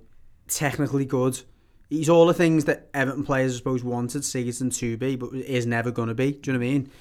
technically 0.47 1.05
good. 1.05 1.41
He's 1.89 2.09
all 2.09 2.27
the 2.27 2.33
things 2.33 2.65
that 2.65 2.89
Everton 2.93 3.23
players, 3.23 3.53
I 3.53 3.57
suppose, 3.57 3.83
wanted 3.83 4.21
Sigurdsson 4.21 4.75
to 4.77 4.97
be, 4.97 5.15
but 5.15 5.33
is 5.33 5.65
never 5.65 5.91
going 5.91 6.09
to 6.09 6.15
be. 6.15 6.33
Do 6.33 6.51
you 6.51 6.57
know 6.57 6.59
what 6.59 6.65
I 6.65 6.71
mean? 6.71 6.91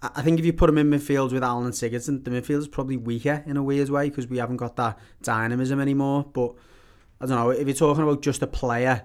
I 0.00 0.22
think 0.22 0.38
if 0.38 0.46
you 0.46 0.52
put 0.52 0.70
him 0.70 0.78
in 0.78 0.90
midfield 0.90 1.32
with 1.32 1.42
Allan 1.42 1.66
and 1.66 1.74
Sigurdsson, 1.74 2.24
the 2.24 2.30
midfield 2.30 2.58
is 2.58 2.68
probably 2.68 2.96
weaker 2.96 3.42
in 3.46 3.56
a 3.56 3.62
weird 3.62 3.88
way 3.88 4.08
because 4.08 4.28
we 4.28 4.38
haven't 4.38 4.58
got 4.58 4.76
that 4.76 4.98
dynamism 5.22 5.80
anymore. 5.80 6.24
But 6.32 6.54
I 7.20 7.26
don't 7.26 7.36
know 7.36 7.50
if 7.50 7.66
you're 7.66 7.74
talking 7.74 8.04
about 8.04 8.22
just 8.22 8.42
a 8.42 8.46
player, 8.46 9.04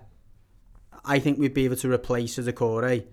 I 1.03 1.19
think 1.19 1.39
we'd 1.39 1.53
be 1.53 1.65
able 1.65 1.77
to 1.77 1.91
replace 1.91 2.37
a 2.37 2.43
Doucouré 2.43 3.05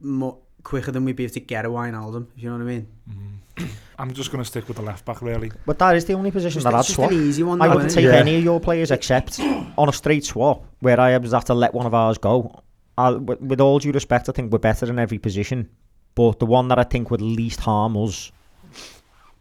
more 0.00 0.38
quicker 0.62 0.90
than 0.92 1.04
we'd 1.04 1.16
be 1.16 1.24
able 1.24 1.34
to 1.34 1.40
get 1.40 1.64
away 1.64 1.88
a 1.88 1.92
Wijnaldum. 1.92 2.26
If 2.36 2.42
you 2.42 2.50
know 2.50 2.56
what 2.56 2.62
I 2.62 2.66
mean? 2.66 2.86
Mm-hmm. 3.10 3.64
I'm 3.98 4.12
just 4.14 4.30
going 4.30 4.42
to 4.42 4.48
stick 4.48 4.68
with 4.68 4.76
the 4.76 4.82
left 4.82 5.04
back, 5.04 5.20
really. 5.22 5.50
but 5.66 5.78
that 5.80 5.96
is 5.96 6.04
the 6.04 6.12
only 6.12 6.30
position 6.30 6.62
Just, 6.62 6.64
that 6.64 6.74
I'd 6.74 6.84
swap. 6.84 7.10
an 7.10 7.16
easy 7.16 7.42
one. 7.42 7.60
I 7.60 7.68
wouldn't 7.68 7.92
take? 7.92 8.04
Yeah. 8.04 8.12
any 8.12 8.36
of 8.36 8.44
your 8.44 8.60
players 8.60 8.90
except 8.92 9.40
on 9.40 9.88
a 9.88 9.92
straight 9.92 10.24
swap 10.24 10.64
where 10.80 11.00
I 11.00 11.16
was 11.18 11.32
have 11.32 11.44
to 11.46 11.54
let 11.54 11.74
one 11.74 11.86
of 11.86 11.94
ours 11.94 12.18
go. 12.18 12.62
I, 12.96 13.10
with, 13.10 13.40
with 13.40 13.60
all 13.60 13.78
due 13.78 13.92
respect, 13.92 14.28
I 14.28 14.32
think 14.32 14.52
we're 14.52 14.58
better 14.58 14.86
in 14.86 14.98
every 14.98 15.18
position, 15.18 15.68
but 16.14 16.38
the 16.38 16.46
one 16.46 16.68
that 16.68 16.78
I 16.78 16.84
think 16.84 17.10
would 17.10 17.20
least 17.20 17.60
harm 17.60 17.96
us 17.96 18.30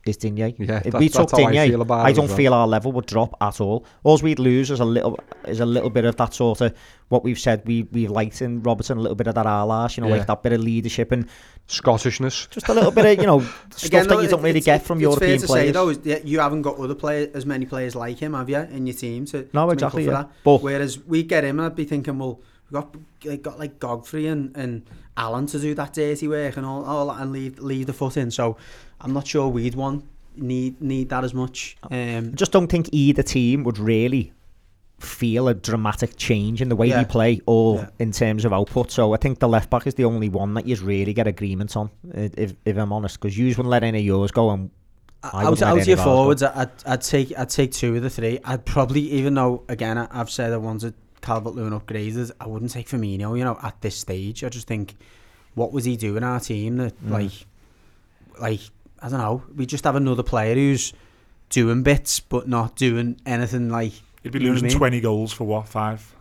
is 0.07 0.17
Digne. 0.17 0.55
Yeah, 0.57 0.81
if 0.85 0.91
that- 0.91 0.99
we 0.99 1.09
took 1.09 1.29
that's 1.29 1.41
how 1.43 1.47
I 1.49 1.67
feel 1.67 1.81
about 1.81 2.05
I 2.05 2.11
don't 2.11 2.27
well. 2.27 2.35
feel 2.37 2.53
our 2.53 2.67
level 2.67 2.91
would 2.93 3.05
drop 3.05 3.35
at 3.41 3.59
all. 3.61 3.85
All 4.03 4.17
we'd 4.19 4.39
lose 4.39 4.71
is 4.71 4.79
a 4.79 4.85
little 4.85 5.19
is 5.47 5.59
a 5.59 5.65
little 5.65 5.89
bit 5.89 6.05
of 6.05 6.15
that 6.17 6.33
sort 6.33 6.61
of 6.61 6.73
what 7.09 7.23
we've 7.23 7.39
said 7.39 7.61
we 7.65 7.83
we've 7.91 8.11
liked 8.11 8.41
in 8.41 8.61
Robertson, 8.63 8.97
a 8.97 9.01
little 9.01 9.15
bit 9.15 9.27
of 9.27 9.35
that 9.35 9.45
arlash, 9.45 9.97
you 9.97 10.01
know, 10.03 10.09
Yeah. 10.09 10.17
like 10.17 10.27
that 10.27 10.43
bit 10.43 10.53
of 10.53 10.61
leadership 10.61 11.11
and 11.11 11.27
Scottishness. 11.67 12.49
just 12.49 12.69
a 12.69 12.73
little 12.73 12.91
bit 12.91 13.05
of 13.05 13.17
you 13.21 13.27
know 13.27 13.39
stuff 13.71 13.83
Again, 13.85 14.07
that 14.07 14.21
you 14.23 14.29
don't 14.29 14.41
really 14.41 14.61
get 14.61 14.83
from 14.83 14.97
it's 14.99 15.03
European 15.03 15.31
fair 15.31 15.39
to 15.39 15.47
players. 15.47 15.67
Say, 15.67 15.71
though, 15.71 15.89
is 15.89 16.23
you 16.25 16.39
haven't 16.39 16.61
got 16.61 16.77
other 16.79 16.95
players 16.95 17.35
as 17.35 17.45
many 17.45 17.65
players 17.65 17.95
like 17.95 18.19
him, 18.19 18.33
have 18.33 18.49
you, 18.49 18.57
in 18.59 18.87
your 18.87 18.95
team? 18.95 19.25
To, 19.25 19.47
No, 19.53 19.65
to 19.67 19.73
exactly, 19.73 20.03
yeah. 20.05 20.09
for 20.09 20.15
that. 20.17 20.31
But- 20.43 20.61
Whereas 20.61 20.99
we 21.05 21.23
get 21.23 21.43
him, 21.43 21.59
and 21.59 21.65
I'd 21.65 21.75
be 21.75 21.83
thinking, 21.85 22.19
well, 22.19 22.39
we 22.71 22.75
got 22.79 22.95
like, 23.25 23.41
got 23.43 23.59
like 23.59 23.79
Godfrey 23.79 24.27
and, 24.27 24.55
and 24.55 24.83
Allan 25.17 25.45
to 25.47 25.59
do 25.59 25.73
that 25.75 25.93
dirty 25.93 26.27
work 26.27 26.55
and 26.57 26.65
all, 26.65 26.83
all 26.85 27.07
that 27.07 27.21
and 27.21 27.31
leave 27.31 27.59
leave 27.59 27.87
the 27.87 27.93
foot 27.93 28.15
in. 28.17 28.29
So 28.31 28.55
I'm 29.01 29.13
not 29.13 29.27
sure 29.27 29.47
we'd 29.47 29.75
want 29.75 30.05
need 30.35 30.81
need 30.81 31.09
that 31.09 31.23
as 31.23 31.33
much. 31.33 31.77
Um, 31.89 32.31
I 32.33 32.35
just 32.35 32.51
don't 32.51 32.67
think 32.67 32.89
either 32.91 33.23
team 33.23 33.63
would 33.63 33.77
really 33.79 34.33
feel 34.99 35.47
a 35.47 35.53
dramatic 35.53 36.15
change 36.17 36.59
in 36.61 36.69
the 36.69 36.75
way 36.75 36.87
Yeah. 36.87 36.99
we 36.99 37.05
play 37.05 37.39
or 37.45 37.75
Yeah. 37.77 37.89
in 37.99 38.11
terms 38.11 38.45
of 38.45 38.53
output. 38.53 38.89
So 38.91 39.13
I 39.13 39.17
think 39.17 39.37
the 39.39 39.47
left 39.47 39.69
back 39.69 39.85
is 39.85 39.93
the 39.93 40.05
only 40.05 40.27
one 40.29 40.55
that 40.55 40.65
you 40.65 40.75
really 40.77 41.13
get 41.13 41.27
agreement 41.27 41.77
on, 41.77 41.91
if, 42.13 42.55
if 42.65 42.77
I'm 42.77 42.91
honest, 42.91 43.19
because 43.19 43.37
you 43.37 43.45
wouldn't 43.47 43.67
let 43.67 43.83
any 43.83 43.99
of 43.99 44.05
yours 44.05 44.31
go. 44.31 44.49
And 44.49 44.71
I 45.23 45.43
out 45.45 45.61
of 45.61 45.87
your 45.87 45.97
go. 45.97 46.03
forwards, 46.03 46.41
I'd, 46.41 46.71
I'd 46.85 47.01
take 47.01 47.37
I'd 47.37 47.49
take 47.49 47.71
two 47.73 47.95
of 47.95 48.01
the 48.03 48.09
three. 48.09 48.39
I'd 48.43 48.65
probably, 48.65 49.01
even 49.11 49.33
though 49.35 49.63
again 49.69 49.97
I- 49.99 50.07
I've 50.11 50.29
said 50.31 50.51
I 50.53 50.57
wanted 50.57 50.93
Calvert 51.21 51.53
Lewin 51.55 51.73
upgraded, 51.79 52.31
I 52.39 52.47
wouldn't 52.47 52.71
take 52.71 52.87
Firmino. 52.87 53.37
You 53.37 53.43
know, 53.43 53.59
at 53.61 53.79
this 53.81 53.95
stage, 53.97 54.43
I 54.43 54.49
just 54.49 54.65
think, 54.67 54.95
what 55.55 55.71
was 55.71 55.85
he 55.85 55.95
doing 55.97 56.23
our 56.23 56.39
team 56.39 56.77
that 56.77 56.93
Mm. 57.05 57.11
like, 57.11 57.31
like 58.39 58.59
I 59.01 59.09
don't 59.09 59.19
know, 59.19 59.43
we 59.55 59.65
just 59.65 59.83
have 59.83 59.95
another 59.95 60.23
player 60.23 60.55
who's 60.55 60.93
doing 61.49 61.83
bits 61.83 62.19
but 62.19 62.47
not 62.47 62.75
doing 62.75 63.19
anything 63.25 63.69
like. 63.69 63.93
You'd 64.23 64.33
be 64.33 64.39
you 64.39 64.45
know 64.45 64.51
I 64.51 64.53
losing 64.55 64.67
mean? 64.69 64.77
20 64.77 65.01
goals 65.01 65.31
for 65.33 65.43
what, 65.45 65.67
five? 65.67 66.13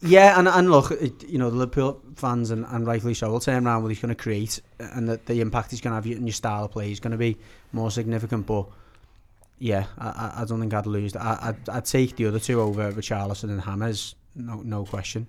Yeah, 0.00 0.38
and 0.38 0.46
and 0.48 0.70
look, 0.70 0.90
it, 0.90 1.26
you 1.28 1.38
know 1.38 1.48
the 1.48 1.56
Liverpool 1.56 2.00
fans 2.16 2.50
and, 2.50 2.66
and 2.68 2.86
rightly 2.86 3.14
so 3.14 3.30
will 3.30 3.40
turn 3.40 3.66
around 3.66 3.82
what 3.82 3.88
he's 3.88 4.00
going 4.00 4.14
to 4.14 4.22
create 4.22 4.60
and 4.78 5.08
that 5.08 5.24
the 5.26 5.40
impact 5.40 5.70
he's 5.70 5.80
going 5.80 5.92
to 5.92 5.94
have 5.94 6.06
in 6.06 6.26
your 6.26 6.34
style 6.34 6.64
of 6.64 6.72
play 6.72 6.92
is 6.92 7.00
going 7.00 7.12
to 7.12 7.16
be 7.16 7.38
more 7.72 7.90
significant. 7.90 8.44
But 8.46 8.66
yeah, 9.58 9.86
I, 9.96 10.08
I- 10.08 10.42
I 10.42 10.44
don't 10.44 10.60
think 10.60 10.74
I'd 10.74 10.86
lose. 10.86 11.14
that. 11.14 11.22
I, 11.22 11.38
I'd, 11.50 11.68
I'd 11.70 11.84
take 11.86 12.16
the 12.16 12.26
other 12.26 12.38
two 12.40 12.60
over 12.60 12.92
Richarlison 12.92 13.44
and 13.44 13.62
James, 13.64 14.14
no 14.36 14.56
no 14.62 14.84
question. 14.84 15.26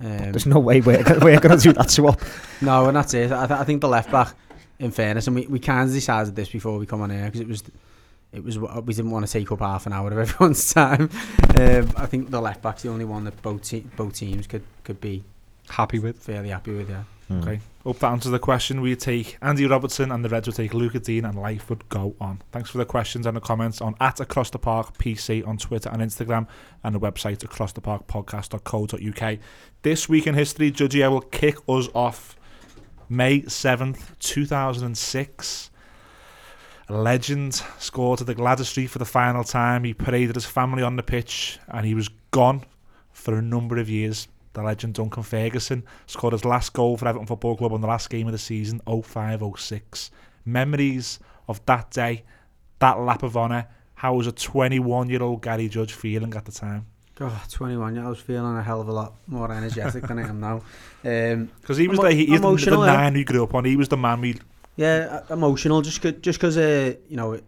Um, 0.00 0.32
There's 0.32 0.46
no 0.46 0.58
way 0.58 0.80
we're, 0.80 1.02
gonna- 1.02 1.24
we're 1.24 1.40
going 1.40 1.56
to 1.58 1.62
do 1.62 1.72
that 1.74 1.90
swap. 1.90 2.20
no, 2.60 2.86
and 2.86 2.96
that's 2.96 3.14
it. 3.14 3.32
I, 3.32 3.46
th- 3.46 3.60
I 3.60 3.64
think 3.64 3.80
the 3.80 3.88
left 3.88 4.10
back, 4.10 4.34
in 4.80 4.90
fairness, 4.90 5.28
and 5.28 5.36
we, 5.36 5.46
we 5.46 5.60
kind 5.60 5.88
of 5.88 5.94
decided 5.94 6.34
this 6.34 6.48
before 6.48 6.76
we 6.78 6.86
come 6.86 7.00
on 7.02 7.10
air 7.12 7.26
because 7.26 7.40
it 7.40 7.46
was 7.48 7.62
it 8.32 8.42
was 8.42 8.58
we 8.58 8.94
didn't 8.94 9.10
want 9.12 9.24
to 9.26 9.32
take 9.32 9.52
up 9.52 9.60
half 9.60 9.86
an 9.86 9.92
hour 9.92 10.10
of 10.10 10.18
everyone's 10.28 10.72
time. 10.74 11.08
Um, 11.58 11.90
I 11.96 12.06
think 12.06 12.30
the 12.30 12.40
left 12.40 12.62
back's 12.62 12.82
the 12.82 12.88
only 12.88 13.04
one 13.04 13.24
that 13.24 13.40
both 13.42 13.62
te- 13.62 13.86
both 13.96 14.14
teams 14.14 14.46
could 14.46 14.62
could 14.84 15.00
be 15.00 15.22
Happy 15.68 15.98
with. 16.00 16.18
fairly 16.18 16.48
happy 16.48 16.74
with. 16.74 16.90
Yeah. 16.90 17.04
Hmm. 17.28 17.40
Okay. 17.42 17.60
Hope 17.84 17.98
that 18.00 18.10
answers 18.10 18.32
the 18.32 18.38
question. 18.40 18.80
We'd 18.80 18.98
take 19.00 19.38
Andy 19.40 19.64
Robertson 19.66 20.10
and 20.12 20.24
the 20.24 20.28
Reds 20.28 20.48
would 20.48 20.56
take 20.56 20.74
Luca 20.74 20.98
Digne 20.98 21.24
and 21.24 21.38
life 21.38 21.70
would 21.70 21.88
go 21.88 22.14
on. 22.20 22.42
Thanks 22.52 22.68
for 22.70 22.78
the 22.78 22.84
questions 22.84 23.24
and 23.24 23.36
the 23.36 23.40
comments 23.40 23.80
on 23.80 23.94
at 24.00 24.18
Across 24.20 24.50
the 24.50 24.58
Park 24.58 24.98
PC 24.98 25.46
on 25.46 25.56
Twitter 25.56 25.88
and 25.90 26.02
Instagram 26.02 26.46
and 26.84 26.92
the 26.94 27.00
website 27.00 27.38
acrosstheparkpodcast.co.uk. 27.38 29.38
This 29.82 30.08
week 30.08 30.26
in 30.26 30.34
history, 30.34 30.72
Judgy, 30.72 31.04
I 31.04 31.08
will 31.08 31.20
kick 31.20 31.56
us 31.68 31.88
off 31.94 32.36
May 33.12 33.40
7th, 33.40 34.16
2006. 34.20 35.70
A 36.88 36.92
legend 36.92 37.54
scored 37.80 38.18
to 38.18 38.24
the 38.24 38.36
Gwladys 38.36 38.66
Street 38.66 38.86
for 38.86 39.00
the 39.00 39.04
final 39.04 39.42
time. 39.42 39.82
He 39.82 39.94
paraded 39.94 40.36
his 40.36 40.46
family 40.46 40.84
on 40.84 40.94
the 40.94 41.02
pitch 41.02 41.58
and 41.66 41.84
he 41.84 41.92
was 41.92 42.08
gone 42.30 42.62
for 43.10 43.34
a 43.34 43.42
number 43.42 43.78
of 43.78 43.90
years. 43.90 44.28
The 44.52 44.62
legend 44.62 44.94
Duncan 44.94 45.24
Ferguson 45.24 45.82
scored 46.06 46.34
his 46.34 46.44
last 46.44 46.72
goal 46.72 46.96
for 46.96 47.08
Everton 47.08 47.26
Football 47.26 47.56
Club 47.56 47.72
on 47.72 47.80
the 47.80 47.88
last 47.88 48.10
game 48.10 48.28
of 48.28 48.32
the 48.32 48.38
season, 48.38 48.80
05-06. 48.86 50.10
Memories 50.44 51.18
of 51.48 51.66
that 51.66 51.90
day, 51.90 52.22
that 52.78 53.00
lap 53.00 53.24
of 53.24 53.36
honour. 53.36 53.66
How 53.94 54.14
was 54.14 54.28
a 54.28 54.32
21-year-old 54.32 55.42
Gary 55.42 55.68
Judge 55.68 55.94
feeling 55.94 56.32
at 56.34 56.44
the 56.44 56.52
time? 56.52 56.86
God, 57.20 57.38
21. 57.50 57.96
Yeah, 57.96 58.06
I 58.06 58.08
was 58.08 58.18
feeling 58.18 58.56
a 58.56 58.62
hell 58.62 58.80
of 58.80 58.88
a 58.88 58.92
lot 58.92 59.12
more 59.26 59.52
energetic 59.52 60.06
than 60.06 60.18
I 60.18 60.28
am 60.28 60.40
now. 60.40 60.62
Um, 61.02 61.50
Because 61.60 61.76
he 61.78 61.88
was 61.88 61.98
Emo- 61.98 62.08
the, 62.08 62.14
he, 62.14 62.26
he's 62.26 62.28
the, 62.28 62.32
the 62.32 62.48
emotional, 62.48 62.86
yeah. 62.86 63.10
we 63.10 63.24
grew 63.24 63.44
up 63.44 63.54
on. 63.54 63.64
He 63.66 63.76
was 63.76 63.88
the 63.88 63.96
man 63.96 64.20
we... 64.20 64.38
yeah, 64.76 65.22
uh, 65.28 65.34
emotional. 65.34 65.82
Just 65.82 66.00
cause, 66.00 66.14
just 66.20 66.38
because 66.38 66.56
uh, 66.56 66.94
you 67.08 67.16
know, 67.16 67.32
it, 67.32 67.44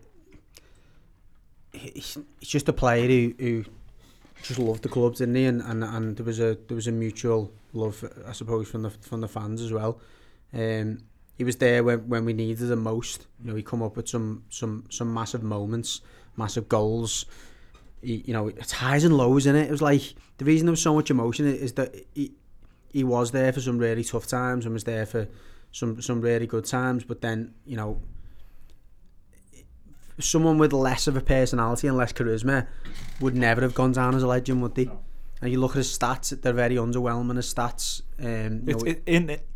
he's, 1.73 2.18
he's 2.41 2.49
just 2.49 2.68
a 2.68 2.73
player 2.73 3.07
who, 3.07 3.35
who 3.39 3.64
just 4.43 4.59
loved 4.59 4.83
the 4.83 4.89
club, 4.89 5.16
didn't 5.16 5.35
he? 5.35 5.45
And, 5.45 5.61
and 5.62 5.85
and 5.85 6.16
there 6.16 6.25
was 6.25 6.41
a 6.41 6.57
there 6.66 6.75
was 6.75 6.87
a 6.87 6.93
mutual 6.93 7.53
love, 7.75 8.03
I 8.27 8.33
suppose, 8.33 8.68
from 8.68 8.83
the 8.83 8.91
from 8.91 9.20
the 9.20 9.29
fans 9.29 9.61
as 9.61 9.73
well. 9.73 10.01
Um, 10.55 10.99
he 11.37 11.45
was 11.45 11.57
there 11.57 11.85
when, 11.85 12.09
when 12.09 12.25
we 12.25 12.33
needed 12.33 12.70
him 12.70 12.83
most. 12.83 13.27
You 13.43 13.51
know, 13.51 13.57
he 13.57 13.62
come 13.62 13.83
up 13.83 13.97
with 13.97 14.09
some 14.09 14.45
some 14.49 14.85
some 14.89 15.12
massive 15.12 15.43
moments, 15.43 16.01
massive 16.37 16.68
goals. 16.70 17.27
He, 18.03 18.25
you 18.27 18.33
know, 18.33 18.49
it's 18.49 18.73
highs 18.73 19.05
and 19.05 19.17
lows 19.17 19.47
in 19.47 19.57
it. 19.57 19.69
It 19.69 19.71
was 19.71 19.83
like 19.83 20.15
the 20.39 20.45
reason 20.45 20.67
there 20.67 20.73
was 20.73 20.83
so 20.83 20.95
much 20.95 21.11
emotion 21.11 21.47
is 21.47 21.73
that 21.75 21.95
he 22.15 22.33
he 22.91 23.05
was 23.05 23.31
there 23.31 23.53
for 23.53 23.61
some 23.61 23.79
really 23.79 24.05
tough 24.05 24.27
times 24.27 24.65
and 24.65 24.75
was 24.75 24.85
there 24.85 25.07
for 25.07 25.29
some 25.71 26.03
some 26.03 26.21
really 26.21 26.47
good 26.47 26.65
times. 26.65 27.05
But 27.05 27.21
then 27.21 27.55
you 27.65 27.77
know, 27.77 28.01
someone 30.19 30.59
with 30.59 30.73
less 30.73 31.07
of 31.07 31.17
a 31.17 31.21
personality 31.21 31.89
and 31.89 31.97
less 31.97 32.13
charisma 32.13 32.67
would 33.21 33.35
never 33.35 33.61
have 33.63 33.75
gone 33.75 33.93
down 33.93 34.15
as 34.15 34.23
a 34.23 34.27
legend, 34.27 34.63
would 34.63 34.75
they? 34.75 34.91
And 35.41 35.51
you 35.51 35.59
look 35.59 35.73
at 35.73 35.79
his 35.79 35.99
stats; 35.99 36.41
they're 36.41 36.53
very 36.53 36.77
underwhelming. 36.77 37.37
His 37.37 37.53
stats. 37.53 38.03
Um, 38.19 38.63
you 38.67 38.75
know, 38.75 38.85
it, 38.85 39.03
in, 39.07 39.31
it, 39.31 39.49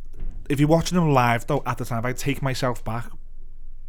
if 0.49 0.59
you're 0.61 0.69
watching 0.69 0.99
him 0.99 1.13
live, 1.13 1.47
though, 1.47 1.63
at 1.67 1.79
the 1.79 1.85
time, 1.85 2.01
if 2.01 2.05
I 2.05 2.13
take 2.13 2.43
myself 2.43 2.85
back, 2.85 3.11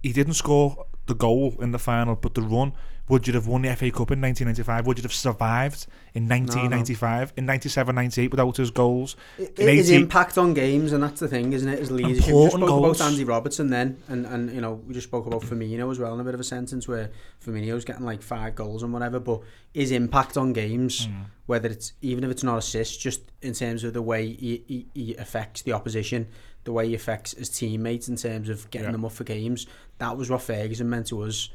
he 0.03 0.14
didn't 0.14 0.34
score 0.34 0.86
the 1.08 1.16
goal 1.16 1.55
in 1.60 1.72
the 1.72 1.80
final, 1.80 2.16
but 2.16 2.36
the 2.36 2.41
run. 2.41 2.74
Would 3.10 3.26
you 3.26 3.34
have 3.36 3.47
won 3.47 3.62
the 3.62 3.70
FA 3.74 3.89
Cup 3.89 4.12
in 4.12 4.20
1995? 4.22 4.86
Would 4.86 4.97
you 4.97 5.03
have 5.03 5.14
survived 5.14 5.88
in 6.14 6.28
1995? 6.28 7.32
In 7.38 7.45
97, 7.45 7.95
98 7.95 8.32
without 8.32 8.58
his 8.58 8.70
goals? 8.70 9.16
In 9.38 9.47
his 9.55 9.89
80 9.89 9.95
impact 9.95 10.38
on 10.38 10.53
games, 10.53 10.91
and 10.91 11.01
that's 11.01 11.22
the 11.22 11.28
thing, 11.30 11.53
isn't 11.53 11.70
it? 11.70 11.80
His 11.80 11.89
leadership. 11.89 12.16
We 12.16 12.16
just 12.18 12.28
Important 12.30 12.64
spoke 12.64 12.68
goals. 12.82 12.99
about 12.99 13.12
Andy 13.12 13.24
Robertson 13.24 13.70
then, 13.70 13.97
and, 14.10 14.26
and 14.26 14.51
you 14.53 14.60
know 14.60 14.74
we 14.86 14.93
just 14.93 15.08
spoke 15.08 15.26
about 15.26 15.41
Firmino 15.43 15.89
as 15.89 15.99
well 15.99 16.14
in 16.16 16.20
a 16.20 16.24
bit 16.26 16.34
of 16.34 16.39
a 16.41 16.43
sentence 16.43 16.86
where 16.86 17.10
Firmino's 17.45 17.86
getting 17.86 18.03
like 18.05 18.22
five 18.22 18.55
goals 18.55 18.84
and 18.84 18.91
whatever, 18.91 19.20
but 19.20 19.41
his 19.74 19.91
impact 19.91 20.36
on 20.36 20.51
games, 20.51 21.05
Hmm. 21.05 21.14
whether 21.45 21.70
it's 21.70 21.93
even 22.01 22.26
if 22.26 22.30
it's 22.32 22.43
not 22.43 22.58
assists, 22.58 22.97
just 22.97 23.22
in 23.41 23.53
terms 23.53 23.86
of 23.86 23.93
the 23.93 24.01
way 24.01 24.28
he, 24.34 24.64
he, 24.68 24.88
he 24.93 25.16
affects 25.16 25.62
the 25.62 25.72
opposition, 25.72 26.28
the 26.66 26.74
way 26.74 26.89
he 26.89 26.93
affects 26.95 27.32
his 27.38 27.47
teammates 27.47 28.10
in 28.10 28.18
terms 28.18 28.49
of 28.49 28.70
getting 28.70 28.88
Yeah. 28.88 28.91
them 28.91 29.05
up 29.05 29.14
for 29.14 29.24
games, 29.24 29.66
that 29.99 30.18
was 30.18 30.30
what 30.30 30.41
Ferguson 30.41 30.89
meant 30.89 31.08
to 31.08 31.22
us. 31.24 31.47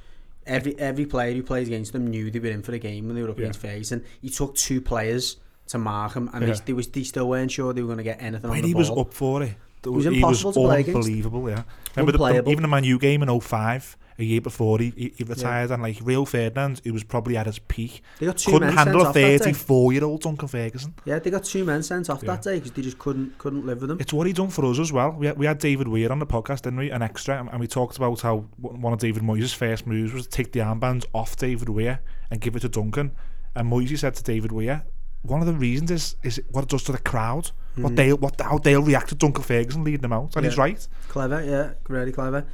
Every 0.47 0.79
every 0.79 1.07
player 1.07 1.33
who 1.35 1.43
played 1.43 1.67
against 1.69 1.93
them 1.93 2.07
knew 2.09 2.31
they 2.31 2.39
were 2.41 2.47
in 2.49 2.63
for 2.63 2.73
the 2.73 2.79
game 2.79 3.07
when 3.07 3.15
they 3.17 3.23
were 3.23 3.31
up 3.31 3.39
Yeah. 3.39 3.45
against 3.45 3.61
Ferguson. 3.61 4.05
He 4.21 4.29
took 4.29 4.55
two 4.57 4.81
players 4.81 5.37
to 5.69 5.79
mark 5.79 6.15
him, 6.15 6.29
and 6.35 6.47
Yeah. 6.47 6.55
they, 6.55 6.61
they, 6.67 6.73
was, 6.73 6.89
they 6.89 7.05
still 7.05 7.29
weren't 7.29 7.51
sure 7.53 7.73
they 7.73 7.81
were 7.83 7.87
going 7.87 7.99
to 7.99 8.03
get 8.05 8.21
anything 8.21 8.47
on 8.47 8.51
when 8.51 8.63
the 8.63 8.69
he 8.69 8.75
ball. 8.75 8.81
was 8.81 8.91
up 8.91 9.15
for 9.15 9.43
it, 9.45 9.55
it 9.85 9.89
was 9.89 10.07
impossible 10.07 10.53
to 10.53 10.61
play 10.61 10.81
against. 10.81 10.97
unbelievable. 11.07 11.49
Yeah, 11.49 11.63
remember 11.97 12.13
the, 12.19 12.43
the, 12.43 12.51
even 12.51 12.63
the 12.63 12.69
Man 12.69 12.85
U 12.85 12.99
game 12.99 13.23
in 13.23 13.41
05, 13.41 13.97
a 14.19 14.25
year 14.25 14.41
before 14.41 14.79
he, 14.79 14.93
he, 14.97 15.13
he 15.17 15.25
retired, 15.25 15.71
and 15.71 15.83
like 15.83 15.99
Rio 16.03 16.25
Ferdinand, 16.25 16.81
who 16.85 16.93
was 16.93 17.05
probably 17.05 17.37
at 17.37 17.47
his 17.47 17.59
peak, 17.59 18.03
They 18.19 18.27
got 18.27 18.39
two 18.39 18.53
couldn't 18.53 18.69
men 18.69 18.77
handle 18.77 19.01
sent 19.01 19.05
a 19.05 19.09
off 19.09 19.15
that 19.15 19.21
day. 19.21 19.39
34 19.39 19.93
year 19.93 20.05
old 20.05 20.23
Duncan 20.23 20.49
Ferguson. 20.49 20.95
Yeah, 21.05 21.19
they 21.19 21.31
got 21.31 21.45
two 21.45 21.65
men 21.65 21.83
sent 21.83 22.11
off 22.11 22.23
Yeah. 22.23 22.35
that 22.35 22.43
day 22.43 22.57
because 22.57 22.73
they 22.73 22.83
just 22.83 22.99
couldn't 22.99 23.39
couldn't 23.39 23.67
live 23.67 23.81
with 23.81 23.89
them. 23.89 23.99
It's 24.01 24.13
what 24.13 24.27
he 24.27 24.33
done 24.33 24.51
for 24.51 24.65
us 24.67 24.79
as 24.79 24.93
well. 24.93 25.13
We 25.13 25.27
had, 25.27 25.39
we 25.39 25.47
had 25.47 25.59
David 25.59 25.89
Weir 25.89 26.11
on 26.13 26.19
the 26.19 26.27
podcast, 26.27 26.63
didn't 26.63 26.79
we? 26.79 26.91
An 26.91 27.03
extra, 27.03 27.39
and- 27.39 27.49
and 27.51 27.61
we 27.61 27.67
talked 27.67 27.97
about 27.97 28.21
how 28.21 28.47
one 28.59 28.93
of 28.93 28.99
David 28.99 29.23
Moyes' 29.23 29.55
first 29.55 29.87
moves 29.87 30.13
was 30.13 30.27
to 30.27 30.31
take 30.31 30.53
the 30.53 30.61
armbands 30.61 31.05
off 31.15 31.37
David 31.37 31.69
Weir 31.69 32.01
and 32.31 32.41
give 32.41 32.57
it 32.57 32.61
to 32.61 32.69
Duncan. 32.69 33.13
And 33.55 33.71
Moyes 33.71 33.99
said 33.99 34.15
to 34.15 34.23
David 34.23 34.53
Weir, 34.53 34.85
one 35.23 35.41
of 35.41 35.47
the 35.47 35.55
reasons 35.55 35.91
is 35.91 36.17
is 36.23 36.43
what 36.51 36.65
it 36.65 36.71
does 36.71 36.83
to 36.85 36.93
the 36.93 36.99
crowd, 36.99 37.51
what 37.77 37.91
hmm. 37.91 37.95
they 37.95 38.13
what 38.13 38.41
how 38.41 38.59
they'll 38.59 38.83
react 38.83 39.09
to 39.11 39.15
Duncan 39.15 39.45
Ferguson 39.45 39.85
leading 39.85 40.01
them 40.03 40.13
out, 40.13 40.37
and 40.37 40.45
he's 40.45 40.59
right. 40.59 40.87
Clever, 41.09 41.43
yeah, 41.45 41.73
really 41.89 42.13
clever. 42.13 42.47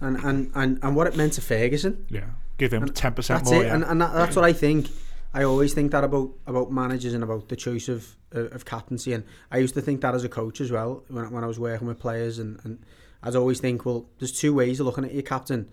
And 0.00 0.16
and, 0.24 0.50
and 0.54 0.78
and 0.82 0.96
what 0.96 1.06
it 1.06 1.16
meant 1.16 1.34
to 1.34 1.40
Ferguson. 1.42 2.06
Yeah, 2.08 2.24
give 2.58 2.72
him 2.72 2.86
ten 2.88 3.12
percent 3.12 3.40
That's 3.40 3.52
more. 3.52 3.62
it, 3.62 3.66
Yeah. 3.66 3.74
and, 3.74 3.84
and 3.84 4.00
that, 4.00 4.14
that's 4.14 4.36
what 4.36 4.44
I 4.44 4.52
think. 4.52 4.88
I 5.32 5.44
always 5.44 5.74
think 5.74 5.92
that 5.92 6.02
about 6.04 6.30
about 6.46 6.72
managers 6.72 7.14
and 7.14 7.22
about 7.22 7.48
the 7.48 7.56
choice 7.56 7.88
of 7.88 8.16
of, 8.32 8.52
of 8.52 8.64
captaincy, 8.64 9.12
and 9.12 9.24
I 9.50 9.58
used 9.58 9.74
to 9.74 9.80
think 9.82 10.00
that 10.00 10.14
as 10.14 10.24
a 10.24 10.28
coach 10.28 10.60
as 10.60 10.70
well 10.72 11.04
when 11.08 11.30
when 11.30 11.44
I 11.44 11.46
was 11.46 11.58
working 11.60 11.86
with 11.86 11.98
players, 11.98 12.38
and, 12.38 12.58
and 12.64 12.78
I'd 13.22 13.36
always 13.36 13.60
think, 13.60 13.84
well, 13.84 14.08
there's 14.18 14.32
two 14.32 14.54
ways 14.54 14.80
of 14.80 14.86
looking 14.86 15.04
at 15.04 15.12
your 15.12 15.22
captain. 15.22 15.68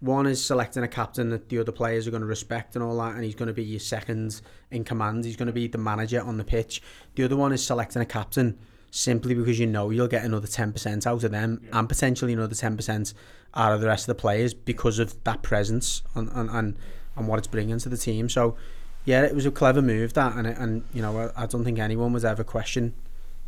One 0.00 0.26
is 0.26 0.44
selecting 0.44 0.82
a 0.82 0.88
captain 0.88 1.30
that 1.30 1.48
the 1.48 1.58
other 1.58 1.72
players 1.72 2.06
are 2.06 2.10
going 2.10 2.20
to 2.20 2.26
respect 2.26 2.76
and 2.76 2.84
all 2.84 2.96
that, 2.98 3.14
and 3.14 3.24
he's 3.24 3.34
going 3.34 3.48
to 3.48 3.54
be 3.54 3.64
your 3.64 3.80
second 3.80 4.40
in 4.70 4.84
command. 4.84 5.24
He's 5.24 5.36
going 5.36 5.46
to 5.46 5.52
be 5.54 5.68
the 5.68 5.78
manager 5.78 6.20
on 6.22 6.36
the 6.36 6.44
pitch. 6.44 6.82
The 7.16 7.24
other 7.24 7.36
one 7.36 7.52
is 7.52 7.64
selecting 7.66 8.02
a 8.02 8.06
captain 8.06 8.58
simply 8.96 9.34
because 9.34 9.58
you 9.58 9.66
know 9.66 9.90
you'll 9.90 10.08
get 10.08 10.24
another 10.24 10.46
10% 10.46 11.06
out 11.06 11.22
of 11.24 11.30
them 11.30 11.60
yeah. 11.62 11.78
and 11.78 11.88
potentially 11.88 12.32
another 12.32 12.54
10% 12.54 13.14
out 13.54 13.72
of 13.72 13.80
the 13.80 13.86
rest 13.86 14.04
of 14.04 14.16
the 14.16 14.20
players 14.20 14.54
because 14.54 14.98
of 14.98 15.22
that 15.24 15.42
presence 15.42 16.02
and, 16.14 16.30
and, 16.32 16.48
and, 16.50 16.78
and 17.14 17.28
what 17.28 17.38
it's 17.38 17.46
bringing 17.46 17.78
to 17.78 17.88
the 17.88 17.96
team. 17.96 18.28
So, 18.28 18.56
yeah, 19.04 19.22
it 19.22 19.34
was 19.34 19.46
a 19.46 19.50
clever 19.50 19.80
move 19.80 20.14
that, 20.14 20.34
and 20.34 20.48
and 20.48 20.82
you 20.92 21.00
know 21.00 21.30
I, 21.36 21.44
I 21.44 21.46
don't 21.46 21.64
think 21.64 21.78
anyone 21.78 22.12
was 22.12 22.24
ever 22.24 22.42
question 22.42 22.92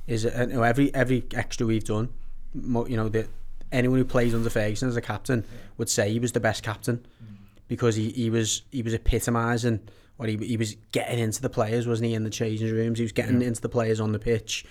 is 0.06 0.24
it, 0.24 0.50
you 0.50 0.54
know, 0.54 0.62
every 0.62 0.94
every 0.94 1.24
extra 1.34 1.66
we've 1.66 1.84
done, 1.84 2.10
you 2.54 2.96
know 2.96 3.08
that 3.08 3.28
anyone 3.72 3.98
who 3.98 4.04
plays 4.04 4.34
under 4.34 4.48
Ferguson 4.48 4.88
as 4.88 4.96
a 4.96 5.00
captain 5.00 5.44
yeah. 5.50 5.58
would 5.76 5.90
say 5.90 6.12
he 6.12 6.20
was 6.20 6.30
the 6.30 6.38
best 6.40 6.62
captain 6.62 6.98
mm. 6.98 7.36
because 7.66 7.96
he, 7.96 8.10
he 8.10 8.30
was 8.30 8.62
he 8.70 8.82
was 8.82 8.94
epitomising 8.94 9.80
or 10.18 10.26
he, 10.26 10.36
he 10.36 10.56
was 10.56 10.76
getting 10.92 11.18
into 11.18 11.42
the 11.42 11.50
players, 11.50 11.86
wasn't 11.86 12.08
he, 12.08 12.14
in 12.14 12.24
the 12.24 12.30
changing 12.30 12.70
rooms? 12.72 12.98
He 12.98 13.04
was 13.04 13.12
getting 13.12 13.40
yeah. 13.40 13.48
into 13.48 13.60
the 13.60 13.68
players 13.68 14.00
on 14.00 14.12
the 14.12 14.18
pitch. 14.18 14.64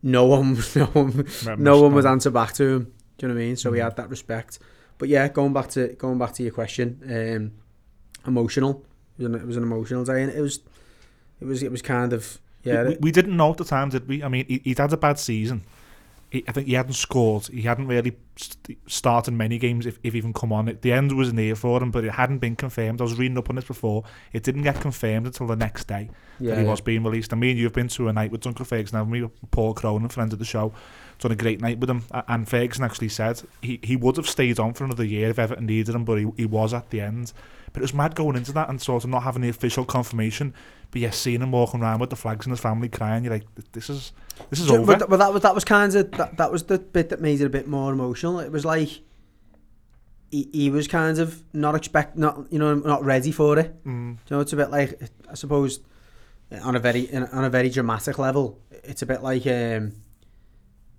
No 0.02 0.24
one, 0.24 0.56
no 0.74 0.86
one, 0.86 1.26
no 1.58 1.82
one 1.82 1.92
was 1.92 2.06
answer 2.06 2.30
back 2.30 2.54
to 2.54 2.64
him. 2.64 2.84
Do 3.18 3.26
you 3.26 3.28
know 3.28 3.34
what 3.34 3.42
I 3.42 3.44
mean? 3.44 3.56
So 3.56 3.70
mm. 3.70 3.74
he 3.74 3.80
had 3.80 3.96
that 3.96 4.08
respect. 4.08 4.58
But 4.96 5.10
yeah, 5.10 5.28
going 5.28 5.52
back 5.52 5.68
to 5.70 5.88
going 5.88 6.16
back 6.16 6.32
to 6.34 6.42
your 6.42 6.52
question, 6.52 7.02
um, 7.04 7.52
emotional. 8.26 8.82
It 9.18 9.24
was, 9.24 9.26
an, 9.26 9.34
it 9.34 9.46
was 9.46 9.56
an 9.58 9.62
emotional 9.62 10.04
day, 10.04 10.22
and 10.22 10.32
it 10.32 10.40
was, 10.40 10.60
it 11.38 11.44
was, 11.44 11.62
it 11.62 11.70
was 11.70 11.82
kind 11.82 12.14
of 12.14 12.38
yeah. 12.62 12.84
We, 12.84 12.96
we 13.00 13.12
didn't 13.12 13.36
know 13.36 13.50
at 13.50 13.58
the 13.58 13.64
time, 13.64 13.90
did 13.90 14.08
we? 14.08 14.22
I 14.22 14.28
mean, 14.28 14.46
he, 14.48 14.62
he'd 14.64 14.78
had 14.78 14.90
a 14.92 14.96
bad 14.96 15.18
season 15.18 15.64
he, 16.30 16.44
I 16.46 16.52
think 16.52 16.66
he 16.66 16.74
hadn't 16.74 16.94
scored. 16.94 17.46
He 17.48 17.62
hadn't 17.62 17.88
really 17.88 18.16
st- 18.40 18.78
started 18.90 19.32
many 19.32 19.58
games, 19.58 19.86
if, 19.86 19.98
if 20.02 20.14
even 20.14 20.32
come 20.32 20.52
on. 20.52 20.78
The 20.80 20.92
end 20.92 21.16
was 21.16 21.32
near 21.32 21.54
for 21.54 21.82
him, 21.82 21.90
but 21.90 22.04
it 22.04 22.12
hadn't 22.12 22.38
been 22.38 22.56
confirmed. 22.56 23.00
I 23.00 23.04
was 23.04 23.18
reading 23.18 23.38
up 23.38 23.50
on 23.50 23.56
this 23.56 23.64
before. 23.64 24.04
It 24.32 24.42
didn't 24.42 24.62
get 24.62 24.80
confirmed 24.80 25.26
until 25.26 25.46
the 25.46 25.56
next 25.56 25.86
day 25.86 26.10
yeah, 26.38 26.50
that 26.50 26.58
he 26.58 26.64
yeah. 26.64 26.70
was 26.70 26.80
being 26.80 27.04
released. 27.04 27.32
I 27.32 27.36
mean, 27.36 27.56
you've 27.56 27.72
been 27.72 27.88
to 27.88 28.08
a 28.08 28.12
night 28.12 28.30
with 28.30 28.40
Duncan 28.40 28.64
Ferguson, 28.64 28.98
haven't 28.98 29.12
we? 29.12 29.28
Paul 29.50 29.74
Cronin, 29.74 30.08
friend 30.08 30.32
of 30.32 30.38
the 30.38 30.44
show, 30.44 30.72
done 31.18 31.32
a 31.32 31.36
great 31.36 31.60
night 31.60 31.78
with 31.78 31.90
him. 31.90 32.04
And 32.28 32.48
Ferguson 32.48 32.84
actually 32.84 33.10
said 33.10 33.42
he, 33.62 33.78
he 33.82 33.96
would 33.96 34.16
have 34.16 34.28
stayed 34.28 34.58
on 34.58 34.74
for 34.74 34.84
another 34.84 35.04
year 35.04 35.30
if 35.30 35.38
Everton 35.38 35.66
needed 35.66 35.94
him, 35.94 36.04
but 36.04 36.18
he, 36.18 36.26
he 36.36 36.46
was 36.46 36.74
at 36.74 36.90
the 36.90 37.00
end. 37.00 37.32
But 37.72 37.82
it 37.82 37.82
was 37.82 37.94
mad 37.94 38.16
going 38.16 38.36
into 38.36 38.52
that 38.52 38.68
and 38.68 38.82
sort 38.82 39.04
of 39.04 39.10
not 39.10 39.22
having 39.22 39.42
the 39.42 39.48
official 39.48 39.84
confirmation. 39.84 40.54
But 40.90 41.02
yeah, 41.02 41.10
seeing 41.10 41.40
him 41.40 41.52
walking 41.52 41.82
around 41.82 42.00
with 42.00 42.10
the 42.10 42.16
flags 42.16 42.46
and 42.46 42.52
his 42.52 42.58
family 42.58 42.88
crying, 42.88 43.22
you're 43.22 43.32
like, 43.32 43.46
this 43.70 43.88
is 43.88 44.10
this 44.48 44.58
is 44.58 44.68
over. 44.68 44.96
But, 44.96 45.08
but 45.08 45.18
that 45.18 45.32
was 45.32 45.42
that 45.42 45.54
was 45.54 45.64
kind 45.64 45.94
of 45.94 46.10
that, 46.12 46.36
that 46.36 46.50
was 46.50 46.64
the 46.64 46.80
bit 46.80 47.10
that 47.10 47.20
made 47.20 47.40
it 47.40 47.44
a 47.44 47.48
bit 47.48 47.68
more 47.68 47.92
emotional. 47.92 48.29
It 48.38 48.52
was 48.52 48.64
like 48.64 49.00
he, 50.30 50.48
he 50.52 50.70
was 50.70 50.86
kind 50.86 51.18
of 51.18 51.42
not 51.52 51.74
expect 51.74 52.16
not 52.16 52.46
you 52.50 52.58
know 52.58 52.74
not 52.74 53.04
ready 53.04 53.32
for 53.32 53.58
it. 53.58 53.84
Mm. 53.84 54.12
You 54.12 54.36
know, 54.36 54.40
it's 54.40 54.52
a 54.52 54.56
bit 54.56 54.70
like 54.70 55.00
I 55.28 55.34
suppose 55.34 55.80
on 56.62 56.76
a 56.76 56.80
very 56.80 57.12
on 57.14 57.44
a 57.44 57.50
very 57.50 57.68
dramatic 57.68 58.18
level. 58.18 58.60
It's 58.70 59.02
a 59.02 59.06
bit 59.06 59.22
like 59.22 59.46
um, 59.46 59.92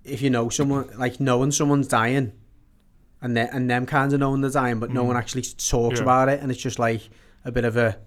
if 0.03 0.21
you 0.21 0.29
know 0.29 0.49
someone 0.49 0.89
like 0.97 1.19
knowing 1.19 1.51
someone's 1.51 1.87
dying 1.87 2.33
and 3.21 3.37
they, 3.37 3.47
and 3.47 3.69
them 3.69 3.85
kind 3.85 4.11
of 4.13 4.19
knowing 4.19 4.41
they're 4.41 4.51
dying, 4.51 4.79
but 4.79 4.89
mm. 4.89 4.93
no 4.93 5.03
one 5.03 5.15
actually 5.15 5.43
talks 5.43 5.97
yeah. 5.97 6.03
about 6.03 6.29
it, 6.29 6.41
and 6.41 6.51
it's 6.51 6.61
just 6.61 6.79
like 6.79 7.01
a 7.45 7.51
bit 7.51 7.65
of 7.65 7.77
a 7.77 7.97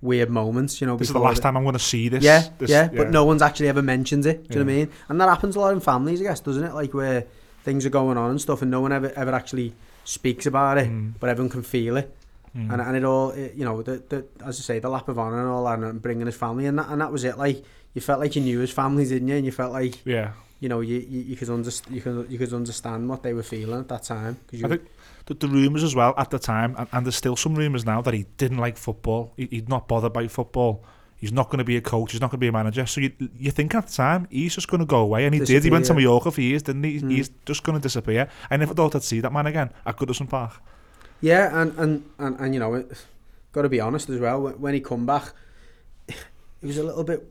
weird 0.00 0.30
moments. 0.30 0.80
You 0.80 0.86
know, 0.86 0.96
this 0.96 1.08
is 1.08 1.12
the 1.12 1.20
last 1.20 1.38
it. 1.38 1.42
time 1.42 1.56
I'm 1.56 1.64
going 1.64 1.74
to 1.74 1.78
see 1.78 2.08
this. 2.08 2.22
Yeah, 2.22 2.48
this, 2.58 2.70
yeah, 2.70 2.88
yeah, 2.92 2.98
but 2.98 3.10
no 3.10 3.24
one's 3.24 3.42
actually 3.42 3.68
ever 3.68 3.82
mentioned 3.82 4.26
it. 4.26 4.48
Do 4.48 4.58
you 4.58 4.60
yeah. 4.60 4.64
know 4.64 4.64
what 4.64 4.72
I 4.72 4.84
mean? 4.84 4.92
And 5.08 5.20
that 5.20 5.28
happens 5.28 5.56
a 5.56 5.60
lot 5.60 5.72
in 5.72 5.80
families, 5.80 6.20
I 6.20 6.24
guess, 6.24 6.40
doesn't 6.40 6.64
it? 6.64 6.74
Like 6.74 6.94
where 6.94 7.26
things 7.62 7.86
are 7.86 7.90
going 7.90 8.16
on 8.18 8.30
and 8.30 8.40
stuff, 8.40 8.62
and 8.62 8.70
no 8.70 8.80
one 8.80 8.92
ever 8.92 9.12
ever 9.16 9.32
actually 9.32 9.74
speaks 10.04 10.46
about 10.46 10.78
it, 10.78 10.88
mm. 10.88 11.14
but 11.20 11.28
everyone 11.30 11.50
can 11.50 11.62
feel 11.62 11.96
it. 11.96 12.14
Mm. 12.56 12.72
And, 12.72 12.82
and 12.82 12.96
it 12.96 13.04
all, 13.04 13.30
it, 13.30 13.54
you 13.54 13.64
know, 13.64 13.80
the, 13.80 14.02
the, 14.08 14.26
as 14.44 14.58
I 14.60 14.62
say, 14.62 14.78
the 14.78 14.90
lap 14.90 15.08
of 15.08 15.18
honour 15.18 15.40
and 15.40 15.48
all 15.48 15.64
that, 15.64 15.78
and 15.78 16.02
bringing 16.02 16.26
his 16.26 16.36
family, 16.36 16.66
and 16.66 16.78
that, 16.78 16.88
and 16.90 17.00
that 17.00 17.10
was 17.10 17.24
it. 17.24 17.38
Like, 17.38 17.64
you 17.94 18.00
felt 18.02 18.20
like 18.20 18.36
you 18.36 18.42
knew 18.42 18.58
his 18.58 18.70
family, 18.70 19.04
didn't 19.06 19.28
you? 19.28 19.36
And 19.36 19.46
you 19.46 19.52
felt 19.52 19.72
like, 19.72 20.04
yeah, 20.04 20.32
you 20.60 20.68
know, 20.68 20.80
you, 20.80 20.98
you, 20.98 21.20
you 21.22 21.36
could 21.36 21.48
understand, 21.48 21.94
you 21.94 22.02
could, 22.02 22.30
you 22.30 22.38
could 22.38 22.52
understand 22.52 23.08
what 23.08 23.22
they 23.22 23.32
were 23.32 23.42
feeling 23.42 23.80
at 23.80 23.88
that 23.88 24.02
time. 24.02 24.38
Cause 24.50 24.60
you, 24.60 24.66
I 24.66 24.68
think 24.68 24.82
the, 25.26 25.34
the 25.34 25.48
rumours 25.48 25.82
as 25.82 25.94
well 25.94 26.12
at 26.18 26.30
the 26.30 26.38
time, 26.38 26.74
and, 26.76 26.88
and 26.92 27.06
there's 27.06 27.16
still 27.16 27.36
some 27.36 27.54
rumours 27.54 27.86
now 27.86 28.02
that 28.02 28.12
he 28.12 28.26
didn't 28.36 28.58
like 28.58 28.76
football. 28.76 29.32
He, 29.36 29.46
he'd 29.46 29.68
not 29.68 29.88
bothered 29.88 30.12
by 30.12 30.28
football. 30.28 30.84
He's 31.22 31.30
not 31.30 31.50
going 31.50 31.58
to 31.58 31.64
be 31.64 31.76
a 31.76 31.80
coach. 31.80 32.10
He's 32.10 32.20
not 32.20 32.32
going 32.32 32.40
to 32.40 32.44
be 32.44 32.48
a 32.48 32.52
manager. 32.52 32.84
So 32.84 33.00
you 33.00 33.12
you 33.38 33.52
think 33.52 33.76
at 33.76 33.86
the 33.86 33.92
time 33.92 34.26
he's 34.28 34.56
just 34.56 34.66
going 34.66 34.80
to 34.80 34.86
go 34.86 34.98
away, 34.98 35.24
and 35.24 35.32
he 35.32 35.38
disappear. 35.38 35.60
did. 35.60 35.64
He 35.66 35.70
went 35.70 35.84
to 35.84 35.94
Mallorca 35.94 36.32
for 36.32 36.40
years, 36.40 36.64
didn't 36.64 36.82
he? 36.82 37.00
Mm. 37.00 37.12
He's 37.12 37.30
just 37.46 37.62
going 37.62 37.78
to 37.78 37.82
disappear. 37.82 38.28
I 38.50 38.56
never 38.56 38.74
thought 38.74 38.96
I'd 38.96 39.04
see 39.04 39.20
that 39.20 39.32
man 39.32 39.46
again 39.46 39.70
at 39.86 39.96
Goodison 39.96 40.28
Park. 40.28 40.60
Yeah, 41.20 41.62
and 41.62 41.78
and 41.78 42.10
and, 42.18 42.40
and 42.40 42.54
you 42.54 42.58
know, 42.58 42.84
got 43.52 43.62
to 43.62 43.68
be 43.68 43.78
honest 43.78 44.10
as 44.10 44.18
well. 44.18 44.48
When 44.48 44.74
he 44.74 44.80
come 44.80 45.06
back, 45.06 45.32
it 46.08 46.16
was 46.60 46.78
a 46.78 46.82
little 46.82 47.04
bit 47.04 47.24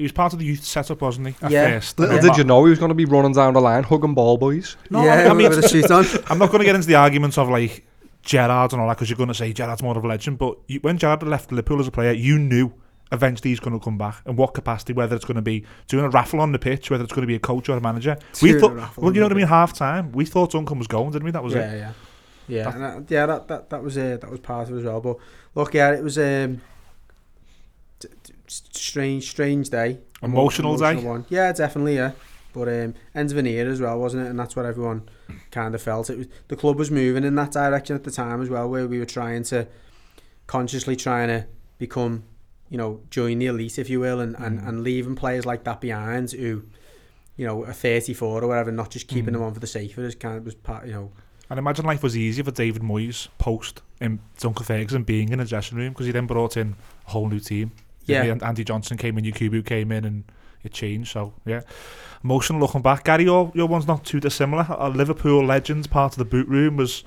he 0.00 0.04
was 0.04 0.12
part 0.12 0.32
of 0.32 0.38
the 0.38 0.46
youth 0.46 0.64
setup, 0.64 1.02
wasn't 1.02 1.26
he? 1.26 1.34
At 1.42 1.50
yeah. 1.50 1.72
First. 1.72 1.98
Little 1.98 2.14
yeah. 2.14 2.22
did 2.22 2.36
you 2.38 2.44
know 2.44 2.64
he 2.64 2.70
was 2.70 2.78
going 2.78 2.88
to 2.88 2.94
be 2.94 3.04
running 3.04 3.34
down 3.34 3.52
the 3.52 3.60
line, 3.60 3.82
hugging 3.82 4.14
ball 4.14 4.38
boys. 4.38 4.78
No, 4.88 5.04
yeah, 5.04 5.30
I 5.30 5.34
mean, 5.34 5.52
I'm 6.30 6.38
not 6.38 6.48
going 6.50 6.60
to 6.60 6.64
get 6.64 6.74
into 6.74 6.86
the 6.86 6.94
arguments 6.94 7.36
of 7.36 7.50
like 7.50 7.84
Gerrard 8.22 8.72
and 8.72 8.80
all 8.80 8.88
that 8.88 8.96
because 8.96 9.08
you're 9.08 9.16
going 9.16 9.28
to 9.28 9.34
say 9.34 9.52
Gerrard's 9.52 9.82
more 9.82 9.96
of 9.96 10.04
a 10.04 10.08
legend. 10.08 10.38
But 10.38 10.58
you, 10.66 10.80
when 10.80 10.98
Gerrard 10.98 11.22
left 11.22 11.50
Liverpool 11.50 11.80
as 11.80 11.88
a 11.88 11.90
player, 11.90 12.12
you 12.12 12.38
knew 12.38 12.72
eventually 13.12 13.50
he's 13.50 13.60
going 13.60 13.78
to 13.78 13.84
come 13.84 13.98
back. 13.98 14.22
In 14.26 14.36
what 14.36 14.54
capacity? 14.54 14.92
Whether 14.92 15.16
it's 15.16 15.24
going 15.24 15.36
to 15.36 15.42
be 15.42 15.64
doing 15.88 16.04
a 16.04 16.10
raffle 16.10 16.40
on 16.40 16.52
the 16.52 16.58
pitch, 16.58 16.90
whether 16.90 17.04
it's 17.04 17.12
going 17.12 17.22
to 17.22 17.26
be 17.26 17.34
a 17.34 17.40
coach 17.40 17.68
or 17.68 17.76
a 17.76 17.80
manager. 17.80 18.16
we 18.42 18.58
thought, 18.58 18.96
well, 18.96 19.12
you 19.12 19.20
know 19.20 19.26
what 19.26 19.32
I 19.32 19.36
mean. 19.36 19.46
Half 19.46 19.72
time, 19.72 20.12
we 20.12 20.24
thought 20.24 20.52
Duncan 20.52 20.78
was 20.78 20.86
going, 20.86 21.10
didn't 21.10 21.24
we? 21.24 21.30
That 21.30 21.42
was 21.42 21.54
yeah, 21.54 21.72
it. 21.72 21.78
Yeah, 21.78 21.92
yeah, 22.48 22.64
yeah. 22.64 22.70
That, 22.78 23.10
yeah, 23.10 23.26
that, 23.26 23.48
that 23.48 23.70
that 23.70 23.82
was 23.82 23.96
uh, 23.96 24.18
that 24.20 24.30
was 24.30 24.40
part 24.40 24.68
of 24.68 24.74
it 24.74 24.78
as 24.78 24.84
well. 24.84 25.00
But 25.00 25.16
look, 25.54 25.74
yeah, 25.74 25.92
it 25.92 26.02
was 26.02 26.18
um, 26.18 26.60
strange, 28.46 29.28
strange 29.28 29.70
day. 29.70 29.98
Emotional, 30.22 30.74
emotional 30.74 31.00
day. 31.00 31.06
One. 31.06 31.26
Yeah, 31.28 31.52
definitely. 31.52 31.96
Yeah, 31.96 32.12
but 32.52 32.68
um, 32.68 32.94
ends 33.14 33.32
of 33.32 33.38
an 33.38 33.46
era 33.46 33.70
as 33.70 33.80
well, 33.80 33.98
wasn't 33.98 34.26
it? 34.26 34.30
And 34.30 34.38
that's 34.38 34.54
what 34.54 34.66
everyone 34.66 35.08
kind 35.50 35.74
of 35.74 35.82
felt. 35.82 36.10
It 36.10 36.18
was 36.18 36.26
the 36.48 36.56
club 36.56 36.78
was 36.78 36.90
moving 36.90 37.24
in 37.24 37.34
that 37.36 37.52
direction 37.52 37.96
at 37.96 38.04
the 38.04 38.10
time 38.10 38.42
as 38.42 38.48
well, 38.48 38.68
where 38.68 38.86
we 38.86 38.98
were 38.98 39.06
trying 39.06 39.44
to 39.44 39.66
consciously 40.46 40.96
trying 40.96 41.28
to 41.28 41.46
become, 41.78 42.24
you 42.68 42.78
know, 42.78 43.00
join 43.10 43.38
the 43.38 43.46
elite, 43.46 43.78
if 43.78 43.88
you 43.88 44.00
will, 44.00 44.20
and 44.20 44.36
mm. 44.36 44.46
and, 44.46 44.60
and 44.60 44.82
leaving 44.82 45.16
players 45.16 45.46
like 45.46 45.64
that 45.64 45.80
behind 45.80 46.32
who, 46.32 46.62
you 47.36 47.46
know, 47.46 47.64
are 47.64 47.72
34 47.72 48.42
or 48.42 48.48
whatever, 48.48 48.72
not 48.72 48.90
just 48.90 49.08
keeping 49.08 49.30
mm. 49.30 49.34
them 49.34 49.42
on 49.42 49.54
for 49.54 49.60
the 49.60 49.66
sake 49.66 49.96
of 49.96 50.04
it. 50.04 50.20
Kind 50.20 50.38
of 50.38 50.44
was 50.44 50.54
part, 50.54 50.86
you 50.86 50.92
know. 50.92 51.12
And 51.48 51.58
imagine 51.58 51.84
life 51.84 52.02
was 52.02 52.16
easier 52.16 52.44
for 52.44 52.52
David 52.52 52.82
Moyes 52.82 53.26
post 53.38 53.82
in 54.00 54.20
Duncan 54.38 54.64
Ferguson 54.64 55.02
being 55.02 55.30
in 55.30 55.40
a 55.40 55.44
dressing 55.44 55.76
room 55.78 55.92
because 55.92 56.06
he 56.06 56.12
then 56.12 56.26
brought 56.26 56.56
in 56.56 56.76
a 57.06 57.10
whole 57.10 57.28
new 57.28 57.40
team. 57.40 57.72
Yeah. 58.06 58.22
And 58.22 58.42
Andy 58.42 58.64
Johnson 58.64 58.96
came 58.96 59.18
in, 59.18 59.24
Yakubu 59.24 59.64
came 59.64 59.90
in, 59.92 60.04
and 60.04 60.24
it 60.64 60.72
changed. 60.72 61.12
So 61.12 61.32
yeah, 61.44 61.62
emotional 62.24 62.60
looking 62.60 62.82
back. 62.82 63.04
Gary, 63.04 63.24
your 63.24 63.50
your 63.54 63.66
one's 63.66 63.86
not 63.86 64.04
too 64.04 64.20
dissimilar. 64.20 64.66
A 64.68 64.88
Liverpool 64.88 65.44
legend, 65.44 65.90
part 65.90 66.12
of 66.12 66.18
the 66.18 66.24
boot 66.24 66.48
room, 66.48 66.76
was 66.76 67.04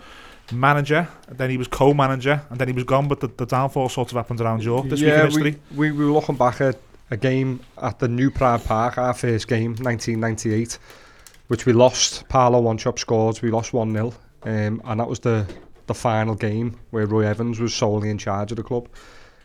manager, 0.51 1.07
then 1.29 1.49
he 1.49 1.57
was 1.57 1.67
co-manager, 1.67 2.41
and 2.49 2.59
then 2.59 2.67
he 2.67 2.73
was 2.73 2.83
gone. 2.83 3.07
But 3.07 3.19
the, 3.21 3.27
the 3.27 3.45
downfall 3.45 3.89
sort 3.89 4.11
of 4.11 4.17
happened 4.17 4.41
around 4.41 4.63
York 4.63 4.89
this 4.89 5.01
yeah, 5.01 5.07
week 5.07 5.19
in 5.19 5.25
history. 5.25 5.61
We, 5.75 5.91
we 5.91 6.05
were 6.05 6.11
looking 6.11 6.35
back 6.35 6.61
at 6.61 6.77
a 7.11 7.17
game 7.17 7.61
at 7.81 7.99
the 7.99 8.07
New 8.07 8.31
Pride 8.31 8.63
Park, 8.63 8.97
our 8.97 9.13
first 9.13 9.47
game, 9.47 9.71
1998, 9.71 10.77
which 11.47 11.65
we 11.65 11.73
lost. 11.73 12.27
Paulo 12.29 12.61
Wanchope 12.61 12.99
scores. 12.99 13.41
We 13.41 13.51
lost 13.51 13.73
one 13.73 13.93
0 13.93 14.13
um, 14.43 14.81
and 14.85 14.99
that 14.99 15.07
was 15.07 15.19
the 15.19 15.47
the 15.85 15.93
final 15.93 16.33
game 16.33 16.79
where 16.91 17.05
Roy 17.05 17.25
Evans 17.25 17.59
was 17.59 17.73
solely 17.73 18.09
in 18.09 18.17
charge 18.17 18.51
of 18.51 18.57
the 18.57 18.63
club. 18.63 18.87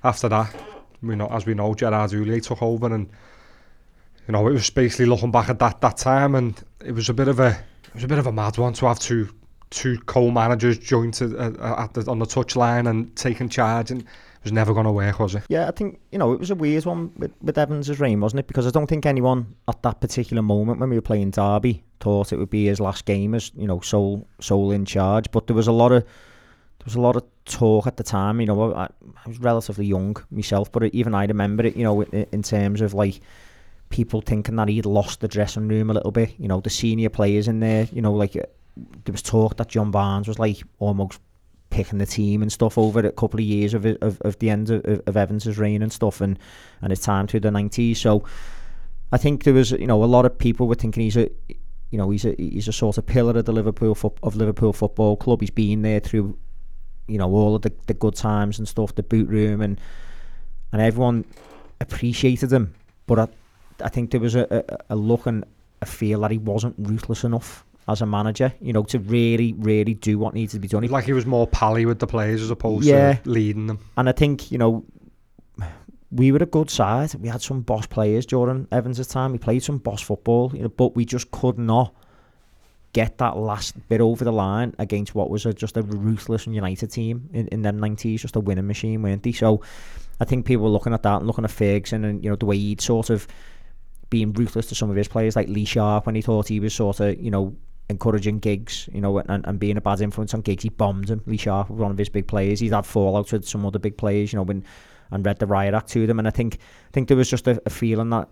After 0.04 0.28
that, 0.28 0.54
we 1.02 1.16
know 1.16 1.26
as 1.28 1.46
we 1.46 1.54
know 1.54 1.74
Gerard 1.74 2.10
Houllier 2.10 2.42
took 2.42 2.62
over 2.62 2.92
and 2.92 3.08
you 4.28 4.32
know 4.32 4.46
it 4.46 4.52
was 4.52 4.70
basically 4.70 5.06
looking 5.06 5.32
back 5.32 5.48
at 5.48 5.58
that 5.58 5.80
that 5.80 5.96
time 5.96 6.34
and 6.34 6.62
it 6.84 6.92
was 6.92 7.08
a 7.08 7.14
bit 7.14 7.28
of 7.28 7.40
a 7.40 7.48
it 7.48 7.94
was 7.94 8.04
a 8.04 8.08
bit 8.08 8.18
of 8.18 8.26
a 8.26 8.32
mad 8.32 8.56
one 8.58 8.74
to 8.74 8.86
have 8.86 8.98
two 8.98 9.28
two 9.70 9.98
co-managers 10.00 10.78
joined 10.78 11.20
uh, 11.20 11.76
at 11.78 11.94
the, 11.94 12.10
on 12.10 12.18
the 12.18 12.26
touchline 12.26 12.88
and 12.88 13.14
taking 13.16 13.48
charge 13.48 13.90
and 13.90 14.02
it 14.02 14.44
was 14.44 14.52
never 14.52 14.72
going 14.72 14.86
to 14.86 14.92
work, 14.92 15.18
was 15.18 15.34
it? 15.34 15.42
Yeah, 15.48 15.66
I 15.66 15.72
think, 15.72 15.98
you 16.12 16.18
know, 16.18 16.32
it 16.32 16.38
was 16.38 16.50
a 16.50 16.54
weird 16.54 16.84
one 16.84 17.12
with, 17.16 17.32
with 17.42 17.58
Evans' 17.58 17.98
reign, 17.98 18.20
wasn't 18.20 18.40
it? 18.40 18.46
Because 18.46 18.66
I 18.68 18.70
don't 18.70 18.86
think 18.86 19.04
anyone 19.04 19.54
at 19.66 19.82
that 19.82 20.00
particular 20.00 20.42
moment 20.42 20.78
when 20.78 20.90
we 20.90 20.96
were 20.96 21.02
playing 21.02 21.32
Derby 21.32 21.82
thought 21.98 22.32
it 22.32 22.38
would 22.38 22.48
be 22.48 22.66
his 22.66 22.78
last 22.78 23.04
game 23.04 23.34
as, 23.34 23.50
you 23.56 23.66
know, 23.66 23.80
sole, 23.80 24.26
sole 24.40 24.70
in 24.70 24.84
charge. 24.84 25.30
But 25.32 25.48
there 25.48 25.56
was 25.56 25.66
a 25.66 25.72
lot 25.72 25.90
of 25.90 26.04
there 26.04 26.84
was 26.84 26.94
a 26.94 27.00
lot 27.00 27.16
of 27.16 27.24
talk 27.46 27.88
at 27.88 27.96
the 27.96 28.04
time. 28.04 28.40
You 28.40 28.46
know, 28.46 28.72
I, 28.72 28.84
I 28.84 29.28
was 29.28 29.40
relatively 29.40 29.86
young 29.86 30.16
myself, 30.30 30.70
but 30.70 30.84
even 30.94 31.14
I 31.14 31.24
remember 31.26 31.66
it. 31.66 31.76
You 31.76 31.82
know, 31.82 32.02
in, 32.02 32.26
in 32.30 32.42
terms 32.42 32.80
of 32.80 32.94
like 32.94 33.20
people 33.90 34.20
thinking 34.20 34.56
that 34.56 34.68
he'd 34.68 34.86
lost 34.86 35.20
the 35.20 35.28
dressing 35.28 35.68
room 35.68 35.90
a 35.90 35.94
little 35.94 36.10
bit. 36.10 36.34
You 36.38 36.48
know, 36.48 36.60
the 36.60 36.70
senior 36.70 37.08
players 37.08 37.48
in 37.48 37.60
there. 37.60 37.88
You 37.92 38.02
know, 38.02 38.12
like 38.12 38.36
uh, 38.36 38.42
there 39.04 39.12
was 39.12 39.22
talk 39.22 39.56
that 39.56 39.68
John 39.68 39.90
Barnes 39.90 40.28
was 40.28 40.38
like 40.38 40.62
almost 40.78 41.20
picking 41.70 41.98
the 41.98 42.06
team 42.06 42.40
and 42.40 42.50
stuff 42.50 42.78
over 42.78 43.00
a 43.00 43.12
couple 43.12 43.40
of 43.40 43.46
years 43.46 43.74
of 43.74 43.84
of, 43.86 44.20
of 44.22 44.38
the 44.38 44.50
end 44.50 44.70
of, 44.70 45.02
of 45.06 45.16
Evans's 45.16 45.58
reign 45.58 45.82
and 45.82 45.92
stuff, 45.92 46.20
and 46.20 46.38
and 46.82 46.90
his 46.90 47.00
time 47.00 47.26
through 47.26 47.40
the 47.40 47.50
nineties. 47.50 48.00
So. 48.00 48.24
I 49.10 49.16
think 49.16 49.44
there 49.44 49.54
was, 49.54 49.70
you 49.70 49.86
know, 49.86 50.04
a 50.04 50.12
lot 50.16 50.26
of 50.26 50.36
people 50.36 50.68
were 50.68 50.74
thinking 50.74 51.02
he's 51.02 51.16
a, 51.16 51.30
you 51.90 51.96
know, 51.96 52.10
he's 52.10 52.26
a 52.26 52.34
he's 52.36 52.68
a 52.68 52.74
sort 52.74 52.98
of 52.98 53.06
pillar 53.06 53.38
of 53.38 53.46
the 53.46 53.52
Liverpool 53.52 53.94
fo- 53.94 54.14
of 54.22 54.36
Liverpool 54.36 54.74
Football 54.74 55.16
Club. 55.16 55.40
He's 55.40 55.48
been 55.48 55.80
there 55.80 55.98
through 55.98 56.36
you 57.08 57.18
know 57.18 57.30
all 57.30 57.56
of 57.56 57.62
the, 57.62 57.72
the 57.86 57.94
good 57.94 58.14
times 58.14 58.58
and 58.58 58.68
stuff, 58.68 58.94
the 58.94 59.02
boot 59.02 59.28
room, 59.28 59.60
and 59.60 59.80
and 60.72 60.80
everyone 60.80 61.24
appreciated 61.80 62.52
him. 62.52 62.74
But 63.06 63.18
I, 63.18 63.28
I 63.82 63.88
think 63.88 64.10
there 64.10 64.20
was 64.20 64.34
a, 64.34 64.46
a, 64.90 64.94
a 64.94 64.96
look 64.96 65.26
and 65.26 65.44
a 65.82 65.86
feel 65.86 66.20
that 66.20 66.30
he 66.30 66.38
wasn't 66.38 66.74
ruthless 66.78 67.24
enough 67.24 67.64
as 67.88 68.02
a 68.02 68.06
manager, 68.06 68.52
you 68.60 68.72
know, 68.72 68.82
to 68.82 68.98
really, 68.98 69.54
really 69.54 69.94
do 69.94 70.18
what 70.18 70.34
needs 70.34 70.52
to 70.52 70.58
be 70.58 70.68
done. 70.68 70.86
Like 70.88 71.04
he 71.04 71.12
was 71.14 71.24
more 71.24 71.46
pally 71.46 71.86
with 71.86 71.98
the 72.00 72.06
players 72.06 72.42
as 72.42 72.50
opposed 72.50 72.84
Yeah. 72.86 73.14
to 73.14 73.30
leading 73.30 73.66
them. 73.66 73.78
And 73.96 74.08
I 74.08 74.12
think, 74.12 74.50
you 74.52 74.58
know, 74.58 74.84
we 76.10 76.32
were 76.32 76.38
a 76.42 76.46
good 76.46 76.70
side. 76.70 77.14
We 77.14 77.28
had 77.28 77.42
some 77.42 77.60
boss 77.62 77.86
players 77.86 78.24
during 78.26 78.66
Evans' 78.72 79.06
time. 79.06 79.32
We 79.32 79.38
played 79.38 79.62
some 79.62 79.78
boss 79.78 80.00
football, 80.00 80.50
you 80.54 80.62
know, 80.62 80.68
but 80.68 80.96
we 80.96 81.04
just 81.04 81.30
could 81.30 81.58
not 81.58 81.94
get 82.94 83.18
that 83.18 83.36
last 83.36 83.74
bit 83.88 84.00
over 84.00 84.24
the 84.24 84.32
line 84.32 84.74
against 84.78 85.14
what 85.14 85.28
was 85.30 85.44
a, 85.44 85.52
just 85.52 85.76
a 85.76 85.82
ruthless 85.82 86.46
United 86.46 86.90
team 86.90 87.28
in, 87.34 87.46
in 87.48 87.62
them 87.62 87.78
90s, 87.78 88.20
just 88.20 88.36
a 88.36 88.40
winning 88.40 88.66
machine, 88.66 89.02
weren't 89.02 89.22
they? 89.22 89.32
So 89.32 89.60
I 90.20 90.24
think 90.24 90.46
people 90.46 90.64
were 90.64 90.70
looking 90.70 90.94
at 90.94 91.02
that 91.02 91.18
and 91.18 91.26
looking 91.26 91.44
at 91.44 91.50
Ferguson 91.50 92.04
and, 92.04 92.24
you 92.24 92.30
know, 92.30 92.36
the 92.36 92.46
way 92.46 92.56
he'd 92.56 92.80
sort 92.80 93.10
of 93.10 93.26
being 94.10 94.32
ruthless 94.32 94.66
to 94.66 94.74
some 94.74 94.90
of 94.90 94.96
his 94.96 95.08
players, 95.08 95.36
like 95.36 95.48
Lee 95.48 95.64
Sharpe, 95.64 96.06
when 96.06 96.14
he 96.14 96.22
thought 96.22 96.48
he 96.48 96.60
was 96.60 96.74
sort 96.74 97.00
of, 97.00 97.20
you 97.20 97.30
know, 97.30 97.56
encouraging 97.90 98.38
gigs, 98.38 98.88
you 98.92 99.00
know, 99.00 99.18
and, 99.18 99.46
and 99.46 99.58
being 99.58 99.76
a 99.76 99.80
bad 99.80 100.00
influence 100.00 100.34
on 100.34 100.40
gigs. 100.42 100.62
He 100.62 100.68
bombed 100.68 101.10
him. 101.10 101.22
Lee 101.26 101.36
Sharpe 101.36 101.70
was 101.70 101.80
one 101.80 101.90
of 101.90 101.98
his 101.98 102.08
big 102.08 102.26
players. 102.26 102.60
He'd 102.60 102.72
had 102.72 102.84
fallouts 102.84 103.32
with 103.32 103.46
some 103.46 103.64
other 103.64 103.78
big 103.78 103.96
players, 103.96 104.32
you 104.32 104.38
know, 104.38 104.42
when 104.42 104.64
and 105.10 105.24
read 105.24 105.38
the 105.38 105.46
riot 105.46 105.74
act 105.74 105.88
to 105.88 106.06
them. 106.06 106.18
And 106.18 106.28
I 106.28 106.30
think 106.30 106.56
I 106.56 106.90
think 106.92 107.08
there 107.08 107.16
was 107.16 107.30
just 107.30 107.46
a, 107.46 107.60
a 107.66 107.70
feeling 107.70 108.10
that 108.10 108.28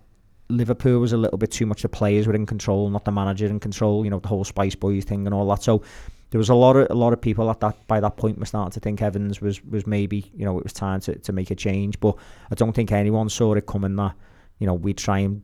Liverpool 0.49 0.99
was 0.99 1.13
a 1.13 1.17
little 1.17 1.37
bit 1.37 1.51
too 1.51 1.65
much. 1.65 1.81
The 1.81 1.89
players 1.89 2.27
were 2.27 2.33
in 2.33 2.45
control, 2.45 2.89
not 2.89 3.05
the 3.05 3.11
manager 3.11 3.47
in 3.47 3.59
control. 3.59 4.03
You 4.03 4.11
know, 4.11 4.19
the 4.19 4.27
whole 4.27 4.43
Spice 4.43 4.75
Boys 4.75 5.03
thing 5.03 5.25
and 5.25 5.33
all 5.33 5.47
that. 5.49 5.63
So 5.63 5.81
there 6.29 6.39
was 6.39 6.49
a 6.49 6.55
lot 6.55 6.75
of 6.75 6.87
a 6.89 6.93
lot 6.93 7.13
of 7.13 7.21
people 7.21 7.49
at 7.49 7.59
that 7.61 7.75
by 7.87 7.99
that 7.99 8.17
point 8.17 8.37
were 8.37 8.45
starting 8.45 8.71
to 8.71 8.79
think 8.79 9.01
Evans 9.01 9.41
was 9.41 9.63
was 9.63 9.87
maybe 9.87 10.31
you 10.35 10.45
know 10.45 10.57
it 10.57 10.63
was 10.63 10.73
time 10.73 10.99
to, 11.01 11.17
to 11.19 11.33
make 11.33 11.51
a 11.51 11.55
change. 11.55 11.99
But 11.99 12.15
I 12.51 12.55
don't 12.55 12.73
think 12.73 12.91
anyone 12.91 13.29
saw 13.29 13.53
it 13.55 13.65
coming 13.65 13.95
that 13.97 14.13
you 14.59 14.67
know 14.67 14.73
we'd 14.73 14.97
try 14.97 15.19
and 15.19 15.41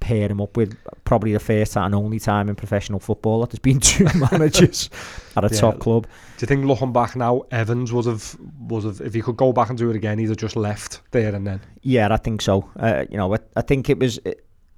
pair 0.00 0.28
him 0.30 0.40
up 0.40 0.56
with 0.56 0.76
probably 1.04 1.32
the 1.32 1.40
first 1.40 1.76
and 1.76 1.94
only 1.94 2.18
time 2.18 2.48
in 2.48 2.54
professional 2.54 2.98
football 2.98 3.40
that 3.40 3.50
there's 3.50 3.58
been 3.58 3.80
two 3.80 4.04
managers 4.32 4.90
at 5.36 5.44
a 5.44 5.48
Yeah. 5.54 5.60
top 5.60 5.78
club. 5.80 6.04
Do 6.36 6.44
you 6.44 6.46
think 6.46 6.64
looking 6.64 6.92
back 6.92 7.16
now, 7.16 7.42
Evans 7.50 7.92
would 7.92 8.06
have 8.06 8.36
would 8.60 8.84
have 8.84 9.00
if 9.00 9.14
he 9.14 9.20
could 9.22 9.36
go 9.36 9.52
back 9.52 9.68
and 9.68 9.78
do 9.78 9.90
it 9.90 9.96
again, 9.96 10.18
he'd 10.18 10.28
have 10.28 10.36
just 10.36 10.56
left 10.56 11.02
there 11.10 11.34
and 11.34 11.46
then. 11.46 11.60
Yeah, 11.82 12.08
I 12.12 12.16
think 12.16 12.42
so. 12.42 12.68
Uh, 12.78 13.04
you 13.10 13.16
know, 13.16 13.34
I, 13.34 13.38
I 13.56 13.62
think 13.62 13.88
it 13.90 13.98
was, 13.98 14.18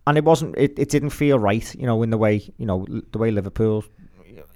and 0.06 0.18
it 0.18 0.24
wasn't. 0.24 0.56
It, 0.56 0.78
it 0.78 0.88
didn't 0.88 1.10
feel 1.10 1.38
right. 1.38 1.74
You 1.74 1.86
know, 1.86 2.02
in 2.02 2.10
the 2.10 2.18
way 2.18 2.42
you 2.58 2.66
know 2.66 2.86
the 3.12 3.18
way 3.18 3.30
Liverpool 3.30 3.84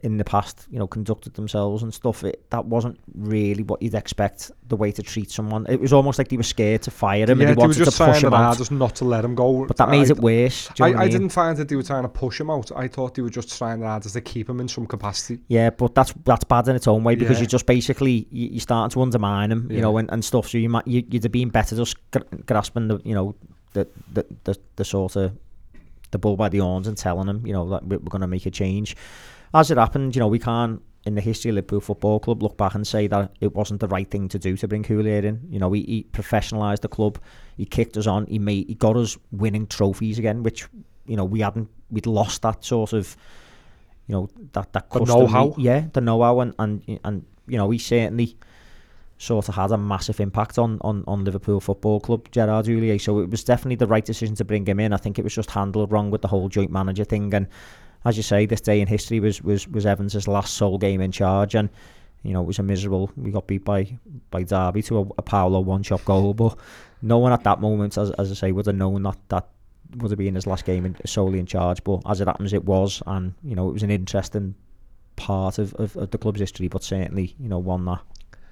in 0.05 0.19
the 0.19 0.25
past, 0.25 0.67
you 0.71 0.79
know, 0.79 0.87
conducted 0.87 1.33
themselves 1.33 1.83
and 1.83 1.93
stuff. 1.93 2.23
It, 2.25 2.45
that 2.51 2.67
wasn't 2.67 3.01
really 3.15 3.63
what 3.63 3.81
you'd 3.81 3.95
expect 3.95 4.51
the 4.69 4.77
way 4.77 4.93
to 4.93 5.03
treat 5.03 5.31
someone. 5.31 5.65
It 5.67 5.81
was 5.81 5.95
almost 5.95 6.19
like 6.19 6.29
they 6.29 6.37
were 6.37 6.43
scared 6.43 6.83
to 6.83 6.91
fire 6.91 7.25
him 7.25 7.29
yeah, 7.29 7.33
and 7.33 7.41
they 7.41 7.45
they 7.47 7.55
were 7.55 7.61
wanted 7.69 7.85
just 7.85 7.97
to 7.97 8.05
push 8.05 8.23
him 8.23 8.35
ah, 8.35 8.37
out. 8.37 8.45
hardest 8.45 8.71
not 8.71 8.95
to 8.97 9.07
let 9.07 9.25
him 9.25 9.35
go. 9.35 9.65
But 9.65 9.79
that 9.79 9.89
made 9.89 10.11
it 10.11 10.19
worse. 10.19 10.69
I, 10.79 10.85
I 10.85 10.89
I 10.89 10.93
mean? 10.93 11.11
didn't 11.11 11.29
find 11.31 11.57
that 11.57 11.71
they 11.71 11.77
were 11.77 11.83
trying 11.83 12.03
to 12.03 12.11
push 12.11 12.39
him 12.39 12.51
out. 12.51 12.71
I 12.77 12.87
thought 12.87 13.15
they 13.15 13.23
were 13.23 13.31
just 13.31 13.57
trying 13.57 13.81
their 13.81 13.89
hardest 13.89 14.15
to 14.15 14.21
ah, 14.21 14.23
keep 14.23 14.47
him 14.47 14.61
in 14.61 14.69
some 14.69 14.87
capacity. 14.87 15.41
Yeah, 15.49 15.71
but 15.71 15.95
that's 15.95 16.13
that's 16.25 16.45
bad 16.45 16.69
in 16.69 16.77
its 16.77 16.87
own 16.87 17.03
way 17.03 17.15
because 17.15 17.39
Yeah. 17.39 17.43
you 17.43 17.47
just 17.47 17.65
basically 17.65 18.29
you, 18.31 18.49
you're 18.51 18.61
starting 18.61 18.93
to 18.93 19.01
undermine 19.01 19.51
him, 19.51 19.69
you 19.71 19.77
Yeah. 19.77 19.83
know, 19.85 19.97
and, 19.97 20.11
and 20.13 20.23
stuff. 20.23 20.51
So 20.51 20.59
you 20.59 20.69
might 20.69 20.87
you, 20.87 21.03
you'd 21.09 21.23
have 21.23 21.33
been 21.33 21.49
better 21.49 21.77
just 21.77 21.97
gr- 22.11 22.19
grasping 22.45 22.89
the 22.89 23.01
you 23.05 23.15
know 23.15 23.35
the 23.73 23.89
the, 24.13 24.27
the 24.45 24.59
the 24.77 24.85
sort 24.85 25.17
of 25.17 25.33
the 26.11 26.19
bull 26.19 26.37
by 26.37 26.49
the 26.49 26.59
horns 26.59 26.87
and 26.87 26.97
telling 26.97 27.29
him, 27.29 27.45
you 27.47 27.53
know, 27.53 27.69
that 27.71 27.85
we're 27.87 27.99
going 27.99 28.21
to 28.21 28.29
make 28.29 28.47
a 28.47 28.51
change. 28.51 28.97
As 29.55 29.71
it 29.71 29.79
happened, 29.79 30.15
you 30.17 30.21
know, 30.21 30.27
we 30.29 30.39
can't 30.41 30.83
in 31.07 31.15
the 31.15 31.21
history 31.21 31.51
of 31.51 31.55
Liverpool 31.57 31.81
Football 31.81 32.19
Club 32.19 32.43
look 32.43 32.57
back 32.57 32.75
and 32.75 32.87
say 32.87 33.07
that 33.07 33.31
it 33.41 33.55
wasn't 33.55 33.81
the 33.81 33.89
right 33.89 34.11
thing 34.11 34.27
to 34.29 34.39
do 34.39 34.57
to 34.57 34.67
bring 34.67 34.83
Houllier 34.83 35.23
in. 35.23 35.47
You 35.51 35.59
know, 35.59 35.71
he, 35.73 35.83
he 35.83 36.07
professionalised 36.13 36.81
the 36.81 36.89
club, 36.89 37.19
he 37.57 37.65
kicked 37.67 37.97
us 37.97 38.07
on, 38.07 38.27
he 38.27 38.39
made 38.39 38.67
he 38.69 38.75
got 38.75 38.97
us 38.97 39.17
winning 39.31 39.67
trophies 39.67 40.19
again, 40.19 40.43
which 40.43 40.67
you 41.07 41.17
know 41.17 41.25
we 41.25 41.41
hadn't 41.41 41.69
we'd 41.91 42.07
lost 42.07 42.43
that 42.43 42.65
sort 42.65 42.93
of 42.95 43.17
you 44.07 44.15
know 44.15 44.31
that 44.53 44.73
that 44.73 44.91
The 44.91 44.99
customary- 45.01 45.27
know-how. 45.27 45.55
yeah, 45.59 45.85
the 45.93 46.01
know-how, 46.01 46.41
and 46.41 46.55
and 46.59 46.99
and 47.05 47.25
you 47.47 47.59
know 47.59 47.71
he 47.71 47.79
certainly 47.79 48.37
sort 49.19 49.49
of 49.49 49.55
had 49.55 49.71
a 49.71 49.79
massive 49.79 50.21
impact 50.21 50.59
on 50.59 50.79
on 50.81 51.05
on 51.07 51.25
Liverpool 51.25 51.61
Football 51.61 52.01
Club, 52.01 52.29
Gerard 52.33 52.67
Houllier. 52.67 52.99
So 53.01 53.21
it 53.21 53.31
was 53.31 53.45
definitely 53.45 53.77
the 53.77 53.87
right 53.87 54.05
decision 54.05 54.35
to 54.37 54.45
bring 54.45 54.67
him 54.67 54.81
in. 54.81 54.93
I 54.93 54.97
think 54.97 55.19
it 55.19 55.23
was 55.23 55.35
just 55.35 55.51
handled 55.51 55.93
wrong 55.93 56.11
with 56.11 56.23
the 56.23 56.29
whole 56.29 56.49
joint 56.49 56.71
manager 56.73 57.05
thing, 57.05 57.33
and 57.35 57.47
as 58.05 58.17
you 58.17 58.23
say, 58.23 58.47
this 58.47 58.61
day 58.61 58.81
in 58.81 58.89
history 58.89 59.21
was 59.21 59.43
was 59.43 59.67
was 59.69 59.87
Evans's 59.87 60.29
last 60.29 60.55
sole 60.55 60.79
game 60.79 61.01
in 61.01 61.13
charge, 61.13 61.55
and 61.55 61.69
you 62.23 62.33
know 62.33 62.43
it 62.43 62.47
was 62.47 62.59
a 62.59 62.63
miserable. 62.63 63.11
We 63.17 63.31
got 63.31 63.47
beat 63.47 63.65
by 63.65 63.99
by 64.31 64.43
Derby 64.43 64.83
to 64.83 64.99
a, 64.99 65.03
a 65.19 65.23
Paulo 65.23 65.63
Wanchope 65.63 66.05
goal, 66.05 66.35
but 66.35 66.59
no 67.03 67.19
one 67.19 67.33
at 67.33 67.45
that 67.45 67.61
moment, 67.61 67.97
as 67.99 68.11
as 68.13 68.31
I 68.31 68.35
say, 68.35 68.53
would 68.53 68.67
have 68.67 68.77
known 68.77 69.03
that 69.05 69.19
that 69.29 69.49
would 69.97 70.11
have 70.11 70.19
been 70.19 70.35
his 70.35 70.47
last 70.47 70.65
game 70.65 70.85
in, 70.87 70.97
solely 71.07 71.39
in 71.39 71.47
charge. 71.47 71.83
But 71.85 72.03
as 72.07 72.21
it 72.21 72.27
happens, 72.27 72.53
it 72.53 72.65
was, 72.65 73.03
and 73.07 73.35
you 73.43 73.55
know 73.55 73.69
it 73.69 73.73
was 73.73 73.83
an 73.83 73.91
interesting 73.91 74.55
part 75.17 75.59
of, 75.59 75.73
of, 75.75 75.97
of 75.97 76.11
the 76.11 76.19
club's 76.19 76.41
history, 76.41 76.69
but 76.69 76.83
certainly 76.83 77.35
you 77.39 77.49
know 77.49 77.59
one 77.59 77.85
that 77.87 78.01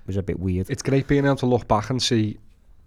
was 0.07 0.17
a 0.17 0.23
bit 0.23 0.39
weird. 0.39 0.71
It's 0.71 0.83
great 0.83 1.07
being 1.07 1.25
able 1.25 1.37
to 1.37 1.47
look 1.47 1.69
back 1.69 1.91
and 1.91 2.03
see, 2.03 2.39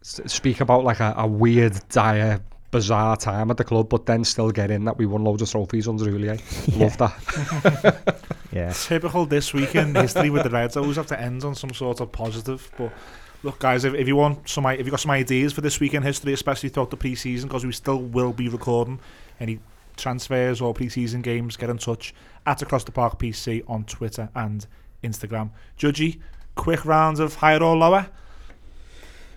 speak 0.01 0.61
about 0.61 0.83
like 0.83 0.99
a, 0.99 1.13
a 1.17 1.27
weird, 1.27 1.79
dire, 1.89 2.41
bizarre 2.75 3.15
time 3.15 3.49
at 3.49 3.55
the 3.55 3.63
club, 3.63 3.87
but 3.87 4.05
then 4.05 4.21
still 4.25 4.51
get 4.51 4.69
in 4.69 4.83
that 4.83 4.97
we 4.97 5.05
won 5.05 5.23
loads 5.23 5.41
of 5.41 5.49
trophies 5.49 5.87
under 5.87 6.03
Houllier. 6.03 6.37
Love 6.77 6.97
that. 6.97 8.23
yeah, 8.51 8.73
Typical 8.73 9.25
this 9.25 9.53
weekend 9.53 9.95
history 9.95 10.29
with 10.29 10.43
the 10.43 10.49
Reds. 10.49 10.75
Always 10.75 10.97
have 10.97 11.07
to 11.07 11.19
end 11.19 11.45
on 11.45 11.55
some 11.55 11.73
sort 11.73 12.01
of 12.01 12.11
positive. 12.11 12.69
But 12.77 12.91
look, 13.43 13.59
guys, 13.59 13.85
if, 13.85 13.93
if 13.93 14.09
you 14.09 14.17
want 14.17 14.49
some, 14.49 14.65
if 14.65 14.85
you 14.85 14.91
got 14.91 14.99
some 14.99 15.11
ideas 15.11 15.53
for 15.53 15.61
this 15.61 15.79
weekend 15.79 16.03
history, 16.03 16.33
especially 16.33 16.67
throughout 16.67 16.89
the 16.89 16.97
pre-season, 16.97 17.47
because 17.47 17.65
we 17.65 17.71
still 17.71 18.01
will 18.01 18.33
be 18.33 18.49
recording 18.49 18.99
any 19.39 19.59
transfers 19.95 20.59
or 20.59 20.73
pre-season 20.73 21.21
games, 21.21 21.55
get 21.55 21.69
in 21.69 21.77
touch 21.77 22.13
at 22.45 22.61
Across 22.61 22.83
the 22.83 22.91
Park 22.91 23.17
PC 23.17 23.63
on 23.69 23.85
Twitter 23.85 24.27
and 24.35 24.67
Instagram. 25.01 25.51
Judgy, 25.79 26.19
quick 26.55 26.83
round 26.83 27.21
of 27.21 27.35
higher 27.35 27.63
or 27.63 27.77
lower. 27.77 28.09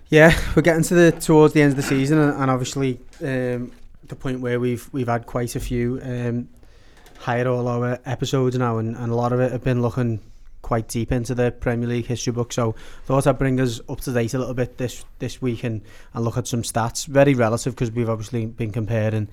Yeah, 0.09 0.35
we're 0.55 0.63
getting 0.63 0.81
to 0.83 0.95
the 0.95 1.11
towards 1.11 1.53
the 1.53 1.61
end 1.61 1.71
of 1.71 1.77
the 1.77 1.83
season, 1.83 2.17
and, 2.17 2.41
and 2.41 2.49
obviously 2.49 2.99
um, 3.21 3.71
the 4.07 4.15
point 4.15 4.39
where 4.39 4.59
we've 4.59 4.89
we've 4.91 5.07
had 5.07 5.27
quite 5.27 5.55
a 5.55 5.59
few 5.59 5.99
um, 6.03 6.49
higher 7.19 7.47
or 7.47 7.61
lower 7.61 7.99
episodes 8.05 8.57
now, 8.57 8.79
and, 8.79 8.95
and 8.95 9.11
a 9.11 9.15
lot 9.15 9.33
of 9.33 9.39
it 9.39 9.51
have 9.51 9.63
been 9.63 9.83
looking 9.83 10.19
quite 10.63 10.87
deep 10.87 11.11
into 11.11 11.35
the 11.35 11.51
Premier 11.51 11.87
League 11.87 12.07
history 12.07 12.33
book. 12.33 12.51
So 12.51 12.73
thought 13.05 13.27
I'd 13.27 13.37
bring 13.37 13.61
us 13.61 13.81
up 13.87 14.01
to 14.01 14.11
date 14.11 14.33
a 14.33 14.39
little 14.39 14.55
bit 14.55 14.79
this 14.79 15.05
this 15.19 15.43
week 15.43 15.63
and, 15.63 15.81
and 16.15 16.25
look 16.25 16.37
at 16.37 16.47
some 16.47 16.63
stats. 16.63 17.05
Very 17.05 17.35
relative 17.35 17.75
because 17.75 17.91
we've 17.91 18.09
obviously 18.09 18.47
been 18.47 18.71
comparing 18.71 19.29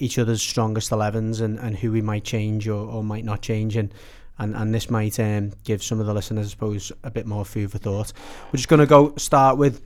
each 0.00 0.18
other's 0.18 0.42
strongest 0.42 0.90
11s 0.90 1.42
and, 1.42 1.58
and 1.58 1.76
who 1.76 1.92
we 1.92 2.00
might 2.00 2.24
change 2.24 2.66
or, 2.66 2.88
or 2.88 3.04
might 3.04 3.24
not 3.24 3.42
change 3.42 3.76
and 3.76 3.92
and, 4.36 4.56
and 4.56 4.74
this 4.74 4.90
might 4.90 5.20
um, 5.20 5.52
give 5.62 5.80
some 5.80 6.00
of 6.00 6.06
the 6.06 6.12
listeners 6.12 6.48
I 6.48 6.50
suppose 6.50 6.90
a 7.04 7.10
bit 7.10 7.24
more 7.24 7.44
food 7.44 7.70
for 7.70 7.78
thought. 7.78 8.12
We're 8.46 8.56
just 8.56 8.68
going 8.68 8.80
to 8.80 8.86
go 8.86 9.14
start 9.16 9.58
with 9.58 9.80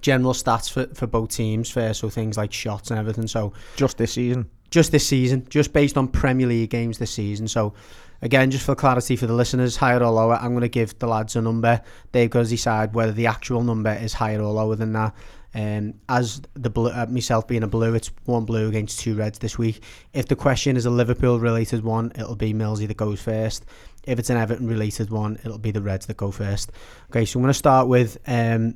general 0.00 0.32
stats 0.32 0.70
for, 0.70 0.86
for 0.94 1.06
both 1.06 1.30
teams 1.30 1.70
first, 1.70 2.00
so 2.00 2.10
things 2.10 2.36
like 2.36 2.52
shots 2.52 2.90
and 2.90 2.98
everything. 2.98 3.26
So 3.26 3.52
just 3.76 3.98
this 3.98 4.12
season. 4.12 4.48
just 4.70 4.90
this 4.90 5.06
season, 5.06 5.46
just 5.48 5.72
based 5.72 5.96
on 5.96 6.08
Premier 6.08 6.48
League 6.48 6.70
games 6.70 6.98
this 6.98 7.12
season. 7.12 7.46
So, 7.46 7.74
again, 8.22 8.50
just 8.50 8.66
for 8.66 8.74
clarity 8.74 9.14
for 9.14 9.28
the 9.28 9.32
listeners, 9.32 9.76
higher 9.76 10.02
or 10.02 10.10
lower, 10.10 10.34
I'm 10.34 10.50
going 10.50 10.62
to 10.62 10.68
give 10.68 10.98
the 10.98 11.06
lads 11.06 11.36
a 11.36 11.42
number. 11.42 11.80
They've 12.10 12.28
got 12.28 12.42
to 12.44 12.48
decide 12.48 12.92
whether 12.92 13.12
the 13.12 13.28
actual 13.28 13.62
number 13.62 13.92
is 13.92 14.12
higher 14.12 14.40
or 14.40 14.52
lower 14.52 14.74
than 14.74 14.92
that. 14.94 15.14
Um, 15.54 15.94
as 16.08 16.42
the 16.54 16.70
blue, 16.70 16.90
uh, 16.90 17.06
myself 17.08 17.46
being 17.46 17.62
a 17.62 17.68
blue, 17.68 17.94
it's 17.94 18.10
one 18.24 18.44
blue 18.44 18.68
against 18.68 18.98
two 18.98 19.14
reds 19.14 19.38
this 19.38 19.56
week. 19.56 19.80
If 20.12 20.26
the 20.26 20.34
question 20.34 20.76
is 20.76 20.84
a 20.84 20.90
Liverpool 20.90 21.38
related 21.38 21.84
one, 21.84 22.10
it'll 22.16 22.34
be 22.34 22.52
Millsy 22.52 22.88
that 22.88 22.96
goes 22.96 23.22
first. 23.22 23.64
If 24.02 24.18
it's 24.18 24.30
an 24.30 24.36
Everton 24.36 24.66
related 24.66 25.10
one, 25.10 25.38
it'll 25.44 25.58
be 25.58 25.70
the 25.70 25.80
Reds 25.80 26.06
that 26.06 26.16
go 26.16 26.32
first. 26.32 26.72
Okay, 27.10 27.24
so 27.24 27.38
I'm 27.38 27.42
going 27.42 27.50
to 27.50 27.54
start 27.54 27.86
with 27.86 28.18
um, 28.26 28.74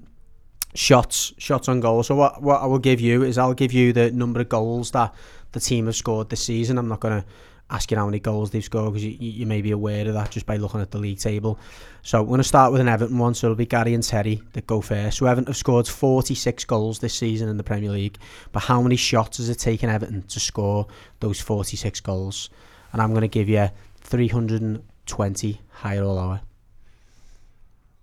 shots, 0.75 1.33
shots 1.39 1.69
on 1.69 1.81
goal. 1.81 2.03
So 2.03 2.15
what 2.15 2.43
what 2.43 2.63
I 2.63 2.67
will 2.67 2.79
give 2.79 3.01
you 3.01 3.23
is 3.23 3.39
I'll 3.39 3.55
give 3.55 3.73
you 3.73 3.93
the 3.93 4.11
number 4.11 4.41
of 4.41 4.49
goals 4.49 4.91
that 4.93 5.15
the 5.53 5.61
team 5.61 5.87
have 5.87 5.97
scored 5.97 6.29
this 6.29 6.45
season. 6.45 6.79
I'm 6.79 6.89
not 6.89 7.01
going 7.01 7.23
to 7.23 7.27
ask 7.71 7.91
you 7.91 7.97
how 7.97 8.07
many 8.07 8.19
goals 8.19 8.51
they've 8.51 8.65
scored 8.65 8.95
because 8.95 9.05
you, 9.05 9.17
you 9.19 9.47
may 9.47 9.61
be 9.61 9.73
aware 9.73 10.07
of 10.09 10.15
that 10.15 10.31
just 10.31 10.47
by 10.47 10.57
looking 10.57 10.81
at 10.81 10.91
the 10.91 10.99
league 10.99 11.19
table. 11.19 11.59
So 12.03 12.23
we're 12.23 12.29
going 12.29 12.39
to 12.39 12.45
start 12.45 12.73
with 12.73 12.81
an 12.81 12.89
Everton 12.89 13.19
one. 13.19 13.35
So 13.35 13.49
it'll 13.49 13.57
be 13.57 13.67
Gary 13.67 13.95
and 13.95 14.03
Terry 14.03 14.41
that 14.53 14.67
go 14.67 14.81
first. 14.81 15.19
So 15.19 15.27
Everton 15.27 15.49
have 15.49 15.57
scored 15.57 15.87
46 15.87 16.65
goals 16.65 16.99
this 16.99 17.15
season 17.15 17.49
in 17.49 17.57
the 17.57 17.65
Premier 17.65 17.91
League. 17.91 18.19
But 18.53 18.61
how 18.61 18.81
many 18.81 18.97
shots 18.97 19.39
has 19.39 19.49
it 19.49 19.59
taken 19.59 19.91
Everton 19.91 20.23
to 20.23 20.41
score 20.41 20.87
those 21.21 21.41
46 21.41 22.01
goals? 22.01 22.51
And 22.93 23.03
I'm 23.03 23.11
going 23.11 23.23
to 23.23 23.29
give 23.29 23.49
you 23.49 23.69
320 24.01 25.61
higher 25.71 26.03
or 26.03 26.15
lower. 26.15 26.41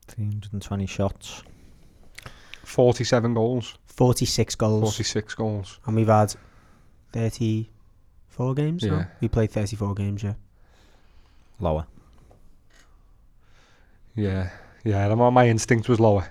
320 0.07 0.85
shots. 0.85 1.43
47 2.75 3.33
goals, 3.33 3.77
46 3.85 4.55
goals. 4.55 4.81
46 4.81 5.33
goals. 5.35 5.79
And 5.85 5.95
we've 5.95 6.07
had 6.07 6.35
34 7.13 8.53
games 8.53 8.83
now? 8.83 8.97
Yeah. 8.97 9.05
We 9.21 9.29
played 9.29 9.49
34 9.51 9.95
games, 9.95 10.23
yeah. 10.23 10.33
Lower. 11.61 11.85
Yeah, 14.13 14.49
yeah. 14.83 15.15
My, 15.15 15.29
my 15.29 15.47
instinct 15.47 15.87
was 15.87 16.01
lower. 16.01 16.29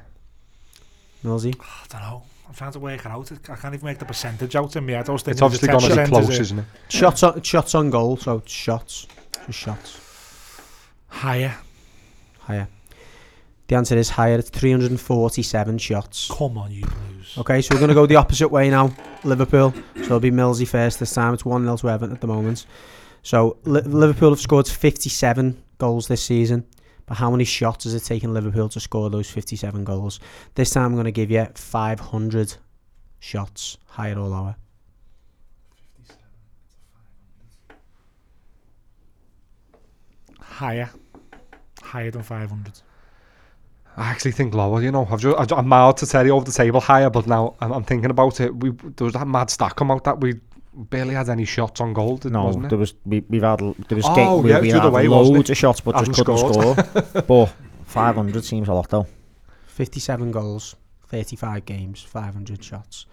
Millsy? 1.24 1.56
Ah, 1.62 1.84
I 1.84 1.86
don't 1.88 2.02
know. 2.02 2.22
I'm 2.46 2.52
trying 2.54 2.72
to 2.72 2.78
work 2.78 3.00
it 3.00 3.06
out. 3.06 3.32
I 3.48 3.56
can't 3.56 3.74
even 3.74 3.86
make 3.86 3.98
the 3.98 4.04
percentage 4.04 4.54
out 4.54 4.76
in 4.76 4.84
my 4.84 4.92
head. 4.92 5.08
I 5.08 5.12
was 5.12 5.26
It's 5.26 5.40
obviously 5.40 5.68
going 5.68 5.80
to 5.80 5.86
be 5.86 5.88
percentage 5.92 6.10
close, 6.10 6.28
is 6.28 6.40
isn't 6.40 6.58
it? 6.58 6.64
Shots 6.90 7.22
on, 7.22 7.40
shots 7.40 7.74
on 7.74 7.88
goal, 7.88 8.18
so 8.18 8.42
shots. 8.44 9.06
Just 9.46 9.58
shots. 9.58 10.60
higher. 11.06 11.54
Higher. 12.40 12.68
The 13.68 13.76
answer 13.76 13.96
is 13.96 14.10
higher. 14.10 14.38
It's 14.38 14.50
347 14.50 15.78
shots. 15.78 16.30
Come 16.30 16.58
on, 16.58 16.70
you 16.70 16.82
Blues. 16.82 17.38
Okay, 17.38 17.62
so 17.62 17.74
we're 17.74 17.80
going 17.80 17.88
to 17.88 17.94
go 17.94 18.06
the 18.06 18.16
opposite 18.16 18.48
way 18.48 18.68
now. 18.68 18.94
Liverpool. 19.24 19.72
So 19.96 20.02
it'll 20.02 20.20
be 20.20 20.30
Millsy 20.30 20.68
first 20.68 21.00
this 21.00 21.14
time. 21.14 21.32
It's 21.32 21.44
1 21.44 21.62
0 21.64 21.76
to 21.78 21.88
Everton 21.88 22.14
at 22.14 22.20
the 22.20 22.26
moment. 22.26 22.66
So 23.22 23.56
Li- 23.64 23.80
Liverpool 23.80 24.30
have 24.30 24.40
scored 24.40 24.68
57 24.68 25.62
goals 25.78 26.08
this 26.08 26.22
season. 26.22 26.66
But 27.06 27.16
how 27.16 27.30
many 27.30 27.44
shots 27.44 27.84
has 27.84 27.94
it 27.94 28.04
taken 28.04 28.32
Liverpool 28.32 28.68
to 28.70 28.80
score 28.80 29.10
those 29.10 29.30
57 29.30 29.84
goals? 29.84 30.20
This 30.54 30.70
time 30.70 30.86
I'm 30.86 30.92
going 30.94 31.04
to 31.04 31.12
give 31.12 31.30
you 31.30 31.46
500 31.54 32.56
shots, 33.20 33.78
higher 33.86 34.18
or 34.18 34.28
lower. 34.28 34.56
Higher. 40.40 40.90
Higher 41.82 42.10
than 42.10 42.22
500. 42.22 42.80
I 43.96 44.10
actually 44.10 44.32
think 44.32 44.54
lower. 44.54 44.82
You 44.82 44.90
know, 44.90 45.06
I've 45.10 45.20
just, 45.20 45.38
I've- 45.38 45.54
I'm 45.54 45.68
mild 45.68 45.96
to 45.98 46.06
tell 46.06 46.26
you 46.26 46.32
over 46.32 46.44
the 46.44 46.50
table 46.52 46.80
higher, 46.80 47.10
but 47.10 47.26
now 47.26 47.54
I'm, 47.60 47.72
I'm 47.72 47.84
thinking 47.84 48.10
about 48.10 48.40
it. 48.40 48.54
We 48.54 48.70
there 48.70 49.04
was 49.04 49.14
that 49.14 49.26
mad 49.28 49.50
stack 49.50 49.76
come 49.76 49.90
out 49.90 50.02
that 50.04 50.20
we 50.20 50.34
barely 50.76 51.14
had 51.14 51.28
any 51.28 51.44
shots 51.44 51.80
on 51.80 51.92
goal, 51.92 52.16
didn't 52.16 52.32
No, 52.32 52.44
wasn't 52.46 52.64
it? 52.66 52.68
there 52.70 52.78
was 52.78 52.94
we, 53.04 53.20
we've 53.28 53.42
had 53.42 53.62
l- 53.62 53.76
there 53.88 53.94
was 53.96 54.04
Oh, 54.08 54.14
game, 54.16 54.42
we, 54.42 54.50
yeah, 54.50 54.60
we 54.60 54.70
it's 54.72 54.78
had 54.80 54.92
way, 54.92 55.06
loads 55.06 55.48
of 55.50 55.56
shots, 55.56 55.80
but 55.80 55.92
just 56.04 56.18
Haven't 56.18 56.36
couldn't 56.36 56.94
score. 57.04 57.22
but 57.46 57.54
500 57.86 58.44
seems 58.44 58.68
a 58.68 58.74
lot 58.74 58.88
though. 58.88 59.06
57 59.66 60.30
goals, 60.32 60.74
35 61.06 61.64
games, 61.64 62.02
500 62.02 62.62
shots. 62.64 63.06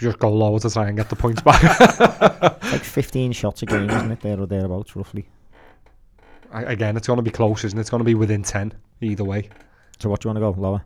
Just 0.00 0.18
go 0.18 0.32
lower 0.32 0.58
to 0.58 0.68
try 0.70 0.88
and 0.88 0.96
get 0.96 1.08
the 1.08 1.16
points 1.16 1.42
back. 1.42 1.62
Like 2.64 2.82
15 2.82 3.30
shots 3.32 3.62
a 3.62 3.66
game, 3.66 3.88
isn't 3.88 4.10
it? 4.10 4.20
There 4.20 4.40
or 4.40 4.46
thereabouts, 4.46 4.96
roughly. 4.96 5.26
I- 6.52 6.62
Again, 6.72 6.96
it's 6.96 7.06
going 7.06 7.16
to 7.18 7.22
be 7.22 7.30
close, 7.30 7.64
isn't 7.64 7.78
it? 7.78 7.80
It's 7.80 7.90
going 7.90 8.00
to 8.00 8.04
be 8.04 8.14
within 8.14 8.42
ten 8.42 8.72
either 9.00 9.24
way. 9.24 9.48
So 10.00 10.08
what 10.08 10.20
do 10.20 10.28
you 10.28 10.34
want 10.34 10.54
to 10.54 10.60
go 10.60 10.60
lower? 10.68 10.84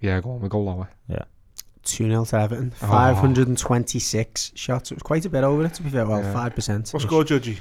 Yeah, 0.00 0.20
go 0.20 0.32
on, 0.32 0.40
we 0.40 0.48
go 0.48 0.60
lower. 0.60 0.88
Yeah. 1.08 1.24
2 1.84 2.08
0 2.08 2.24
to 2.26 2.36
Everton. 2.36 2.72
Oh. 2.82 2.86
526 2.86 4.52
shots. 4.54 4.90
It 4.90 4.94
was 4.96 5.02
quite 5.02 5.24
a 5.24 5.30
bit 5.30 5.44
over 5.44 5.64
it, 5.64 5.74
to 5.74 5.82
be 5.82 5.90
fair. 5.90 6.06
Well, 6.06 6.22
Yeah. 6.22 6.32
5%. 6.32 6.92
What's 6.92 7.04
score, 7.04 7.24
Judgy? 7.24 7.58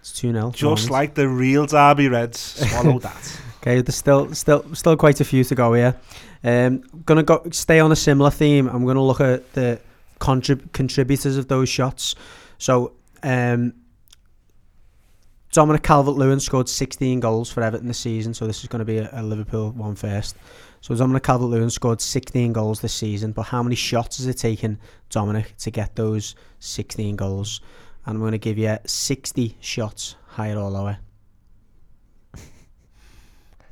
It's 0.00 0.12
2 0.12 0.32
0. 0.32 0.50
Just 0.52 0.90
like 0.90 1.14
the 1.14 1.28
real 1.28 1.66
Derby 1.66 2.08
Reds. 2.08 2.38
Swallow 2.38 2.98
that. 3.00 3.40
Okay, 3.60 3.80
there's 3.82 3.96
still 3.96 4.32
still 4.34 4.64
still 4.74 4.96
quite 4.96 5.20
a 5.20 5.24
few 5.24 5.42
to 5.44 5.54
go 5.54 5.74
here. 5.74 5.96
Um, 6.44 6.82
gonna 7.04 7.24
go 7.24 7.42
stay 7.50 7.80
on 7.80 7.90
a 7.90 7.96
similar 7.96 8.30
theme. 8.30 8.68
I'm 8.68 8.86
gonna 8.86 9.02
look 9.02 9.20
at 9.20 9.52
the 9.54 9.80
contrib- 10.20 10.72
contributors 10.72 11.36
of 11.36 11.48
those 11.48 11.68
shots. 11.68 12.14
So, 12.58 12.92
um, 13.24 13.74
Dominic 15.58 15.82
Calvert-Lewin 15.82 16.38
scored 16.38 16.68
16 16.68 17.18
goals 17.18 17.50
for 17.50 17.64
Everton 17.64 17.88
this 17.88 17.98
season. 17.98 18.32
So 18.32 18.46
this 18.46 18.62
is 18.62 18.68
going 18.68 18.78
to 18.78 18.84
be 18.84 18.98
a, 18.98 19.10
a 19.12 19.24
Liverpool 19.24 19.72
one 19.72 19.96
first. 19.96 20.36
So 20.82 20.94
Dominic 20.94 21.24
Calvert-Lewin 21.24 21.68
scored 21.68 22.00
16 22.00 22.52
goals 22.52 22.80
this 22.80 22.94
season. 22.94 23.32
But 23.32 23.42
how 23.42 23.64
many 23.64 23.74
shots 23.74 24.18
has 24.18 24.28
it 24.28 24.34
taken 24.34 24.78
Dominic 25.10 25.56
to 25.56 25.72
get 25.72 25.96
those 25.96 26.36
16 26.60 27.16
goals? 27.16 27.60
And 28.06 28.14
I'm 28.14 28.20
going 28.20 28.30
to 28.30 28.38
give 28.38 28.56
you 28.56 28.78
60 28.86 29.56
shots, 29.58 30.14
higher 30.28 30.56
or 30.56 30.70
lower. 30.70 30.98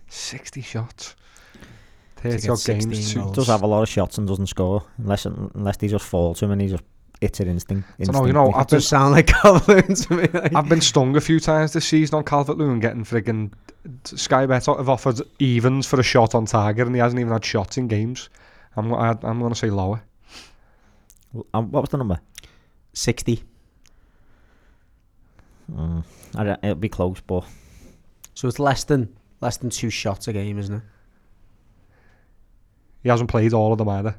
Sixty 0.09 0.63
shots. 0.63 1.15
To 2.17 2.23
Thirty 2.23 2.43
get 2.43 2.51
odd 2.51 2.59
16 2.59 2.91
games. 2.91 3.15
goals. 3.15 3.37
Does 3.37 3.47
have 3.47 3.63
a 3.63 3.67
lot 3.69 3.83
of 3.83 3.89
shots 3.89 4.19
and 4.19 4.27
doesn't 4.27 4.49
score 4.49 4.83
unless 4.99 5.25
unless 5.25 5.77
they 5.77 5.87
just 5.87 6.05
fall 6.05 6.35
to 6.35 6.47
him 6.47 6.51
and 6.51 6.63
he 6.63 6.67
just 6.67 6.83
hits 7.21 7.41
it 7.41 7.49
instinct. 7.49 7.89
So 8.05 8.13
no, 8.13 8.27
you 8.27 8.33
know, 8.33 8.47
instantly. 8.47 8.61
I've 8.61 8.69
been, 8.69 8.77
does 8.77 8.89
sound 8.89 9.13
like 9.13 9.27
Calvert-Lewin 9.43 9.95
to 9.95 10.15
me. 10.15 10.29
like. 10.33 10.55
I've 10.55 10.69
been 10.69 10.81
stung 10.81 11.17
a 11.17 11.21
few 11.21 11.41
times 11.41 11.73
this 11.73 11.87
season 11.87 12.17
on 12.17 12.25
Calvert 12.25 12.59
Lewin 12.59 12.81
getting 12.81 13.05
frigging 13.05 13.53
Sky 14.05 14.47
Bet 14.47 14.67
have 14.67 14.89
offered 14.89 15.21
evens 15.39 15.87
for 15.87 15.99
a 16.01 16.03
shot 16.03 16.35
on 16.35 16.47
target 16.47 16.87
and 16.87 16.95
he 16.95 17.01
hasn't 17.01 17.21
even 17.21 17.33
had 17.33 17.45
shots 17.45 17.77
in 17.77 17.89
games. 17.89 18.29
I'm 18.77 18.93
I, 18.93 19.17
I'm 19.23 19.41
going 19.41 19.53
to 19.53 19.59
say 19.59 19.71
lower. 19.71 20.03
Um, 21.55 21.71
what 21.71 21.83
was 21.83 21.91
the 21.91 21.99
number? 21.99 22.21
60. 22.95 23.43
Mm, 25.73 26.05
I 26.35 26.45
don't, 26.45 26.65
it'll 26.65 26.77
be 26.77 26.89
close, 26.89 27.21
but 27.27 27.45
So 28.35 28.49
it's 28.49 28.59
less 28.59 28.85
than 28.85 29.15
less 29.41 29.57
than 29.57 29.71
two 29.71 29.91
shots 29.91 30.29
a 30.29 30.33
game, 30.33 30.59
isn't 30.59 30.75
it? 30.75 30.83
He 33.03 33.09
hasn't 33.09 33.31
played 33.31 33.53
all 33.53 33.73
of 33.73 33.79
them 33.79 33.89
either. 33.89 34.17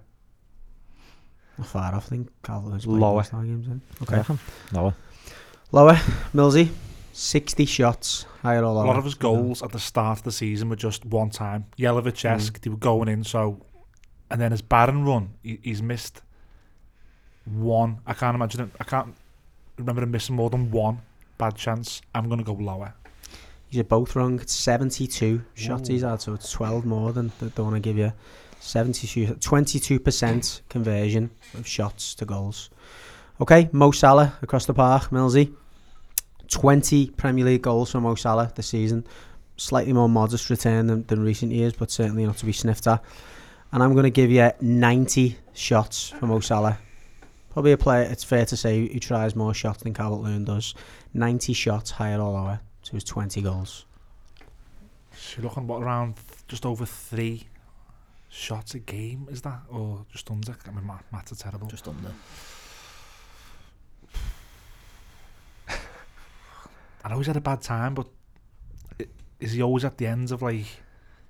Not 1.57 1.67
far 1.67 1.95
off, 1.95 2.05
I 2.07 2.09
think 2.09 2.29
Calvert-Lewin's 2.43 2.87
Lower. 2.87 3.15
most 3.15 3.33
of 3.33 3.39
our 3.39 3.45
games 3.45 3.67
in. 3.67 3.81
Okay. 4.03 4.19
okay. 4.19 4.35
lower. 4.73 4.93
Lower, 5.71 5.95
Millsy. 6.33 6.69
60 7.13 7.65
shots, 7.65 8.27
higher 8.43 8.59
or 8.59 8.65
A 8.65 8.71
lot 8.71 8.95
of 8.95 9.03
his 9.03 9.15
goals 9.15 9.63
at 9.63 9.71
the 9.71 9.79
start 9.79 10.19
of 10.19 10.23
the 10.23 10.31
season 10.31 10.69
were 10.69 10.75
just 10.75 11.03
one 11.03 11.31
time. 11.31 11.65
Jelavic-esque, 11.77 12.59
mm. 12.59 12.61
they 12.61 12.69
were 12.69 12.77
going 12.77 13.07
in, 13.07 13.23
so... 13.23 13.65
And 14.29 14.39
then 14.39 14.51
his 14.51 14.61
barren 14.61 15.03
run, 15.03 15.33
he, 15.41 15.59
he's 15.63 15.81
missed 15.81 16.21
one. 17.45 17.99
I 18.05 18.13
can't 18.13 18.35
imagine 18.35 18.61
it. 18.61 18.69
I 18.79 18.83
can't 18.83 19.15
remember 19.77 20.03
him 20.03 20.11
missing 20.11 20.35
more 20.35 20.49
than 20.49 20.69
one 20.69 20.99
bad 21.37 21.55
chance. 21.55 22.01
I'm 22.13 22.27
going 22.27 22.39
to 22.39 22.43
go 22.43 22.53
lower. 22.53 22.93
You're 23.69 23.83
both 23.83 24.15
wrong. 24.15 24.39
It's 24.39 24.53
72 24.53 25.43
shots 25.53 25.89
he's 25.89 26.01
had, 26.01 26.21
so 26.21 26.33
it's 26.33 26.51
12 26.51 26.85
more 26.85 27.11
than 27.13 27.31
the, 27.39 27.45
the 27.47 27.63
one 27.63 27.73
I 27.73 27.79
give 27.79 27.97
you. 27.97 28.13
72, 28.59 29.35
22% 29.35 30.61
conversion 30.69 31.29
of 31.53 31.67
shots 31.67 32.15
to 32.15 32.25
goals. 32.25 32.69
Okay, 33.39 33.69
Mo 33.71 33.91
Salah 33.91 34.33
across 34.41 34.65
the 34.65 34.73
park, 34.73 35.09
Millsy. 35.11 35.53
20 36.49 37.09
Premier 37.11 37.45
League 37.45 37.61
goals 37.61 37.91
for 37.91 38.01
Mo 38.01 38.15
Salah 38.15 38.51
this 38.55 38.67
season. 38.67 39.05
Slightly 39.57 39.93
more 39.93 40.09
modest 40.09 40.49
return 40.49 40.87
than, 40.87 41.03
than 41.07 41.23
recent 41.23 41.51
years, 41.51 41.73
but 41.73 41.91
certainly 41.91 42.25
not 42.25 42.37
to 42.37 42.45
be 42.45 42.51
sniffed 42.51 42.87
at. 42.87 43.03
And 43.71 43.83
I'm 43.83 43.93
going 43.93 44.03
to 44.03 44.09
give 44.09 44.31
you 44.31 44.51
90 44.61 45.37
shots 45.53 46.09
for 46.09 46.25
Mo 46.25 46.39
Salah. 46.39 46.79
Probably 47.51 47.73
a 47.73 47.77
player, 47.77 48.03
it's 48.03 48.23
fair 48.23 48.45
to 48.45 48.55
say, 48.55 48.87
who 48.87 48.99
tries 48.99 49.35
more 49.35 49.53
shots 49.53 49.83
than 49.83 49.93
Calvert 49.93 50.21
Lewin 50.21 50.45
does. 50.45 50.73
90 51.13 51.53
shots, 51.53 51.91
higher 51.91 52.19
or 52.19 52.31
lower, 52.31 52.59
to 52.83 52.91
his 52.93 53.03
20 53.03 53.41
goals. 53.41 53.85
So 55.15 55.41
you're 55.41 55.49
looking, 55.49 55.67
what, 55.67 55.81
around 55.81 56.15
just 56.47 56.65
over 56.65 56.85
three 56.85 57.47
shots 58.29 58.73
a 58.75 58.79
game, 58.79 59.27
is 59.29 59.41
that? 59.43 59.61
Or 59.69 60.05
just 60.11 60.29
under? 60.31 60.55
I 60.67 60.71
mean, 60.71 60.85
math, 60.85 61.03
maths 61.11 61.31
are 61.31 61.35
terrible. 61.35 61.67
Just 61.67 61.87
under. 61.87 62.11
I 67.03 67.09
know 67.09 67.17
he's 67.17 67.27
had 67.27 67.37
a 67.37 67.41
bad 67.41 67.61
time, 67.61 67.93
but 67.93 68.07
i- 68.99 69.07
is 69.39 69.53
he 69.53 69.61
always 69.61 69.85
at 69.85 69.97
the 69.97 70.07
ends 70.07 70.31
of, 70.31 70.41
like... 70.41 70.65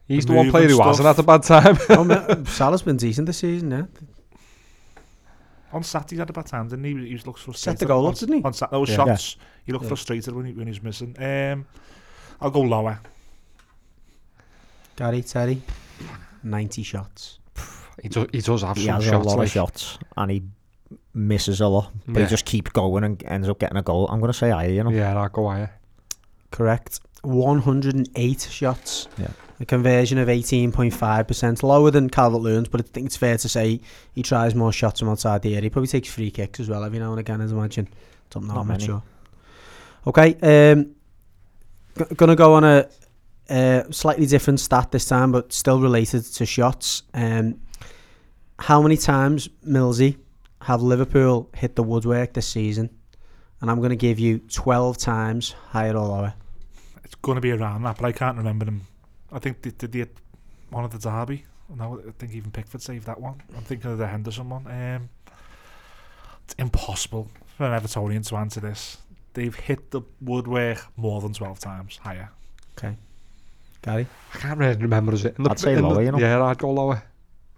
He's 0.07 0.25
The 0.25 0.31
the 0.31 0.37
one 0.37 0.45
move 0.47 0.53
player 0.53 0.63
and 0.67 0.73
who 0.73 0.81
hasn't 0.81 1.05
had 1.05 1.19
a 1.19 1.23
bad 1.23 1.43
time. 1.43 1.77
oh, 1.89 2.03
Ma- 2.05 2.43
Salah's 2.45 2.81
been 2.81 2.95
decent 2.97 3.27
this 3.27 3.39
season, 3.39 3.71
yeah. 3.71 3.85
On 5.73 5.83
Saturday, 5.83 6.15
he 6.15 6.19
had 6.19 6.29
a 6.29 6.33
bad 6.33 6.45
time, 6.45 6.69
didn't 6.69 6.85
he? 6.85 7.07
He 7.07 7.13
was 7.13 7.27
looks 7.27 7.41
frustrated. 7.41 7.79
Set 7.79 7.85
the 7.85 7.85
goal 7.93 8.07
on, 8.07 8.13
didn't 8.13 8.35
he? 8.37 8.41
On 8.43 8.53
Sat- 8.53 8.71
those 8.71 8.89
Yeah. 8.89 8.95
shots, 8.95 9.35
he 9.65 9.73
looked 9.73 9.83
Yeah. 9.83 9.89
frustrated 9.89 10.33
when 10.33 10.45
he, 10.45 10.53
when 10.53 10.65
he 10.67 10.71
was 10.71 10.81
missing. 10.81 11.13
Um, 11.21 11.65
I'll 12.39 12.49
go 12.51 12.61
lower. 12.61 13.01
Gary, 14.95 15.21
Terry, 15.23 15.61
90 16.43 16.83
shots. 16.83 17.39
he, 18.01 18.09
does, 18.09 18.27
he 18.31 18.41
does 18.41 18.61
have 18.63 18.77
He 18.77 18.85
some 18.85 18.95
has 18.95 19.03
shots. 19.05 19.25
a 19.25 19.29
lot 19.29 19.37
like, 19.39 19.47
of 19.47 19.51
shots 19.51 19.97
and 20.15 20.31
he 20.31 20.43
misses 21.13 21.59
a 21.61 21.67
lot, 21.67 21.91
but 22.07 22.19
Yeah. 22.19 22.25
he 22.25 22.29
just 22.29 22.45
keeps 22.45 22.71
going 22.71 23.03
and 23.03 23.23
ends 23.25 23.49
up 23.49 23.59
getting 23.59 23.77
a 23.77 23.81
goal. 23.81 24.07
I'm 24.09 24.19
going 24.19 24.31
to 24.31 24.37
say 24.37 24.49
higher, 24.51 24.69
you 24.69 24.83
know. 24.83 24.89
Yeah, 24.91 25.19
I'll 25.19 25.29
go 25.29 25.47
higher. 25.49 25.71
Correct. 26.51 26.99
108 27.23 28.41
shots. 28.49 29.07
Yeah. 29.17 29.27
A 29.59 29.65
conversion 29.65 30.19
of 30.19 30.27
18.5%. 30.27 31.63
Lower 31.63 31.89
than 31.89 32.09
Calvert 32.09 32.41
Lewin's, 32.41 32.67
but 32.69 32.79
I 32.79 32.83
think 32.83 33.07
it's 33.07 33.17
fair 33.17 33.37
to 33.37 33.49
say 33.49 33.81
he 34.13 34.21
tries 34.21 34.53
more 34.53 34.71
shots 34.71 34.99
from 34.99 35.09
outside 35.09 35.41
the 35.41 35.49
area. 35.53 35.63
He 35.63 35.69
probably 35.71 35.87
takes 35.87 36.09
free 36.09 36.29
kicks 36.29 36.59
as 36.59 36.69
well 36.69 36.83
every 36.83 36.99
now 36.99 37.11
and 37.11 37.19
again, 37.19 37.41
I'd 37.41 37.49
imagine. 37.49 37.87
Don't 38.29 38.43
know, 38.47 38.53
Not 38.53 38.61
I'm 38.61 38.67
not 38.67 38.73
many. 38.73 38.85
sure. 38.85 39.03
Okay, 40.05 40.35
um, 40.71 40.91
g- 41.97 42.15
gonna 42.15 42.35
go 42.35 42.53
on 42.53 42.63
a, 42.63 42.87
a 43.49 43.85
slightly 43.91 44.25
different 44.25 44.59
stat 44.59 44.91
this 44.91 45.05
time, 45.05 45.31
but 45.31 45.53
still 45.53 45.79
related 45.79 46.23
to 46.25 46.45
shots. 46.45 47.03
Um, 47.13 47.61
how 48.59 48.81
many 48.81 48.97
times, 48.97 49.47
Millsy, 49.65 50.17
have 50.61 50.81
Liverpool 50.81 51.49
hit 51.55 51.75
the 51.75 51.83
woodwork 51.83 52.33
this 52.33 52.47
season? 52.47 52.89
And 53.61 53.71
I'm 53.71 53.77
going 53.77 53.89
to 53.89 53.95
give 53.95 54.19
you 54.19 54.39
12 54.39 54.97
times 54.97 55.51
higher 55.69 55.95
or 55.95 56.07
lower. 56.07 56.33
It's 57.03 57.15
going 57.15 57.35
to 57.35 57.41
be 57.41 57.51
around 57.51 57.83
that, 57.83 57.97
but 57.97 58.05
I 58.05 58.11
can't 58.11 58.37
remember 58.37 58.65
them. 58.65 58.81
I 59.31 59.39
think 59.39 59.61
they 59.61 59.71
did 59.71 59.93
hit 59.93 60.17
one 60.69 60.83
of 60.83 60.91
the 60.91 60.99
Derby. 60.99 61.45
No, 61.75 62.01
I 62.07 62.11
think 62.11 62.33
even 62.33 62.51
Pickford 62.51 62.81
saved 62.81 63.05
that 63.07 63.19
one. 63.19 63.41
I'm 63.55 63.63
thinking 63.63 63.91
of 63.91 63.97
the 63.97 64.07
Henderson 64.07 64.49
one. 64.49 64.67
Um, 64.67 65.09
it's 66.45 66.55
impossible 66.57 67.29
for 67.57 67.65
an 67.65 67.79
Evertonian 67.79 68.25
to 68.27 68.37
answer 68.37 68.59
this. 68.59 68.97
They've 69.33 69.55
hit 69.55 69.91
the 69.91 70.01
woodwork 70.21 70.85
more 70.95 71.21
than 71.21 71.33
12 71.33 71.59
times 71.59 71.97
higher. 71.97 72.29
Gary. 73.87 74.07
I 74.33 74.37
can't 74.37 74.59
really 74.59 74.75
remember. 74.75 75.13
Is 75.13 75.25
it? 75.25 75.35
In 75.37 75.43
the- 75.43 75.51
I'd 75.51 75.59
say 75.59 75.73
in 75.73 75.81
the- 75.81 75.87
lower, 75.87 76.01
you 76.03 76.11
know. 76.11 76.19
Yeah, 76.19 76.43
I'd 76.43 76.57
go 76.57 76.71
lower. 76.71 77.01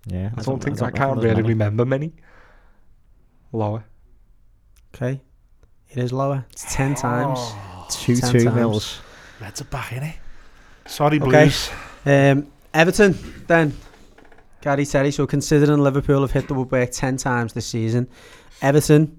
Yeah, 0.06 0.30
I 0.38 0.42
don't 0.42 0.64
think 0.64 0.82
I, 0.82 0.86
reckon 0.86 0.98
can't 0.98 1.18
really 1.18 1.36
many. 1.36 1.48
remember 1.50 1.86
many. 1.86 2.14
Lower. 3.52 3.84
Okay. 4.96 5.22
It 5.90 5.98
is 5.98 6.14
lower. 6.14 6.46
It's 6.52 6.74
10 6.74 6.96
times. 6.96 7.40
Two 7.90 8.16
two 8.16 8.22
times. 8.42 8.56
mils. 8.56 9.02
Reds 9.42 9.62
are 9.62 9.66
back 9.66 9.92
in 9.92 10.04
it. 10.04 10.16
Sorry, 10.86 11.20
Okay. 11.20 11.30
Blues. 11.30 11.70
Um, 12.06 12.48
Everton, 12.74 13.18
then. 13.48 13.76
Gary 14.62 14.86
Terry. 14.86 15.12
So 15.12 15.26
considering 15.26 15.80
Liverpool 15.80 16.22
have 16.22 16.32
hit 16.32 16.48
the 16.48 16.54
woodwork 16.54 16.92
10 16.92 17.18
times 17.18 17.54
this 17.54 17.66
season, 17.66 18.08
Everton, 18.62 19.18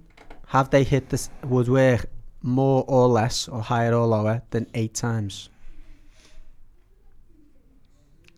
have 0.49 0.71
they 0.71 0.85
hit 0.85 1.09
the 1.09 1.29
woodwork 1.45 2.07
more 2.43 2.85
or 2.87 3.09
less, 3.09 3.49
or 3.49 3.61
higher 3.63 3.95
or 3.95 4.07
lower, 4.07 4.43
than 4.51 4.67
eight 4.75 4.95
times? 4.95 5.49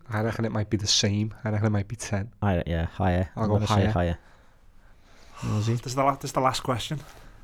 I 0.09 0.21
reckon 0.21 0.45
it 0.45 0.51
might 0.51 0.69
be 0.69 0.77
the 0.77 0.87
same. 0.87 1.33
I 1.43 1.49
reckon 1.49 1.67
it 1.67 1.71
might 1.71 1.87
be 1.87 1.95
10. 1.95 2.31
I, 2.41 2.63
yeah, 2.67 2.85
higher. 2.85 3.29
I'll 3.35 3.43
I'm 3.43 3.49
go 3.49 3.55
gonna 3.55 3.67
say 3.67 3.73
higher. 3.73 3.91
higher. 3.91 4.17
Nosy. 5.43 5.73
This 5.73 5.87
is 5.87 5.95
the, 5.95 6.03
la- 6.03 6.15
this 6.15 6.25
is 6.29 6.31
the 6.33 6.39
last 6.41 6.61
question. 6.61 6.99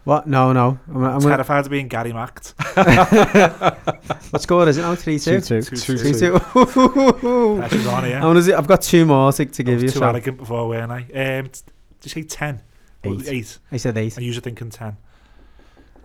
What? 0.06 0.28
No, 0.28 0.54
no. 0.54 0.80
I'm, 0.88 0.96
I'm 0.98 1.04
I'm 1.04 1.20
gonna, 1.20 1.36
terrified 1.36 1.66
of 1.66 1.70
being 1.72 1.88
Gary 1.88 2.14
Macked. 2.14 2.54
what 4.32 4.42
score 4.42 4.68
is 4.70 4.78
it 4.78 4.82
now? 4.82 4.96
3 4.96 5.20
2? 5.20 5.42
Two 5.42 5.62
two. 5.62 5.62
Two, 5.62 5.98
Three 5.98 6.14
two. 6.14 6.20
two. 6.40 7.58
Pressure's 7.60 7.88
on 7.88 8.04
here. 8.06 8.20
I 8.22 8.26
wanna 8.26 8.42
see- 8.44 8.54
I've 8.54 8.68
got 8.68 8.82
two 8.82 9.06
more 9.06 9.32
to, 9.34 9.46
to 9.46 9.64
I 9.64 9.66
give 9.66 9.76
was 9.76 9.84
you. 9.84 9.90
too 9.90 10.00
So 10.00 10.08
arrogant 10.08 10.38
before, 10.38 10.68
weren't 10.70 10.92
I? 10.92 11.02
Um, 11.02 11.50
t- 11.50 11.62
did 12.02 12.16
you 12.16 12.24
say 12.24 12.28
10? 12.28 12.62
Or 13.06 13.14
Eight. 13.14 13.28
8. 13.28 13.58
I 13.72 13.78
said 13.78 13.98
eight. 13.98 14.18
I 14.18 14.22
usually 14.22 14.42
thinking 14.44 14.70
10. 14.70 14.98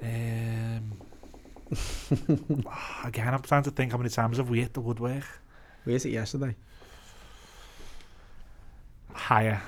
Um, 0.02 0.92
again, 3.04 3.32
I'm 3.34 3.42
trying 3.42 3.62
to 3.64 3.70
think 3.70 3.92
how 3.92 3.98
many 3.98 4.10
times 4.10 4.36
have 4.38 4.48
we 4.50 4.60
hit 4.60 4.74
the 4.74 4.80
woodwork. 4.80 5.24
Where's 5.84 6.04
it 6.04 6.10
yesterday? 6.10 6.56
Higher. 9.12 9.62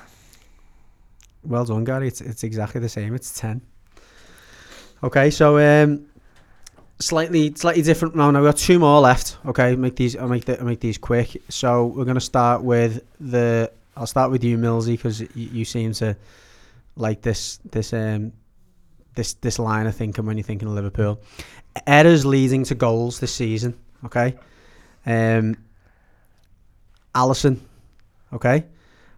Well 1.43 1.65
done, 1.65 1.83
Gary. 1.83 2.07
It's 2.07 2.21
it's 2.21 2.43
exactly 2.43 2.81
the 2.81 2.89
same. 2.89 3.15
It's 3.15 3.39
ten. 3.39 3.61
Okay, 5.03 5.29
so 5.29 5.57
um, 5.57 6.07
slightly 6.99 7.53
slightly 7.55 7.83
different 7.83 8.15
now. 8.15 8.31
Now 8.31 8.41
we've 8.41 8.49
got 8.49 8.57
two 8.57 8.79
more 8.79 8.99
left. 8.99 9.37
Okay, 9.45 9.75
make 9.75 9.95
these. 9.95 10.15
I'll 10.15 10.27
make 10.27 10.45
the, 10.45 10.59
I'll 10.59 10.65
make 10.65 10.79
these 10.79 10.97
quick. 10.97 11.41
So 11.49 11.85
we're 11.85 12.05
gonna 12.05 12.19
start 12.19 12.63
with 12.63 13.03
the. 13.19 13.71
I'll 13.95 14.07
start 14.07 14.31
with 14.31 14.43
you, 14.43 14.57
Millsy, 14.57 14.91
because 14.91 15.21
you, 15.21 15.27
you 15.35 15.65
seem 15.65 15.93
to 15.93 16.15
like 16.95 17.21
this 17.21 17.59
this 17.71 17.93
um 17.93 18.33
this 19.15 19.33
this 19.35 19.59
line 19.59 19.87
of 19.87 19.95
thinking 19.95 20.25
when 20.25 20.37
you're 20.37 20.43
thinking 20.43 20.67
of 20.67 20.73
Liverpool. 20.73 21.21
Errors 21.85 22.25
leading 22.25 22.63
to 22.65 22.75
goals 22.75 23.19
this 23.19 23.33
season. 23.33 23.77
Okay, 24.03 24.35
um, 25.05 25.55
Alisson. 27.17 27.59
Okay. 28.31 28.65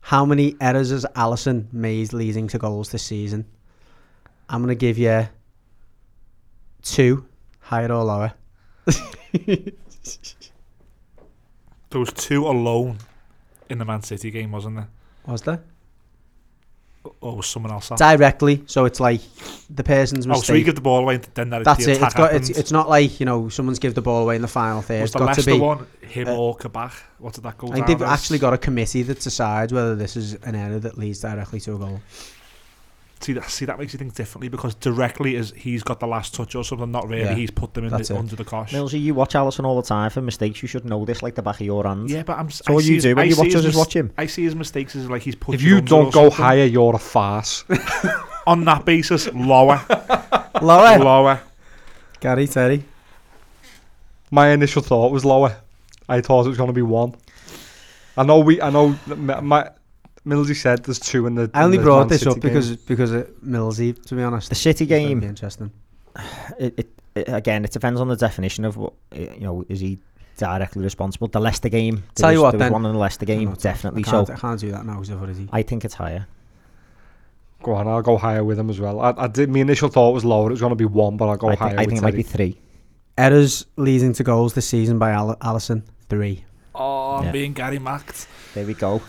How 0.01 0.25
many 0.25 0.55
errors 0.61 0.91
has 0.91 1.05
Alisson 1.15 1.71
made 1.73 2.13
leading 2.13 2.47
to 2.47 2.57
goals 2.57 2.91
this 2.91 3.03
season? 3.03 3.45
I'm 4.47 4.63
going 4.63 4.69
to 4.69 4.75
give 4.75 4.97
you 4.97 5.27
two, 6.81 7.25
higher 7.59 7.91
or 7.91 8.03
lower. 8.03 8.33
There 11.91 11.99
was 11.99 12.13
two 12.13 12.47
alone 12.47 12.99
in 13.67 13.79
the 13.79 13.85
Man 13.85 14.03
City 14.03 14.29
game, 14.29 14.51
wasn't 14.51 14.75
there? 14.75 14.89
Was 15.25 15.41
there? 15.41 15.63
Or 17.21 17.37
was 17.37 17.47
someone 17.47 17.71
else? 17.71 17.91
at? 17.91 17.97
Directly, 17.97 18.63
so 18.65 18.83
it's 18.85 18.99
like 18.99 19.21
the 19.69 19.83
person's 19.83 20.27
mistake. 20.27 20.43
Oh, 20.43 20.45
so 20.47 20.53
you 20.53 20.65
give 20.65 20.75
the 20.75 20.81
ball 20.81 20.99
away 20.99 21.15
and 21.15 21.23
then 21.33 21.49
that 21.49 21.63
That's 21.63 21.85
the 21.85 21.93
it. 21.93 22.01
It's 22.01 22.13
got. 22.13 22.33
It's, 22.35 22.49
it's 22.49 22.71
not 22.73 22.89
like 22.89 23.19
you 23.21 23.25
know 23.25 23.47
someone's 23.47 23.79
give 23.79 23.95
the 23.95 24.01
ball 24.01 24.23
away 24.23 24.35
in 24.35 24.41
the 24.41 24.49
final 24.49 24.81
third. 24.81 25.01
was 25.01 25.09
It's 25.09 25.13
the 25.13 25.19
got 25.19 25.25
Leicester 25.27 25.43
to 25.43 25.51
be. 25.51 25.59
one 25.59 25.87
him 26.01 26.27
uh, 26.27 26.35
or 26.35 26.55
Kabak? 26.55 26.93
What 27.19 27.33
did 27.33 27.43
that 27.45 27.57
go 27.57 27.69
I 27.69 27.75
think 27.75 27.87
they've 27.87 28.01
as? 28.01 28.09
actually 28.19 28.39
got 28.39 28.53
a 28.53 28.57
committee 28.57 29.03
that 29.03 29.21
decides 29.21 29.71
whether 29.71 29.95
this 29.95 30.17
is 30.17 30.33
an 30.35 30.55
error 30.55 30.79
that 30.79 30.97
leads 30.97 31.19
directly 31.21 31.61
to 31.61 31.75
a 31.75 31.77
goal. 31.77 32.01
See 33.21 33.33
that, 33.33 33.49
see, 33.49 33.65
that 33.65 33.77
makes 33.77 33.91
you 33.91 33.99
think 33.99 34.15
differently 34.15 34.47
because 34.47 34.75
directly 34.75 35.35
as 35.35 35.51
he's 35.51 35.83
got 35.83 35.99
the 35.99 36.07
last 36.07 36.33
touch 36.33 36.55
or 36.55 36.63
something, 36.63 36.89
not 36.89 37.05
really. 37.09 37.23
Yeah, 37.23 37.33
he's 37.35 37.51
put 37.51 37.73
them 37.73 37.83
in 37.83 37.89
the, 37.91 38.15
under 38.17 38.35
the 38.37 38.45
cosh. 38.45 38.71
Millsy, 38.71 39.01
you 39.01 39.13
watch 39.13 39.33
Alisson 39.33 39.65
all 39.65 39.75
the 39.75 39.85
time 39.85 40.09
for 40.09 40.21
mistakes. 40.21 40.61
You 40.61 40.69
should 40.69 40.85
know 40.85 41.03
this 41.03 41.21
like 41.21 41.35
the 41.35 41.41
back 41.41 41.55
of 41.59 41.65
your 41.65 41.83
hand. 41.83 42.09
Yeah, 42.09 42.23
but 42.23 42.37
I'm. 42.37 42.47
s- 42.47 42.61
So 42.65 42.73
all 42.73 42.81
you 42.81 42.93
his- 42.93 43.03
do 43.03 43.15
when 43.17 43.25
I 43.25 43.29
you 43.29 43.35
watch 43.35 43.47
his 43.47 43.55
us 43.57 43.65
is 43.65 43.75
watch 43.75 43.93
him. 43.93 44.13
I 44.17 44.25
see 44.25 44.43
his 44.43 44.55
mistakes 44.55 44.95
as 44.95 45.09
like 45.09 45.21
he's 45.21 45.35
put. 45.35 45.55
If 45.55 45.61
you 45.63 45.81
don't 45.81 46.13
go 46.13 46.29
higher, 46.29 46.63
you're 46.63 46.95
a 46.95 46.99
farce. 46.99 47.65
on 48.47 48.63
that 48.63 48.85
basis, 48.85 49.27
lower, 49.33 49.81
Lower, 50.61 50.97
lower. 50.99 51.41
Gary 52.21 52.47
Terry. 52.47 52.85
My 54.31 54.49
initial 54.51 54.81
thought 54.81 55.11
was 55.11 55.25
lower. 55.25 55.57
I 56.07 56.21
thought 56.21 56.45
it 56.45 56.49
was 56.49 56.57
going 56.57 56.67
to 56.69 56.73
be 56.73 56.81
one. 56.81 57.15
I 58.15 58.23
know 58.23 58.39
we. 58.39 58.61
I 58.61 58.69
know. 58.69 58.93
that 59.07 59.17
My, 59.17 59.39
my 59.41 59.69
Millsy 60.25 60.55
said 60.55 60.83
there's 60.83 60.99
two 60.99 61.25
in 61.27 61.35
the. 61.35 61.49
I 61.53 61.63
only 61.63 61.77
in 61.77 61.81
the 61.83 61.85
brought 61.85 61.99
Man 61.99 62.07
this 62.09 62.19
City 62.21 62.31
up 62.31 62.39
because 62.41 62.69
game. 62.71 62.79
because 62.87 63.11
of 63.11 63.27
Millsy. 63.45 64.05
To 64.05 64.15
be 64.15 64.23
honest, 64.23 64.49
The 64.49 64.55
City 64.55 64.85
Just 64.85 64.89
thought 64.89 64.95
it'd 65.05 65.19
game, 65.21 65.29
interesting. 65.29 65.71
it, 66.59 66.73
it, 66.79 66.89
it, 67.15 67.29
again, 67.29 67.63
it 67.65 67.71
depends 67.71 67.99
on 68.01 68.07
the 68.07 68.15
definition 68.15 68.65
of 68.65 68.77
what 68.77 68.93
you 69.13 69.39
know. 69.39 69.63
Is 69.69 69.79
he 69.79 69.99
directly 70.37 70.83
responsible? 70.83 71.27
The 71.29 71.39
Leicester 71.39 71.69
game. 71.69 71.95
there 71.95 72.03
Tell 72.15 72.31
you 72.31 72.37
was- 72.39 72.43
what 72.43 72.51
there 72.51 72.59
was 72.59 72.65
then. 72.65 72.73
one 72.73 72.85
in 72.85 72.93
the 72.93 72.99
Leicester 72.99 73.23
I'm 73.23 73.27
game, 73.27 73.49
not- 73.49 73.59
definitely. 73.59 74.03
I 74.05 74.09
So 74.11 74.25
can't, 74.25 74.29
I 74.37 74.41
can't 74.41 74.59
do 74.59 74.71
that 74.71 74.85
now. 74.85 75.01
So 75.03 75.17
what 75.17 75.29
is 75.29 75.37
he? 75.37 75.47
I 75.51 75.61
think 75.61 75.85
it's 75.85 75.95
higher. 75.95 76.27
Go 77.61 77.73
on, 77.73 77.87
I'll 77.89 78.01
go 78.01 78.17
higher 78.17 78.43
with 78.43 78.57
him 78.57 78.69
as 78.69 78.79
well. 78.79 79.01
I, 79.01 79.13
I 79.17 79.27
did. 79.27 79.49
My 79.49 79.59
initial 79.59 79.89
thought 79.89 80.11
was 80.13 80.23
lower. 80.23 80.47
It 80.47 80.51
was 80.51 80.61
going 80.61 80.69
to 80.71 80.75
be 80.77 80.85
one, 80.85 81.17
but 81.17 81.27
I'll 81.27 81.35
go 81.37 81.49
I 81.49 81.55
higher. 81.55 81.69
think, 81.71 81.79
I 81.79 81.81
with 81.83 81.89
think 81.89 81.99
it 81.99 82.03
might 82.03 82.11
Terry. 82.11 82.23
be 82.23 82.29
three. 82.29 82.57
Errors 83.17 83.65
leading 83.75 84.13
to 84.13 84.23
goals 84.23 84.53
this 84.53 84.65
season 84.65 84.97
by 84.97 85.11
Al- 85.11 85.35
Alisson 85.37 85.83
three. 86.07 86.45
Oh, 86.73 87.15
I'm 87.17 87.25
Yeah. 87.25 87.31
being 87.31 87.51
Gary 87.53 87.79
Macked. 87.79 88.27
There 88.53 88.65
we 88.65 88.73
go. 88.75 89.01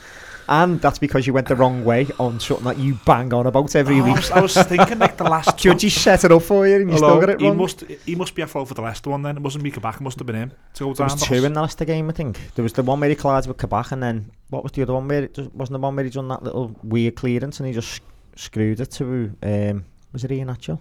and 0.51 0.81
that's 0.81 0.98
because 0.98 1.28
you 1.28 1.32
went 1.32 1.47
the 1.47 1.55
wrong 1.55 1.85
way 1.85 2.09
on 2.18 2.40
something 2.40 2.64
that 2.64 2.77
you 2.77 2.98
bang 3.06 3.32
on 3.32 3.47
about 3.47 3.77
every 3.77 4.01
oh, 4.01 4.05
week. 4.05 4.16
I 4.16 4.18
was, 4.18 4.31
I 4.32 4.40
was 4.40 4.55
thinking 4.68 4.98
like 4.98 5.16
the 5.16 5.22
last 5.22 5.64
one. 5.64 5.78
Set 5.78 6.24
it 6.24 6.32
up 6.32 6.43
for 6.43 6.66
you 6.66 6.81
and 6.81 6.90
you 6.90 6.97
Hello, 6.97 7.09
still 7.09 7.20
got 7.20 7.31
it 7.31 7.40
wrong. 7.40 7.52
He 7.52 7.60
must, 7.60 7.81
he 8.05 8.14
must 8.16 8.35
be 8.35 8.43
a 8.43 8.48
fault 8.48 8.66
for 8.66 8.74
the 8.74 8.82
last 8.82 9.06
one 9.06 9.22
then. 9.22 9.36
It 9.36 9.43
wasn't 9.44 9.62
me 9.62 9.70
Kabak, 9.70 9.97
it 9.97 10.01
must 10.01 10.18
have 10.18 10.27
been 10.27 10.35
him. 10.35 10.52
To 10.74 10.85
go 10.86 10.94
down, 10.94 11.06
there 11.06 11.14
was 11.14 11.22
two 11.22 11.44
in 11.44 11.52
the 11.52 11.60
last 11.60 11.78
game, 11.78 12.10
I 12.10 12.12
think. 12.12 12.40
There 12.56 12.64
was 12.64 12.72
the 12.72 12.82
one 12.82 12.98
where 12.98 13.09
he 13.09 13.14
collided 13.14 13.47
with 13.47 13.59
Kabak 13.59 13.93
and 13.93 14.02
then, 14.02 14.32
what 14.48 14.64
was 14.64 14.72
the 14.72 14.82
other 14.82 14.94
one 14.94 15.06
where, 15.06 15.22
it 15.22 15.35
just, 15.35 15.55
wasn't 15.55 15.74
the 15.74 15.78
one 15.78 15.94
where 15.94 16.05
he 16.05 16.10
done 16.10 16.27
that 16.28 16.43
little 16.43 16.77
weird 16.82 17.14
clearance 17.14 17.60
and 17.60 17.68
he 17.68 17.72
just 17.72 18.01
screwed 18.35 18.81
it 18.81 18.90
to, 18.93 19.32
um, 19.44 19.85
was 20.12 20.24
it 20.24 20.32
Ian 20.32 20.48
Atchell? 20.48 20.81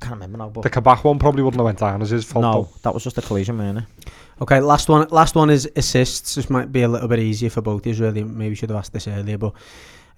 I 0.00 0.06
can't 0.06 0.14
remember 0.14 0.38
now. 0.38 0.48
But 0.48 0.62
the 0.62 0.70
Kabak 0.70 1.04
one 1.04 1.18
probably 1.18 1.42
wouldn't 1.42 1.60
have 1.60 1.66
went 1.66 1.78
down 1.80 2.00
as 2.00 2.08
his 2.08 2.24
fault. 2.24 2.42
No, 2.42 2.52
though. 2.52 2.68
that 2.82 2.94
was 2.94 3.04
just 3.04 3.18
a 3.18 3.22
collision, 3.22 3.58
wasn't 3.58 3.80
it? 3.80 3.84
Okay, 4.42 4.58
last 4.58 4.88
one. 4.88 5.06
Last 5.10 5.36
one 5.36 5.50
is 5.50 5.70
assists. 5.76 6.34
This 6.34 6.50
might 6.50 6.72
be 6.72 6.82
a 6.82 6.88
little 6.88 7.06
bit 7.06 7.20
easier 7.20 7.48
for 7.48 7.62
both 7.62 7.86
of 7.86 7.96
you. 7.96 8.04
Really, 8.04 8.24
maybe 8.24 8.56
should 8.56 8.70
have 8.70 8.78
asked 8.78 8.92
this 8.92 9.06
earlier, 9.06 9.38
but 9.38 9.52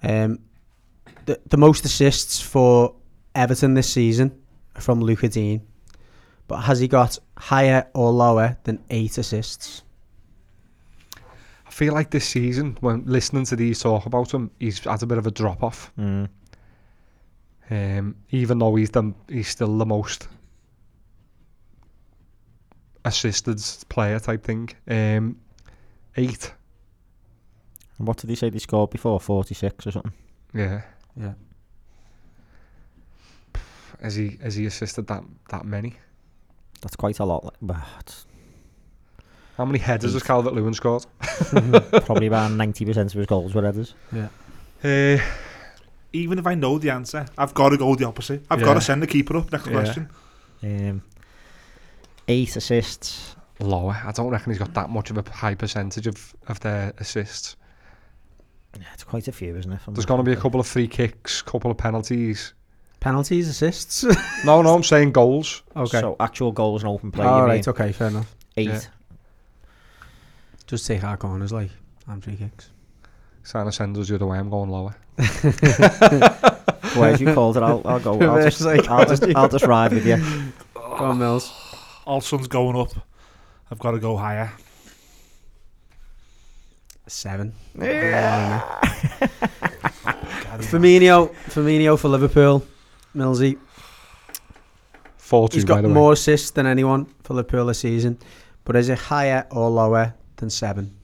um, 0.01 0.39
the 1.27 1.39
the 1.45 1.57
most 1.57 1.85
assists 1.85 2.41
for 2.41 2.95
Everton 3.35 3.75
this 3.75 3.87
season 3.87 4.35
from 4.79 4.99
Lucas 4.99 5.35
Digne, 5.35 5.61
but 6.47 6.57
has 6.61 6.79
he 6.79 6.87
got 6.87 7.19
higher 7.37 7.87
or 7.93 8.09
lower 8.09 8.57
than 8.63 8.83
eight 8.89 9.15
assists? 9.19 9.83
I 11.67 11.69
feel 11.69 11.93
like 11.93 12.09
this 12.09 12.27
season, 12.27 12.77
when 12.79 13.03
listening 13.05 13.45
to 13.45 13.55
these 13.55 13.79
talk 13.79 14.07
about 14.07 14.33
him, 14.33 14.49
he's 14.59 14.79
had 14.79 15.03
a 15.03 15.05
bit 15.05 15.19
of 15.19 15.27
a 15.27 15.31
drop 15.31 15.61
off. 15.61 15.91
Mm. 15.99 16.29
Um, 17.69 18.15
even 18.31 18.57
though 18.57 18.73
he's 18.73 18.89
the 18.89 19.13
he's 19.29 19.49
still 19.49 19.77
the 19.77 19.85
most 19.85 20.29
assisted 23.05 23.61
player 23.87 24.19
type 24.19 24.43
thing. 24.43 24.69
Um, 24.87 25.37
eight. 26.17 26.53
And 27.97 28.07
what 28.07 28.17
did 28.17 28.29
he 28.29 28.35
say 28.35 28.49
they 28.49 28.59
scored 28.59 28.89
before? 28.89 29.19
46 29.21 29.87
or 29.87 29.91
something? 29.91 30.11
Yeah. 30.53 30.81
Yeah. 31.15 31.33
Has 34.01 34.15
he 34.15 34.37
has 34.43 34.55
he 34.55 34.65
assisted 34.65 35.07
that 35.07 35.23
that 35.49 35.65
many? 35.65 35.95
That's 36.81 36.95
quite 36.97 37.19
a 37.19 37.25
lot. 37.25 37.45
Like, 37.45 37.53
but 37.61 38.25
How 39.57 39.65
many 39.65 39.79
headers 39.79 40.13
has 40.13 40.21
Calvert 40.23 40.53
Lewin 40.53 40.73
scored? 40.73 41.05
probably 41.21 42.27
about 42.27 42.51
90% 42.51 42.97
of 42.97 43.11
his 43.13 43.25
goals 43.25 43.55
were 43.55 43.63
headers. 43.63 43.93
Uh, 44.83 45.17
Even 46.11 46.37
if 46.37 46.45
I 46.45 46.55
know 46.55 46.77
the 46.77 46.89
answer, 46.89 47.25
I've 47.37 47.53
got 47.53 47.69
to 47.69 47.77
go 47.77 47.95
the 47.95 48.05
opposite. 48.05 48.45
I've 48.51 48.59
got 48.59 48.67
Yeah. 48.67 48.73
to 48.75 48.81
send 48.81 49.01
the 49.01 49.07
keeper 49.07 49.37
up. 49.37 49.51
Next 49.51 49.65
Yeah. 49.67 49.71
question. 49.71 50.09
Um, 50.63 51.01
eight 52.27 52.55
assists. 52.55 53.35
lower. 53.59 53.99
I 54.05 54.11
don't 54.11 54.29
reckon 54.29 54.51
he's 54.51 54.59
got 54.59 54.73
that 54.73 54.89
much 54.89 55.09
of 55.09 55.17
a 55.17 55.29
high 55.29 55.55
percentage 55.55 56.07
of, 56.07 56.35
of 56.47 56.59
their 56.59 56.93
assists. 56.97 57.55
Yeah, 58.77 58.83
it's 58.93 59.03
quite 59.03 59.27
a 59.27 59.31
few, 59.31 59.55
isn't 59.55 59.71
it? 59.71 59.81
from 59.81 59.93
There's 59.93 60.05
going 60.05 60.17
to 60.19 60.23
be 60.23 60.33
a 60.33 60.41
couple 60.41 60.59
of 60.59 60.67
free 60.67 60.87
kicks, 60.87 61.41
couple 61.41 61.71
of 61.71 61.77
penalties. 61.77 62.53
Penalties, 62.99 63.47
assists. 63.47 64.03
No, 64.43 64.61
no, 64.61 64.75
I'm 64.75 64.83
saying 64.83 65.11
goals. 65.11 65.63
okay. 65.75 66.01
So 66.01 66.15
actual 66.19 66.51
goals 66.51 66.83
and 66.83 66.89
open 66.89 67.11
play. 67.11 67.25
All 67.25 67.39
you 67.41 67.45
right. 67.45 67.65
mean? 67.65 67.73
Okay. 67.73 67.91
Fair 67.91 68.07
enough. 68.07 68.35
Eight. 68.57 68.67
Yeah. 68.67 68.81
Just 70.67 70.87
take 70.87 71.03
our 71.03 71.15
corners 71.15 71.53
like 71.53 71.69
and 72.07 72.23
free 72.23 72.35
kicks. 72.35 72.71
Sana 73.43 73.71
sends 73.71 73.99
us 73.99 74.09
the 74.09 74.15
other 74.15 74.25
way. 74.25 74.39
I'm 74.39 74.49
going 74.49 74.69
lower. 74.69 74.95
Well, 76.95 77.05
as 77.05 77.19
you 77.19 77.33
called 77.33 77.57
it, 77.57 77.63
I'll, 77.63 77.81
I'll 77.83 77.99
go. 77.99 78.13
I'll 78.21 78.41
just, 78.41 78.61
I'll, 78.61 79.05
just, 79.05 79.23
I'll 79.35 79.49
just 79.49 79.65
ride 79.65 79.91
with 79.91 80.05
you. 80.05 80.15
Go 80.73 80.81
on, 80.81 81.17
Mills. 81.17 81.51
Alson's 82.07 82.47
going 82.47 82.75
up. 82.77 82.89
I've 83.71 83.79
got 83.79 83.91
to 83.91 83.99
go 83.99 84.15
higher. 84.17 84.51
Seven. 87.07 87.53
Yeah. 87.79 88.61
Firmino, 90.65 91.33
Firmino 91.47 91.99
for 91.99 92.07
Liverpool. 92.09 92.65
Millsy. 93.15 93.57
Four 95.17 95.49
two. 95.49 95.57
He's 95.57 95.65
by 95.65 95.75
got 95.75 95.81
the 95.83 95.87
way. 95.89 95.93
more 95.93 96.13
assists 96.13 96.51
than 96.51 96.65
anyone 96.65 97.05
for 97.23 97.33
Liverpool 97.35 97.65
this 97.67 97.79
season. 97.79 98.17
But 98.63 98.75
is 98.75 98.89
it 98.89 98.97
higher 98.97 99.45
or 99.51 99.69
lower 99.69 100.13
than 100.37 100.49
seven? 100.49 100.95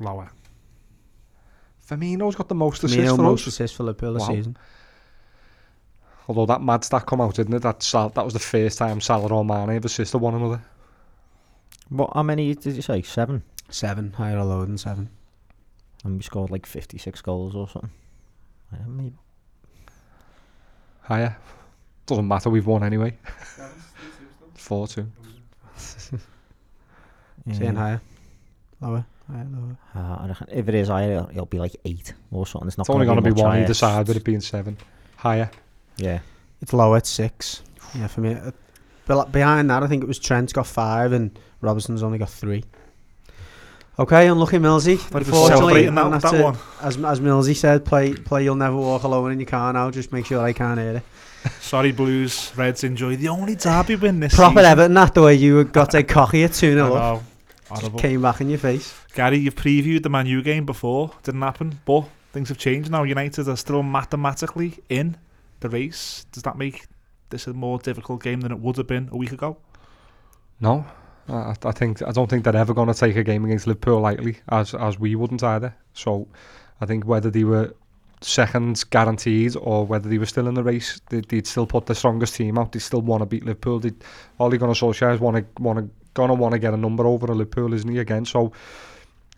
lower. 0.00 0.30
Firmino's 1.90 2.36
got 2.36 2.48
the 2.48 2.54
most 2.54 2.84
assists 2.84 3.10
Firmino 3.12 3.16
for 3.16 3.22
most 3.22 3.40
us. 3.42 3.46
assists 3.48 3.76
for 3.76 3.82
Liverpool 3.82 4.12
this 4.14 4.22
Wow. 4.22 4.28
season. 4.34 4.56
Although 6.28 6.46
that 6.46 6.62
mad 6.62 6.84
stat 6.84 7.06
come 7.06 7.20
out, 7.22 7.34
didn't 7.36 7.54
it? 7.54 7.62
That 7.62 7.82
Sal- 7.82 8.10
that 8.10 8.24
was 8.24 8.34
the 8.34 8.38
first 8.38 8.76
time 8.78 9.00
Salah 9.00 9.34
or 9.34 9.44
Mane 9.44 9.70
have 9.70 9.84
assisted 9.86 10.18
one 10.18 10.34
another. 10.34 10.62
What? 11.88 12.10
How 12.14 12.22
many 12.22 12.54
did 12.54 12.76
you 12.76 12.82
say? 12.82 13.00
Seven. 13.02 13.42
Seven, 13.70 14.12
higher 14.12 14.38
or 14.38 14.44
lower 14.44 14.66
than 14.66 14.76
seven. 14.78 15.08
And 16.04 16.16
we 16.18 16.22
scored 16.22 16.50
like 16.50 16.66
fifty-six 16.66 17.22
goals 17.22 17.54
or 17.54 17.68
something. 17.68 17.90
Yeah, 18.72 18.78
maybe. 18.86 19.16
Higher. 21.02 21.36
Doesn't 22.06 22.28
matter. 22.28 22.50
We've 22.50 22.66
won 22.66 22.84
anyway. 22.84 23.16
Four 24.54 24.86
two. 24.86 25.06
Saying 25.76 26.20
Yeah. 27.46 27.72
higher. 27.72 28.00
Lower. 28.80 29.06
Higher, 29.30 29.46
lower. 29.50 29.76
Uh, 29.94 30.16
I 30.22 30.26
reckon 30.28 30.46
if 30.50 30.68
it 30.68 30.74
is 30.74 30.88
higher, 30.88 31.12
it'll, 31.12 31.30
it'll 31.30 31.46
be 31.46 31.58
like 31.58 31.74
eight 31.84 32.12
or 32.30 32.46
something. 32.46 32.68
It's 32.68 32.76
not 32.78 32.82
It's 32.84 32.90
only 32.90 33.06
going 33.06 33.16
going 33.16 33.24
to 33.24 33.30
to 33.30 33.34
be 33.34 33.40
one 33.42 33.52
higher. 33.52 33.62
either 33.64 33.74
side 33.74 34.06
with 34.08 34.16
it 34.18 34.24
being 34.24 34.40
seven. 34.40 34.76
Higher. 35.16 35.50
Yeah. 35.98 36.20
It's 36.62 36.72
low 36.72 36.94
it's 36.94 37.08
six. 37.10 37.62
Yeah, 37.94 38.06
for 38.06 38.20
me. 38.22 38.34
Uh, 38.34 38.50
But 39.06 39.32
behind 39.32 39.70
that, 39.70 39.82
I 39.82 39.86
think 39.86 40.02
it 40.02 40.06
was 40.06 40.18
Trent 40.18 40.52
got 40.52 40.66
five 40.66 41.12
and 41.12 41.38
Robertson's 41.60 42.02
only 42.02 42.18
got 42.18 42.30
three. 42.30 42.64
Okay, 43.98 44.28
unlucky 44.28 44.58
Millsy. 44.58 44.96
Thought 44.96 45.22
he 45.22 45.28
Unfortunately, 45.30 45.86
that- 45.88 46.20
that 46.22 46.30
to- 46.30 46.42
one. 46.42 46.56
As, 46.80 46.96
as 46.98 47.20
Millsy 47.20 47.56
said, 47.56 47.84
play 47.84 48.14
play 48.14 48.44
You'll 48.44 48.54
Never 48.54 48.76
Walk 48.76 49.02
Alone 49.02 49.32
in 49.32 49.40
your 49.40 49.48
car 49.48 49.72
now. 49.72 49.90
Just 49.90 50.12
make 50.12 50.26
sure 50.26 50.40
I 50.40 50.52
can't 50.52 50.78
hear 50.78 50.96
it. 50.98 51.02
Sorry, 51.60 51.92
Blues. 51.92 52.52
Reds 52.56 52.84
enjoy 52.84 53.16
the 53.16 53.28
only 53.28 53.54
derby 53.56 53.96
win 53.96 54.20
this 54.20 54.34
Proper 54.34 54.58
season. 54.60 54.70
Everton, 54.70 54.94
that 54.94 55.14
the 55.14 55.22
way 55.22 55.34
you 55.34 55.64
got 55.64 55.94
a 55.94 56.02
cocky 56.02 56.44
at 56.44 56.52
2 56.52 56.66
I 56.68 56.74
0 56.74 56.94
up. 56.94 57.22
Horrible. 57.70 57.98
Came 57.98 58.22
back 58.22 58.40
in 58.40 58.48
your 58.50 58.58
face. 58.58 58.94
Gary, 59.14 59.38
you've 59.38 59.54
previewed 59.56 60.02
the 60.02 60.08
Man 60.10 60.26
U 60.26 60.42
game 60.42 60.64
before. 60.66 61.12
Didn't 61.22 61.42
happen, 61.42 61.80
but 61.84 62.04
things 62.32 62.48
have 62.50 62.58
changed 62.58 62.90
now. 62.90 63.02
United 63.02 63.48
are 63.48 63.56
still 63.56 63.82
mathematically 63.82 64.78
in 64.88 65.16
the 65.60 65.68
race. 65.68 66.26
Does 66.32 66.42
that 66.44 66.56
make 66.56 66.86
this 67.30 67.46
a 67.46 67.52
more 67.52 67.78
difficult 67.78 68.22
game 68.22 68.40
than 68.40 68.52
it 68.52 68.58
would 68.58 68.76
have 68.76 68.86
been 68.86 69.08
a 69.12 69.16
week 69.16 69.32
ago? 69.32 69.58
No. 70.60 70.84
I, 71.28 71.54
I 71.64 71.72
think 71.72 72.02
I 72.02 72.12
don't 72.12 72.28
think 72.28 72.44
they're 72.44 72.56
ever 72.56 72.74
going 72.74 72.88
to 72.88 72.94
take 72.94 73.16
a 73.16 73.22
game 73.22 73.44
against 73.44 73.66
Liverpool 73.66 74.00
lightly, 74.00 74.38
as 74.48 74.74
as 74.74 74.98
we 74.98 75.14
wouldn't 75.14 75.42
either. 75.42 75.74
So, 75.92 76.26
I 76.80 76.86
think 76.86 77.04
whether 77.04 77.30
they 77.30 77.44
were 77.44 77.74
seconds 78.20 78.82
guaranteed 78.82 79.56
or 79.56 79.86
whether 79.86 80.08
they 80.08 80.18
were 80.18 80.26
still 80.26 80.48
in 80.48 80.54
the 80.54 80.62
race, 80.62 81.00
they, 81.08 81.20
they'd 81.20 81.46
still 81.46 81.66
put 81.66 81.86
the 81.86 81.94
strongest 81.94 82.34
team 82.34 82.58
out. 82.58 82.72
They 82.72 82.80
still 82.80 83.02
want 83.02 83.22
to 83.22 83.26
beat 83.26 83.44
Liverpool. 83.44 83.78
they're 83.78 83.92
Ole 84.40 84.56
Gunnar 84.56 84.72
Solskjaer 84.72 85.14
is 85.14 85.20
want 85.20 85.36
to 85.36 85.62
want 85.62 85.78
to 85.78 85.90
gonna 86.14 86.34
want 86.34 86.52
to 86.52 86.58
get 86.58 86.74
a 86.74 86.76
number 86.76 87.06
over 87.06 87.28
Liverpool, 87.28 87.74
isn't 87.74 87.90
he? 87.90 87.98
Again, 87.98 88.24
so. 88.24 88.52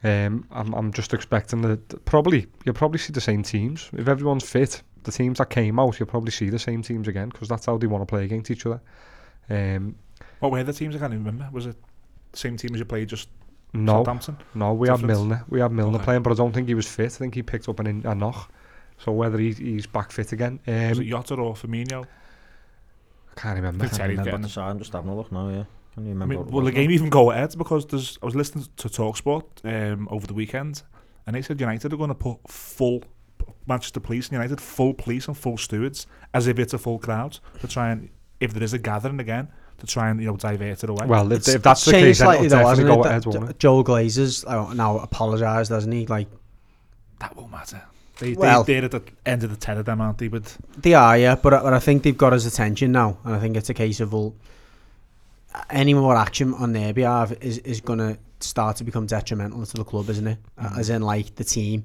Um, 0.03 0.47
I'm 0.51 0.73
I'm 0.73 0.93
just 0.95 1.13
expecting 1.13 1.61
that 1.61 2.07
probably 2.07 2.47
you'll 2.65 2.75
probably 2.75 2.99
see 2.99 3.13
the 3.13 3.21
same 3.21 3.43
teams 3.43 3.91
if 3.93 4.09
everyone's 4.09 4.49
fit. 4.49 4.83
The 5.03 5.13
teams 5.13 5.39
that 5.39 5.51
came 5.51 5.79
out, 5.79 5.99
you'll 5.99 6.09
probably 6.09 6.31
see 6.31 6.51
the 6.51 6.59
same 6.59 6.83
teams 6.83 7.09
again 7.09 7.29
because 7.31 7.49
that's 7.49 7.67
how 7.67 7.79
they 7.79 7.87
want 7.87 8.03
to 8.03 8.07
play 8.07 8.25
against 8.25 8.51
each 8.51 8.67
other. 8.67 8.81
Um, 9.49 9.97
What 10.41 10.53
were 10.53 10.63
the 10.63 10.73
teams? 10.73 10.95
I 10.95 10.99
can't 10.99 11.13
even 11.13 11.25
remember. 11.25 11.49
Was 11.53 11.67
it 11.67 11.77
the 12.33 12.39
same 12.39 12.57
team 12.57 12.71
as 12.75 12.79
you 12.79 12.85
played 12.85 13.09
just 13.09 13.29
no, 13.73 13.99
Southampton? 13.99 14.37
No, 14.55 14.73
we 14.75 14.89
have 14.89 15.01
Difference? 15.01 15.19
Milner. 15.19 15.45
We 15.49 15.61
have 15.61 15.73
Milner 15.73 15.97
Okay. 15.97 16.05
playing, 16.05 16.23
but 16.23 16.33
I 16.33 16.35
don't 16.37 16.53
think 16.53 16.69
he 16.69 16.75
was 16.75 16.87
fit. 16.89 17.07
I 17.13 17.17
think 17.19 17.35
he 17.35 17.43
picked 17.43 17.69
up 17.69 17.81
an 17.81 17.87
in, 17.87 18.07
a 18.07 18.15
knock. 18.15 18.53
So 18.99 19.13
whether 19.13 19.39
he, 19.39 19.53
he's 19.53 19.87
back 19.87 20.13
fit 20.13 20.33
again, 20.33 20.61
Was 20.67 20.99
um, 20.99 21.05
it 21.05 21.09
Jota 21.09 21.35
or 21.37 21.55
Firmino? 21.55 22.05
I 22.05 23.41
can't 23.41 23.57
remember. 23.57 23.85
Good 23.85 23.91
Can't 23.97 24.03
remember 24.11 24.25
getting 24.25 24.43
what 24.43 24.51
it. 24.51 24.59
I'm 24.59 24.79
just 24.79 24.93
having 24.93 25.11
a 25.11 25.17
look 25.17 25.33
now, 25.33 25.49
yeah. 25.49 25.65
Can 25.95 26.05
you 26.05 26.11
I 26.11 26.13
remember 26.13 26.27
mean, 26.35 26.39
what 26.41 26.51
will 26.53 26.65
the 26.65 26.73
game 26.73 26.89
now? 26.89 26.95
even 26.95 27.09
go 27.11 27.31
ahead? 27.31 27.55
Because 27.57 27.87
there's, 27.87 28.19
I 28.23 28.27
was 28.27 28.35
listening 28.35 28.67
to 28.77 28.89
Talksport 28.89 29.45
um, 29.65 30.09
over 30.11 30.27
the 30.27 30.35
weekend, 30.35 30.83
and 31.27 31.35
they 31.35 31.43
said 31.43 31.59
United 31.61 31.93
are 31.93 31.97
going 31.97 32.09
to 32.09 32.15
put 32.15 32.39
full 32.49 33.03
Manchester 33.71 34.01
Police 34.01 34.27
and 34.29 34.33
United 34.35 34.61
full 34.61 34.93
police 34.93 35.27
and 35.29 35.37
full 35.37 35.57
stewards 35.57 36.07
as 36.35 36.47
if 36.47 36.59
it's 36.59 36.75
a 36.75 36.79
full 36.79 36.99
crowd 36.99 37.39
to 37.61 37.67
try 37.69 37.91
and 37.93 38.09
if 38.41 38.53
there 38.53 38.63
is 38.63 38.73
a 38.75 38.79
gathering 38.79 39.21
again 39.21 39.49
to 39.79 39.87
try 39.87 40.11
and 40.11 40.21
you 40.21 40.27
know 40.27 40.37
divert 40.37 40.83
it 40.85 40.91
away. 40.91 41.07
Well, 41.07 41.27
if, 41.33 41.39
It's- 41.41 41.55
if 41.57 41.63
that's 41.63 41.85
the 41.85 41.93
changed 41.93 42.07
case, 42.07 42.19
then 42.19 42.27
slightly 42.27 42.49
though, 42.49 42.57
definitely 42.59 42.71
hasn't 42.71 43.25
go 43.25 43.35
it? 43.35 43.37
ahead, 43.39 43.49
That- 43.49 43.59
Joel 43.59 43.85
Glazer's 43.85 44.45
uh, 44.45 44.75
now 44.75 44.99
apologised, 44.99 45.71
hasn't 45.71 45.95
he? 45.95 46.07
Like 46.07 46.29
that 47.21 47.35
won't 47.37 47.51
matter. 47.51 47.81
They, 48.19 48.35
Well- 48.35 48.65
they, 48.65 48.75
they're 48.75 48.85
at 48.85 48.91
the 48.91 49.03
end 49.25 49.45
of 49.45 49.51
the 49.51 49.57
tether, 49.57 49.83
them, 49.83 50.01
aren't 50.01 50.19
they? 50.19 50.29
But 50.29 50.55
They 50.77 50.93
are, 50.95 51.17
yeah, 51.17 51.37
but, 51.37 51.55
I- 51.55 51.63
but 51.63 51.73
I 51.73 51.79
think 51.79 52.03
they've 52.03 52.17
got 52.19 52.33
his 52.35 52.45
attention 52.45 52.93
now, 52.93 53.17
and 53.25 53.35
I 53.35 53.39
think 53.41 53.57
it's 53.57 53.71
a 53.71 53.75
case 53.75 54.01
of 54.01 54.13
well, 54.13 54.35
any 55.71 55.95
more 55.95 56.17
action 56.17 56.55
on 56.55 56.73
their 56.73 56.93
behalf 56.93 57.33
is 57.41 57.59
is 57.59 57.81
going 57.81 57.99
to 57.99 58.19
start 58.41 58.77
to 58.77 58.85
become 58.85 59.07
detrimental 59.07 59.65
to 59.67 59.77
the 59.77 59.85
club, 59.85 60.09
isn't 60.11 60.27
it? 60.27 60.39
Uh, 60.59 60.71
As 60.79 60.91
in, 60.91 61.03
like 61.03 61.35
the 61.35 61.45
team, 61.45 61.85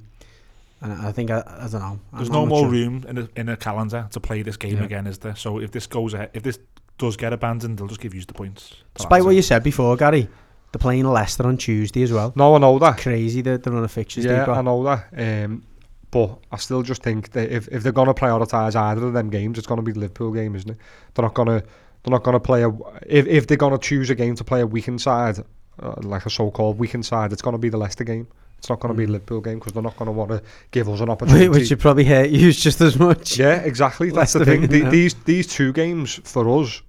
and 0.86 0.94
I 1.02 1.10
I 1.10 1.12
think 1.12 1.32
I, 1.32 1.44
I 1.46 1.68
don't 1.68 1.82
know. 1.82 2.00
there's 2.14 2.30
I'm 2.30 2.34
no 2.34 2.46
more 2.46 2.62
sure. 2.64 2.70
room 2.70 3.06
in 3.08 3.18
a, 3.18 3.30
in 3.36 3.50
a 3.50 3.58
calendar 3.58 4.08
to 4.12 4.20
play 4.20 4.42
this 4.44 4.58
game 4.58 4.78
Yeah. 4.78 4.84
again, 4.84 5.08
is 5.08 5.18
there? 5.20 5.36
So 5.36 5.60
if 5.60 5.72
this 5.72 5.88
goes 5.88 6.14
ahead, 6.14 6.30
if 6.34 6.44
this 6.44 6.60
does 6.98 7.18
get 7.18 7.34
abandoned, 7.34 7.78
they'll 7.78 7.88
just 7.88 8.02
give 8.02 8.14
you 8.14 8.22
the 8.24 8.34
points. 8.34 8.74
Despite 8.96 9.24
what 9.24 9.36
you 9.36 9.42
said 9.42 9.64
before, 9.64 9.98
Gary, 9.98 10.30
they're 10.72 10.80
playing 10.80 11.06
Leicester 11.06 11.46
on 11.46 11.58
Tuesday 11.58 12.04
as 12.04 12.12
well. 12.14 12.32
No, 12.36 12.56
I 12.56 12.58
know 12.60 12.80
that. 12.80 12.98
Crazy 13.00 13.42
the, 13.42 13.58
the 13.58 13.72
run 13.72 13.84
of 13.84 13.92
fixtures 13.92 14.26
Yeah, 14.26 14.38
they've 14.38 14.46
got. 14.46 14.58
I 14.58 14.62
know 14.62 14.84
that. 14.84 15.44
Um, 15.46 15.64
but 16.12 16.38
I 16.52 16.58
still 16.58 16.82
just 16.84 17.04
think 17.04 17.32
that 17.32 17.52
if, 17.52 17.68
if 17.70 17.84
they're 17.84 17.92
going 17.92 18.08
to 18.08 18.14
prioritise 18.14 18.76
either 18.76 19.06
of 19.06 19.14
them 19.14 19.30
games, 19.30 19.58
it's 19.58 19.68
going 19.68 19.80
to 19.80 19.84
be 19.84 19.92
the 19.92 20.00
Liverpool 20.00 20.32
game, 20.32 20.56
isn't 20.56 20.70
it? 20.70 20.78
They're 21.14 21.24
not 21.24 21.34
going 21.34 21.48
to 21.50 21.60
they're 22.04 22.12
not 22.12 22.24
going 22.24 22.36
to 22.36 22.40
play 22.40 22.64
a 22.64 22.70
if 23.06 23.26
if 23.28 23.48
they're 23.48 23.58
going 23.58 23.74
to 23.78 23.80
choose 23.80 24.10
a 24.10 24.16
game 24.16 24.36
to 24.36 24.44
play 24.44 24.62
a 24.62 24.68
weekend 24.68 25.02
side, 25.02 25.40
uh, 25.82 25.96
like 26.04 26.26
a 26.26 26.30
so-called 26.30 26.78
weekend 26.78 27.06
side, 27.06 27.34
it's 27.34 27.42
going 27.42 27.56
to 27.56 27.58
be 27.60 27.70
the 27.70 27.78
Leicester 27.78 28.04
game. 28.06 28.28
It's 28.66 28.70
not 28.72 28.80
going 28.80 28.92
to 28.96 28.98
be 28.98 29.04
a 29.04 29.08
Mm. 29.08 29.12
Liverpool 29.12 29.42
game 29.42 29.60
because 29.60 29.74
they're 29.74 29.84
not 29.84 29.96
going 29.96 30.08
to 30.08 30.12
want 30.12 30.32
to 30.32 30.42
give 30.72 30.90
us 30.90 31.00
an 31.00 31.10
opportunity. 31.12 31.50
Which 31.50 31.70
would 31.70 31.80
probably 31.80 32.04
hurt 32.06 32.32
you 32.32 32.52
just 32.52 32.82
as 32.82 32.98
much. 32.98 33.38
Yeah, 33.38 33.58
exactly. 33.62 34.10
That's 34.10 34.34
the 34.34 34.44
thing. 34.44 34.66
The, 34.66 34.82
these 34.90 35.14
these 35.26 35.46
two 35.46 35.72
games 35.72 36.16
for 36.24 36.50
us 36.62 36.82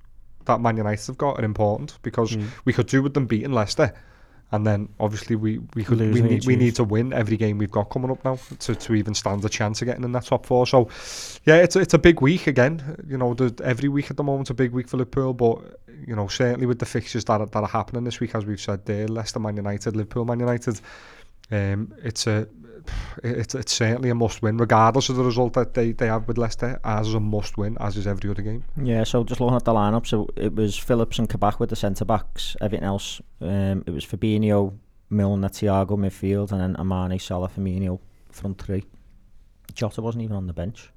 that 0.47 0.59
Man 0.61 0.79
United 0.79 1.07
have 1.07 1.19
got 1.19 1.39
are 1.39 1.45
important 1.45 1.99
because 2.03 2.35
Mm. 2.35 2.47
we 2.65 2.73
could 2.73 2.87
do 2.87 3.03
with 3.03 3.13
them 3.13 3.27
beating 3.27 3.53
Leicester, 3.53 3.93
and 4.53 4.67
then 4.67 4.89
obviously 4.99 5.37
we 5.37 5.59
we 5.75 5.85
could 5.85 5.99
we 6.01 6.23
need 6.23 6.47
we 6.47 6.57
need 6.57 6.75
to 6.77 6.85
win 6.85 7.13
every 7.13 7.37
game 7.37 7.59
we've 7.59 7.71
got 7.71 7.91
coming 7.91 8.11
up 8.11 8.25
now 8.25 8.39
to, 8.61 8.75
to 8.75 8.95
even 8.95 9.13
stand 9.13 9.45
a 9.45 9.49
chance 9.51 9.83
of 9.83 9.87
getting 9.87 10.05
in 10.05 10.13
that 10.13 10.25
top 10.25 10.47
four. 10.47 10.67
So 10.67 10.89
yeah, 11.45 11.57
it's 11.57 11.77
a, 11.77 11.81
it's 11.81 11.93
a 11.95 11.99
big 11.99 12.23
week 12.23 12.47
again. 12.47 13.05
You 13.07 13.19
know, 13.19 13.37
every 13.63 13.91
week 13.91 14.11
at 14.11 14.17
the 14.17 14.25
moment 14.25 14.49
a 14.49 14.55
big 14.55 14.73
week 14.73 14.89
for 14.89 14.97
Liverpool, 14.97 15.35
but 15.35 15.79
you 16.07 16.15
know 16.17 16.29
certainly 16.29 16.65
with 16.67 16.79
the 16.79 16.87
fixtures 16.87 17.25
that 17.27 17.41
are, 17.41 17.47
that 17.47 17.63
are 17.63 17.69
happening 17.69 18.05
this 18.05 18.21
week, 18.21 18.35
as 18.35 18.47
we've 18.47 18.61
said 18.61 18.87
there, 18.87 19.09
Leicester, 19.09 19.41
Man 19.41 19.57
United, 19.57 19.95
Liverpool, 19.97 20.25
Man 20.25 20.41
United. 20.41 20.81
Um, 21.51 21.95
it's 22.03 22.27
a 22.27 22.49
it's 23.23 23.55
it's 23.55 23.73
certainly 23.73 24.11
a 24.11 24.15
must 24.15 24.43
win, 24.43 24.59
regardless 24.59 25.09
of 25.09 25.17
the 25.17 25.25
result 25.25 25.55
that 25.55 25.75
they, 25.75 25.93
they 25.93 26.07
have 26.07 26.29
with 26.29 26.39
Leicester. 26.39 26.81
As 26.85 27.15
a 27.15 27.21
must 27.21 27.57
win, 27.59 27.77
as 27.81 27.97
is 27.97 28.07
every 28.07 28.31
other 28.31 28.43
game. 28.43 28.65
Yeah, 28.83 29.05
so 29.05 29.25
just 29.25 29.41
looking 29.41 29.57
at 29.57 29.65
the 29.65 29.73
lineup, 29.73 30.07
so 30.07 30.29
it 30.37 30.55
was 30.55 30.77
Phillips 30.77 31.19
and 31.19 31.29
Kabak 31.29 31.61
with 31.61 31.71
the 31.71 31.77
centre 31.77 32.05
backs. 32.05 32.57
Everything 32.61 32.85
else, 32.85 33.21
um, 33.41 33.85
it 33.87 33.91
was 33.91 34.05
Fabinho, 34.05 34.77
Milner, 35.11 35.49
Thiago 35.49 35.97
midfield, 35.97 36.53
and 36.53 36.77
then 36.77 36.87
Mane, 36.87 37.19
Salah, 37.19 37.49
Firmino 37.49 37.99
front 38.31 38.61
three. 38.61 38.85
Jota 39.75 40.01
wasn't 40.01 40.25
even 40.25 40.37
on 40.37 40.47
the 40.47 40.53
bench, 40.53 40.91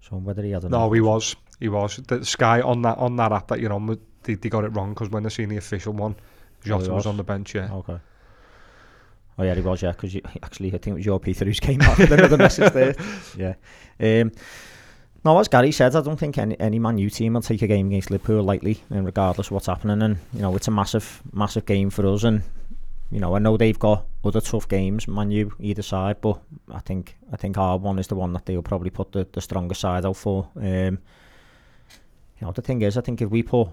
so 0.00 0.16
whether 0.16 0.42
he 0.42 0.50
had. 0.50 0.64
No, 0.70 0.90
he 0.92 1.00
was. 1.00 1.36
He 1.60 1.68
was. 1.68 1.96
The 1.96 2.24
Sky 2.24 2.60
on 2.60 2.82
that 2.82 2.98
on 2.98 3.16
that 3.16 3.32
app 3.32 3.48
that 3.48 3.60
you're 3.60 3.72
on, 3.72 3.98
they, 4.22 4.34
they 4.34 4.48
got 4.48 4.64
it 4.64 4.68
wrong 4.70 4.90
because 4.94 5.10
when 5.10 5.22
they 5.22 5.28
seen 5.28 5.48
the 5.48 5.56
official 5.56 5.92
one, 5.92 6.16
Jota 6.64 6.80
was. 6.80 6.88
was? 6.90 7.06
on 7.06 7.16
the 7.16 7.24
bench. 7.24 7.54
Yeah. 7.54 7.72
Okay. 7.72 7.98
Oh 9.38 9.42
yeah, 9.42 9.54
he 9.54 9.60
was. 9.60 9.82
Yeah, 9.82 9.92
because 9.92 10.14
actually, 10.42 10.68
I 10.68 10.78
think 10.78 10.88
it 10.88 10.94
was 10.94 11.06
your 11.06 11.20
Peter 11.20 11.44
who's 11.44 11.60
came 11.60 11.80
out 11.82 11.98
with 11.98 12.12
another 12.12 12.36
message 12.36 12.72
there. 12.72 12.94
Yeah. 13.36 13.54
Um, 14.00 14.32
no, 15.24 15.38
as 15.38 15.48
Gary 15.48 15.72
said, 15.72 15.96
I 15.96 16.02
don't 16.02 16.18
think 16.18 16.36
any, 16.36 16.58
any 16.60 16.78
Man 16.78 16.98
U 16.98 17.08
team 17.08 17.32
will 17.32 17.40
take 17.40 17.62
a 17.62 17.66
game 17.66 17.86
against 17.86 18.10
Liverpool 18.10 18.42
lightly, 18.42 18.82
and 18.90 19.06
regardless 19.06 19.48
of 19.48 19.52
what's 19.52 19.66
happening. 19.66 20.02
And 20.02 20.18
you 20.34 20.42
know, 20.42 20.54
it's 20.54 20.68
a 20.68 20.70
massive, 20.70 21.22
massive 21.32 21.64
game 21.64 21.90
for 21.90 22.06
us. 22.06 22.24
And 22.24 22.42
you 23.10 23.20
know, 23.20 23.34
I 23.34 23.38
know 23.38 23.56
they've 23.56 23.78
got 23.78 24.04
other 24.22 24.40
tough 24.40 24.68
games, 24.68 25.08
Man 25.08 25.30
U 25.30 25.52
either 25.58 25.82
side, 25.82 26.20
but 26.20 26.40
I 26.70 26.80
think 26.80 27.16
I 27.32 27.36
think 27.36 27.56
our 27.56 27.78
one 27.78 27.98
is 27.98 28.06
the 28.08 28.16
one 28.16 28.32
that 28.34 28.44
they'll 28.44 28.62
probably 28.62 28.90
put 28.90 29.12
the, 29.12 29.26
the 29.32 29.40
stronger 29.40 29.74
side 29.74 30.04
out 30.04 30.16
for. 30.16 30.48
Um, 30.56 30.98
you 32.38 32.46
know, 32.46 32.52
the 32.52 32.62
thing 32.62 32.82
is, 32.82 32.98
I 32.98 33.00
think 33.00 33.22
if 33.22 33.30
we 33.30 33.42
put 33.42 33.68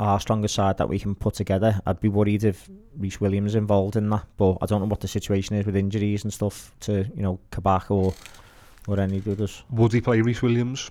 our 0.00 0.20
strongest 0.20 0.54
side 0.54 0.78
that 0.78 0.88
we 0.88 0.98
can 0.98 1.14
put 1.14 1.34
together. 1.34 1.80
I'd 1.86 2.00
be 2.00 2.08
worried 2.08 2.44
if 2.44 2.68
Rhys 2.96 3.20
Williams 3.20 3.54
involved 3.54 3.96
in 3.96 4.08
that, 4.10 4.26
but 4.36 4.58
I 4.60 4.66
don't 4.66 4.80
know 4.80 4.86
what 4.86 5.00
the 5.00 5.08
situation 5.08 5.56
is 5.56 5.66
with 5.66 5.76
injuries 5.76 6.24
and 6.24 6.32
stuff 6.32 6.72
to 6.80 7.06
you 7.14 7.22
know 7.22 7.38
Kabak 7.50 7.90
or 7.90 8.14
or 8.86 9.00
any 9.00 9.18
of 9.18 9.24
the 9.24 9.32
others. 9.32 9.62
Would 9.70 9.92
he 9.92 10.00
play 10.00 10.20
Rhys 10.20 10.42
Williams? 10.42 10.90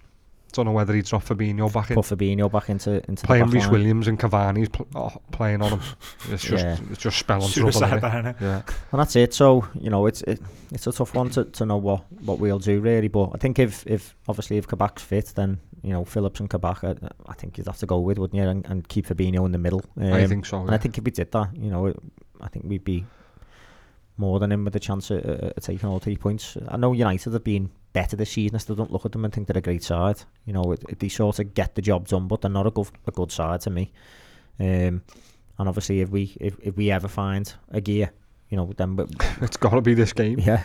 Don't 0.54 0.66
know 0.66 0.72
whether 0.72 0.94
he'd 0.96 1.06
drop 1.06 1.24
Fabinho 1.24 1.72
back 1.72 1.92
in. 1.92 1.96
Put 1.96 2.06
Fabinho 2.06 2.52
back 2.52 2.70
into 2.70 3.04
into 3.10 3.26
playing 3.26 3.50
the 3.50 3.58
Rhys. 3.58 3.68
Williams 3.68 4.08
and 4.08 4.18
Cavani's 4.20 4.70
pl- 4.70 4.88
oh, 4.96 5.12
playing 5.32 5.62
on 5.62 5.72
him. 5.74 5.82
It's 6.32 6.44
just 6.44 6.64
Yeah. 6.64 6.78
it's 6.92 7.02
just 7.02 7.18
spelling 7.20 7.50
trouble. 7.50 7.72
Suicide 7.72 8.02
innit? 8.02 8.02
there, 8.02 8.24
innit? 8.24 8.42
Yeah. 8.42 8.74
And 8.92 9.00
that's 9.02 9.16
it. 9.16 9.34
So 9.34 9.68
you 9.80 9.90
know, 9.90 10.06
it's 10.08 10.22
it, 10.24 10.40
it's 10.72 10.88
a 10.88 10.92
tough 10.92 11.14
one 11.14 11.30
to, 11.32 11.44
to 11.46 11.66
know 11.66 11.78
what, 11.78 12.12
what 12.24 12.40
we'll 12.40 12.60
do 12.60 12.80
really. 12.80 13.08
But 13.08 13.32
I 13.36 13.38
think 13.38 13.60
if, 13.60 13.86
if 13.88 14.16
obviously 14.28 14.58
if 14.58 14.68
Kabak's 14.68 15.04
fit, 15.04 15.34
then 15.36 15.60
you 15.84 15.92
know 15.92 16.06
Phillips 16.06 16.40
and 16.40 16.50
Kabak, 16.50 16.84
I, 16.84 16.96
I 17.28 17.34
think 17.34 17.58
you'd 17.58 17.68
have 17.68 17.78
to 17.80 17.86
go 17.86 18.00
with, 18.00 18.18
wouldn't 18.18 18.42
you, 18.42 18.48
and, 18.50 18.66
and 18.68 18.88
keep 18.88 19.06
Fabinho 19.08 19.46
in 19.46 19.52
the 19.52 19.58
middle. 19.60 19.84
I 20.00 20.24
Um, 20.24 20.30
think 20.30 20.46
so. 20.46 20.62
And 20.62 20.72
I 20.72 20.78
think 20.78 20.98
if 20.98 21.04
we 21.04 21.12
did 21.12 21.32
that, 21.34 21.56
you 21.56 21.70
know, 21.70 21.86
it, 21.88 21.98
I 22.42 22.48
think 22.48 22.66
we'd 22.68 22.84
be 22.86 23.06
more 24.18 24.40
than 24.40 24.52
him 24.52 24.66
with 24.66 24.76
a 24.76 24.80
chance 24.80 25.12
of, 25.12 25.24
of, 25.26 25.52
of 25.56 25.64
taking 25.64 25.88
all 25.88 26.00
three 26.00 26.18
points. 26.18 26.58
I 26.68 26.78
know 26.78 26.92
United 26.94 27.34
have 27.34 27.44
been 27.44 27.70
better 27.98 28.16
this 28.18 28.32
season. 28.32 28.56
I 28.56 28.60
still 28.60 28.76
don't 28.76 28.92
look 28.92 29.06
at 29.06 29.12
them 29.12 29.26
and 29.26 29.34
think 29.34 29.48
they're 29.48 29.58
a 29.66 29.70
great 29.70 29.84
side. 29.84 30.20
You 30.46 30.54
know, 30.54 30.72
it, 30.74 30.84
it- 30.90 31.00
they 31.00 31.10
sort 31.10 31.40
of 31.40 31.54
get 31.54 31.76
the 31.76 31.82
job 31.82 32.08
done, 32.08 32.28
but 32.28 32.42
they're 32.42 32.52
not 32.60 32.68
a 32.68 32.72
good 32.72 32.90
a 33.08 33.12
good 33.12 33.32
side 33.32 33.62
to 33.62 33.70
me. 33.70 33.92
Um, 34.60 35.02
and 35.60 35.68
obviously, 35.70 36.02
if 36.02 36.10
we 36.10 36.24
if, 36.40 36.54
if 36.62 36.76
we 36.78 36.92
ever 36.92 37.08
find 37.08 37.46
a 37.72 37.82
gear, 37.82 38.12
you 38.50 38.58
know, 38.58 38.72
then 38.78 38.96
we, 38.98 39.06
it's 39.42 39.58
got 39.58 39.72
to 39.72 39.82
be 39.82 39.94
this 39.96 40.14
game. 40.14 40.40
yeah, 40.40 40.64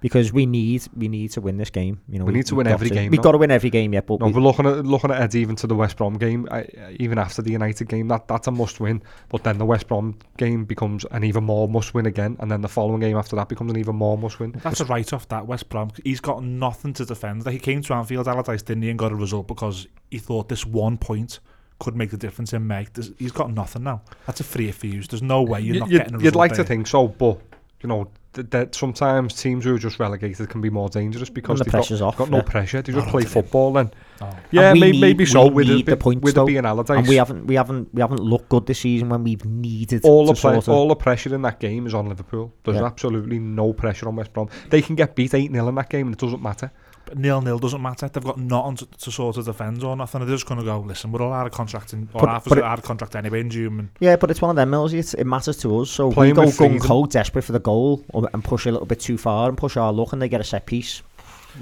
because 0.00 0.32
we 0.32 0.46
need 0.46 0.86
we 0.96 1.08
need 1.08 1.30
to 1.32 1.40
win 1.40 1.56
this 1.56 1.70
game. 1.70 2.00
You 2.08 2.18
know, 2.18 2.24
We 2.24 2.32
need 2.32 2.46
to 2.46 2.54
we've 2.54 2.58
win 2.58 2.66
got 2.66 2.74
every 2.74 2.90
game, 2.90 3.10
We've 3.10 3.18
though. 3.18 3.24
got 3.24 3.32
to 3.32 3.38
win 3.38 3.50
every 3.50 3.70
game, 3.70 3.92
yeah. 3.92 4.00
But 4.00 4.20
No, 4.20 4.26
we, 4.26 4.32
we're 4.34 4.40
looking 4.40 4.66
at 4.66 4.86
looking 4.86 5.10
at 5.10 5.34
even 5.34 5.56
to 5.56 5.66
the 5.66 5.74
West 5.74 5.96
Brom 5.96 6.14
game, 6.14 6.46
I, 6.50 6.66
even 6.98 7.18
after 7.18 7.42
the 7.42 7.50
United 7.52 7.88
game. 7.88 8.08
That 8.08 8.28
that's 8.28 8.46
a 8.46 8.50
must 8.50 8.80
win. 8.80 9.02
But 9.28 9.44
then 9.44 9.58
the 9.58 9.64
West 9.66 9.88
Brom 9.88 10.16
game 10.36 10.64
becomes 10.64 11.04
an 11.10 11.24
even 11.24 11.44
more 11.44 11.68
must 11.68 11.94
win 11.94 12.06
again, 12.06 12.36
and 12.40 12.50
then 12.50 12.60
the 12.60 12.68
following 12.68 13.00
game 13.00 13.16
after 13.16 13.36
that 13.36 13.48
becomes 13.48 13.72
an 13.72 13.78
even 13.78 13.96
more 13.96 14.16
must 14.16 14.38
win. 14.38 14.52
That's 14.62 14.80
a 14.80 14.84
write 14.84 15.12
off 15.12 15.28
that 15.28 15.46
West 15.46 15.68
Brom. 15.68 15.90
He's 16.04 16.20
got 16.20 16.44
nothing 16.44 16.92
to 16.94 17.04
defend. 17.04 17.44
Like 17.44 17.54
he 17.54 17.58
came 17.60 17.82
to 17.82 17.94
Anfield 17.94 18.28
Allardyce, 18.28 18.62
didn't 18.62 18.82
he, 18.82 18.90
and 18.90 18.98
got 18.98 19.12
a 19.12 19.16
result 19.16 19.48
because 19.48 19.86
he 20.10 20.18
thought 20.18 20.48
this 20.48 20.64
one 20.64 20.96
point 20.96 21.40
could 21.80 21.94
make 21.96 22.10
the 22.10 22.16
difference 22.16 22.52
in 22.52 22.66
May. 22.66 22.86
There's, 22.92 23.12
he's 23.18 23.32
got 23.32 23.52
nothing 23.52 23.84
now. 23.84 24.02
That's 24.26 24.40
a 24.40 24.44
free 24.44 24.70
fuse. 24.72 25.06
There's 25.08 25.22
no 25.22 25.42
way 25.42 25.60
you're 25.60 25.78
not 25.78 25.90
you'd, 25.90 25.98
getting 25.98 26.14
a 26.14 26.18
result. 26.18 26.24
you'd 26.24 26.38
like 26.38 26.52
to 26.54 26.64
think 26.64 26.86
so, 26.86 27.06
but 27.08 27.40
you 27.82 27.88
know 27.88 28.10
th- 28.38 28.50
that 28.50 28.74
sometimes 28.74 29.34
teams 29.34 29.64
who 29.64 29.74
are 29.74 29.78
just 29.78 29.98
relegated 29.98 30.48
can 30.48 30.60
be 30.60 30.70
more 30.70 30.88
dangerous 30.88 31.28
because 31.30 31.58
the 31.58 31.64
they've 31.64 31.72
got, 31.72 32.00
off, 32.02 32.16
got 32.16 32.30
no 32.30 32.38
yeah. 32.38 32.42
pressure. 32.44 32.82
They 32.82 32.92
Oh, 32.92 32.96
just 32.96 33.06
not 33.06 33.10
play 33.12 33.24
football 33.24 33.72
then. 33.72 33.90
Oh. 34.20 34.30
Yeah, 34.50 34.72
we 34.72 34.80
may, 34.80 34.90
need- 34.92 35.00
maybe 35.00 35.26
so 35.26 35.46
with 35.48 35.68
it, 35.68 35.86
the 35.86 35.96
points, 35.96 36.22
with 36.22 36.34
though. 36.34 36.44
it 36.44 36.48
being 36.48 36.64
Allardyce. 36.64 36.98
and 36.98 37.08
we 37.08 37.16
haven't 37.16 37.46
we 37.46 37.54
haven't 37.56 37.92
we 37.94 38.00
haven't 38.00 38.20
looked 38.20 38.48
good 38.48 38.66
this 38.66 38.80
season 38.80 39.08
when 39.08 39.24
we've 39.24 39.44
needed 39.44 40.02
all 40.04 40.26
to 40.26 40.32
the 40.32 40.40
play, 40.40 40.52
sort 40.54 40.68
of, 40.68 40.74
all 40.74 40.88
the 40.88 40.96
pressure 40.96 41.34
in 41.34 41.42
that 41.42 41.60
game 41.60 41.86
is 41.86 41.94
on 41.94 42.08
Liverpool. 42.08 42.52
There's 42.64 42.76
Yeah. 42.78 42.84
absolutely 42.86 43.38
no 43.38 43.72
pressure 43.72 44.08
on 44.08 44.16
West 44.16 44.32
Brom. 44.32 44.48
They 44.70 44.82
can 44.82 44.94
get 44.96 45.14
beat 45.14 45.34
eight 45.34 45.50
0 45.52 45.68
in 45.68 45.74
that 45.76 45.90
game, 45.90 46.06
and 46.08 46.14
it 46.14 46.20
doesn't 46.20 46.42
matter. 46.42 46.70
Nil 47.16 47.40
nil 47.40 47.58
doesn't 47.58 47.80
matter. 47.82 48.08
They've 48.08 48.22
got 48.24 48.38
nothing 48.38 48.76
to, 48.76 48.86
to 48.86 49.10
sort 49.10 49.36
of 49.36 49.44
defend 49.44 49.82
or 49.84 49.96
nothing. 49.96 50.20
They're 50.20 50.34
just 50.34 50.46
going 50.46 50.60
to 50.60 50.64
go. 50.64 50.80
Listen, 50.80 51.12
we're 51.12 51.22
all 51.22 51.32
out 51.32 51.46
of 51.46 51.52
contract 51.52 51.92
in, 51.92 52.08
or 52.12 52.20
But- 52.22 52.28
half 52.30 52.46
of 52.46 52.50
but 52.50 52.58
it- 52.58 52.64
out 52.64 52.78
of 52.78 52.84
contract 52.84 53.16
anyway 53.16 53.40
in 53.40 53.50
June. 53.50 53.90
Yeah, 54.00 54.16
but 54.16 54.30
it's 54.30 54.40
one 54.42 54.50
of 54.50 54.56
them, 54.56 54.70
Millsy. 54.70 54.94
It's, 54.94 55.14
it 55.14 55.24
matters 55.24 55.56
to 55.58 55.80
us. 55.80 55.90
So 55.90 56.08
we 56.08 56.32
go 56.32 56.42
gung 56.42 56.84
ho, 56.84 57.06
desperate 57.06 57.42
for 57.42 57.52
the 57.52 57.60
goal, 57.60 58.04
or, 58.12 58.28
and 58.32 58.42
push 58.44 58.66
a 58.66 58.70
little 58.70 58.86
bit 58.86 59.00
too 59.00 59.18
far 59.18 59.48
and 59.48 59.56
push 59.56 59.76
our 59.76 59.92
luck, 59.92 60.12
and 60.12 60.20
they 60.22 60.28
get 60.28 60.40
a 60.40 60.44
set 60.44 60.66
piece. 60.66 61.02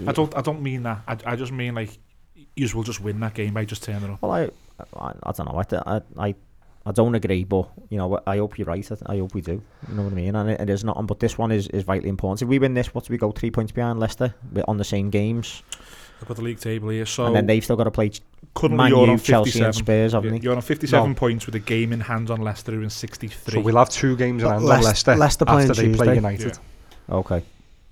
I 0.06 0.12
don't. 0.12 0.36
I 0.36 0.40
don't 0.42 0.62
mean 0.62 0.82
that. 0.82 1.02
I, 1.08 1.16
I 1.32 1.36
just 1.36 1.52
mean 1.52 1.74
like 1.74 1.96
you 2.54 2.68
will 2.74 2.82
just 2.82 3.00
win 3.00 3.20
that 3.20 3.34
game 3.34 3.54
by 3.54 3.64
just 3.64 3.82
turning 3.82 4.10
up. 4.12 4.20
Well, 4.22 4.32
I, 4.32 4.42
I, 4.98 5.12
I 5.22 5.32
don't 5.32 5.46
know. 5.46 5.62
I, 5.86 5.96
I, 5.96 6.00
I, 6.28 6.34
I 6.88 6.92
don't 6.92 7.16
agree, 7.16 7.42
but 7.42 7.68
you 7.90 7.98
know, 7.98 8.20
I 8.28 8.36
hope 8.38 8.58
you're 8.58 8.66
right. 8.66 8.88
I, 8.92 9.14
I 9.14 9.18
hope 9.18 9.34
we 9.34 9.40
do. 9.40 9.60
You 9.88 9.94
know 9.94 10.02
what 10.02 10.12
I 10.12 10.16
mean? 10.16 10.36
And 10.36 10.50
it, 10.50 10.60
it 10.60 10.70
is 10.70 10.84
not. 10.84 11.04
But 11.06 11.18
this 11.18 11.36
one 11.36 11.50
is, 11.50 11.66
is 11.68 11.82
vitally 11.82 12.08
important. 12.08 12.42
If 12.42 12.48
we 12.48 12.60
win 12.60 12.74
this, 12.74 12.94
what 12.94 13.04
do 13.04 13.12
we 13.12 13.18
go 13.18 13.32
three 13.32 13.50
points 13.50 13.72
behind 13.72 13.98
Leicester? 13.98 14.32
We're 14.52 14.64
on 14.68 14.76
the 14.76 14.84
same 14.84 15.10
games, 15.10 15.64
I've 16.20 16.28
got 16.28 16.36
the 16.36 16.42
league 16.44 16.60
table 16.60 16.88
here. 16.90 17.04
So 17.04 17.26
and 17.26 17.34
then 17.36 17.46
they've 17.46 17.62
still 17.62 17.76
got 17.76 17.84
to 17.84 17.90
play 17.90 18.12
currently 18.54 18.76
Man 18.78 18.90
you're 18.90 19.04
U, 19.06 19.12
on 19.12 19.18
Chelsea, 19.18 19.50
57. 19.60 19.66
and 19.66 19.74
Spurs, 19.74 20.12
haven't 20.12 20.32
Yeah, 20.32 20.38
they? 20.38 20.44
You're 20.44 20.56
on 20.56 20.62
57 20.62 21.10
No. 21.10 21.14
points 21.14 21.46
with 21.46 21.54
a 21.56 21.60
game 21.60 21.92
in 21.92 22.00
hand 22.00 22.30
on 22.30 22.40
Leicester 22.40 22.72
who 22.72 22.82
in 22.82 22.90
63. 22.90 23.52
So 23.52 23.60
we'll 23.60 23.76
have 23.76 23.90
two 23.90 24.16
games 24.16 24.42
in 24.42 24.48
But 24.48 24.60
hand 24.60 24.70
on 24.70 24.82
Leicester, 24.82 25.16
Leicester 25.16 25.44
playing 25.44 25.70
after 25.70 25.82
they 25.82 25.94
play 25.94 26.06
Tuesday. 26.06 26.14
United. 26.14 26.58
Okay. 27.10 27.42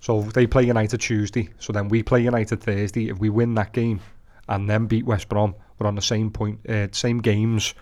So 0.00 0.22
they 0.22 0.46
play 0.46 0.64
United 0.64 0.98
Tuesday. 0.98 1.48
So 1.58 1.72
then 1.72 1.88
we 1.88 2.02
play 2.02 2.22
United 2.22 2.60
Thursday. 2.60 3.08
If 3.08 3.18
we 3.18 3.28
win 3.28 3.54
that 3.56 3.72
game 3.72 4.00
and 4.48 4.68
then 4.70 4.86
beat 4.86 5.04
West 5.04 5.28
Brom, 5.28 5.54
we're 5.78 5.86
on 5.86 5.94
the 5.96 6.02
same 6.02 6.30
point, 6.30 6.60
uh, 6.68 6.88
same 6.92 7.20
games 7.20 7.74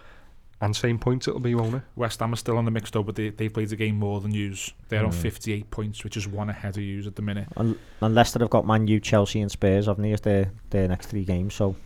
and 0.63 0.75
same 0.75 0.99
points. 0.99 1.29
It'll 1.29 1.41
be, 1.41 1.55
won't 1.55 1.75
it? 1.75 1.83
West 1.97 2.21
Ham 2.21 2.33
are 2.33 2.37
still 2.37 2.57
on 2.57 2.65
the 2.65 2.71
mixed 2.71 2.97
up, 2.97 3.05
but 3.05 3.17
they, 3.17 3.29
they've 3.29 3.53
played 3.53 3.69
the 3.69 3.77
game 3.77 3.97
more 3.99 4.21
than 4.21 4.33
yous. 4.33 4.73
They're 4.89 5.05
on 5.05 5.11
Mm. 5.11 5.15
58 5.15 5.71
points, 5.71 6.05
which 6.05 6.17
is 6.17 6.27
one 6.27 6.49
ahead 6.49 6.77
of 6.79 6.83
yous 6.83 7.07
at 7.07 7.17
the 7.17 7.23
minute. 7.23 7.49
And, 7.57 7.79
and 8.01 8.15
Leicester 8.15 8.39
have 8.39 8.49
got 8.51 8.67
Man 8.67 8.87
U, 8.87 8.99
Chelsea, 9.01 9.41
and 9.43 9.51
Spurs, 9.51 9.87
haven't 9.87 10.03
they? 10.05 10.13
As 10.13 10.23
their 10.23 10.51
their 10.71 10.89
next 10.89 11.07
three 11.09 11.25
games. 11.25 11.53
So. 11.55 11.77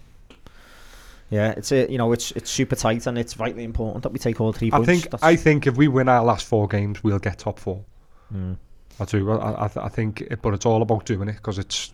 Yeah, 1.29 1.51
it's 1.57 1.73
a, 1.73 1.91
you 1.91 1.99
know 1.99 2.13
it's 2.13 2.31
it's 2.33 2.51
super 2.51 2.77
tight 2.77 3.05
and 3.09 3.19
it's 3.19 3.35
vitally 3.35 3.65
important 3.65 4.05
that 4.05 4.13
we 4.13 4.19
take 4.21 4.41
all 4.41 4.53
three 4.53 4.69
I 4.69 4.77
points. 4.77 4.87
think 4.87 5.03
That's- 5.11 5.23
I 5.25 5.35
think 5.35 5.67
if 5.67 5.77
we 5.77 5.89
win 5.89 6.09
our 6.09 6.25
last 6.25 6.47
four 6.47 6.69
games, 6.69 7.03
we'll 7.03 7.19
get 7.19 7.39
top 7.41 7.59
four. 7.59 7.83
Mm. 8.33 8.57
I 9.01 9.05
do. 9.07 9.31
I, 9.33 9.67
I, 9.67 9.71
I 9.77 9.89
think, 9.89 10.21
it, 10.23 10.41
but 10.41 10.55
it's 10.55 10.65
all 10.65 10.83
about 10.83 11.05
doing 11.05 11.29
it 11.29 11.35
because 11.37 11.59
it's 11.59 11.93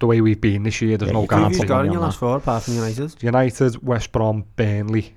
the 0.00 0.06
way 0.06 0.20
we've 0.20 0.40
been 0.40 0.64
this 0.64 0.82
year. 0.82 0.96
There's 0.96 1.10
Yeah, 1.10 1.12
no 1.12 1.22
you 1.22 1.28
can't 1.28 1.40
Who 1.42 1.44
guarantee. 1.44 1.56
have 1.58 1.64
you 1.64 1.68
got 1.68 1.86
in 1.86 1.92
your 1.92 2.00
last 2.02 2.18
four 2.18 2.36
apart 2.38 2.64
from 2.64 2.74
United? 2.74 3.22
United, 3.22 3.86
West 3.86 4.10
Brom, 4.12 4.44
Burnley, 4.56 5.14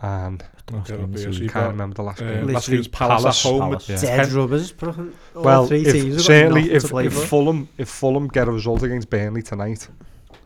and 0.00 0.44
Last 0.72 0.90
Okay, 0.90 0.96
game 0.96 1.04
of 1.04 1.12
the 1.12 1.18
so 1.20 1.28
you've 1.28 1.38
can't 1.38 1.52
got, 1.52 1.66
remember 1.68 1.94
the 1.94 2.02
last 2.02 2.22
Uh, 2.22 2.24
game. 2.32 2.46
last 2.48 2.70
game's 2.70 2.88
Palace, 2.88 3.22
Palace. 3.22 3.44
at 3.46 3.50
home. 3.50 3.60
Palace, 3.60 3.88
with 3.88 4.02
yeah. 4.02 4.16
Dead 4.16 4.32
rubbers. 4.32 4.74
well, 5.34 5.66
three 5.66 5.82
if, 5.84 5.92
teams 5.92 6.14
have 6.14 6.24
certainly 6.24 6.70
if, 6.72 6.84
if 6.84 7.12
for. 7.12 7.26
Fulham 7.26 7.68
if 7.76 7.88
Fulham 7.88 8.28
get 8.28 8.48
a 8.48 8.50
result 8.50 8.82
against 8.82 9.10
Burnley 9.10 9.42
tonight, 9.42 9.86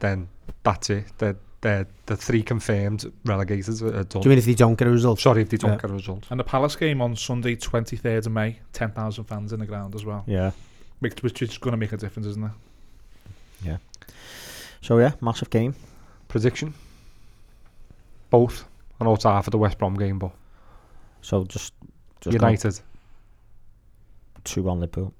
then 0.01 0.29
that's 0.65 0.91
it. 0.91 1.05
They're, 1.19 1.37
they're, 1.61 1.87
the 2.07 2.17
three 2.17 2.43
confirmed 2.43 3.11
relegated 3.25 3.81
are 3.83 4.03
done. 4.05 4.23
Do 4.23 4.27
you 4.27 4.31
mean 4.31 4.39
if 4.39 4.45
they 4.47 4.55
don't 4.55 4.75
get 4.77 4.89
a 4.89 4.91
result? 4.91 5.21
Sorry 5.21 5.43
if 5.43 5.51
they 5.51 5.57
don't 5.57 5.71
Yeah. 5.73 5.77
get 5.79 5.91
a 5.91 5.95
result. 5.95 6.25
And 6.31 6.41
the 6.41 6.45
Palace 6.45 6.75
game 6.75 7.01
on 7.01 7.15
Sunday, 7.15 7.55
23rd 7.55 8.27
of 8.27 8.33
May, 8.33 8.59
10,000 8.73 9.23
fans 9.25 9.53
in 9.53 9.61
the 9.61 9.67
ground 9.67 9.95
as 9.95 10.05
well. 10.05 10.25
Yeah. 10.27 10.51
Which, 10.99 11.23
which 11.23 11.43
is 11.43 11.59
going 11.59 11.73
to 11.73 11.77
make 11.79 11.93
a 11.93 11.97
difference, 11.97 12.27
isn't 12.27 12.45
it? 12.45 12.51
Yeah. 13.65 13.77
So 14.83 14.99
yeah, 14.99 15.13
massive 15.21 15.51
game. 15.51 15.75
Prediction? 16.27 16.75
Both. 18.31 18.65
I 19.01 19.05
know 19.05 19.15
it's 19.15 19.25
half 19.25 19.47
of 19.47 19.53
the 19.53 19.59
West 19.59 19.79
Brom 19.79 19.95
game, 19.95 20.19
but 20.19 20.33
So 21.21 21.45
just 21.45 21.73
just 22.21 22.35
United. 22.35 22.81
two 24.45 24.63
one 24.63 24.81
Liverpool. 24.81 25.15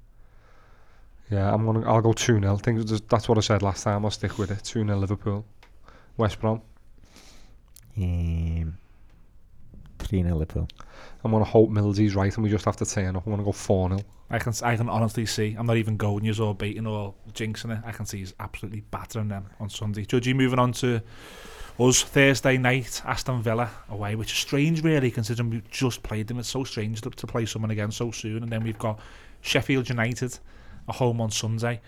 Yeah, 1.29 1.53
I'm 1.53 1.65
gonna. 1.65 1.87
I'll 1.89 2.01
go 2.01 2.11
two 2.13 2.39
0 2.39 2.57
Think 2.57 2.79
that's- 2.79 3.01
that's 3.07 3.29
what 3.29 3.37
I 3.37 3.41
said 3.41 3.61
last 3.61 3.83
time. 3.83 4.03
I'll 4.03 4.11
stick 4.11 4.37
with 4.39 4.49
it. 4.51 4.63
Two 4.63 4.83
0 4.83 4.97
Liverpool. 4.97 5.45
West 6.17 6.39
Brom. 6.41 6.61
Um, 7.97 8.77
three 9.99 10.23
0 10.23 10.35
Liverpool. 10.35 10.67
I'm 11.23 11.31
gonna 11.31 11.43
hope 11.45 11.69
Millsy's 11.69 12.15
right, 12.15 12.33
and 12.33 12.43
we 12.43 12.49
just 12.49 12.65
have 12.65 12.77
to 12.77 12.85
turn 12.85 13.15
up. 13.15 13.25
I'm 13.25 13.31
gonna 13.33 13.43
go 13.43 13.51
four 13.51 13.89
0 13.89 14.01
I 14.31 14.39
can 14.39 14.53
I 14.63 14.75
can 14.75 14.89
honestly 14.89 15.25
see. 15.25 15.55
I'm 15.57 15.65
not 15.65 15.77
even 15.77 15.97
going 15.97 16.23
yous 16.25 16.39
or 16.39 16.55
baiting 16.55 16.87
or 16.87 17.13
jinxing 17.33 17.77
it. 17.77 17.83
I 17.85 17.91
can 17.91 18.05
see 18.05 18.19
he's 18.19 18.33
absolutely 18.39 18.81
battering 18.91 19.27
them 19.27 19.47
on 19.59 19.69
Sunday. 19.69 20.05
Judgy 20.05 20.35
moving 20.35 20.59
on 20.59 20.71
to 20.73 21.01
us 21.79 22.03
Thursday 22.03 22.57
night, 22.57 23.01
Aston 23.05 23.41
Villa 23.41 23.69
away, 23.89 24.15
which 24.15 24.31
is 24.33 24.37
strange 24.37 24.83
really 24.83 25.09
considering 25.11 25.49
we've 25.49 25.69
just 25.71 26.03
played 26.03 26.27
them. 26.27 26.39
It's 26.39 26.49
so 26.49 26.63
strange 26.63 27.01
to, 27.01 27.09
to 27.09 27.27
play 27.27 27.45
someone 27.45 27.71
again 27.71 27.91
so 27.91 28.11
soon. 28.11 28.43
And 28.43 28.51
then 28.51 28.63
we've 28.63 28.77
got 28.77 28.99
Sheffield 29.41 29.87
United 29.89 30.37
at 30.87 30.95
home 30.95 31.21
on 31.21 31.31
Sunday. 31.31 31.79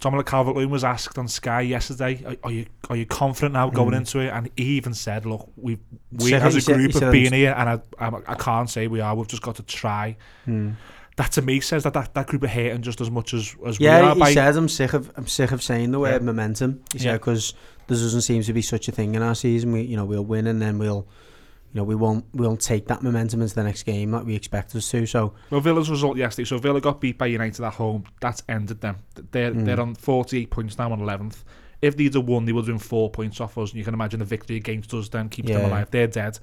Dominic 0.00 0.26
Calvert-Lewin 0.26 0.68
was 0.70 0.82
asked 0.82 1.16
on 1.16 1.28
Sky 1.28 1.60
yesterday, 1.60 2.24
are, 2.26 2.36
are 2.42 2.50
you 2.50 2.66
are 2.90 2.96
you 2.96 3.06
confident 3.06 3.52
now 3.52 3.70
going 3.70 3.92
Mm. 3.92 3.98
into 3.98 4.18
it? 4.18 4.30
And 4.30 4.50
he 4.56 4.64
even 4.76 4.94
said, 4.94 5.24
look, 5.26 5.48
we 5.56 5.78
we 6.10 6.30
Said- 6.30 6.42
as 6.42 6.56
a 6.56 6.72
group 6.74 6.92
said 6.92 7.02
have 7.04 7.12
been 7.12 7.32
here, 7.32 7.54
and 7.56 7.68
I, 7.68 7.80
I 8.00 8.10
I 8.26 8.34
can't 8.34 8.68
say 8.68 8.88
we 8.88 9.00
are. 9.00 9.14
We've 9.14 9.28
just 9.28 9.42
got 9.42 9.54
to 9.56 9.62
try 9.62 10.16
Mm. 10.48 10.74
That 11.16 11.32
to 11.32 11.42
me 11.42 11.60
says 11.60 11.82
that 11.84 11.92
that, 11.94 12.14
that 12.14 12.26
group 12.26 12.42
are 12.42 12.48
hating 12.48 12.82
just 12.82 13.00
as 13.00 13.10
much 13.10 13.34
as, 13.34 13.54
as 13.66 13.78
we 13.78 13.86
are. 13.86 14.14
Yeah, 14.16 14.26
he 14.26 14.32
says 14.34 14.56
I'm 14.56 14.68
sick 14.68 14.92
of 14.94 15.10
I'm 15.16 15.26
sick 15.26 15.52
of 15.52 15.62
saying 15.62 15.90
the 15.90 15.98
word 16.00 16.22
Yeah. 16.22 16.26
momentum. 16.26 16.82
He 16.92 16.98
Yeah. 16.98 17.12
said 17.12 17.20
because 17.20 17.54
there 17.86 17.96
doesn't 17.98 18.22
seem 18.22 18.42
to 18.42 18.52
be 18.52 18.62
such 18.62 18.88
a 18.88 18.92
thing 18.92 19.14
in 19.14 19.22
our 19.22 19.34
season. 19.34 19.72
We 19.72 19.82
you 19.82 19.96
know 19.96 20.04
we'll 20.04 20.24
win 20.24 20.46
and 20.46 20.60
then 20.62 20.78
we'll 20.78 21.06
you 21.74 21.78
know 21.80 21.84
we 21.84 21.94
won't 21.94 22.24
we 22.32 22.46
won't 22.46 22.60
take 22.60 22.86
that 22.88 23.02
momentum 23.02 23.42
into 23.42 23.54
the 23.54 23.62
next 23.62 23.82
game 23.82 24.12
like 24.12 24.24
we 24.24 24.34
expect 24.34 24.74
us 24.74 24.90
to. 24.90 25.04
So 25.06 25.34
well, 25.50 25.60
Villa's 25.60 25.90
result 25.90 26.16
yesterday. 26.16 26.46
So 26.46 26.56
Villa 26.58 26.80
got 26.80 27.00
beat 27.00 27.18
by 27.18 27.26
United 27.26 27.62
at 27.64 27.74
home. 27.74 28.04
That's 28.20 28.42
ended 28.48 28.80
them. 28.80 28.96
They're 29.32 29.52
Mm. 29.52 29.64
they're 29.66 29.80
on 29.80 29.94
48 29.94 30.50
points 30.50 30.78
now 30.78 30.92
on 30.92 31.00
11th. 31.00 31.44
If 31.82 31.96
they'd 31.96 32.14
have 32.14 32.24
won, 32.26 32.44
they 32.46 32.52
would 32.52 32.62
have 32.66 32.74
been 32.74 32.78
four 32.78 33.10
points 33.10 33.40
off 33.40 33.58
us. 33.58 33.70
And 33.70 33.78
you 33.78 33.84
can 33.84 33.92
imagine 33.92 34.20
the 34.20 34.24
victory 34.24 34.56
against 34.56 34.94
us 34.94 35.08
then 35.08 35.28
keeps 35.28 35.48
them 35.50 35.64
alive. 35.64 35.88
They're 35.90 36.06
dead. 36.06 36.38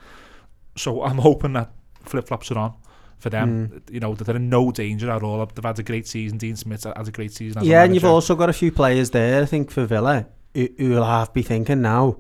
So 0.76 1.02
I'm 1.04 1.18
hoping 1.18 1.54
that 1.54 1.72
flip 2.04 2.28
flops 2.28 2.52
are 2.52 2.58
on 2.60 2.74
for 3.20 3.30
them. 3.30 3.70
Mm. 3.70 3.94
You 3.94 4.00
know 4.00 4.16
they're 4.16 4.36
in 4.36 4.50
no 4.50 4.72
danger 4.72 5.10
at 5.12 5.24
all. 5.24 5.46
They've 5.46 5.64
had 5.64 5.80
a 5.80 5.84
great 5.84 6.08
season. 6.08 6.38
Dean 6.38 6.56
Smith 6.56 6.86
has 6.96 7.08
a 7.08 7.12
great 7.12 7.34
season. 7.34 7.62
As 7.62 7.68
yeah, 7.68 7.84
and 7.84 7.94
you've 7.94 8.06
also 8.06 8.36
got 8.36 8.50
a 8.50 8.54
few 8.54 8.72
players 8.72 9.12
there. 9.12 9.44
I 9.44 9.46
think 9.46 9.72
for 9.72 9.86
Villa 9.86 10.26
who 10.56 10.68
who 10.78 10.90
will 10.90 11.06
have 11.06 11.34
be 11.34 11.44
thinking 11.44 11.82
now. 11.82 12.18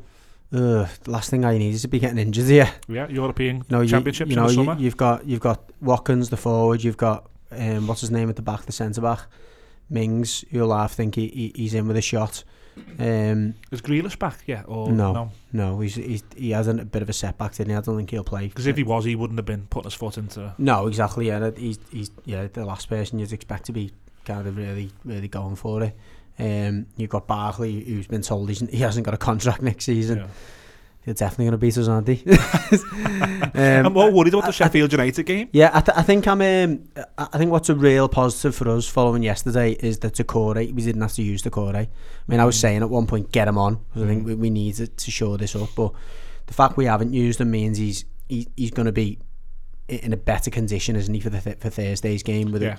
Ugh, 0.51 0.87
the 1.03 1.11
last 1.11 1.29
thing 1.29 1.45
I 1.45 1.59
need 1.59 1.75
is 1.75 1.83
to 1.83 1.87
be 1.87 1.99
getting 1.99 2.17
injured 2.17 2.47
here. 2.47 2.71
yeah 2.87 3.07
European 3.07 3.57
You 3.57 3.63
know, 3.69 3.81
you, 3.81 3.87
championships 3.89 4.31
you 4.31 4.35
know, 4.35 4.47
in 4.47 4.47
the 4.47 4.53
you, 4.53 4.65
summer. 4.65 4.81
you've 4.81 4.97
got 4.97 5.25
you've 5.25 5.39
got 5.39 5.71
Watkins 5.79 6.29
the 6.29 6.37
forward. 6.37 6.83
You've 6.83 6.97
got 6.97 7.29
um, 7.51 7.87
what's 7.87 8.01
his 8.01 8.11
name 8.11 8.29
at 8.29 8.35
the 8.35 8.41
back, 8.41 8.65
the 8.65 8.71
centre 8.71 9.01
back. 9.01 9.21
Mings, 9.91 10.45
you'll 10.49 10.75
half 10.75 10.93
think 10.93 11.15
he, 11.15 11.27
he, 11.27 11.51
he's 11.55 11.73
in 11.73 11.87
with 11.87 11.97
a 11.97 12.01
shot. 12.01 12.43
Um, 12.97 13.55
Is 13.71 13.81
Grealish 13.81 14.17
back 14.17 14.41
yet? 14.45 14.65
Or 14.67 14.91
no, 14.91 15.13
no, 15.13 15.31
no. 15.53 15.79
He's, 15.79 15.95
he's 15.95 16.23
he 16.35 16.51
has 16.51 16.67
a 16.67 16.73
bit 16.73 17.01
of 17.01 17.09
a 17.09 17.13
setback, 17.13 17.53
didn't 17.55 17.71
he? 17.71 17.75
I 17.75 17.81
don't 17.81 17.97
think 17.97 18.09
he'll 18.11 18.23
play. 18.23 18.47
Because 18.47 18.67
if 18.67 18.77
he 18.77 18.83
was, 18.83 19.05
he 19.05 19.15
wouldn't 19.15 19.37
have 19.37 19.45
been 19.45 19.67
putting 19.69 19.85
his 19.85 19.93
foot 19.93 20.17
into. 20.17 20.53
No, 20.57 20.87
exactly. 20.87 21.27
Yeah, 21.27 21.51
he's 21.55 21.79
he's 21.91 22.11
yeah 22.25 22.47
the 22.47 22.65
last 22.65 22.89
person 22.89 23.19
you'd 23.19 23.33
expect 23.33 23.65
to 23.65 23.71
be 23.71 23.91
kind 24.25 24.47
of 24.47 24.57
really 24.57 24.91
really 25.03 25.27
going 25.27 25.55
for 25.55 25.83
it. 25.83 25.95
Um, 26.37 26.85
you've 26.95 27.09
got 27.09 27.27
Barkley, 27.27 27.83
who's 27.83 28.07
been 28.07 28.21
told 28.21 28.47
he's, 28.47 28.61
he 28.61 28.77
hasn't 28.77 29.05
got 29.05 29.13
a 29.13 29.17
contract 29.17 29.61
next 29.61 29.85
season. 29.85 30.19
Yeah. 30.19 30.27
They're 31.09 31.15
definitely 31.27 31.45
going 31.45 31.51
to 31.53 31.57
beat 31.57 31.75
us, 31.75 31.87
aren't 31.87 32.05
they? 32.05 32.21
I'm 33.79 33.87
um, 33.87 33.93
more 33.93 34.11
worried 34.11 34.31
about 34.31 34.43
the 34.43 34.49
I- 34.49 34.51
Sheffield 34.51 34.91
United 34.91 35.23
game. 35.23 35.49
yeah, 35.51 35.71
I, 35.73 35.81
th- 35.81 35.97
I 35.97 36.03
think 36.03 36.27
I'm. 36.27 36.39
Um, 36.39 36.83
I 37.17 37.37
think 37.39 37.49
what's 37.49 37.67
a 37.69 37.73
real 37.73 38.07
positive 38.07 38.53
for 38.53 38.69
us 38.69 38.87
following 38.87 39.23
yesterday 39.23 39.71
is 39.71 39.97
that 39.99 40.13
Doucouré 40.13 40.71
we 40.71 40.83
didn't 40.83 41.01
have 41.01 41.13
to 41.13 41.23
use 41.23 41.41
Doucouré. 41.41 41.75
I 41.75 41.87
mean, 42.27 42.39
I 42.39 42.45
was 42.45 42.59
saying 42.59 42.83
at 42.83 42.91
one 42.91 43.07
point, 43.07 43.31
get 43.31 43.47
him 43.47 43.57
on 43.57 43.75
because 43.89 44.03
I 44.03 44.05
think 44.05 44.27
we, 44.27 44.35
we 44.35 44.49
need 44.51 44.75
to, 44.75 44.85
to 44.85 45.09
show 45.11 45.35
this 45.35 45.55
up. 45.55 45.69
But 45.75 45.93
the 46.45 46.53
fact 46.53 46.77
we 46.77 46.85
haven't 46.85 47.13
used 47.13 47.41
him 47.41 47.49
means 47.49 47.79
he's 47.79 48.05
he, 48.27 48.47
he's 48.55 48.69
going 48.69 48.85
to 48.85 48.91
be 48.91 49.17
in 49.87 50.13
a 50.13 50.17
better 50.17 50.51
condition, 50.51 50.95
isn't 50.95 51.11
he, 51.11 51.19
for 51.21 51.31
the 51.31 51.41
th- 51.41 51.57
for 51.57 51.71
Thursday's 51.71 52.21
game 52.21 52.51
with 52.51 52.61
Yeah. 52.61 52.77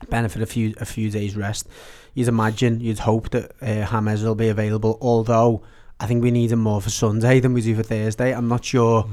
a 0.00 0.06
benefit 0.06 0.42
a 0.42 0.46
few 0.46 0.74
a 0.78 0.84
few 0.84 1.10
days 1.10 1.36
rest. 1.36 1.68
You'd 2.14 2.26
imagine, 2.26 2.80
you'd 2.80 2.98
hope 2.98 3.30
that 3.30 3.52
uh, 3.62 3.86
James 3.86 4.24
will 4.24 4.34
be 4.34 4.48
available. 4.48 4.98
Although 5.00 5.62
I 6.02 6.06
think 6.06 6.22
we 6.22 6.32
need 6.32 6.50
him 6.50 6.58
more 6.58 6.80
for 6.82 6.90
Sunday 6.90 7.38
than 7.38 7.54
we 7.54 7.62
do 7.62 7.76
for 7.76 7.84
Thursday. 7.84 8.34
I'm 8.34 8.48
not 8.48 8.64
sure. 8.64 9.08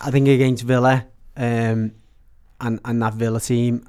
I 0.00 0.10
think 0.10 0.26
against 0.26 0.64
Villa, 0.64 1.06
um, 1.36 1.92
and 2.60 2.80
and 2.84 3.02
that 3.02 3.14
Villa 3.14 3.40
team. 3.40 3.88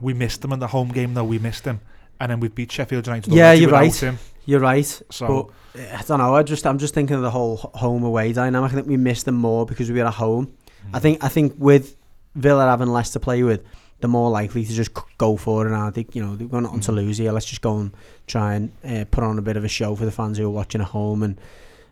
We 0.00 0.14
missed 0.14 0.40
them 0.42 0.52
in 0.52 0.60
the 0.60 0.66
home 0.68 0.88
game, 0.90 1.12
though. 1.14 1.24
We 1.24 1.38
missed 1.38 1.64
them, 1.64 1.80
And 2.20 2.30
then 2.30 2.40
we 2.40 2.48
beat 2.48 2.72
Sheffield 2.72 3.06
United. 3.06 3.32
Yeah, 3.32 3.52
you're 3.52 3.70
right. 3.70 3.94
Him. 3.94 4.18
You're 4.46 4.60
right, 4.60 5.02
So, 5.10 5.52
but 5.74 5.80
uh, 5.82 5.96
I 5.98 6.02
don't 6.02 6.18
know. 6.20 6.34
I 6.34 6.42
just 6.42 6.66
I'm 6.66 6.78
just 6.78 6.94
thinking 6.94 7.16
of 7.16 7.22
the 7.22 7.30
whole 7.30 7.56
home 7.56 8.02
away 8.02 8.32
dynamic. 8.32 8.72
I 8.72 8.74
think 8.76 8.86
we 8.86 8.96
missed 8.96 9.26
them 9.26 9.34
more 9.34 9.66
because 9.66 9.90
we 9.90 9.98
were 10.00 10.06
at 10.06 10.14
home. 10.14 10.54
I 10.94 11.00
think 11.00 11.22
I 11.22 11.28
think 11.28 11.54
with 11.58 11.96
Villa 12.34 12.64
having 12.64 12.88
less 12.88 13.10
to 13.10 13.20
play 13.20 13.42
with, 13.42 13.62
they're 14.00 14.08
more 14.08 14.30
likely 14.30 14.64
to 14.64 14.72
just 14.72 14.92
go 15.18 15.36
for 15.36 15.66
it. 15.66 15.72
And 15.72 15.76
I 15.76 15.90
think 15.90 16.14
you 16.14 16.24
know 16.24 16.34
they're 16.34 16.48
going 16.48 16.64
on 16.64 16.80
to 16.80 16.92
lose 16.92 17.18
here. 17.18 17.30
Let's 17.32 17.44
just 17.44 17.60
go 17.60 17.76
and 17.78 17.92
try 18.28 18.54
and 18.54 18.72
uh, 18.84 19.04
put 19.10 19.24
on 19.24 19.38
a 19.38 19.42
bit 19.42 19.56
of 19.56 19.64
a 19.64 19.68
show 19.68 19.94
for 19.94 20.04
the 20.04 20.12
fans 20.12 20.38
who 20.38 20.46
are 20.46 20.50
watching 20.50 20.80
at 20.80 20.88
home 20.88 21.22
and 21.22 21.38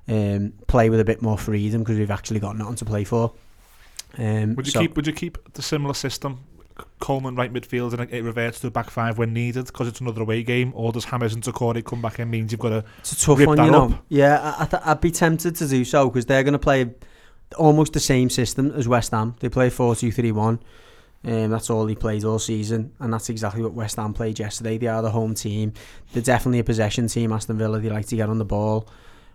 um, 0.08 0.52
play 0.68 0.88
with 0.90 1.00
a 1.00 1.04
bit 1.04 1.22
more 1.22 1.36
freedom 1.38 1.82
because 1.82 1.98
we've 1.98 2.10
actually 2.10 2.40
got 2.40 2.56
nothing 2.56 2.76
to 2.76 2.84
play 2.84 3.04
for. 3.04 3.32
Um, 4.18 4.54
would 4.54 4.66
you 4.66 4.72
so- 4.72 4.80
keep 4.80 4.96
would 4.96 5.06
you 5.06 5.12
keep 5.12 5.52
the 5.54 5.62
similar 5.62 5.94
system? 5.94 6.40
Coleman 7.00 7.34
right 7.36 7.50
midfield 7.52 7.92
and 7.98 8.10
it- 8.12 8.22
reverts 8.22 8.60
to 8.60 8.66
a 8.66 8.70
back 8.70 8.90
five 8.90 9.16
when 9.16 9.32
needed 9.32 9.66
because 9.66 9.88
it's 9.88 10.00
another 10.00 10.20
away 10.22 10.42
game, 10.42 10.72
or 10.74 10.92
does 10.92 11.06
James 11.06 11.32
and 11.34 11.42
Doucouré 11.42 11.82
come 11.84 12.02
back 12.02 12.18
in 12.20 12.28
means 12.30 12.52
you've 12.52 12.60
got 12.60 12.68
to 12.68 12.84
It's 12.98 13.12
a 13.12 13.26
tough 13.26 13.38
rip 13.38 13.48
one, 13.48 13.56
that 13.56 13.64
you 13.64 13.70
know. 13.70 13.84
up. 13.86 14.04
Yeah, 14.10 14.54
I, 14.58 14.62
I 14.62 14.66
th- 14.66 14.82
I'd 14.84 15.00
be 15.00 15.10
tempted 15.10 15.56
to 15.56 15.66
do 15.68 15.84
so 15.84 16.08
because 16.10 16.26
they're 16.26 16.42
going 16.42 16.52
to 16.52 16.58
play 16.58 16.90
almost 17.56 17.92
the 17.94 18.00
same 18.00 18.28
system 18.28 18.72
as 18.72 18.86
West 18.86 19.12
Ham. 19.12 19.36
They 19.40 19.48
play 19.48 19.70
4 19.70 19.96
2 19.96 20.12
3 20.12 20.32
1. 20.32 20.58
Um, 21.26 21.50
that's 21.50 21.70
all 21.70 21.86
he 21.86 21.96
played 21.96 22.24
all 22.24 22.38
season, 22.38 22.92
and 23.00 23.12
that's 23.12 23.28
exactly 23.30 23.60
what 23.62 23.72
West 23.72 23.96
Ham 23.96 24.14
played 24.14 24.38
yesterday. 24.38 24.78
They 24.78 24.86
are 24.86 25.02
the 25.02 25.10
home 25.10 25.34
team. 25.34 25.72
They're 26.12 26.22
definitely 26.22 26.60
a 26.60 26.64
possession 26.64 27.08
team. 27.08 27.32
Aston 27.32 27.58
Villa, 27.58 27.80
they 27.80 27.88
like 27.90 28.06
to 28.06 28.16
get 28.16 28.28
on 28.28 28.38
the 28.38 28.44
ball. 28.44 28.88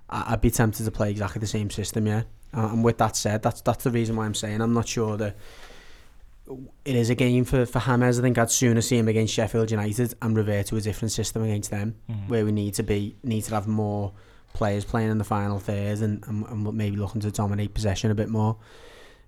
I- 0.09 0.33
I'd 0.33 0.41
be 0.41 0.49
tempted 0.51 0.85
to 0.85 0.91
play 0.91 1.11
exactly 1.11 1.39
the 1.41 1.47
same 1.47 1.69
system, 1.69 2.07
yeah. 2.07 2.23
Uh, 2.55 2.69
and 2.71 2.83
with 2.83 2.97
that 2.99 3.15
said, 3.17 3.43
that's 3.43 3.61
that's 3.61 3.83
the 3.83 3.91
reason 3.91 4.15
why 4.15 4.25
I'm 4.25 4.33
saying 4.33 4.61
I'm 4.61 4.73
not 4.73 4.87
sure 4.87 5.17
that 5.17 5.35
it 6.83 6.95
is 6.95 7.09
a 7.09 7.15
game 7.15 7.45
for, 7.45 7.65
for 7.65 7.79
James. 7.79 8.19
I 8.19 8.21
think 8.21 8.37
I'd 8.37 8.51
sooner 8.51 8.81
see 8.81 8.97
him 8.97 9.07
against 9.07 9.33
Sheffield 9.33 9.71
United 9.71 10.13
and 10.21 10.35
revert 10.35 10.65
to 10.67 10.75
a 10.75 10.81
different 10.81 11.11
system 11.11 11.43
against 11.43 11.71
them 11.71 11.95
where 12.27 12.43
we 12.45 12.51
need 12.51 12.73
to 12.75 12.83
be 12.83 13.15
need 13.23 13.43
to 13.43 13.53
have 13.55 13.67
more 13.67 14.13
players 14.53 14.83
playing 14.83 15.11
in 15.11 15.17
the 15.17 15.23
final 15.23 15.59
third 15.59 15.99
and, 15.99 16.23
and, 16.27 16.45
and 16.47 16.73
maybe 16.73 16.97
looking 16.97 17.21
to 17.21 17.31
dominate 17.31 17.73
possession 17.73 18.11
a 18.11 18.15
bit 18.15 18.27
more. 18.29 18.57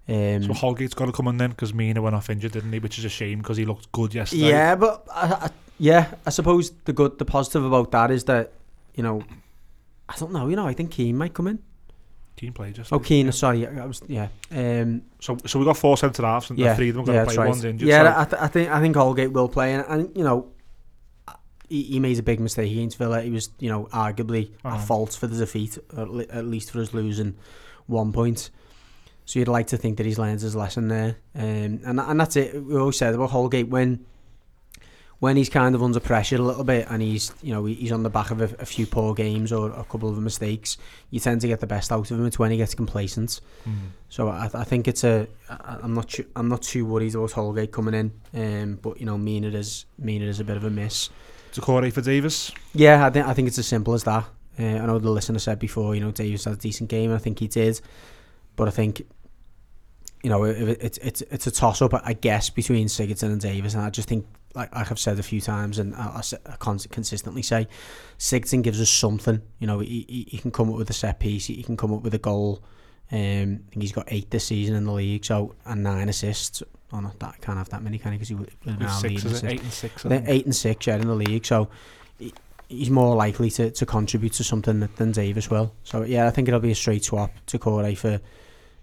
Um, 0.08 0.44
So 0.44 0.54
Holgate's 0.54 0.94
got 0.94 1.06
to 1.06 1.12
come 1.12 1.28
in 1.30 1.38
then 1.38 1.52
because 1.52 1.74
Mina 1.74 2.02
went 2.02 2.16
off 2.16 2.30
injured, 2.30 2.52
didn't 2.52 2.74
he? 2.74 2.80
Which 2.80 3.00
is 3.00 3.06
a 3.06 3.10
shame 3.10 3.40
because 3.40 3.58
he 3.58 3.66
looked 3.66 3.92
good 3.92 4.14
yesterday. 4.14 4.50
yeah, 4.50 4.76
but 4.76 5.06
I, 5.14 5.28
I, 5.46 5.50
yeah, 5.80 6.14
I 6.26 6.30
suppose 6.30 6.72
the 6.86 6.94
good, 6.94 7.18
the 7.20 7.26
positive 7.26 7.64
about 7.66 7.92
that 7.92 8.12
is 8.12 8.26
that 8.26 8.52
you 8.96 9.04
know, 9.04 9.24
I 10.10 10.16
don't 10.18 10.32
know, 10.34 10.48
you 10.50 10.56
know, 10.56 10.68
I 10.68 10.74
think 10.74 10.92
Keane 10.92 11.18
might 11.18 11.34
come 11.34 11.48
in. 11.48 11.60
Keane 12.36 12.52
played 12.54 12.76
just. 12.76 12.92
Oh, 12.92 13.00
Keane, 13.00 13.32
sorry, 13.32 13.66
I 13.68 13.86
was 13.86 14.02
yeah. 14.08 14.28
Um, 14.52 15.04
So 15.20 15.38
so 15.46 15.58
we 15.60 15.66
got 15.66 15.78
four 15.78 15.96
centre 15.98 16.24
halves 16.24 16.50
and 16.50 16.60
yeah, 16.60 16.76
three 16.76 16.90
of 16.90 16.96
them 16.96 17.06
got 17.06 17.14
yeah, 17.14 17.20
to 17.22 17.26
play. 17.28 17.38
right. 17.38 17.50
One's 17.50 17.64
injured. 17.64 17.88
Yeah, 17.88 18.14
so 18.14 18.20
I, 18.20 18.26
th- 18.26 18.42
I 18.42 18.48
think 18.48 18.70
I 18.72 18.80
think 18.82 18.96
Holgate 18.96 19.32
will 19.32 19.48
play, 19.50 19.74
and, 19.74 19.86
and 19.88 20.18
you 20.18 20.24
know, 20.24 20.48
he, 21.70 21.84
he 21.84 22.00
made 22.00 22.20
a 22.20 22.24
big 22.24 22.40
mistake 22.40 22.72
against 22.72 22.98
Villa. 22.98 23.22
He 23.22 23.30
was, 23.30 23.50
you 23.60 23.70
know, 23.70 23.86
arguably 23.94 24.52
Uh-huh. 24.66 24.76
at 24.76 24.86
fault 24.86 25.14
for 25.14 25.28
the 25.28 25.38
defeat, 25.38 25.78
at, 25.98 26.08
at 26.30 26.46
least 26.46 26.72
for 26.72 26.82
us 26.82 26.94
losing 26.94 27.36
one 27.88 28.12
point. 28.12 28.50
So 29.26 29.40
you'd 29.40 29.48
like 29.48 29.68
to 29.68 29.78
think 29.78 29.98
that 29.98 30.06
he's 30.06 30.20
learned 30.20 30.42
his 30.42 30.56
lesson 30.56 30.88
there, 30.90 31.16
um, 31.36 31.80
and 31.86 32.00
and 32.00 32.20
that's 32.20 32.36
it. 32.36 32.62
We 32.64 32.76
always 32.78 32.98
said 32.98 33.14
about 33.14 33.30
Holgate 33.30 33.70
when 33.70 34.06
when 35.20 35.38
he's 35.38 35.48
kind 35.48 35.74
of 35.74 35.82
under 35.82 36.02
pressure 36.02 36.36
a 36.36 36.40
little 36.40 36.66
bit, 36.66 36.86
and 36.90 37.02
he's 37.02 37.32
you 37.42 37.54
know 37.54 37.64
he's 37.64 37.94
on 37.94 38.04
the 38.04 38.10
back 38.10 38.32
of 38.32 38.42
a, 38.42 38.54
a 38.60 38.66
few 38.66 38.86
poor 38.86 39.14
games 39.14 39.54
or 39.54 39.72
a 39.72 39.84
couple 39.86 40.10
of 40.10 40.18
mistakes, 40.20 40.78
you 41.10 41.20
tend 41.22 41.40
to 41.40 41.48
get 41.48 41.62
the 41.62 41.68
best 41.68 41.92
out 41.94 42.12
of 42.12 42.20
him. 42.20 42.26
It's 42.26 42.38
when 42.38 42.52
he 42.52 42.58
gets 42.58 42.76
complacent. 42.76 43.40
Mm. 43.66 43.74
So 44.10 44.28
I, 44.28 44.50
I 44.54 44.64
think 44.66 44.88
it's 44.90 45.06
a. 45.06 45.28
I- 45.50 45.78
I'm 45.84 45.94
not. 45.94 46.10
Too, 46.10 46.26
I'm 46.36 46.50
not 46.50 46.62
too 46.62 46.86
worried 46.86 47.16
about 47.16 47.32
Holgate 47.32 47.72
coming 47.72 47.94
in. 47.94 48.12
Um, 48.34 48.80
but 48.82 49.00
you 49.00 49.06
know, 49.06 49.18
mean 49.18 49.46
it 49.46 49.56
is. 49.56 49.86
Mean 49.98 50.22
it 50.22 50.28
is 50.28 50.42
a 50.42 50.44
bit 50.44 50.58
of 50.58 50.66
a 50.66 50.70
miss. 50.70 51.10
Doucouré 51.54 51.94
for 51.94 52.02
Davies. 52.02 52.52
Yeah, 52.74 53.06
I 53.06 53.10
think. 53.10 53.26
I 53.26 53.34
think 53.34 53.48
it's 53.48 53.60
as 53.60 53.68
simple 53.68 53.94
as 53.94 54.04
that. 54.04 54.26
Uh, 54.60 54.64
I 54.64 54.86
know 54.86 55.00
the 55.00 55.10
listener 55.10 55.40
said 55.40 55.58
before. 55.60 55.96
You 55.96 56.02
know, 56.02 56.12
Davies 56.12 56.44
had 56.44 56.56
a 56.56 56.58
decent 56.58 56.90
game. 56.90 57.12
and 57.12 57.18
I 57.18 57.22
think 57.22 57.40
he 57.40 57.48
did. 57.48 57.80
But 58.58 58.68
I 58.68 58.72
think. 58.72 59.04
You 60.24 60.30
know, 60.30 60.46
it's 60.46 60.98
it's 61.00 61.22
it's 61.22 61.48
a 61.48 61.52
toss 61.52 61.82
up, 61.82 61.94
I 61.94 62.14
guess, 62.14 62.50
between 62.50 62.88
Sigurdsson 62.88 63.32
and 63.32 63.42
Davies, 63.42 63.76
and 63.76 63.84
I 63.84 63.90
just 63.90 64.08
think, 64.08 64.26
like, 64.56 64.74
like 64.74 64.90
I've 64.90 65.00
said 65.00 65.20
a 65.20 65.24
few 65.24 65.42
times, 65.42 65.80
and 65.80 65.94
I 65.96 66.22
cons- 66.60 66.88
consistently 66.88 67.42
say, 67.42 67.68
Sigurdsson 68.18 68.64
gives 68.64 68.80
us 68.80 68.90
something. 68.90 69.42
You 69.60 69.68
know, 69.68 69.80
he, 69.80 70.06
he, 70.08 70.28
he 70.32 70.38
can 70.38 70.52
come 70.52 70.70
up 70.70 70.78
with 70.78 70.90
a 70.90 70.94
set 70.94 71.20
piece, 71.20 71.48
he 71.48 71.62
can 71.62 71.76
come 71.76 71.94
up 71.94 72.04
with 72.04 72.14
a 72.14 72.20
goal. 72.20 72.64
Um, 73.12 73.20
I 73.20 73.70
think 73.70 73.82
he's 73.82 73.92
got 73.92 74.06
eight 74.08 74.32
this 74.32 74.46
season 74.46 74.76
in 74.76 74.86
the 74.86 74.94
league, 74.94 75.26
so 75.26 75.56
and 75.66 75.84
nine 75.84 76.08
assists. 76.08 76.64
Oh, 76.94 77.00
not 77.00 77.20
that 77.20 77.42
can't 77.42 77.58
have 77.58 77.70
that 77.70 77.84
many, 77.84 77.98
can 77.98 78.14
he? 78.14 78.18
Because 78.18 78.30
he 78.30 78.36
was 78.36 78.48
lead 78.66 78.90
Six, 78.90 79.26
is. 79.26 79.44
Eight 79.44 79.62
and 79.62 79.72
six. 79.74 80.06
I 80.06 80.24
eight 80.26 80.46
and 80.46 80.56
six 80.56 80.88
yeah, 80.88 80.96
in 80.96 81.08
the 81.08 81.16
league, 81.16 81.46
so 81.46 81.70
he, 82.18 82.34
he's 82.70 82.90
more 82.90 83.16
likely 83.16 83.50
to, 83.52 83.72
to 83.72 83.86
contribute 83.86 84.34
to 84.34 84.44
something 84.44 84.88
than 84.96 85.12
Davies 85.12 85.50
will. 85.50 85.74
So 85.84 86.04
yeah, 86.04 86.28
I 86.28 86.30
think 86.30 86.48
it'll 86.48 86.60
be 86.60 86.72
a 86.72 86.76
straight 86.76 87.04
swap 87.04 87.32
Doucouré 87.46 87.98
for 87.98 88.22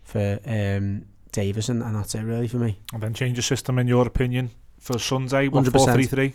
for 0.03 0.39
um, 0.45 1.07
Davies, 1.33 1.69
and, 1.69 1.83
and 1.83 1.95
that's 1.97 2.15
it 2.15 2.23
really 2.23 2.49
for 2.49 2.57
me. 2.59 2.79
And 2.93 3.03
then 3.03 3.15
change 3.15 3.37
the 3.37 3.43
system 3.43 3.79
in 3.79 3.87
your 3.89 4.07
opinion 4.07 4.51
for 4.79 4.99
Sunday. 4.99 5.49
One 5.49 5.65
100%. 5.65 5.73
four 5.73 5.93
three 5.93 6.05
three. 6.05 6.35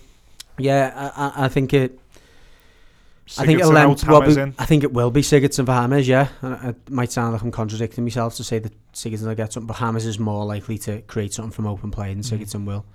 Yeah, 0.58 1.12
I, 1.16 1.26
I, 1.42 1.46
I 1.46 1.48
think 1.50 1.74
it. 1.74 2.00
I 3.40 3.46
think 3.48 3.60
it'll 3.60 3.76
end, 3.76 3.90
out, 3.92 3.98
James 3.98 4.08
Robbie- 4.08 4.40
in. 4.40 4.56
I 4.60 4.66
think 4.66 4.84
it 4.84 4.94
will 4.94 5.10
be 5.10 5.22
Sigurdsson 5.22 5.66
for 5.66 5.88
James. 5.90 6.08
Yeah, 6.08 6.28
and 6.42 6.70
it 6.70 6.90
might 6.92 7.12
sound 7.12 7.34
like 7.34 7.42
I'm 7.42 7.52
contradicting 7.52 8.04
myself 8.04 8.36
to 8.36 8.44
say 8.44 8.60
that 8.60 8.72
Sigurdsson 8.94 9.26
will 9.28 9.36
get 9.36 9.52
something, 9.52 9.68
but 9.68 9.78
James 9.78 10.06
is 10.06 10.20
more 10.20 10.46
likely 10.46 10.78
to 10.80 11.02
create 11.02 11.34
something 11.34 11.52
from 11.52 11.66
open 11.66 11.90
play 11.92 12.14
than 12.14 12.22
Mhm. 12.24 12.40
Sigurdsson 12.40 12.66
will. 12.66 12.86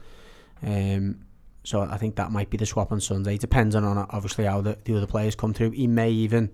Um, 0.63 1.25
so 1.65 1.81
I 1.83 1.97
think 1.99 2.15
that 2.17 2.31
might 2.31 2.49
be 2.49 2.57
the 2.57 2.65
swap 2.67 2.93
on 2.93 3.01
Sunday, 3.01 3.37
depending 3.39 3.83
on 3.85 3.99
obviously 4.11 4.45
how 4.45 4.61
the, 4.61 4.79
the 4.85 4.97
other 4.97 5.07
players 5.07 5.35
come 5.35 5.53
through. 5.53 5.71
He 5.73 5.87
may 5.89 6.11
even 6.11 6.51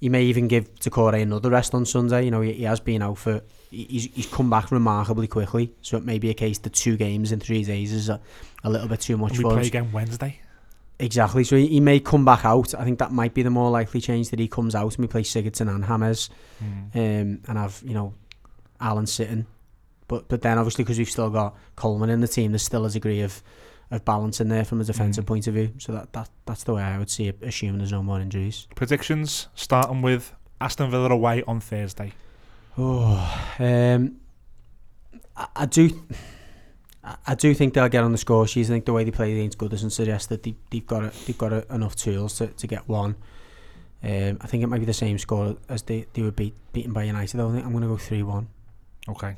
he 0.00 0.08
may 0.08 0.24
even 0.24 0.48
give 0.48 0.74
Doucouré 0.76 1.22
another 1.22 1.50
rest 1.50 1.74
on 1.74 1.84
Sunday. 1.86 2.24
You 2.24 2.30
know, 2.30 2.40
he, 2.40 2.52
he 2.52 2.62
has 2.64 2.80
been 2.80 3.02
out 3.02 3.18
for 3.18 3.42
he's 3.70 4.06
he's 4.14 4.26
come 4.26 4.48
back 4.50 4.70
remarkably 4.70 5.26
quickly. 5.26 5.72
So 5.82 5.96
it 5.96 6.04
may 6.04 6.18
be 6.18 6.30
a 6.30 6.34
case 6.34 6.58
that 6.58 6.72
two 6.72 6.96
games 6.96 7.32
in 7.32 7.40
three 7.40 7.64
days 7.64 7.92
is 7.92 8.08
a, 8.08 8.20
a 8.64 8.70
little 8.70 8.88
bit 8.88 9.00
too 9.00 9.16
much 9.16 9.30
And 9.32 9.38
we 9.38 9.42
for 9.44 9.50
play 9.50 9.60
him. 9.62 9.66
again 9.66 9.92
Wednesday. 9.92 10.40
Exactly. 11.00 11.44
So 11.44 11.56
he, 11.56 11.66
he 11.68 11.80
may 11.80 12.00
come 12.00 12.24
back 12.24 12.44
out. 12.44 12.74
I 12.74 12.84
think 12.84 12.98
that 12.98 13.12
might 13.12 13.32
be 13.34 13.42
the 13.42 13.50
more 13.50 13.70
likely 13.70 14.00
change 14.00 14.30
that 14.30 14.38
he 14.40 14.48
comes 14.48 14.74
out 14.74 14.94
and 14.96 14.98
we 14.98 15.06
play 15.06 15.22
Sigurdsson 15.22 15.68
and 15.72 15.84
James 15.84 16.28
Mm. 16.62 16.94
um, 16.96 17.40
and 17.46 17.56
have, 17.58 17.80
you 17.84 17.94
know, 17.94 18.14
Allan 18.80 19.06
sitting. 19.06 19.46
But 20.08 20.26
but 20.28 20.42
then 20.42 20.58
obviously 20.58 20.82
because 20.82 20.98
we've 20.98 21.08
still 21.10 21.30
got 21.30 21.54
Coleman 21.76 22.10
in 22.10 22.20
the 22.20 22.26
team, 22.26 22.50
there's 22.50 22.64
still 22.64 22.84
a 22.84 22.90
degree 22.90 23.20
of, 23.20 23.42
of 23.90 24.04
balance 24.04 24.40
in 24.40 24.48
there 24.48 24.64
from 24.64 24.80
a 24.80 24.84
defensive 24.84 25.24
Mm. 25.24 25.28
point 25.28 25.46
of 25.46 25.54
view. 25.54 25.72
So 25.78 25.92
that, 25.92 26.12
that 26.12 26.28
that's 26.46 26.64
the 26.64 26.74
way 26.74 26.82
I 26.82 26.98
would 26.98 27.10
see 27.10 27.28
it, 27.28 27.38
assuming 27.42 27.78
there's 27.78 27.92
no 27.92 28.02
more 28.02 28.20
injuries. 28.20 28.66
Predictions 28.74 29.48
starting 29.54 30.02
with 30.02 30.34
Aston 30.60 30.90
Villa 30.90 31.10
away 31.10 31.42
on 31.44 31.60
Thursday. 31.60 32.12
Oh, 32.76 33.40
um, 33.58 34.16
I, 35.36 35.46
I 35.56 35.66
do. 35.66 36.04
I- 37.26 37.34
do 37.36 37.54
think 37.54 37.72
they'll 37.72 37.88
get 37.88 38.04
on 38.04 38.12
the 38.12 38.18
score 38.18 38.46
sheet. 38.46 38.66
I 38.66 38.68
think 38.68 38.84
the 38.84 38.92
way 38.92 39.02
they 39.04 39.10
played 39.10 39.34
against 39.38 39.56
Goodison 39.56 39.90
suggests 39.90 40.26
that 40.26 40.42
they, 40.42 40.54
they've 40.70 40.86
got 40.86 41.04
a, 41.04 41.12
they've 41.26 41.38
got 41.38 41.52
a, 41.54 41.64
enough 41.74 41.96
tools 41.96 42.36
to, 42.38 42.48
to 42.48 42.66
get 42.66 42.86
one. 42.86 43.16
Um, 44.02 44.36
I 44.42 44.46
think 44.46 44.62
it 44.62 44.66
might 44.66 44.80
be 44.80 44.84
the 44.84 44.92
same 44.92 45.16
score 45.18 45.56
as 45.70 45.82
they, 45.82 46.04
they 46.12 46.20
were 46.22 46.30
beat, 46.30 46.54
beaten 46.74 46.92
by 46.92 47.04
United. 47.04 47.36
Though 47.38 47.48
I 47.48 47.52
think 47.52 47.64
I'm 47.64 47.72
going 47.72 47.82
to 47.82 47.88
go 47.88 47.96
three 47.96 48.22
one. 48.22 48.48
Okay. 49.08 49.36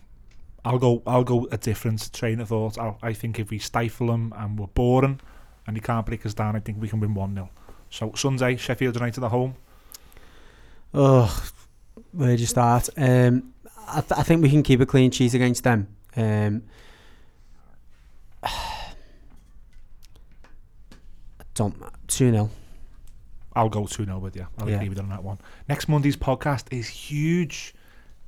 I'll 0.65 0.79
go. 0.79 1.03
I'll 1.07 1.25
go 1.25 1.49
a 1.51 1.57
different 1.57 2.13
train 2.13 2.41
of 2.41 2.49
thought. 2.49 2.79
i 2.79 2.95
I 3.03 3.13
think 3.15 3.39
if 3.39 3.51
we 3.51 3.59
stifle 3.59 4.09
them 4.09 4.33
and 4.37 4.59
we're 4.59 4.67
boring, 4.67 5.21
and 5.67 5.77
he 5.77 5.81
can't 5.81 6.05
break 6.05 6.27
us 6.27 6.35
down, 6.35 6.55
I 6.57 6.61
think 6.61 6.81
we 6.81 6.89
can 6.89 7.01
win 7.01 7.15
1 7.15 7.35
0. 7.35 7.49
So 7.89 8.13
Sunday, 8.15 8.57
Sheffield 8.57 8.95
United 8.95 9.25
at 9.25 9.31
home. 9.31 9.55
Oh, 10.93 11.45
where 12.13 12.35
do 12.37 12.41
you 12.41 12.47
start? 12.47 12.89
Um, 12.97 13.55
I, 13.89 14.01
th- 14.01 14.19
I 14.19 14.23
think 14.23 14.43
we 14.43 14.51
can 14.51 14.63
keep 14.63 14.81
a 14.81 14.87
clean 14.87 15.11
sheet 15.11 15.35
against 15.35 15.65
them. 15.65 15.89
Um, 16.17 16.63
don't 21.55 21.75
2 22.09 22.31
0. 22.31 22.51
I'll 23.55 23.69
go 23.69 23.87
2 23.87 24.05
0 24.05 24.19
with 24.19 24.37
you. 24.37 24.47
I'll 24.59 24.69
Yeah. 24.69 24.77
agree 24.77 24.89
with 24.89 24.99
you 24.99 25.05
on 25.05 25.11
that 25.11 25.25
one. 25.25 25.39
Next 25.69 25.89
Monday's 25.89 26.17
podcast 26.17 26.67
is 26.71 26.89
huge. 26.89 27.75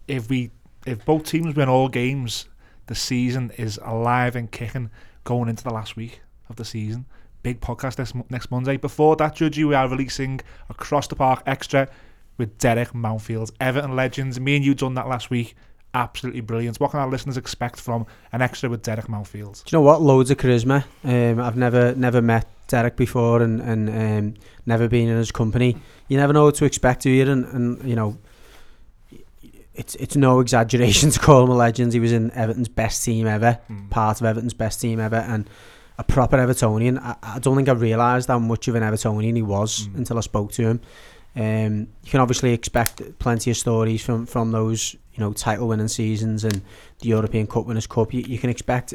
If 0.08 0.28
we 0.28 0.50
if 0.86 1.04
both 1.04 1.24
teams 1.24 1.54
win 1.54 1.68
all 1.68 1.88
games, 1.88 2.48
the 2.86 2.94
season 2.94 3.52
is 3.56 3.78
alive 3.84 4.36
and 4.36 4.50
kicking 4.50 4.90
going 5.24 5.48
into 5.48 5.64
the 5.64 5.72
last 5.72 5.96
week 5.96 6.20
of 6.48 6.56
the 6.56 6.64
season. 6.64 7.06
Big 7.42 7.60
podcast 7.60 7.96
this, 7.96 8.12
next 8.30 8.50
Monday. 8.50 8.76
Before 8.76 9.16
that, 9.16 9.34
Judgy, 9.34 9.66
we 9.66 9.74
are 9.74 9.88
releasing 9.88 10.40
Across 10.68 11.08
the 11.08 11.16
Park 11.16 11.42
Extra 11.46 11.88
with 12.38 12.56
Derek 12.58 12.92
Mountfield. 12.92 13.52
Everton 13.60 13.96
Legends. 13.96 14.38
Me 14.38 14.56
and 14.56 14.64
you 14.64 14.74
done 14.74 14.94
that 14.94 15.08
last 15.08 15.30
week. 15.30 15.54
Absolutely 15.94 16.40
brilliant. 16.40 16.80
What 16.80 16.92
can 16.92 17.00
our 17.00 17.08
listeners 17.08 17.36
expect 17.36 17.78
from 17.78 18.06
an 18.32 18.40
extra 18.40 18.70
with 18.70 18.82
Derek 18.82 19.06
Mountfield? 19.06 19.64
Do 19.64 19.76
you 19.76 19.78
know 19.78 19.82
what? 19.82 20.00
Loads 20.00 20.30
of 20.30 20.38
charisma. 20.38 20.84
Um, 21.04 21.40
I've 21.40 21.56
never 21.56 21.94
never 21.94 22.22
met 22.22 22.46
Derek 22.68 22.96
before 22.96 23.42
and, 23.42 23.60
and 23.60 23.90
um, 23.90 24.34
never 24.64 24.88
been 24.88 25.08
in 25.08 25.16
his 25.16 25.30
company. 25.30 25.76
You 26.08 26.16
never 26.16 26.32
know 26.32 26.44
what 26.44 26.54
to 26.56 26.64
expect, 26.64 27.02
do 27.02 27.10
you? 27.10 27.30
And, 27.30 27.44
and 27.44 27.88
you 27.88 27.94
know, 27.94 28.16
it's 29.74 29.94
it's 29.96 30.16
no 30.16 30.40
exaggeration 30.40 31.10
to 31.10 31.18
call 31.20 31.44
him 31.44 31.50
a 31.50 31.54
legend. 31.56 31.92
He 31.92 32.00
was 32.00 32.12
in 32.12 32.30
Everton's 32.32 32.68
best 32.68 33.04
team 33.04 33.26
ever, 33.26 33.58
Mm. 33.70 33.90
part 33.90 34.20
of 34.20 34.26
Everton's 34.26 34.54
best 34.54 34.80
team 34.80 35.00
ever, 35.00 35.16
and 35.16 35.48
a 35.98 36.04
proper 36.04 36.36
Evertonian. 36.38 36.98
I, 36.98 37.16
I 37.22 37.38
don't 37.38 37.56
think 37.56 37.68
I 37.68 37.72
realised 37.72 38.28
how 38.28 38.38
much 38.38 38.68
of 38.68 38.74
an 38.74 38.82
Evertonian 38.82 39.36
he 39.36 39.42
was 39.42 39.88
Mm. 39.88 39.96
until 39.98 40.18
I 40.18 40.20
spoke 40.22 40.52
to 40.52 40.62
him. 40.62 40.80
Um, 41.34 41.86
you 42.04 42.10
can 42.10 42.20
obviously 42.20 42.52
expect 42.52 43.00
plenty 43.18 43.50
of 43.50 43.56
stories 43.56 44.04
from, 44.04 44.26
from 44.26 44.50
those 44.52 44.94
you 45.14 45.20
know 45.20 45.32
title 45.32 45.68
winning 45.68 45.88
seasons 45.88 46.44
and 46.44 46.60
the 47.00 47.08
European 47.08 47.46
Cup 47.46 47.66
Winners' 47.66 47.86
Cup. 47.86 48.12
You, 48.12 48.20
you 48.20 48.38
can 48.38 48.50
expect 48.50 48.92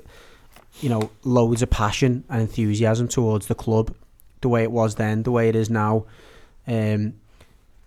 you 0.82 0.90
know 0.90 1.10
loads 1.24 1.64
of 1.64 1.70
passion 1.72 2.24
and 2.30 2.42
enthusiasm 2.42 3.08
towards 3.08 3.48
the 3.48 3.56
club, 3.56 3.96
the 4.42 4.50
way 4.50 4.62
it 4.62 4.72
was 4.72 4.96
then, 4.96 5.24
the 5.24 5.32
way 5.32 5.50
it 5.50 5.56
is 5.56 5.70
now. 5.72 6.06
Um, 6.68 7.14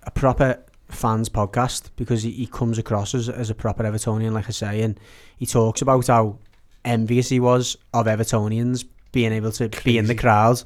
a 0.02 0.10
proper 0.10 0.58
fans 0.90 1.28
podcast 1.28 1.90
because 1.96 2.22
he, 2.22 2.30
he 2.30 2.46
comes 2.46 2.78
across 2.78 3.14
as, 3.14 3.28
as 3.28 3.50
a 3.50 3.54
proper 3.54 3.84
Evertonian, 3.84 4.32
like 4.32 4.46
I 4.48 4.52
say, 4.52 4.82
and 4.82 4.98
he 5.36 5.46
talks 5.46 5.82
about 5.82 6.06
how 6.06 6.38
envious 6.84 7.28
he 7.28 7.40
was 7.40 7.76
of 7.94 8.06
Evertonians 8.06 8.84
being 9.12 9.32
able 9.32 9.52
to 9.52 9.68
be 9.84 9.98
in 9.98 10.04
the 10.06 10.14
Crazy. 10.14 10.20
crowd 10.20 10.62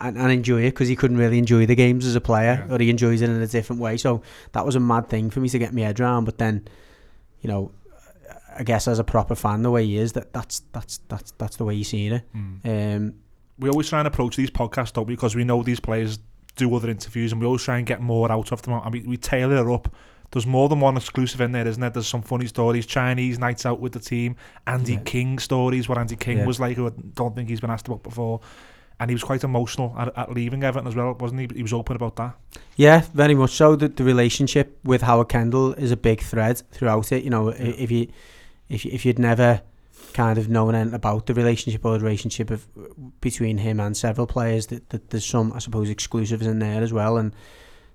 and, 0.00 0.18
and 0.18 0.30
enjoy 0.30 0.60
it 0.62 0.70
because 0.70 0.88
he 0.88 0.96
couldn't 0.96 1.16
really 1.16 1.38
enjoy 1.38 1.64
the 1.66 1.74
games 1.74 2.04
as 2.06 2.14
a 2.14 2.20
player, 2.20 2.64
Yeah. 2.68 2.74
or 2.74 2.78
he 2.78 2.90
enjoys 2.90 3.22
it 3.22 3.30
in 3.30 3.40
a 3.40 3.46
different 3.46 3.80
way. 3.80 3.96
So 3.96 4.22
that 4.52 4.64
was 4.66 4.76
a 4.76 4.80
mad 4.80 5.08
thing 5.08 5.30
for 5.30 5.40
me 5.40 5.48
to 5.48 5.58
get 5.58 5.72
my 5.72 5.82
head 5.82 5.98
around. 6.00 6.24
But 6.26 6.38
then, 6.38 6.66
you 7.40 7.48
know, 7.48 7.72
I 8.58 8.62
guess 8.62 8.86
as 8.88 8.98
a 8.98 9.04
proper 9.04 9.34
fan, 9.34 9.62
the 9.62 9.70
way 9.70 9.84
he 9.86 9.96
is, 9.98 10.12
that 10.12 10.32
that's 10.32 10.60
that's 10.72 10.98
that's 11.08 11.32
that's 11.38 11.56
the 11.56 11.64
way 11.64 11.76
he's 11.76 11.88
seen 11.88 12.12
it. 12.12 12.22
Mm. 12.34 12.96
Um, 12.96 13.14
we 13.58 13.70
always 13.70 13.88
try 13.88 13.98
and 14.00 14.08
approach 14.08 14.36
these 14.36 14.50
podcasts 14.50 14.92
don't 14.92 15.06
we? 15.06 15.14
because 15.14 15.34
we 15.34 15.44
know 15.44 15.62
these 15.62 15.80
players 15.80 16.18
do 16.56 16.74
other 16.74 16.90
interviews 16.90 17.32
and 17.32 17.40
we 17.40 17.46
always 17.46 17.62
try 17.62 17.78
and 17.78 17.86
get 17.86 18.00
more 18.00 18.30
out 18.32 18.50
of 18.52 18.62
them 18.62 18.74
and 18.74 18.92
we, 18.92 19.00
we 19.02 19.16
tailor 19.16 19.56
it 19.56 19.72
up 19.74 19.94
there's 20.32 20.46
more 20.46 20.68
than 20.68 20.80
one 20.80 20.96
exclusive 20.96 21.40
in 21.40 21.52
there 21.52 21.66
isn't 21.66 21.80
there 21.80 21.90
there's 21.90 22.06
some 22.08 22.22
funny 22.22 22.46
stories 22.46 22.84
Chinese 22.86 23.38
nights 23.38 23.64
out 23.64 23.78
with 23.80 23.92
the 23.92 24.00
team 24.00 24.34
Andy 24.66 24.94
Yeah. 24.94 25.00
King 25.04 25.38
stories 25.38 25.88
what 25.88 25.98
Andy 25.98 26.16
King 26.16 26.38
Yeah. 26.38 26.46
was 26.46 26.58
like 26.58 26.76
who 26.76 26.88
I 26.88 26.92
don't 27.14 27.34
think 27.36 27.48
he's 27.48 27.60
been 27.60 27.70
asked 27.70 27.86
about 27.86 28.02
before 28.02 28.40
and 28.98 29.10
he 29.10 29.14
was 29.14 29.22
quite 29.22 29.44
emotional 29.44 29.94
at, 29.98 30.16
at 30.16 30.32
leaving 30.32 30.64
Everton 30.64 30.88
as 30.88 30.96
well 30.96 31.14
wasn't 31.20 31.40
he 31.42 31.48
he 31.54 31.62
was 31.62 31.72
open 31.72 31.94
about 31.96 32.16
that 32.16 32.34
Yeah, 32.76 33.02
very 33.14 33.34
much 33.34 33.50
so. 33.52 33.76
The, 33.76 33.88
the 33.88 34.04
relationship 34.04 34.78
with 34.84 35.02
Howard 35.02 35.28
Kendall 35.28 35.74
is 35.74 35.90
a 35.92 35.96
big 35.96 36.20
thread 36.22 36.62
throughout 36.72 37.12
it. 37.12 37.22
You 37.22 37.30
know, 37.30 37.50
i 37.50 37.54
if 37.54 37.90
you 37.90 38.08
if 38.68 38.84
you, 38.84 38.90
if 38.92 39.04
you'd 39.04 39.18
never 39.18 39.60
kind 40.12 40.38
of 40.38 40.48
known 40.48 40.74
anything 40.74 40.94
about 40.94 41.26
the 41.26 41.34
relationship 41.34 41.84
or 41.84 41.98
the 41.98 42.04
relationship 42.04 42.50
of 42.50 42.66
between 43.20 43.58
him 43.58 43.80
and 43.80 43.96
several 43.96 44.26
players, 44.26 44.66
that, 44.68 44.88
that 44.90 45.10
there's 45.10 45.24
some 45.26 45.52
I 45.52 45.58
suppose 45.58 45.88
exclusives 45.90 46.46
in 46.46 46.58
there 46.58 46.82
as 46.82 46.92
well, 46.92 47.16
and 47.16 47.34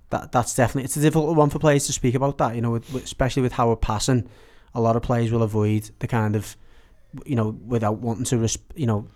that 0.10 0.32
that's 0.32 0.56
definitely 0.56 0.84
it's 0.86 0.98
a 0.98 1.02
difficult 1.02 1.36
one 1.36 1.50
for 1.50 1.60
players 1.60 1.86
to 1.88 1.94
speak 1.94 2.16
about 2.16 2.38
that. 2.40 2.56
You 2.56 2.62
know, 2.62 2.72
with, 2.72 2.94
especially 2.96 3.42
with 3.44 3.54
Howard 3.54 3.82
passing, 3.82 4.28
a 4.74 4.82
lot 4.82 4.96
of 4.96 5.02
players 5.04 5.32
will 5.32 5.44
avoid 5.44 5.90
the 6.00 6.08
kind 6.08 6.36
of 6.36 6.56
you 7.26 7.36
know 7.36 7.50
without 7.68 7.98
wanting 8.00 8.24
to 8.26 8.38
res- 8.38 8.58
you 8.76 8.86
know 8.88 9.08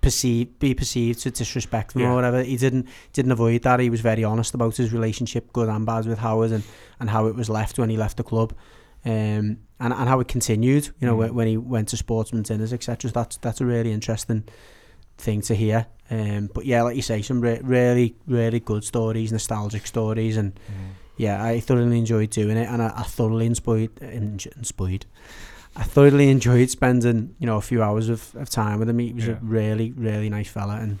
perceive 0.00 0.58
be 0.58 0.74
perceived 0.74 1.20
to 1.20 1.30
disrespect 1.30 1.94
him 1.94 2.02
Yeah. 2.02 2.10
or 2.10 2.14
whatever. 2.14 2.42
He 2.42 2.56
didn't 2.56 2.88
didn't 3.12 3.32
avoid 3.32 3.62
that. 3.62 3.80
He 3.80 3.90
was 3.90 4.00
very 4.00 4.22
honest 4.24 4.54
about 4.54 4.76
his 4.76 4.92
relationship, 4.92 5.52
good 5.52 5.68
and 5.68 5.84
bad, 5.86 6.06
with 6.06 6.18
Howard, 6.18 6.52
and, 6.52 6.62
and 7.00 7.10
how 7.10 7.26
it 7.26 7.34
was 7.34 7.48
left 7.48 7.78
when 7.78 7.90
he 7.90 7.96
left 7.96 8.16
the 8.18 8.22
club, 8.24 8.54
um, 9.04 9.58
and 9.80 9.92
and 9.92 10.08
how 10.08 10.20
it 10.20 10.28
continued. 10.28 10.88
You 11.00 11.06
know, 11.08 11.14
Mm. 11.14 11.18
when, 11.18 11.34
when 11.34 11.46
he 11.48 11.56
went 11.56 11.88
to 11.88 11.96
sportsman 11.96 12.42
dinners, 12.42 12.72
etc. 12.72 13.10
So 13.10 13.14
that's 13.14 13.36
that's 13.38 13.60
a 13.60 13.66
really 13.66 13.92
interesting 13.92 14.44
thing 15.18 15.40
to 15.42 15.54
hear. 15.54 15.86
Um, 16.10 16.50
but 16.52 16.64
yeah, 16.66 16.82
like 16.82 16.96
you 16.96 17.02
say, 17.02 17.22
some 17.22 17.40
re- 17.40 17.60
really 17.62 18.16
really 18.26 18.60
good 18.60 18.84
stories, 18.84 19.32
nostalgic 19.32 19.86
stories, 19.86 20.36
and 20.36 20.58
yeah, 21.16 21.42
I 21.42 21.60
thoroughly 21.60 21.98
enjoyed 21.98 22.30
doing 22.30 22.56
it, 22.56 22.68
and 22.68 22.82
I, 22.82 22.92
I 22.96 23.02
thoroughly 23.04 23.46
enjoyed 23.46 23.90
enjoyed. 24.02 25.06
I 25.76 25.82
thoroughly 25.82 26.28
enjoyed 26.30 26.70
spending 26.70 27.34
you 27.38 27.46
know 27.46 27.56
a 27.56 27.60
few 27.60 27.82
hours 27.82 28.08
of, 28.08 28.34
of 28.36 28.48
time 28.50 28.78
with 28.78 28.88
him. 28.88 28.98
He 28.98 29.12
was 29.12 29.26
Yeah. 29.26 29.34
a 29.34 29.38
really 29.42 29.92
really 29.92 30.28
nice 30.28 30.48
fella, 30.48 30.76
and 30.76 30.98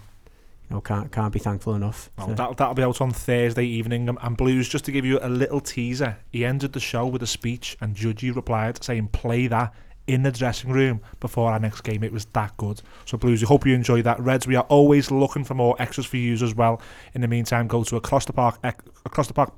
you 0.68 0.74
know 0.74 0.80
can't 0.80 1.10
can't 1.12 1.32
be 1.32 1.38
thankful 1.38 1.74
enough. 1.74 2.10
Oh, 2.18 2.26
for- 2.26 2.34
that, 2.34 2.56
that'll 2.56 2.74
be 2.74 2.82
out 2.82 3.00
on 3.00 3.10
Thursday 3.10 3.64
evening. 3.64 4.08
And, 4.08 4.18
and 4.22 4.36
Blues, 4.36 4.68
just 4.68 4.84
to 4.86 4.92
give 4.92 5.04
you 5.04 5.18
a 5.22 5.28
little 5.28 5.60
teaser, 5.60 6.18
he 6.30 6.44
ended 6.44 6.72
the 6.72 6.80
show 6.80 7.06
with 7.06 7.22
a 7.22 7.26
speech, 7.26 7.76
and 7.80 7.94
Judgy 7.94 8.34
replied 8.34 8.82
saying, 8.82 9.08
"Play 9.08 9.46
that 9.48 9.72
in 10.06 10.22
the 10.22 10.30
dressing 10.30 10.70
room 10.70 11.00
before 11.20 11.50
our 11.52 11.58
next 11.58 11.82
game." 11.82 12.02
It 12.02 12.12
was 12.12 12.26
that 12.26 12.56
good. 12.56 12.82
So 13.04 13.16
Blues, 13.18 13.42
we 13.42 13.46
hope 13.46 13.66
you 13.66 13.74
enjoy 13.74 14.02
that. 14.02 14.20
Reds, 14.20 14.46
we 14.46 14.56
are 14.56 14.66
always 14.68 15.10
looking 15.10 15.44
for 15.44 15.54
more 15.54 15.76
extras 15.78 16.06
for 16.06 16.16
you 16.16 16.34
as 16.34 16.54
well. 16.54 16.80
In 17.14 17.20
the 17.20 17.28
meantime, 17.28 17.68
go 17.68 17.84
to 17.84 17.96
across 17.96 18.24
the 18.24 18.32
park 18.32 18.58
across 19.04 19.28
the 19.28 19.34
park 19.34 19.56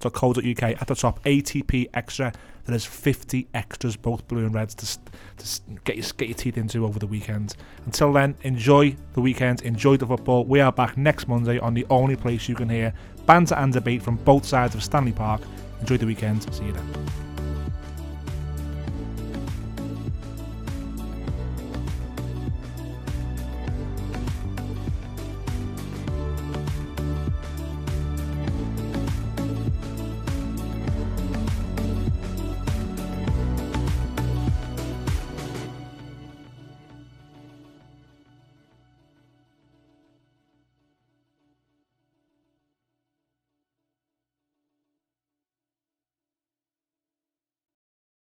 podcast.co.uk 0.00 0.62
at 0.62 0.86
the 0.86 0.94
top 0.94 1.22
ATP 1.24 1.88
extra. 1.94 2.32
There's 2.64 2.84
50 2.84 3.46
extras, 3.54 3.96
both 3.96 4.26
blue 4.26 4.44
and 4.44 4.54
reds, 4.54 4.74
to, 4.76 4.98
to 5.38 5.60
get, 5.84 5.96
your, 5.96 6.06
get 6.16 6.28
your 6.28 6.36
teeth 6.36 6.58
into 6.58 6.84
over 6.84 6.98
the 6.98 7.06
weekend. 7.06 7.54
Until 7.84 8.12
then, 8.12 8.36
enjoy 8.42 8.96
the 9.12 9.20
weekend, 9.20 9.62
enjoy 9.62 9.96
the 9.96 10.06
football. 10.06 10.44
We 10.44 10.60
are 10.60 10.72
back 10.72 10.96
next 10.96 11.28
Monday 11.28 11.58
on 11.60 11.74
the 11.74 11.86
only 11.90 12.16
place 12.16 12.48
you 12.48 12.56
can 12.56 12.68
hear 12.68 12.92
banter 13.24 13.54
and 13.54 13.72
debate 13.72 14.02
from 14.02 14.16
both 14.16 14.44
sides 14.44 14.74
of 14.74 14.82
Stanley 14.82 15.12
Park. 15.12 15.42
Enjoy 15.80 15.96
the 15.96 16.06
weekend. 16.06 16.52
See 16.54 16.64
you 16.64 16.72
then. 16.72 17.35